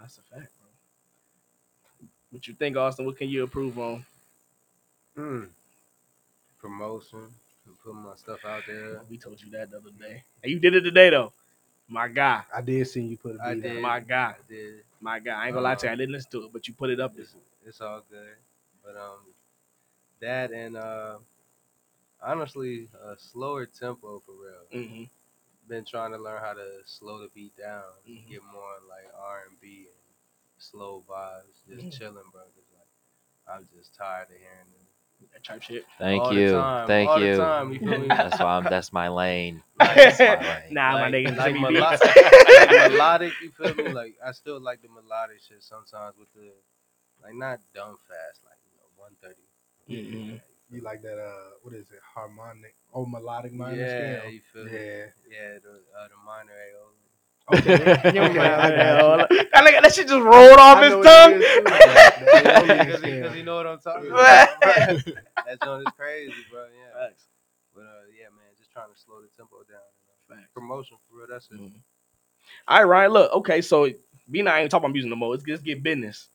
That's 0.00 0.18
a 0.18 0.22
fact, 0.22 0.48
bro. 0.58 0.68
What 2.32 2.48
you 2.48 2.54
think, 2.54 2.76
Austin? 2.76 3.06
What 3.06 3.16
can 3.16 3.28
you 3.28 3.42
improve 3.44 3.78
on? 3.78 4.04
Mm. 5.16 5.48
Promotion 6.60 7.20
and 7.66 7.78
putting 7.84 8.00
my 8.02 8.14
stuff 8.16 8.44
out 8.44 8.62
there. 8.66 9.00
We 9.10 9.18
told 9.18 9.40
you 9.42 9.50
that 9.52 9.70
the 9.70 9.78
other 9.78 9.90
day, 9.98 10.22
and 10.42 10.50
you 10.52 10.58
did 10.58 10.74
it 10.74 10.82
today 10.82 11.10
though. 11.10 11.32
My 11.92 12.08
guy, 12.08 12.42
I 12.54 12.62
did 12.62 12.86
see 12.88 13.02
you 13.02 13.18
put 13.18 13.34
it. 13.34 13.40
beat 13.44 13.62
did. 13.62 13.76
out. 13.76 13.82
my 13.82 14.00
guy, 14.00 14.34
I 14.38 14.52
did. 14.52 14.74
my 15.00 15.18
guy. 15.18 15.42
I 15.42 15.46
ain't 15.46 15.54
gonna 15.54 15.64
lie 15.64 15.74
to 15.74 15.86
you, 15.86 15.92
I 15.92 15.96
didn't 15.96 16.12
listen 16.12 16.30
to 16.32 16.44
it, 16.46 16.52
but 16.52 16.66
you 16.66 16.74
put 16.74 16.88
it 16.90 17.00
up. 17.00 17.12
It's, 17.18 17.34
it's 17.66 17.80
all 17.82 18.02
good. 18.10 18.36
But 18.82 18.96
um, 18.96 19.20
that 20.20 20.52
and 20.52 20.76
uh, 20.76 21.18
honestly, 22.22 22.88
a 23.04 23.16
slower 23.18 23.66
tempo 23.66 24.22
for 24.24 24.32
real. 24.32 24.86
hmm 24.88 25.04
Been 25.68 25.84
trying 25.84 26.12
to 26.12 26.18
learn 26.18 26.40
how 26.40 26.54
to 26.54 26.80
slow 26.86 27.20
the 27.20 27.28
beat 27.34 27.56
down, 27.56 27.84
Mhm. 28.08 28.28
get 28.28 28.42
more 28.42 28.76
like 28.88 29.12
R 29.14 29.44
and 29.48 29.60
B 29.60 29.86
and 29.88 30.14
slow 30.58 31.04
vibes, 31.08 31.64
just 31.68 31.86
Mhm. 31.86 31.98
chilling, 31.98 32.30
bro. 32.32 32.42
'cause, 32.42 32.70
like 32.78 32.88
I'm 33.58 33.68
just 33.76 33.94
tired 33.94 34.30
of 34.30 34.36
hearing 34.36 34.72
it. 34.80 34.88
That 35.32 35.44
type 35.44 35.62
shit. 35.62 35.84
Thank 35.98 36.22
all 36.22 36.34
you. 36.34 36.50
The 36.50 36.60
time, 36.60 36.86
Thank 36.86 37.08
all 37.10 37.20
you. 37.20 37.36
The 37.36 37.42
time, 37.42 37.72
you 37.72 37.78
feel 37.78 37.98
me? 38.00 38.08
That's 38.08 38.38
why 38.40 38.56
I'm 38.56 38.64
that's 38.64 38.92
my 38.92 39.08
lane. 39.08 39.62
That's 39.78 40.18
my 40.20 40.40
lane. 40.40 40.72
Nah, 40.74 40.92
my 40.92 41.10
nigga. 41.10 41.36
like, 41.36 41.54
Jimmy 41.54 41.60
melo- 41.60 41.80
like 41.98 42.90
melodic, 42.92 43.32
you 43.42 43.50
feel 43.50 43.74
me? 43.74 43.92
Like 43.92 44.14
I 44.24 44.32
still 44.32 44.60
like 44.60 44.82
the 44.82 44.88
melodic 44.88 45.40
shit 45.46 45.62
sometimes 45.62 46.14
with 46.18 46.32
the 46.34 46.52
like 47.22 47.34
not 47.34 47.60
dumb 47.74 47.96
fast, 48.08 48.42
like 48.44 48.58
you 48.66 48.76
know, 48.78 48.88
one 48.96 49.12
thirty. 49.22 49.42
Mhm. 49.90 50.40
You 50.70 50.80
like 50.80 51.02
that? 51.02 51.18
Uh, 51.18 51.50
what 51.62 51.74
is 51.74 51.90
it? 51.90 52.00
Harmonic? 52.14 52.74
Oh, 52.94 53.04
melodic 53.04 53.52
minor 53.52 53.76
Yeah, 53.76 54.20
scale. 54.20 54.30
you 54.30 54.40
feel 54.52 54.64
me? 54.64 54.70
Yeah. 54.72 55.04
Yeah, 55.28 55.58
the 55.62 55.82
uh, 55.98 56.08
the 56.08 56.16
minor 56.24 56.52
AO. 56.52 56.88
Okay. 57.52 57.74
okay. 58.04 58.38
I 58.38 58.76
got. 58.76 59.30
That 59.52 59.64
nigga- 59.64 59.82
that 59.82 59.94
shit 59.94 60.08
just 60.08 60.22
rolled 60.22 60.58
off 60.58 60.78
I 60.78 60.84
his 60.84 61.04
tongue. 61.04 61.32
it 61.34 61.42
is, 61.42 61.54
too. 61.56 61.62
Because 62.82 62.98
scale. 63.00 63.36
you 63.36 63.42
know 63.44 63.56
what 63.56 63.66
I'm 63.66 63.78
talking 63.80 64.10
about. 64.10 64.48
that 64.60 65.58
joint 65.62 65.82
is 65.86 65.92
crazy, 65.96 66.34
bro. 66.50 66.64
Yeah. 66.64 67.06
Facts. 67.08 67.24
But 67.74 67.82
uh, 67.82 68.08
yeah, 68.18 68.28
man, 68.30 68.46
just 68.58 68.70
trying 68.72 68.88
to 68.92 68.98
slow 68.98 69.20
the 69.20 69.28
tempo 69.36 69.56
down. 69.68 69.80
You 70.00 70.34
know? 70.34 70.36
Facts. 70.40 70.50
Promotion 70.54 70.96
for 71.08 71.18
real. 71.18 71.26
That's 71.28 71.48
it. 71.50 71.60
Mhm. 71.60 71.72
All 72.68 72.78
right, 72.78 72.84
Ryan. 72.84 73.12
Look, 73.12 73.32
okay, 73.34 73.60
so 73.60 73.88
we 74.30 74.42
not 74.42 74.58
even 74.58 74.70
talking 74.70 74.84
about 74.86 74.92
music 74.92 75.10
no 75.10 75.16
more. 75.16 75.30
Let's 75.30 75.42
just 75.44 75.62
get 75.64 75.82
business. 75.82 76.28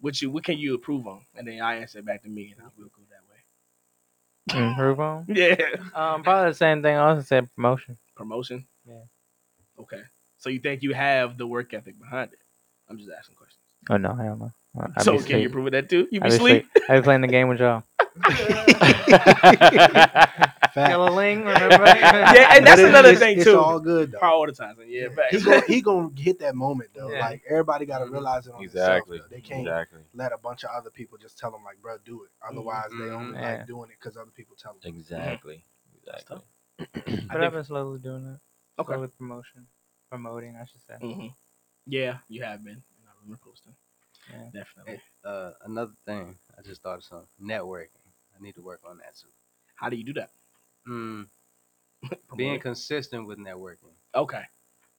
What 0.00 0.20
you, 0.22 0.30
what 0.30 0.44
can 0.44 0.58
you 0.58 0.74
improve 0.74 1.06
on? 1.08 1.22
And 1.34 1.48
then 1.48 1.60
I 1.60 1.76
answer 1.76 2.02
back 2.02 2.22
to 2.22 2.28
me, 2.28 2.54
and 2.56 2.60
I 2.64 2.70
will 2.78 2.88
go 2.88 3.02
that 3.10 4.60
way. 4.62 4.68
Improve 4.68 5.00
on. 5.00 5.26
Yeah. 5.28 5.56
Um, 5.94 6.22
probably 6.22 6.50
the 6.50 6.54
same 6.54 6.82
thing. 6.82 6.94
I 6.96 7.08
also 7.10 7.22
said 7.22 7.52
promotion. 7.54 7.98
Promotion. 8.14 8.64
Yeah. 8.86 8.94
Okay. 9.80 10.02
So 10.38 10.50
you 10.50 10.60
think 10.60 10.82
you 10.82 10.94
have 10.94 11.36
the 11.36 11.46
work 11.46 11.74
ethic 11.74 11.98
behind 11.98 12.32
it? 12.32 12.38
I'm 12.88 12.96
just 12.98 13.10
asking 13.16 13.36
questions. 13.36 13.62
Oh 13.90 13.96
no, 13.96 14.10
I 14.10 14.24
don't 14.24 14.38
know. 14.38 14.52
I 14.96 15.02
so 15.02 15.18
be 15.18 15.24
can 15.24 15.40
you 15.40 15.50
prove 15.50 15.70
that 15.72 15.88
too? 15.88 16.08
You 16.10 16.20
I 16.22 16.28
be 16.28 16.30
be 16.30 16.36
sleep. 16.38 16.66
sleep. 16.72 16.84
I 16.88 16.96
be 16.96 17.02
playing 17.02 17.22
the 17.22 17.28
game 17.28 17.48
with 17.48 17.58
y'all. 17.60 17.82
Fact. 20.74 20.96
Remember? 20.98 21.86
Yeah, 21.86 22.56
and 22.56 22.66
that's 22.66 22.80
it- 22.80 22.88
another 22.88 23.10
it's- 23.10 23.18
thing 23.18 23.38
it's 23.38 23.44
too. 23.46 23.58
all 23.58 23.80
good 23.80 24.12
though. 24.12 24.18
Prioritizing. 24.18 24.86
Yeah. 24.86 25.08
Facts. 25.08 25.36
He 25.36 25.40
gonna 25.40 25.62
he 25.66 25.80
gonna 25.80 26.10
hit 26.16 26.38
that 26.40 26.54
moment 26.54 26.90
though. 26.94 27.10
Yeah. 27.10 27.20
Like 27.20 27.42
everybody 27.48 27.86
gotta 27.86 28.04
mm-hmm. 28.04 28.14
realize 28.14 28.46
it 28.46 28.54
on 28.54 28.62
Exactly. 28.62 29.18
themselves. 29.18 29.30
Though. 29.30 29.36
They 29.36 29.40
can't 29.40 29.60
Exactly. 29.60 30.00
let 30.14 30.32
a 30.32 30.38
bunch 30.38 30.64
of 30.64 30.70
other 30.76 30.90
people 30.90 31.18
just 31.18 31.38
tell 31.38 31.50
them 31.50 31.64
like, 31.64 31.80
bro, 31.82 31.96
do 32.04 32.22
it. 32.24 32.30
Mm-hmm. 32.44 32.58
Otherwise, 32.58 32.90
they 32.90 33.10
only 33.10 33.34
mm-hmm. 33.34 33.42
Yeah. 33.42 33.56
like 33.58 33.66
doing 33.66 33.90
it 33.90 33.96
because 34.00 34.16
other 34.16 34.30
people 34.30 34.56
tell 34.60 34.76
them. 34.80 34.94
Exactly. 34.94 35.64
Exactly. 36.06 36.38
But 37.28 37.42
I've 37.42 37.52
been 37.52 37.64
slowly 37.64 37.98
doing 37.98 38.24
that. 38.24 38.38
Okay. 38.80 38.92
Slowly 38.92 39.08
promotion, 39.18 39.66
promoting, 40.10 40.56
I 40.56 40.64
should 40.64 40.80
say. 40.82 40.94
hmm 41.00 41.28
Yeah, 41.86 42.18
you 42.28 42.42
have 42.42 42.64
been. 42.64 42.82
I 43.06 43.10
remember 43.22 43.40
posting. 43.42 43.74
Yeah. 44.30 44.50
Definitely. 44.52 45.00
Uh, 45.24 45.52
another 45.64 45.92
thing, 46.04 46.36
I 46.58 46.62
just 46.62 46.82
thought 46.82 46.98
of 46.98 47.04
something. 47.04 47.28
Networking. 47.42 48.04
I 48.38 48.42
need 48.42 48.54
to 48.54 48.62
work 48.62 48.80
on 48.88 48.98
that 48.98 49.16
too. 49.16 49.28
How 49.76 49.88
do 49.88 49.96
you 49.96 50.04
do 50.04 50.12
that? 50.14 50.30
Mm, 50.86 51.26
being 52.36 52.60
consistent 52.60 53.26
with 53.26 53.38
networking. 53.38 53.94
okay. 54.14 54.42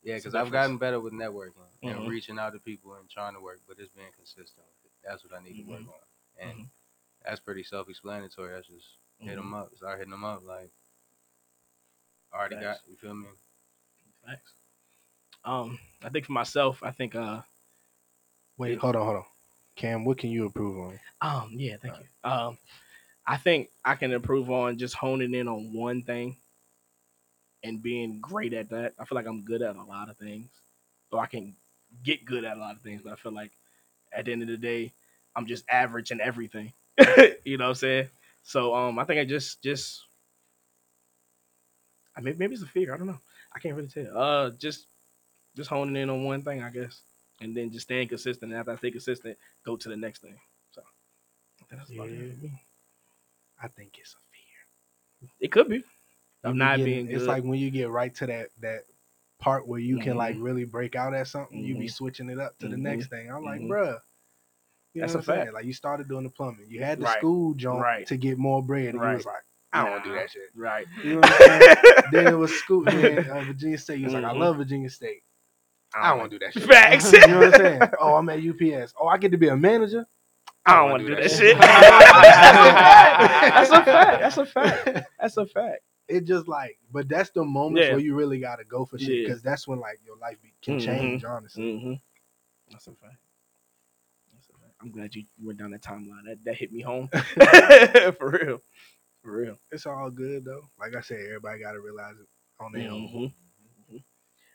Yeah, 0.01 0.15
because 0.15 0.33
I've 0.33 0.49
gotten 0.49 0.77
better 0.77 0.99
with 1.01 1.11
networking 1.11 1.67
Mhm. 1.83 1.91
and 1.91 2.07
reaching 2.07 2.39
out 2.39 2.53
to 2.53 2.59
people 2.59 2.93
and 2.95 3.09
trying 3.09 3.33
to 3.33 3.41
work, 3.41 3.59
but 3.67 3.77
it's 3.79 3.89
being 3.89 4.11
consistent 4.15 4.65
with 4.65 4.85
it. 4.85 4.91
That's 5.03 5.23
what 5.25 5.33
I 5.37 5.43
need 5.43 5.57
to 5.57 5.63
work 5.63 5.81
Mhm. 5.81 5.87
on. 5.89 6.03
And 6.37 6.59
Mhm. 6.59 6.69
that's 7.25 7.41
pretty 7.41 7.63
self 7.63 7.89
explanatory. 7.89 8.53
That's 8.53 8.67
just 8.67 8.97
hit 9.19 9.33
Mhm. 9.33 9.35
them 9.35 9.53
up. 9.53 9.75
Start 9.75 9.97
hitting 9.99 10.11
them 10.11 10.23
up. 10.23 10.41
Like, 10.43 10.71
already 12.33 12.55
got, 12.55 12.79
you 12.87 12.95
feel 12.95 13.13
me? 13.13 13.27
Thanks. 14.25 14.53
Um, 15.45 15.79
I 16.03 16.09
think 16.09 16.25
for 16.25 16.33
myself, 16.33 16.81
I 16.83 16.91
think 16.91 17.15
uh 17.15 17.41
Wait, 18.57 18.77
hold 18.77 18.95
on, 18.95 19.05
hold 19.05 19.17
on. 19.17 19.25
Cam, 19.75 20.03
what 20.03 20.17
can 20.17 20.29
you 20.29 20.45
improve 20.45 20.77
on? 20.77 20.99
Um, 21.21 21.53
yeah, 21.55 21.77
thank 21.81 21.95
you. 21.97 22.29
Um, 22.29 22.57
I 23.25 23.37
think 23.37 23.69
I 23.85 23.95
can 23.95 24.11
improve 24.11 24.51
on 24.51 24.77
just 24.77 24.95
honing 24.95 25.33
in 25.33 25.47
on 25.47 25.71
one 25.73 26.01
thing 26.01 26.35
and 27.63 27.81
being 27.81 28.19
great 28.19 28.53
at 28.53 28.69
that. 28.69 28.93
I 28.99 29.05
feel 29.05 29.15
like 29.15 29.27
I'm 29.27 29.45
good 29.45 29.61
at 29.61 29.77
a 29.77 29.83
lot 29.83 30.09
of 30.09 30.17
things, 30.17 30.49
or 31.11 31.21
I 31.21 31.27
can 31.27 31.55
get 32.03 32.25
good 32.25 32.43
at 32.43 32.57
a 32.57 32.59
lot 32.59 32.75
of 32.75 32.81
things. 32.81 33.01
But 33.01 33.13
I 33.13 33.15
feel 33.15 33.31
like 33.31 33.51
at 34.11 34.25
the 34.25 34.33
end 34.33 34.41
of 34.41 34.49
the 34.49 34.57
day, 34.57 34.91
I'm 35.35 35.45
just 35.45 35.63
average 35.69 36.11
in 36.11 36.19
everything. 36.19 36.73
you 37.45 37.57
know 37.57 37.65
what 37.65 37.69
I'm 37.69 37.75
saying? 37.75 38.09
So 38.43 38.75
um, 38.75 38.99
I 38.99 39.05
think 39.05 39.21
I 39.21 39.25
just 39.25 39.63
just 39.63 40.01
I 42.17 42.21
mean, 42.21 42.35
maybe 42.37 42.53
it's 42.53 42.63
a 42.63 42.67
fear. 42.67 42.93
I 42.93 42.97
don't 42.97 43.07
know. 43.07 43.19
I 43.55 43.59
can't 43.59 43.75
really 43.75 43.87
tell. 43.87 44.17
Uh, 44.17 44.49
just 44.51 44.87
just 45.55 45.69
honing 45.69 45.95
in 45.95 46.09
on 46.09 46.23
one 46.23 46.41
thing, 46.41 46.61
I 46.63 46.69
guess, 46.69 47.01
and 47.41 47.55
then 47.55 47.71
just 47.71 47.83
staying 47.83 48.07
consistent. 48.07 48.51
And 48.51 48.59
after 48.59 48.71
I 48.71 48.75
stay 48.77 48.91
consistent, 48.91 49.37
go 49.65 49.75
to 49.75 49.89
the 49.89 49.97
next 49.97 50.21
thing. 50.21 50.37
So 50.71 50.81
I 50.81 51.65
think 51.65 51.79
that's 51.81 51.91
about 51.91 52.09
Yeah. 52.11 52.19
it. 52.19 52.51
I 53.61 53.67
think 53.67 53.97
it's 53.99 54.13
a 54.15 54.19
fear. 54.31 55.29
It 55.39 55.51
could 55.51 55.67
be. 55.67 55.83
I'm 56.43 56.57
not 56.57 56.77
getting- 56.77 57.05
being 57.07 57.15
It's 57.15 57.25
like 57.25 57.43
when 57.43 57.59
you 57.59 57.69
get 57.69 57.89
right 57.89 58.13
to 58.15 58.27
that 58.27 58.49
that 58.61 58.85
part 59.39 59.67
where 59.67 59.79
you 59.79 59.99
can 59.99 60.17
like 60.17 60.35
Mhm. 60.35 60.43
really 60.43 60.65
break 60.65 60.95
out 60.95 61.13
at 61.13 61.27
something, 61.27 61.57
you 61.63 61.75
be 61.77 61.85
Mhm. 61.85 61.91
switching 61.93 62.29
it 62.29 62.39
up 62.39 62.57
to 62.59 62.67
the 62.67 62.75
Mhm. 62.75 62.81
next 62.81 63.07
thing. 63.07 63.31
I'm 63.31 63.43
like, 63.43 63.61
Mhm. 63.61 63.67
bruh. 63.69 63.99
You 64.93 65.01
know 65.01 65.07
That's 65.07 65.13
what 65.13 65.15
a 65.15 65.17
I'm 65.19 65.23
saying? 65.37 65.45
fact. 65.47 65.53
Like 65.53 65.65
you 65.65 65.73
started 65.73 66.07
doing 66.09 66.23
the 66.23 66.29
plumbing. 66.29 66.65
You 66.69 66.83
had 66.83 66.99
the 66.99 67.03
Right. 67.05 67.17
school 67.19 67.53
joint 67.53 67.79
Right. 67.81 68.07
to 68.07 68.17
get 68.17 68.37
more 68.37 68.61
bread. 68.63 68.87
And 68.87 68.93
you 68.95 68.99
was 68.99 69.25
Right. 69.25 69.33
like, 69.35 69.43
I 69.71 69.81
don't 69.83 69.91
want 69.91 70.03
to 70.03 70.09
do 70.09 70.15
that 70.15 70.31
shit. 70.31 70.49
right. 70.55 70.87
You 71.03 71.13
know 71.15 71.19
what 71.19 71.31
I'm 71.31 71.61
saying? 71.61 71.77
then 72.11 72.27
it 72.33 72.37
was 72.37 72.53
school. 72.59 72.83
Then 72.83 73.29
uh, 73.29 73.41
Virginia 73.43 73.77
State. 73.77 73.99
You 73.99 74.05
was 74.05 74.13
like, 74.13 74.23
I 74.25 74.33
Mhm. 74.33 74.39
love 74.39 74.57
Virginia 74.57 74.89
State. 74.89 75.23
I 75.95 76.09
don't 76.09 76.19
want 76.19 76.31
to 76.31 76.39
do 76.39 76.45
that 76.45 76.53
shit. 76.53 76.63
Facts. 76.63 77.11
you 77.13 77.27
know 77.27 77.39
what 77.39 77.53
I'm 77.55 77.59
saying? 77.59 77.81
Oh, 77.99 78.15
I'm 78.15 78.29
at 78.29 78.39
UPS. 78.39 78.93
Oh, 78.99 79.07
I 79.07 79.17
get 79.17 79.31
to 79.31 79.37
be 79.37 79.47
a 79.47 79.57
manager. 79.57 80.05
I 80.65 80.75
don't 80.75 80.91
wanna 80.91 81.03
want 81.05 81.07
to 81.07 81.15
do 81.15 81.21
that 81.21 81.31
shit. 81.31 81.57
That's 81.59 83.69
a 83.71 83.83
fact. 83.83 84.21
That's 84.21 84.37
a 84.37 84.45
fact. 84.45 85.07
That's 85.19 85.37
a 85.37 85.45
fact. 85.45 85.79
It 86.07 86.25
just 86.25 86.47
like, 86.47 86.77
but 86.91 87.07
that's 87.07 87.29
the 87.31 87.43
moments 87.43 87.85
Yeah. 87.85 87.91
where 87.91 87.99
you 87.99 88.15
really 88.15 88.39
gotta 88.39 88.63
go 88.63 88.83
for 88.85 88.97
shit 88.97 89.09
Yeah. 89.09 89.27
because 89.27 89.43
that's 89.43 89.67
when 89.67 89.79
like 89.79 89.99
your 90.03 90.17
life 90.17 90.41
be, 90.41 90.53
can 90.61 90.79
Mhm. 90.79 90.85
change. 90.85 91.23
Honestly, 91.23 91.63
Mm-hmm. 91.63 91.93
That's 92.71 92.87
a 92.87 92.91
fact. 92.93 93.17
That's 94.33 94.49
a 94.49 94.53
fact. 94.59 94.73
I'm 94.81 94.91
glad 94.91 95.13
you 95.15 95.23
you 95.37 95.45
went 95.47 95.59
down 95.59 95.71
that 95.71 95.81
timeline. 95.83 96.23
That 96.25 96.43
that 96.45 96.55
hit 96.55 96.71
me 96.71 96.81
home. 96.81 97.09
For 98.17 98.29
real. 98.31 98.61
For 99.23 99.31
real. 99.31 99.57
it's 99.71 99.85
all 99.85 100.09
good 100.09 100.45
though. 100.45 100.67
Like 100.79 100.95
I 100.95 101.01
said, 101.01 101.19
everybody 101.25 101.59
gotta 101.61 101.79
realize 101.79 102.15
it 102.19 102.27
on 102.59 102.71
their 102.73 102.89
own. 102.91 103.33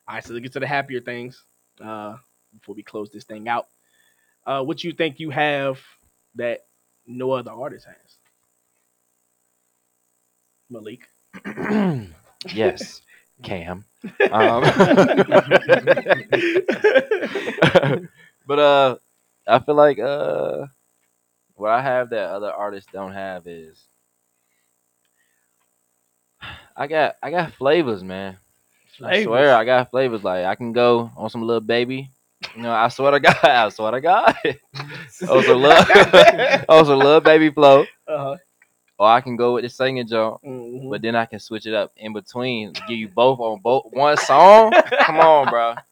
All 0.06 0.14
right, 0.14 0.24
so 0.24 0.34
let's 0.34 0.42
get 0.42 0.52
to 0.52 0.60
the 0.60 0.66
happier 0.66 1.00
things 1.00 1.44
uh, 1.82 2.16
before 2.52 2.74
we 2.74 2.82
close 2.82 3.10
this 3.10 3.24
thing 3.24 3.48
out. 3.48 3.68
Uh, 4.46 4.62
what 4.62 4.84
you 4.84 4.92
think 4.92 5.18
you 5.18 5.30
have 5.30 5.80
that 6.34 6.66
no 7.06 7.30
other 7.32 7.52
artist 7.52 7.86
has? 7.86 8.18
Malik. 10.68 11.08
yes, 12.52 13.00
Cam. 13.42 13.84
Um, 14.30 14.62
but 18.46 18.58
uh, 18.58 18.96
I 19.46 19.58
feel 19.60 19.74
like 19.74 19.98
uh, 19.98 20.66
what 21.54 21.70
I 21.70 21.80
have 21.80 22.10
that 22.10 22.28
other 22.30 22.50
artists 22.52 22.90
don't 22.92 23.12
have 23.12 23.46
is 23.46 23.82
I 26.76 26.86
got 26.86 27.16
I 27.22 27.30
got 27.30 27.52
flavors, 27.52 28.04
man. 28.04 28.36
I 29.02 29.22
swear 29.24 29.54
I 29.56 29.64
got 29.64 29.90
flavors. 29.90 30.22
Like 30.24 30.44
I 30.44 30.54
can 30.54 30.72
go 30.72 31.10
on 31.16 31.30
some 31.30 31.42
little 31.42 31.60
baby. 31.60 32.10
You 32.54 32.62
know, 32.62 32.72
I 32.72 32.88
swear 32.88 33.10
to 33.12 33.20
God, 33.28 33.36
I 33.42 33.68
swear 33.70 33.92
to 33.92 34.00
God. 34.00 34.34
also 35.28 35.56
love, 35.56 36.64
also 36.68 36.96
love 36.96 37.24
baby 37.24 37.50
flow. 37.50 37.82
Uh-huh. 38.06 38.36
Or 38.98 39.08
I 39.08 39.20
can 39.22 39.34
go 39.36 39.54
with 39.54 39.64
the 39.64 39.68
singing 39.70 40.06
joint, 40.06 40.40
Mhm. 40.44 40.88
but 40.90 41.02
then 41.02 41.16
I 41.16 41.24
can 41.24 41.40
switch 41.40 41.66
it 41.66 41.74
up 41.74 41.92
in 41.96 42.12
between, 42.12 42.72
give 42.86 42.96
you 42.96 43.08
both 43.08 43.40
on 43.40 43.60
both 43.60 43.86
one 43.92 44.16
song. 44.18 44.72
Come 45.00 45.18
on, 45.20 45.48
bro. 45.48 45.74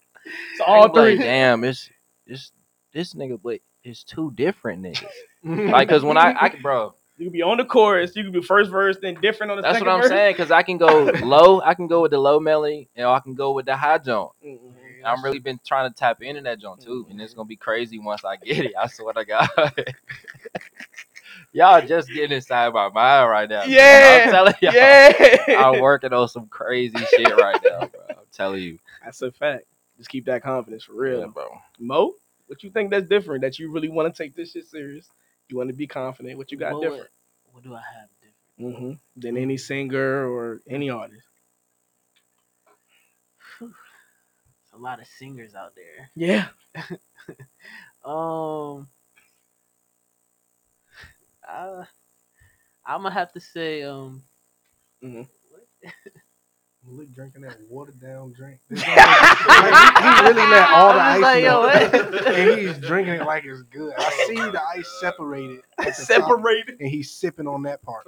It's 0.52 0.60
all 0.60 0.84
I'm 0.84 0.92
like, 0.92 1.16
three. 1.16 1.18
damn, 1.18 1.64
it's 1.64 1.90
it's 2.28 2.52
this 2.92 3.12
nigga, 3.14 3.40
but 3.42 3.58
it's 3.82 4.04
two 4.04 4.30
different 4.36 4.82
niggas. 4.82 5.04
Like, 5.72 5.88
cause 5.88 6.04
when 6.04 6.16
I, 6.16 6.32
I 6.40 6.48
bro, 6.62 6.94
You 7.18 7.26
can 7.26 7.32
be 7.32 7.42
on 7.42 7.58
the 7.58 7.64
chorus. 7.64 8.16
You 8.16 8.24
can 8.24 8.32
be 8.32 8.42
first 8.42 8.70
verse, 8.70 8.96
then 9.00 9.14
different 9.20 9.50
on 9.50 9.56
the 9.56 9.62
that's 9.62 9.80
what 9.80 9.88
I'm 9.88 10.00
verse. 10.00 10.08
saying. 10.08 10.34
Cause 10.36 10.50
I 10.50 10.62
can 10.62 10.78
go 10.78 11.04
low, 11.22 11.60
I 11.60 11.74
can 11.74 11.86
go 11.86 12.02
with 12.02 12.10
the 12.10 12.18
low 12.18 12.40
melody, 12.40 12.88
and 12.96 13.06
I 13.06 13.20
can 13.20 13.34
go 13.34 13.52
with 13.52 13.66
the 13.66 13.76
high 13.76 13.98
joint. 13.98 14.30
Mhm. 14.44 14.58
I'm 15.04 15.22
really 15.24 15.40
been 15.40 15.60
trying 15.66 15.90
to 15.90 15.94
tap 15.94 16.22
into 16.22 16.40
that 16.42 16.60
joint 16.60 16.80
too, 16.80 17.06
and 17.10 17.20
it's 17.20 17.34
gonna 17.34 17.46
be 17.46 17.56
crazy 17.56 17.98
once 17.98 18.24
I 18.24 18.36
get 18.36 18.66
it. 18.66 18.74
I 18.78 18.86
swear 18.86 19.12
to 19.14 19.24
God. 19.24 19.48
Y'all 21.52 21.84
just 21.86 22.08
getting 22.12 22.32
inside 22.32 22.72
my 22.72 22.88
mind 22.88 23.30
right 23.30 23.48
now. 23.48 23.64
Yeah, 23.64 24.22
I'm 24.24 24.30
telling 24.32 24.54
y'all. 24.62 24.72
Yeah, 24.72 25.44
I'm 25.58 25.80
working 25.80 26.12
on 26.12 26.28
some 26.28 26.46
crazy 26.46 27.04
shit 27.04 27.36
right 27.36 27.60
now, 27.62 27.80
bro. 27.92 28.00
I'm 28.10 28.24
telling 28.32 28.62
you. 28.62 28.78
that's 29.04 29.20
a 29.22 29.30
fact. 29.30 29.64
Just 29.98 30.08
keep 30.08 30.24
that 30.26 30.42
confidence 30.42 30.84
for 30.84 30.94
real, 30.94 31.20
Yeah, 31.20 31.26
bro. 31.26 31.48
Moe, 31.78 32.14
what 32.46 32.62
you 32.62 32.70
think 32.70 32.90
that's 32.90 33.06
different? 33.06 33.42
That 33.42 33.58
you 33.58 33.70
really 33.70 33.88
want 33.88 34.12
to 34.12 34.22
take 34.22 34.34
this 34.34 34.52
shit 34.52 34.66
serious? 34.66 35.10
You 35.52 35.58
want 35.58 35.68
to 35.68 35.74
be 35.76 35.86
confident? 35.86 36.38
What 36.38 36.50
you 36.50 36.56
got 36.56 36.72
What- 36.72 36.80
different? 36.80 37.10
What 37.52 37.62
do 37.62 37.74
I 37.74 37.82
have 37.82 38.08
different? 38.22 38.96
hmm 38.96 39.20
Than 39.20 39.36
any 39.36 39.58
singer 39.58 40.26
or 40.26 40.62
any 40.66 40.88
artist? 40.88 41.26
There's 43.60 43.70
a 44.72 44.78
lot 44.78 44.98
of 44.98 45.06
singers 45.06 45.54
out 45.54 45.74
there. 45.74 46.10
Yeah. 46.14 46.48
Um, 48.04 48.88
uh, 51.48 51.84
I'm 52.84 53.02
gonna 53.02 53.12
have 53.12 53.30
to 53.34 53.38
say, 53.40 53.82
um, 53.84 54.24
Mhm. 55.00 55.28
Malik 56.84 57.12
drinking 57.14 57.42
that 57.42 57.56
watered 57.68 58.00
down 58.00 58.32
drink. 58.32 58.58
This 58.68 58.80
like, 58.86 59.98
he, 59.98 60.08
he 60.08 60.20
really 60.22 60.50
let 60.50 60.68
all 60.70 60.92
the 60.92 61.00
ice 61.00 61.14
was 61.16 61.22
like, 61.22 61.42
yo, 61.44 61.62
melt, 61.62 62.26
and 62.26 62.60
he's 62.60 62.78
drinking 62.78 63.14
it 63.14 63.24
like 63.24 63.44
it's 63.44 63.62
good. 63.62 63.94
I 63.96 64.10
see 64.26 64.34
the 64.34 64.60
ice 64.76 64.86
uh, 64.86 65.00
separated, 65.00 65.60
at 65.78 65.84
the 65.86 65.92
top, 65.92 65.94
Separated. 65.94 66.80
and 66.80 66.88
he's 66.90 67.10
sipping 67.10 67.46
on 67.46 67.62
that 67.62 67.80
part. 67.82 68.06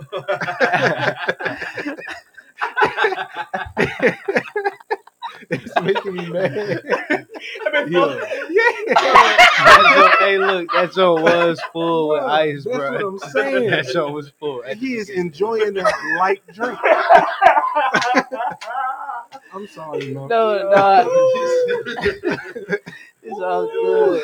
It's 5.50 5.80
making 5.82 6.14
me 6.14 6.26
mad. 6.30 6.82
Yeah. 7.86 8.18
That 8.94 9.94
joint- 9.94 10.18
hey, 10.20 10.38
look, 10.38 10.70
that 10.72 10.92
joint 10.94 11.22
was 11.24 11.60
full 11.72 12.08
with 12.10 12.22
ice, 12.22 12.64
that's 12.64 12.76
bro. 12.76 12.90
That's 12.92 13.02
what 13.02 13.12
I'm 13.24 13.30
saying. 13.52 13.70
that 13.70 13.86
show 13.86 14.10
was 14.10 14.30
full. 14.40 14.62
He 14.76 14.94
is 14.94 15.10
enjoying 15.10 15.74
that 15.74 15.92
light 16.18 16.40
drink. 16.52 16.78
I'm 19.52 19.66
sorry, 19.68 20.14
man. 20.14 20.28
No, 20.28 20.70
no, 20.70 21.08
it's 23.22 23.40
all 23.40 23.66
good. 23.66 24.22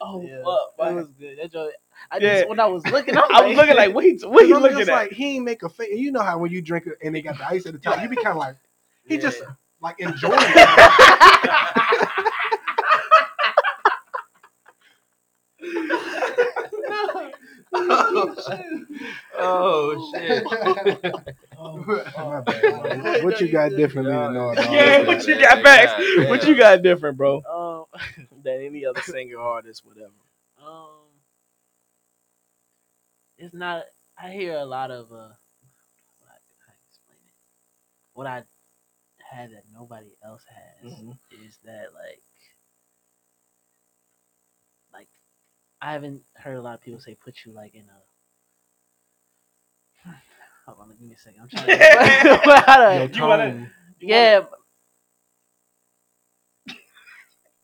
Oh, 0.00 0.22
Yeah, 0.22 0.42
fuck, 0.44 0.90
it 0.90 0.94
was 0.94 1.08
good. 1.18 1.38
That 1.38 1.52
joint, 1.52 1.72
I 2.10 2.18
Yeah. 2.18 2.34
just 2.38 2.48
when 2.48 2.60
I 2.60 2.66
was 2.66 2.86
looking, 2.86 3.16
I'm 3.16 3.24
I 3.34 3.46
was 3.46 3.56
looking 3.56 3.76
like, 3.76 3.94
wait, 3.94 4.20
what 4.26 4.46
you 4.46 4.56
I'm 4.56 4.62
looking 4.62 4.80
at? 4.82 4.88
like 4.88 5.12
he 5.12 5.36
ain't 5.36 5.44
make 5.44 5.62
a 5.62 5.68
face. 5.68 5.90
You 5.98 6.12
know 6.12 6.20
how 6.22 6.38
when 6.38 6.50
you 6.52 6.60
drink 6.62 6.86
it 6.86 6.98
and 7.02 7.14
they 7.14 7.22
got 7.22 7.38
the 7.38 7.46
ice 7.46 7.66
at 7.66 7.72
the 7.72 7.78
top, 7.78 8.00
you 8.02 8.08
be 8.08 8.16
kind 8.16 8.28
of 8.28 8.36
like 8.36 8.56
he 9.06 9.18
just 9.18 9.42
like 9.80 9.96
enjoying 10.00 10.38
it. 10.40 10.68
Oh 19.40 20.12
shit! 20.14 20.44
My 20.44 22.40
bad, 22.40 23.04
man. 23.04 23.24
What 23.24 23.40
you 23.40 23.50
got 23.50 23.70
differently 23.70 24.12
than 24.12 24.36
all 24.36 24.54
the 24.54 24.62
yeah, 24.62 24.98
others? 25.02 25.06
what 25.06 25.26
you 25.26 25.40
got 25.40 25.62
back? 25.62 25.98
yeah, 25.98 26.28
What 26.28 26.46
you 26.46 26.56
got 26.56 26.82
different, 26.82 27.16
bro? 27.16 27.42
Um, 27.42 27.84
Than 28.42 28.60
any 28.62 28.84
other 28.86 29.00
singer, 29.02 29.38
artist, 29.38 29.84
whatever. 29.84 30.12
um, 30.64 30.88
it's 33.36 33.54
not. 33.54 33.84
I 34.20 34.30
hear 34.30 34.54
a 34.56 34.64
lot 34.64 34.90
of 34.90 35.12
uh, 35.12 35.16
how 35.16 35.28
how 35.28 36.74
explain 36.88 37.18
it. 37.26 37.34
what 38.14 38.26
I 38.26 38.42
had 39.30 39.50
that 39.52 39.64
nobody 39.72 40.16
else 40.24 40.44
has 40.48 40.92
Mhm. 40.92 41.18
is 41.44 41.58
that 41.64 41.92
like 41.94 42.22
like 44.92 45.08
I 45.80 45.92
haven't 45.92 46.22
heard 46.36 46.56
a 46.56 46.62
lot 46.62 46.74
of 46.74 46.80
people 46.80 47.00
say 47.00 47.14
put 47.14 47.44
you 47.44 47.52
like 47.52 47.74
in 47.74 47.86
a 47.88 48.02
hold 50.66 50.78
on, 50.80 50.90
give 50.90 51.00
me 51.08 51.14
a 51.14 51.18
second. 51.18 51.42
I'm 51.42 51.48
trying 51.48 51.78
to 51.78 52.62
how 52.66 52.76
to- 52.88 52.94
Your 52.98 53.10
You 53.10 53.22
wanna- 53.22 53.50
tone. 53.52 53.70
yeah, 54.00 54.40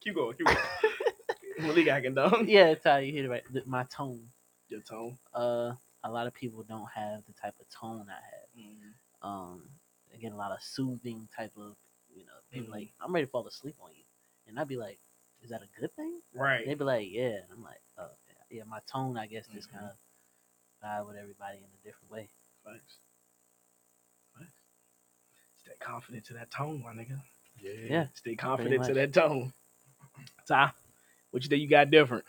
Keep 0.02 0.14
going. 0.16 0.36
Keep 0.36 0.46
going. 0.46 0.58
Malik, 1.60 1.88
I 1.88 2.00
can 2.02 2.14
done. 2.14 2.46
yeah, 2.48 2.74
Ty, 2.74 3.00
you 3.00 3.12
hit 3.12 3.24
it 3.24 3.28
right. 3.30 3.42
Th- 3.52 3.64
My 3.66 3.84
tone. 3.84 4.28
Your 4.68 4.80
tone. 4.80 5.16
Uh, 5.32 5.72
a 6.02 6.10
lot 6.10 6.26
of 6.26 6.34
people 6.34 6.62
don't 6.62 6.88
have 6.94 7.24
the 7.26 7.32
type 7.32 7.54
of 7.58 7.66
tone 7.70 8.06
I 8.10 8.12
have. 8.12 8.48
Mm-hmm. 8.58 9.26
Um, 9.28 9.62
I 9.70 9.73
get 10.24 10.32
a 10.32 10.36
lot 10.36 10.52
of 10.52 10.62
soothing 10.62 11.28
type 11.36 11.52
of, 11.56 11.76
you 12.14 12.24
know, 12.24 12.32
people 12.50 12.68
Mhm. 12.68 12.72
like 12.78 12.88
I'm 13.00 13.12
ready 13.14 13.26
to 13.26 13.30
fall 13.30 13.46
asleep 13.46 13.76
on 13.80 13.90
you, 13.94 14.04
and 14.46 14.58
I'd 14.58 14.68
be 14.68 14.76
like, 14.76 14.98
is 15.42 15.50
that 15.50 15.62
a 15.62 15.80
good 15.80 15.94
thing? 15.94 16.22
Right. 16.32 16.64
They'd 16.66 16.78
be 16.78 16.84
like, 16.84 17.08
yeah. 17.10 17.42
And 17.42 17.52
I'm 17.52 17.62
like, 17.62 17.82
oh, 17.98 18.10
yeah. 18.26 18.58
yeah. 18.58 18.64
My 18.64 18.80
tone, 18.90 19.18
I 19.18 19.26
guess, 19.26 19.46
just 19.48 19.68
Mhm. 19.68 19.72
kind 19.72 19.84
of 19.86 19.96
vibe 20.82 21.06
with 21.08 21.16
everybody 21.16 21.58
in 21.58 21.64
a 21.64 21.82
different 21.84 22.10
way. 22.10 22.30
Thanks. 22.64 22.96
Thanks. 24.38 24.52
Stay 25.62 25.76
confident 25.78 26.24
to 26.26 26.32
that 26.34 26.50
tone, 26.50 26.82
my 26.82 26.92
nigga. 26.94 27.20
Yeah. 27.58 27.72
Yeah. 27.72 28.06
Stay 28.14 28.34
confident 28.36 28.84
to 28.84 28.94
that 28.94 29.12
tone. 29.12 29.52
Ty, 30.46 30.72
what 31.30 31.42
you 31.42 31.48
think 31.50 31.60
you 31.62 31.68
got 31.68 31.90
different? 31.90 32.24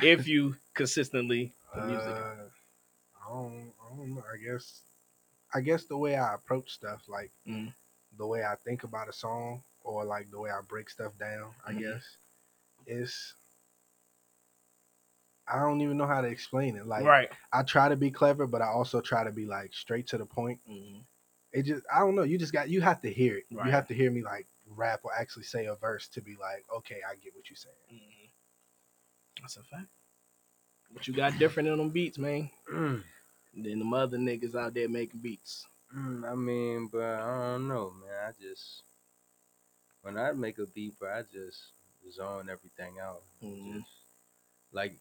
If 0.00 0.28
you 0.28 0.56
consistently 0.74 1.52
Uh, 1.72 1.80
the 1.80 1.86
music. 1.88 2.16
I 2.16 3.28
don't, 3.28 3.72
I 3.82 3.88
don't 3.96 4.14
know. 4.14 4.24
I 4.32 4.36
guess, 4.36 4.82
I 5.54 5.60
guess 5.60 5.84
the 5.84 5.96
way 5.96 6.16
I 6.16 6.34
approach 6.34 6.70
stuff, 6.72 7.08
like 7.08 7.32
Mm. 7.46 7.72
the 8.16 8.26
way 8.26 8.44
I 8.44 8.56
think 8.56 8.84
about 8.84 9.08
a 9.08 9.12
song, 9.12 9.62
or 9.82 10.04
like 10.04 10.30
the 10.30 10.40
way 10.40 10.50
I 10.50 10.60
break 10.62 10.90
stuff 10.90 11.16
down, 11.18 11.54
I 11.64 11.72
Mhm. 11.72 11.80
guess, 11.80 12.16
is 12.86 13.34
I 15.48 15.60
don't 15.60 15.80
even 15.80 15.96
know 15.96 16.06
how 16.06 16.20
to 16.20 16.26
explain 16.28 16.76
it. 16.76 16.86
Like, 16.86 17.04
right. 17.04 17.30
I 17.52 17.62
try 17.62 17.88
to 17.88 17.96
be 17.96 18.10
clever, 18.10 18.46
but 18.48 18.62
I 18.62 18.66
also 18.66 19.00
try 19.00 19.22
to 19.22 19.30
be 19.30 19.46
like 19.46 19.72
straight 19.74 20.08
to 20.08 20.18
the 20.18 20.26
point. 20.26 20.60
Mhm. 20.66 21.06
It 21.52 21.62
just, 21.62 21.86
I 21.92 22.00
don't 22.00 22.16
know. 22.16 22.24
You 22.24 22.36
just 22.36 22.52
got, 22.52 22.68
you 22.68 22.80
have 22.80 23.00
to 23.02 23.12
hear 23.12 23.36
it. 23.36 23.44
Right. 23.52 23.66
You 23.66 23.70
have 23.70 23.86
to 23.88 23.94
hear 23.94 24.10
me 24.10 24.22
like 24.22 24.48
rap 24.66 25.00
or 25.04 25.14
actually 25.14 25.44
say 25.44 25.66
a 25.66 25.76
verse 25.76 26.08
to 26.08 26.20
be 26.20 26.34
like, 26.36 26.66
okay, 26.70 27.00
I 27.08 27.14
get 27.14 27.34
what 27.36 27.48
you're 27.48 27.56
saying. 27.56 27.76
Mhm. 27.92 28.30
That's 29.40 29.56
a 29.56 29.62
fact. 29.62 29.86
What 30.90 31.06
you 31.06 31.14
got 31.14 31.38
different 31.38 31.68
in 31.68 31.78
them 31.78 31.90
beats, 31.90 32.18
man? 32.18 32.50
Than 33.56 33.80
the 33.80 33.84
mother 33.84 34.18
niggas 34.18 34.54
out 34.54 34.74
there 34.74 34.88
making 34.88 35.20
beats. 35.20 35.66
mm, 35.94 36.30
I 36.30 36.34
mean, 36.34 36.88
but 36.92 37.02
I 37.04 37.52
don't 37.52 37.68
know, 37.68 37.92
man. 37.92 38.14
I 38.28 38.32
just 38.40 38.82
when 40.02 40.16
I 40.18 40.32
make 40.32 40.58
a 40.58 40.66
beat, 40.66 40.98
bro, 40.98 41.12
I 41.12 41.22
just 41.22 41.72
zone 42.10 42.48
everything 42.50 42.98
out. 43.00 43.22
Mhm. 43.42 43.80
Just 43.80 43.90
like 44.72 44.96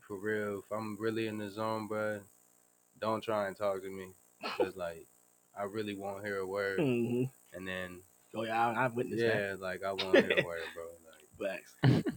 for 0.00 0.16
real, 0.16 0.60
if 0.60 0.70
I'm 0.72 0.96
really 0.98 1.26
in 1.28 1.38
the 1.38 1.50
zone, 1.50 1.86
bro, 1.88 2.20
don't 3.00 3.22
try 3.22 3.46
and 3.48 3.56
talk 3.56 3.82
to 3.82 3.90
me, 3.90 4.14
cause 4.56 4.76
like 4.76 5.06
I 5.56 5.64
really 5.64 5.94
won't 5.96 6.24
hear 6.24 6.38
a 6.38 6.46
word, 6.46 6.80
Mhm. 6.80 7.30
and 7.52 7.66
then 7.66 8.02
Oh 8.34 8.44
yeah, 8.44 8.68
I, 8.68 8.84
I've 8.84 8.94
witnessed 8.94 9.22
yeah, 9.22 9.54
like 9.58 9.82
I 9.84 9.92
won't 9.92 10.20
hear 10.20 10.34
a 10.34 10.42
word, 10.44 10.72
bro. 10.74 10.84
Like, 11.06 11.28
that. 11.38 11.58
Facts. 11.64 11.74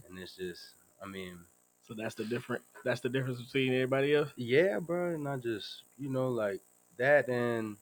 and 0.08 0.18
it's 0.18 0.36
just, 0.36 0.62
I 1.02 1.06
mean, 1.06 1.38
So 1.86 1.94
that's 1.94 2.14
the 2.14 2.24
different. 2.24 2.62
That's 2.84 3.00
the 3.00 3.08
difference 3.08 3.40
between 3.40 3.72
everybody 3.72 4.14
else. 4.14 4.30
Yeah, 4.36 4.78
bro, 4.80 5.16
not 5.16 5.40
just 5.40 5.82
you 5.98 6.10
know 6.10 6.28
like 6.28 6.60
that, 6.98 7.28
and 7.28 7.76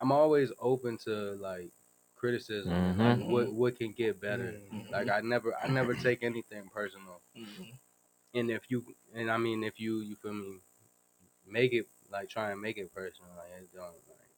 I'm 0.00 0.12
always 0.12 0.52
open 0.60 0.98
to 0.98 1.32
like 1.40 1.70
criticism, 2.16 2.72
and, 2.72 2.98
like 2.98 3.28
what 3.28 3.52
what 3.52 3.78
can 3.78 3.92
get 3.92 4.20
better. 4.20 4.54
Mm. 4.72 4.90
Like 4.90 5.08
I 5.10 5.20
never 5.20 5.54
I 5.56 5.68
never 5.68 5.94
take 5.94 6.22
anything 6.22 6.68
personal, 6.72 7.20
Mhm. 7.36 7.72
and 8.34 8.50
if 8.50 8.70
you 8.70 8.84
and 9.14 9.30
I 9.30 9.36
mean 9.36 9.64
if 9.64 9.80
you 9.80 10.00
you 10.00 10.16
feel 10.16 10.32
me, 10.34 10.58
make 11.46 11.72
it 11.72 11.86
like 12.10 12.28
try 12.28 12.50
and 12.52 12.60
make 12.60 12.78
it 12.78 12.94
personal, 12.94 13.30
like 13.36 13.50
it 13.62 13.68
don't 13.74 13.84
like 13.84 14.28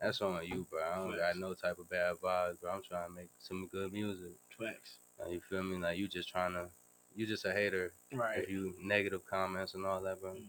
that's 0.00 0.20
on 0.20 0.44
you, 0.44 0.66
bro. 0.70 0.82
I 0.82 0.96
don't 0.96 1.16
got 1.16 1.36
no 1.36 1.54
type 1.54 1.78
of 1.78 1.88
bad 1.88 2.16
vibes, 2.16 2.60
bro. 2.60 2.72
I'm 2.72 2.82
trying 2.82 3.08
to 3.08 3.14
make 3.14 3.30
some 3.38 3.68
good 3.68 3.92
music. 3.92 4.32
Facts. 4.58 4.96
Like, 5.18 5.30
you 5.32 5.40
feel 5.40 5.62
me? 5.62 5.76
Like 5.76 5.96
you 5.96 6.08
just 6.08 6.28
trying 6.28 6.54
to, 6.54 6.66
you 7.14 7.26
just 7.26 7.44
a 7.44 7.52
hater. 7.52 7.92
Right. 8.12 8.38
If 8.38 8.48
you 8.48 8.74
negative 8.80 9.24
comments 9.26 9.74
and 9.74 9.84
all 9.86 10.00
that, 10.02 10.20
bro. 10.20 10.34
Mhm. 10.34 10.42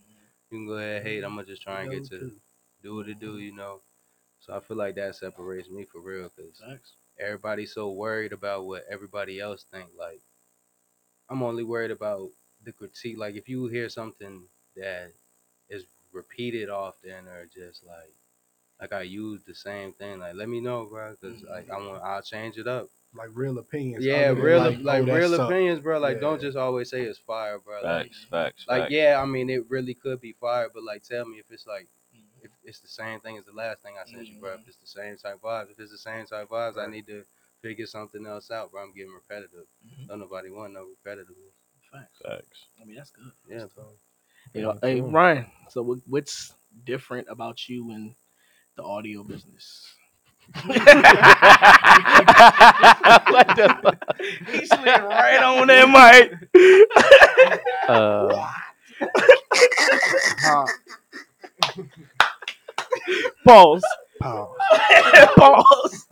You 0.52 0.58
can 0.58 0.68
go 0.68 0.74
ahead 0.74 1.04
hate. 1.04 1.24
I'm 1.24 1.36
gonna 1.36 1.46
just 1.48 1.62
try 1.64 1.82
and 1.82 1.92
get 1.92 2.06
to 2.06 2.32
do 2.82 2.96
what 2.96 3.10
it 3.10 3.20
do, 3.20 3.40
you 3.40 3.54
know. 3.54 3.82
So 4.40 4.54
I 4.56 4.60
feel 4.60 4.78
like 4.78 4.96
that 4.96 5.16
separates 5.16 5.70
me 5.70 5.86
for 5.86 6.00
real, 6.02 6.30
cause 6.30 6.62
everybody's 7.18 7.74
so 7.74 7.92
worried 7.92 8.34
about 8.34 8.66
what 8.66 8.86
everybody 8.90 9.40
else 9.40 9.64
think. 9.64 9.92
Like 9.98 10.22
I'm 11.30 11.44
only 11.44 11.64
worried 11.64 11.92
about 11.92 12.32
the 12.64 12.72
critique. 12.72 13.18
Like 13.18 13.36
if 13.36 13.48
you 13.50 13.68
hear 13.68 13.90
something 13.90 14.48
that 14.76 15.14
is 15.70 15.86
repeated 16.12 16.70
often 16.70 17.28
or 17.28 17.46
just 17.46 17.84
like 17.86 18.14
like 18.80 18.94
I 18.94 19.02
use 19.04 19.44
the 19.44 19.56
same 19.56 19.94
thing, 19.94 20.20
like 20.20 20.36
let 20.36 20.50
me 20.50 20.62
know, 20.62 20.86
bro, 20.86 21.12
because 21.12 21.44
like 21.44 21.70
I 21.70 21.78
want 21.78 22.04
I'll 22.04 22.22
change 22.22 22.58
it 22.58 22.68
up. 22.68 22.90
Like 23.16 23.30
real 23.34 23.58
opinions. 23.60 24.06
Yeah, 24.06 24.30
real 24.30 24.60
like, 24.60 24.80
like, 24.82 25.04
oh, 25.04 25.06
real 25.16 25.30
suck. 25.36 25.50
opinions, 25.50 25.80
bro. 25.80 26.00
Like 26.00 26.20
don't 26.20 26.42
just 26.42 26.58
always 26.58 26.90
say 26.90 27.02
it's 27.04 27.20
fire, 27.20 27.60
bro. 27.60 27.76
Like, 27.84 28.08
Facts, 28.08 28.26
facts, 28.30 28.66
like 28.68 28.82
facts. 28.82 28.92
yeah, 28.92 29.20
I 29.22 29.26
mean 29.26 29.50
it 29.50 29.70
really 29.70 29.94
could 29.94 30.20
be 30.20 30.34
fire, 30.34 30.70
but 30.74 30.84
like 30.84 31.04
tell 31.04 31.26
me 31.26 31.38
if 31.38 31.46
it's 31.52 31.68
like 31.68 31.88
if 32.42 32.52
it's 32.64 32.80
the 32.80 32.88
same 32.88 33.20
thing 33.20 33.38
as 33.38 33.46
the 33.46 33.54
last 33.54 33.82
thing 33.82 33.94
I 34.02 34.06
sent 34.06 34.28
you, 34.28 34.36
bro. 34.40 34.54
If 34.56 34.68
it's 34.68 34.78
the 34.78 34.88
same 34.88 35.16
type 35.18 35.42
vibes, 35.42 35.72
if 35.72 35.80
it's 35.80 35.92
the 35.92 35.98
same 35.98 36.26
type 36.26 36.50
vibes, 36.50 36.78
I 36.78 36.88
need 36.88 37.08
to 37.08 37.24
figure 37.62 37.86
something 37.86 38.26
else 38.26 38.52
out, 38.52 38.72
bro. 38.72 38.84
I'm 38.84 38.94
getting 38.94 39.14
repetitive. 39.14 39.68
Mhm. 39.86 40.08
Don't 40.08 40.20
nobody 40.20 40.50
want 40.50 40.74
no 40.74 40.86
repetitive. 40.86 41.36
Facts. 41.92 42.20
Facts. 42.26 42.66
I 42.82 42.86
mean 42.86 42.96
that's 42.96 43.12
good. 43.12 43.32
Yeah, 43.50 43.66
bro. 43.76 43.86
You 44.54 44.62
know, 44.64 44.74
Yeah, 44.82 44.90
hey 44.90 45.00
sure. 45.00 45.10
Ryan. 45.10 45.46
So 45.70 45.82
what, 45.84 46.00
what's 46.08 46.54
different 46.84 47.28
about 47.30 47.70
you 47.70 47.92
in 47.92 48.16
the 48.76 48.84
audio 48.84 49.24
business? 49.24 49.86
What 50.66 50.76
the 53.56 53.78
fuck? 53.82 53.98
he 54.52 54.66
slid 54.66 54.86
right 54.86 55.42
on 55.44 55.68
that 55.68 55.90
mic. 55.90 56.32
Uh, 57.88 58.50
Huh. 60.40 60.70
Pause. 63.46 63.84
Pause. 64.22 64.58
Pause. 65.38 66.08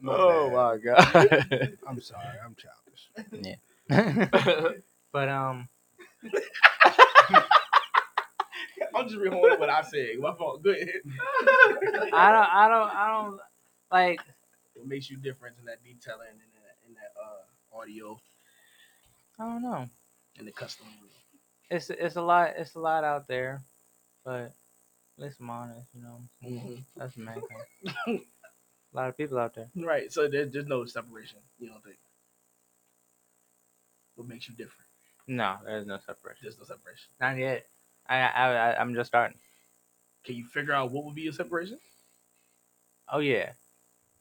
My 0.00 0.14
oh 0.16 0.20
bad. 0.20 0.50
my 0.50 0.76
god. 0.78 1.76
I'm 1.88 2.00
sorry. 2.00 2.38
I'm 2.44 2.54
childish. 2.56 3.10
Yeah. 3.90 4.68
But 5.12 5.28
um, 5.30 5.68
I'm 8.94 9.08
just 9.08 9.20
recording 9.20 9.58
what 9.58 9.70
I 9.70 9.82
said. 9.82 10.18
My 10.20 10.34
fault. 10.34 10.62
Go 10.62 10.70
ahead. 10.70 10.86
I 12.12 12.32
don't, 12.32 12.54
I 12.54 12.68
don't, 12.68 12.90
I 12.90 13.06
don't 13.08 13.40
like. 14.02 14.20
What 14.74 14.86
makes 14.88 15.10
you 15.10 15.16
different 15.16 15.56
in 15.58 15.64
that 15.66 15.82
detailing 15.82 16.28
and 16.30 16.38
in 16.40 16.60
that, 16.62 16.76
in 16.88 16.94
that 16.94 17.12
uh, 17.20 17.80
audio 17.80 18.20
I 19.38 19.44
don't 19.44 19.62
know. 19.62 19.88
and 20.38 20.46
the 20.46 20.52
custom? 20.52 20.86
Room. 21.00 21.10
It's 21.70 21.90
it's 21.90 22.16
a 22.16 22.22
lot. 22.22 22.52
It's 22.56 22.74
a 22.74 22.78
lot 22.80 23.02
out 23.04 23.26
there, 23.26 23.60
but 24.24 24.52
at 24.52 24.52
least 25.18 25.38
I'm 25.40 25.50
honest. 25.50 25.88
You 25.94 26.02
know, 26.02 26.20
Mhm. 26.44 26.84
that's 26.96 27.16
main 27.16 27.42
a 28.06 28.20
lot 28.92 29.08
of 29.08 29.16
people 29.16 29.38
out 29.38 29.54
there. 29.54 29.68
Right. 29.74 30.12
So 30.12 30.28
there's, 30.28 30.52
there's 30.52 30.66
no 30.66 30.84
separation. 30.84 31.38
You 31.58 31.68
don't 31.70 31.82
think? 31.82 31.96
What 34.14 34.28
makes 34.28 34.48
you 34.48 34.54
different? 34.54 34.88
No, 35.26 35.56
there's 35.64 35.86
no 35.86 35.98
separation. 35.98 36.40
There's 36.42 36.58
no 36.58 36.64
separation. 36.64 37.08
Not 37.20 37.36
yet. 37.36 37.66
I, 38.08 38.18
I, 38.20 38.52
I 38.72 38.80
I'm 38.80 38.94
just 38.94 39.08
starting. 39.08 39.38
Can 40.24 40.36
you 40.36 40.44
figure 40.44 40.72
out 40.72 40.92
what 40.92 41.04
would 41.04 41.14
be 41.14 41.28
a 41.28 41.32
separation? 41.32 41.78
Oh 43.10 43.18
yeah. 43.18 43.52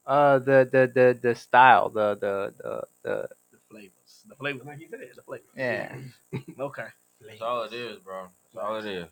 Uh, 0.05 0.39
the 0.39 0.67
the 0.71 0.91
the 0.93 1.19
the 1.21 1.35
style, 1.35 1.89
the 1.89 2.15
the 2.15 2.53
the 2.61 2.81
the 3.03 3.27
The 3.51 3.57
flavors. 3.71 4.23
The 4.29 4.35
flavors, 4.35 4.65
like 4.65 4.79
you 4.79 4.87
said, 4.89 4.99
the 5.15 5.21
flavors. 5.23 5.47
yeah. 5.57 5.95
Okay. 6.59 6.87
That's 7.21 7.41
all 7.41 7.63
it 7.63 7.73
is, 7.73 7.99
bro. 7.99 8.27
That's 8.53 8.65
all 8.65 8.75
it 8.77 8.85
is. 8.85 9.07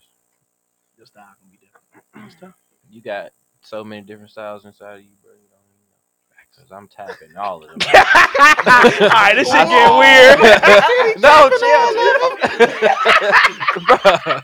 Your 0.98 1.06
style 1.08 1.26
can 1.40 1.50
be 1.50 1.58
different. 1.58 1.86
Your 2.16 2.30
style. 2.30 2.54
You 2.90 3.02
got 3.02 3.32
so 3.62 3.84
many 3.84 4.02
different 4.04 4.30
styles 4.32 4.66
inside 4.66 4.98
of 4.98 5.02
you, 5.04 5.12
bro. 5.24 5.32
You 5.34 5.48
don't 5.50 5.66
even 5.66 5.88
know. 5.90 5.98
Cause 6.58 6.72
I'm 6.72 6.88
tapping 6.88 7.36
all 7.38 7.64
of 7.64 7.70
them. 7.72 7.80
All 7.88 9.10
right, 9.10 9.34
this 9.36 9.50
shit 9.50 9.68
getting 9.68 9.98
weird. 9.98 10.40
no, 11.20 11.50
chill, 11.60 11.94
chill. 11.94 12.22
bro. 13.88 14.42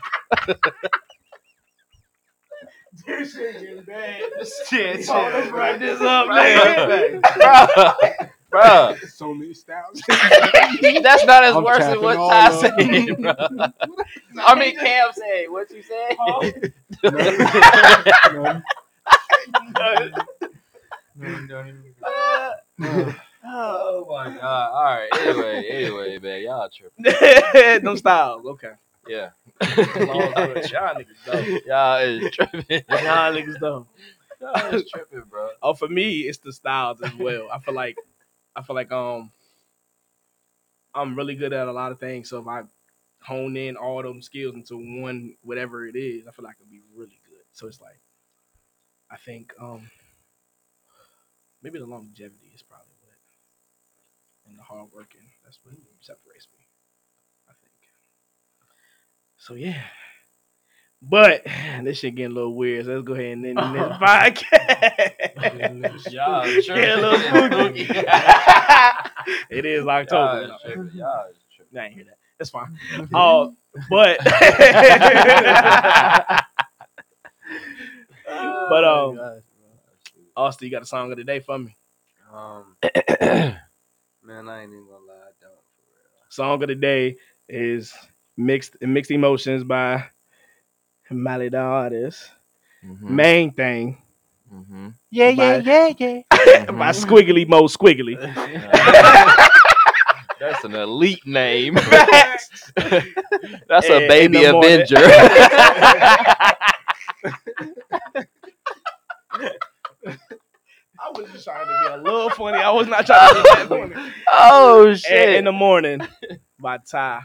This 3.06 3.34
shit 3.34 3.60
getting 3.60 3.82
bad. 3.84 4.20
Shit, 4.68 5.06
Oh, 5.08 5.30
let's 5.32 5.46
chill. 5.46 5.56
wrap 5.56 5.78
this 5.78 6.00
up, 6.00 6.28
man. 6.28 7.20
bro, 7.38 7.66
bro. 8.50 8.96
So 9.08 9.34
many 9.34 9.54
styles. 9.54 10.00
That's 10.08 11.24
not 11.24 11.44
as 11.44 11.54
I'm 11.54 11.64
worse 11.64 11.82
as 11.82 11.98
what 11.98 12.16
all 12.16 12.30
Ty 12.30 12.48
of 12.52 12.60
said, 12.60 13.18
bro. 13.20 13.34
I 14.46 14.54
mean, 14.58 14.76
Cam 14.76 15.12
said. 15.12 15.46
What 15.48 15.70
you 15.70 15.82
said? 15.82 16.16
Oh. 16.18 16.52
No. 18.26 18.62
Uh, 22.02 22.50
oh 23.46 24.06
my 24.08 24.36
god. 24.36 24.70
All 24.72 24.84
right. 24.84 25.08
Anyway, 25.20 25.66
anyway, 25.68 26.18
man, 26.18 26.42
y'all 26.42 26.68
tripping. 26.68 27.84
Them 27.84 27.96
styles, 27.96 28.44
okay. 28.46 28.72
Yeah. 29.10 29.30
Long 29.96 30.32
good. 30.36 30.70
Y'all 30.70 30.94
niggas 30.94 31.24
dope. 31.26 31.62
Y'all 31.66 31.96
is 31.98 32.30
tripping. 32.30 32.64
Y'all 32.88 33.34
niggas 33.34 33.58
dope. 33.58 33.88
Y'all 34.40 34.74
is 34.74 34.88
tripping, 34.88 35.24
bro. 35.28 35.48
Oh, 35.60 35.74
for 35.74 35.88
me, 35.88 36.20
it's 36.20 36.38
the 36.38 36.52
styles 36.52 37.02
as 37.02 37.12
well. 37.16 37.48
I 37.52 37.58
feel 37.58 37.74
like, 37.74 37.96
I 38.54 38.62
feel 38.62 38.76
like 38.76 38.92
um, 38.92 39.32
I'm 40.94 41.16
really 41.16 41.34
good 41.34 41.52
at 41.52 41.66
a 41.66 41.72
lot 41.72 41.90
of 41.90 41.98
things. 41.98 42.30
So 42.30 42.38
if 42.38 42.46
I 42.46 42.62
hone 43.20 43.56
in 43.56 43.76
all 43.76 44.00
them 44.00 44.22
skills 44.22 44.54
into 44.54 44.76
one, 44.76 45.34
whatever 45.42 45.88
it 45.88 45.96
is, 45.96 46.28
I 46.28 46.30
feel 46.30 46.44
like 46.44 46.54
it'll 46.60 46.70
be 46.70 46.82
really 46.94 47.20
good. 47.28 47.42
So 47.52 47.66
it's 47.66 47.80
like, 47.80 47.98
I 49.10 49.16
think 49.16 49.52
um, 49.60 49.90
maybe 51.64 51.80
the 51.80 51.86
longevity 51.86 52.52
is 52.54 52.62
probably 52.62 52.94
what, 53.02 53.18
and 54.48 54.56
the 54.56 54.62
hard 54.62 54.90
working. 54.94 55.32
That's 55.42 55.58
what 55.64 55.74
separates 56.00 56.46
me. 56.52 56.59
I 59.40 59.40
think. 59.40 59.40
So 59.40 59.54
yeah. 59.54 59.82
But 61.02 61.44
this 61.82 61.98
shit 61.98 62.14
getting 62.14 62.32
a 62.32 62.34
little 62.34 62.54
weird. 62.54 62.84
So 62.84 62.92
let's 62.92 63.06
go 63.06 63.14
ahead 63.14 63.32
and 63.32 63.46
end 63.46 63.56
this 63.58 63.64
podcast. 63.98 66.12
Y'all 66.12 66.44
Get 66.44 66.98
a 66.98 67.00
little 67.00 67.18
spooky. 67.18 67.86
it 69.50 69.64
is 69.66 69.86
October. 69.86 70.42
Y'all 70.42 70.54
is 70.54 70.60
tripping. 70.62 70.90
Y'all 70.94 71.30
is 71.30 71.36
tripping. 71.54 71.78
I 71.78 71.86
ain't 71.86 71.94
hear 71.94 72.04
that. 72.04 72.18
That's 72.38 72.50
fine. 72.50 72.78
Uh, 73.12 73.48
but 73.90 74.18
but 78.68 78.84
um, 78.84 79.18
Austin, 80.36 80.66
you 80.66 80.70
got 80.70 80.82
a 80.82 80.86
song 80.86 81.10
of 81.12 81.18
the 81.18 81.24
day 81.24 81.40
for 81.40 81.58
me. 81.58 81.76
Um, 82.32 82.76
man, 82.82 84.48
I 84.48 84.62
ain't 84.62 84.72
even 84.72 84.86
gonna 84.86 85.04
lie, 85.06 85.14
I 85.14 85.32
don't. 85.40 85.52
Song 86.30 86.62
of 86.62 86.68
the 86.68 86.74
day 86.74 87.16
is 87.48 87.94
mixed 88.40 88.76
mixed 88.80 89.10
emotions 89.10 89.64
by 89.64 90.04
Mali 91.10 91.48
the 91.48 91.58
artist. 91.58 92.30
Mhm. 92.84 93.02
Main 93.10 93.50
thing 93.52 93.98
Mhm. 94.52 94.94
Yeah, 95.10 95.32
By- 95.34 95.56
yeah, 95.58 95.92
yeah, 95.98 96.22
yeah. 96.30 96.70
by 96.72 96.90
Squiggly 96.90 97.46
Moe 97.48 97.68
Squiggly. 97.68 98.16
That's 100.40 100.64
an 100.64 100.74
elite 100.74 101.24
name. 101.26 101.74
That's 101.74 102.60
a 103.88 104.02
in 104.02 104.08
baby 104.08 104.38
the 104.44 104.52
morning. 104.52 104.82
Avenger. 104.82 105.06
I 111.14 111.20
was 111.20 111.30
just 111.32 111.44
trying 111.44 111.66
to 111.66 111.80
be 111.88 111.94
a 111.94 111.96
little 112.02 112.30
funny. 112.36 112.58
I 112.58 112.70
was 112.70 112.86
not 112.86 113.06
trying 113.06 113.28
to 113.34 113.42
be 113.42 113.48
that 113.48 113.68
funny. 113.68 114.12
oh 114.32 114.88
And 114.88 114.98
shit. 114.98 115.34
in 115.36 115.44
the 115.44 115.52
morning 115.52 116.00
my 116.58 116.78
tie 116.90 117.22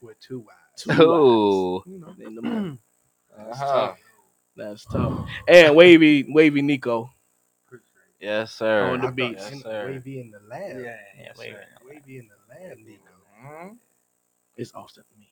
with 0.00 0.18
two 0.20 0.46
eyes. 0.50 0.82
Two 0.82 0.90
Eyes. 0.92 1.00
Ooh. 1.00 1.82
In 1.86 2.34
the 2.34 2.42
morning. 2.42 2.78
Uh-huh. 3.38 3.92
That's 4.56 4.86
tough. 4.86 5.28
And 5.48 5.76
Wavy, 5.76 6.24
Wavy 6.26 6.62
Nico. 6.62 7.10
Yes, 8.18 8.50
sir. 8.54 8.86
On 8.86 8.98
the 8.98 9.04
I 9.04 9.06
thought 9.08 9.14
beats. 9.16 9.46
in- 9.48 9.54
Yes, 9.56 9.62
sir. 9.62 9.86
Wavy 9.90 10.20
in 10.20 10.30
the 10.30 10.40
lab. 10.48 10.80
Yeah, 10.82 10.96
Yes, 11.18 11.36
wait. 11.38 11.50
sir. 11.52 11.64
Wavy 11.86 12.16
in 12.18 12.28
the 12.28 12.54
lab, 12.68 12.78
Nico. 12.78 13.02
Mhm. 13.44 13.76
It's 14.56 14.72
Austin 14.74 15.04
for 15.04 15.18
me. 15.18 15.30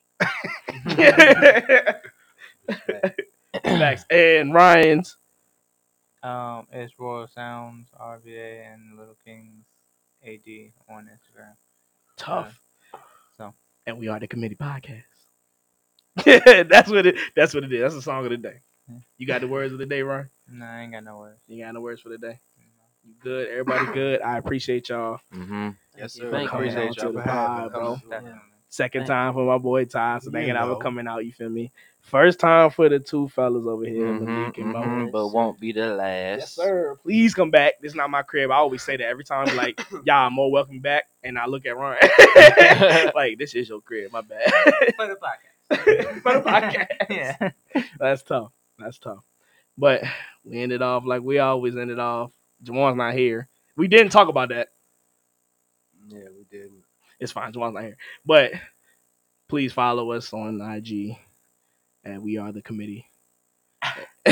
Facts. 3.63 4.05
And 4.11 4.53
Ryan's. 4.53 5.17
Um, 6.25 6.65
it's 6.71 6.97
Royal 6.97 7.27
Sounds, 7.27 7.89
RVA, 8.01 8.73
and 8.73 8.97
Little 8.97 9.15
Kings 9.23 9.65
AD 10.25 10.71
on 10.89 11.03
Instagram. 11.05 11.53
Tough. 12.17 12.59
So. 13.37 13.53
And 13.85 13.99
we 13.99 14.07
are 14.07 14.19
the 14.19 14.27
committee 14.27 14.55
podcast. 14.55 15.03
that's 16.69 16.89
what 16.89 17.05
it 17.05 17.15
that's 17.35 17.53
what 17.53 17.63
it 17.63 17.71
is. 17.71 17.81
That's 17.81 17.93
the 17.95 18.01
song 18.01 18.23
of 18.23 18.31
the 18.31 18.37
day. 18.37 18.61
You 19.17 19.27
got 19.27 19.41
the 19.41 19.47
words 19.47 19.71
of 19.73 19.79
the 19.79 19.85
day, 19.85 20.01
Ryan? 20.01 20.29
No, 20.47 20.65
I 20.65 20.81
ain't 20.81 20.93
got 20.93 21.03
no 21.03 21.17
words. 21.17 21.41
You 21.47 21.63
got 21.63 21.73
no 21.73 21.81
words 21.81 22.01
for 22.01 22.09
the 22.09 22.17
day? 22.17 22.39
You 23.03 23.13
good? 23.21 23.49
Everybody 23.49 23.93
good? 23.93 24.21
I 24.21 24.37
appreciate 24.37 24.89
y'all. 24.89 25.19
Mhm. 25.33 25.75
Yes, 25.97 26.13
sir. 26.13 26.31
Thank 26.31 26.51
you. 26.51 26.57
Appreciate 26.57 26.95
y'all 26.97 27.13
for 27.13 27.21
having 27.21 27.25
pod, 27.25 27.65
us. 27.65 27.71
bro. 27.71 27.95
Definitely. 28.09 28.39
Second 28.75 29.05
time 29.05 29.31
for 29.33 29.45
my 29.45 29.57
boy 29.57 29.85
Ty, 29.85 30.19
so 30.19 30.25
You 30.25 30.31
thanking 30.33 30.55
out 30.57 30.67
know. 30.67 30.75
coming 30.75 31.07
out, 31.07 31.25
you 31.25 31.31
feel 31.31 31.47
me? 31.49 31.71
First 32.01 32.41
time 32.41 32.69
for 32.69 32.89
the 32.89 32.99
two 32.99 33.29
fellas 33.29 33.65
over 33.65 33.85
here, 33.85 34.05
Mhm, 34.07 34.21
Malik 34.25 34.57
and 34.57 34.67
Moe. 34.73 34.81
mhm, 34.83 35.11
But 35.13 35.29
won't 35.29 35.57
be 35.61 35.71
the 35.71 35.95
last. 35.95 36.39
Yes, 36.39 36.51
sir. 36.55 36.95
Please 37.01 37.33
come 37.33 37.49
back. 37.49 37.75
This 37.81 37.93
is 37.93 37.95
not 37.95 38.09
my 38.09 38.21
crib. 38.21 38.51
I 38.51 38.55
always 38.55 38.83
say 38.83 38.97
that 38.97 39.05
every 39.07 39.23
time. 39.23 39.47
Like, 39.55 39.79
y'all 40.05 40.29
more 40.29 40.51
welcome 40.51 40.81
back. 40.81 41.05
And 41.23 41.39
I 41.39 41.45
look 41.45 41.65
at 41.65 41.77
Ron 41.77 41.95
like, 43.15 43.37
this 43.39 43.55
is 43.55 43.69
your 43.69 43.79
crib. 43.79 44.11
My 44.11 44.19
bad. 44.21 44.51
For 44.97 45.07
the 45.07 45.15
podcast. 45.15 46.21
For 46.21 46.33
the 46.33 46.41
podcast. 46.45 46.87
yeah. 47.09 47.81
That's 47.97 48.23
tough. 48.23 48.51
That's 48.77 48.99
tough. 48.99 49.23
But 49.77 50.03
we 50.43 50.59
ended 50.61 50.81
off 50.81 51.05
like 51.05 51.21
we 51.21 51.39
always 51.39 51.77
ended 51.77 51.99
off. 51.99 52.33
Jawan's 52.61 52.97
not 52.97 53.13
here. 53.13 53.47
We 53.77 53.87
didn't 53.87 54.11
talk 54.11 54.27
about 54.27 54.49
that. 54.49 54.67
Yeah, 57.19 57.23
we 57.23 57.23
didn't. 57.23 57.23
It's 57.23 57.31
fine. 57.31 57.51
Jawan's 57.53 57.73
not 57.75 57.83
here. 57.83 57.97
But 58.25 58.51
please 59.49 59.73
follow 59.73 60.11
us 60.11 60.33
on 60.33 60.61
IG. 60.61 61.17
And 62.03 62.23
we 62.23 62.37
are 62.37 62.51
the 62.51 62.61
committee. 62.61 63.07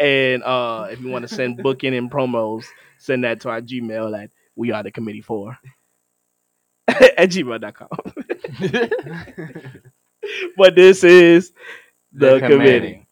and 0.00 0.42
uh 0.42 0.88
if 0.90 1.00
you 1.00 1.08
want 1.08 1.26
to 1.28 1.34
send 1.34 1.56
booking 1.62 1.94
and 1.94 2.10
promos, 2.10 2.64
send 2.98 3.24
that 3.24 3.40
to 3.40 3.48
our 3.50 3.62
Gmail 3.62 4.22
at 4.22 4.30
we 4.56 4.70
are 4.72 4.82
the 4.82 4.90
committee 4.92 5.22
for 5.22 5.56
at 6.88 7.30
gmail.com. 7.30 7.88
but 10.56 10.74
this 10.76 11.04
is 11.04 11.52
the, 12.12 12.34
The 12.34 12.40
committee. 12.40 12.48
committee. 12.48 13.07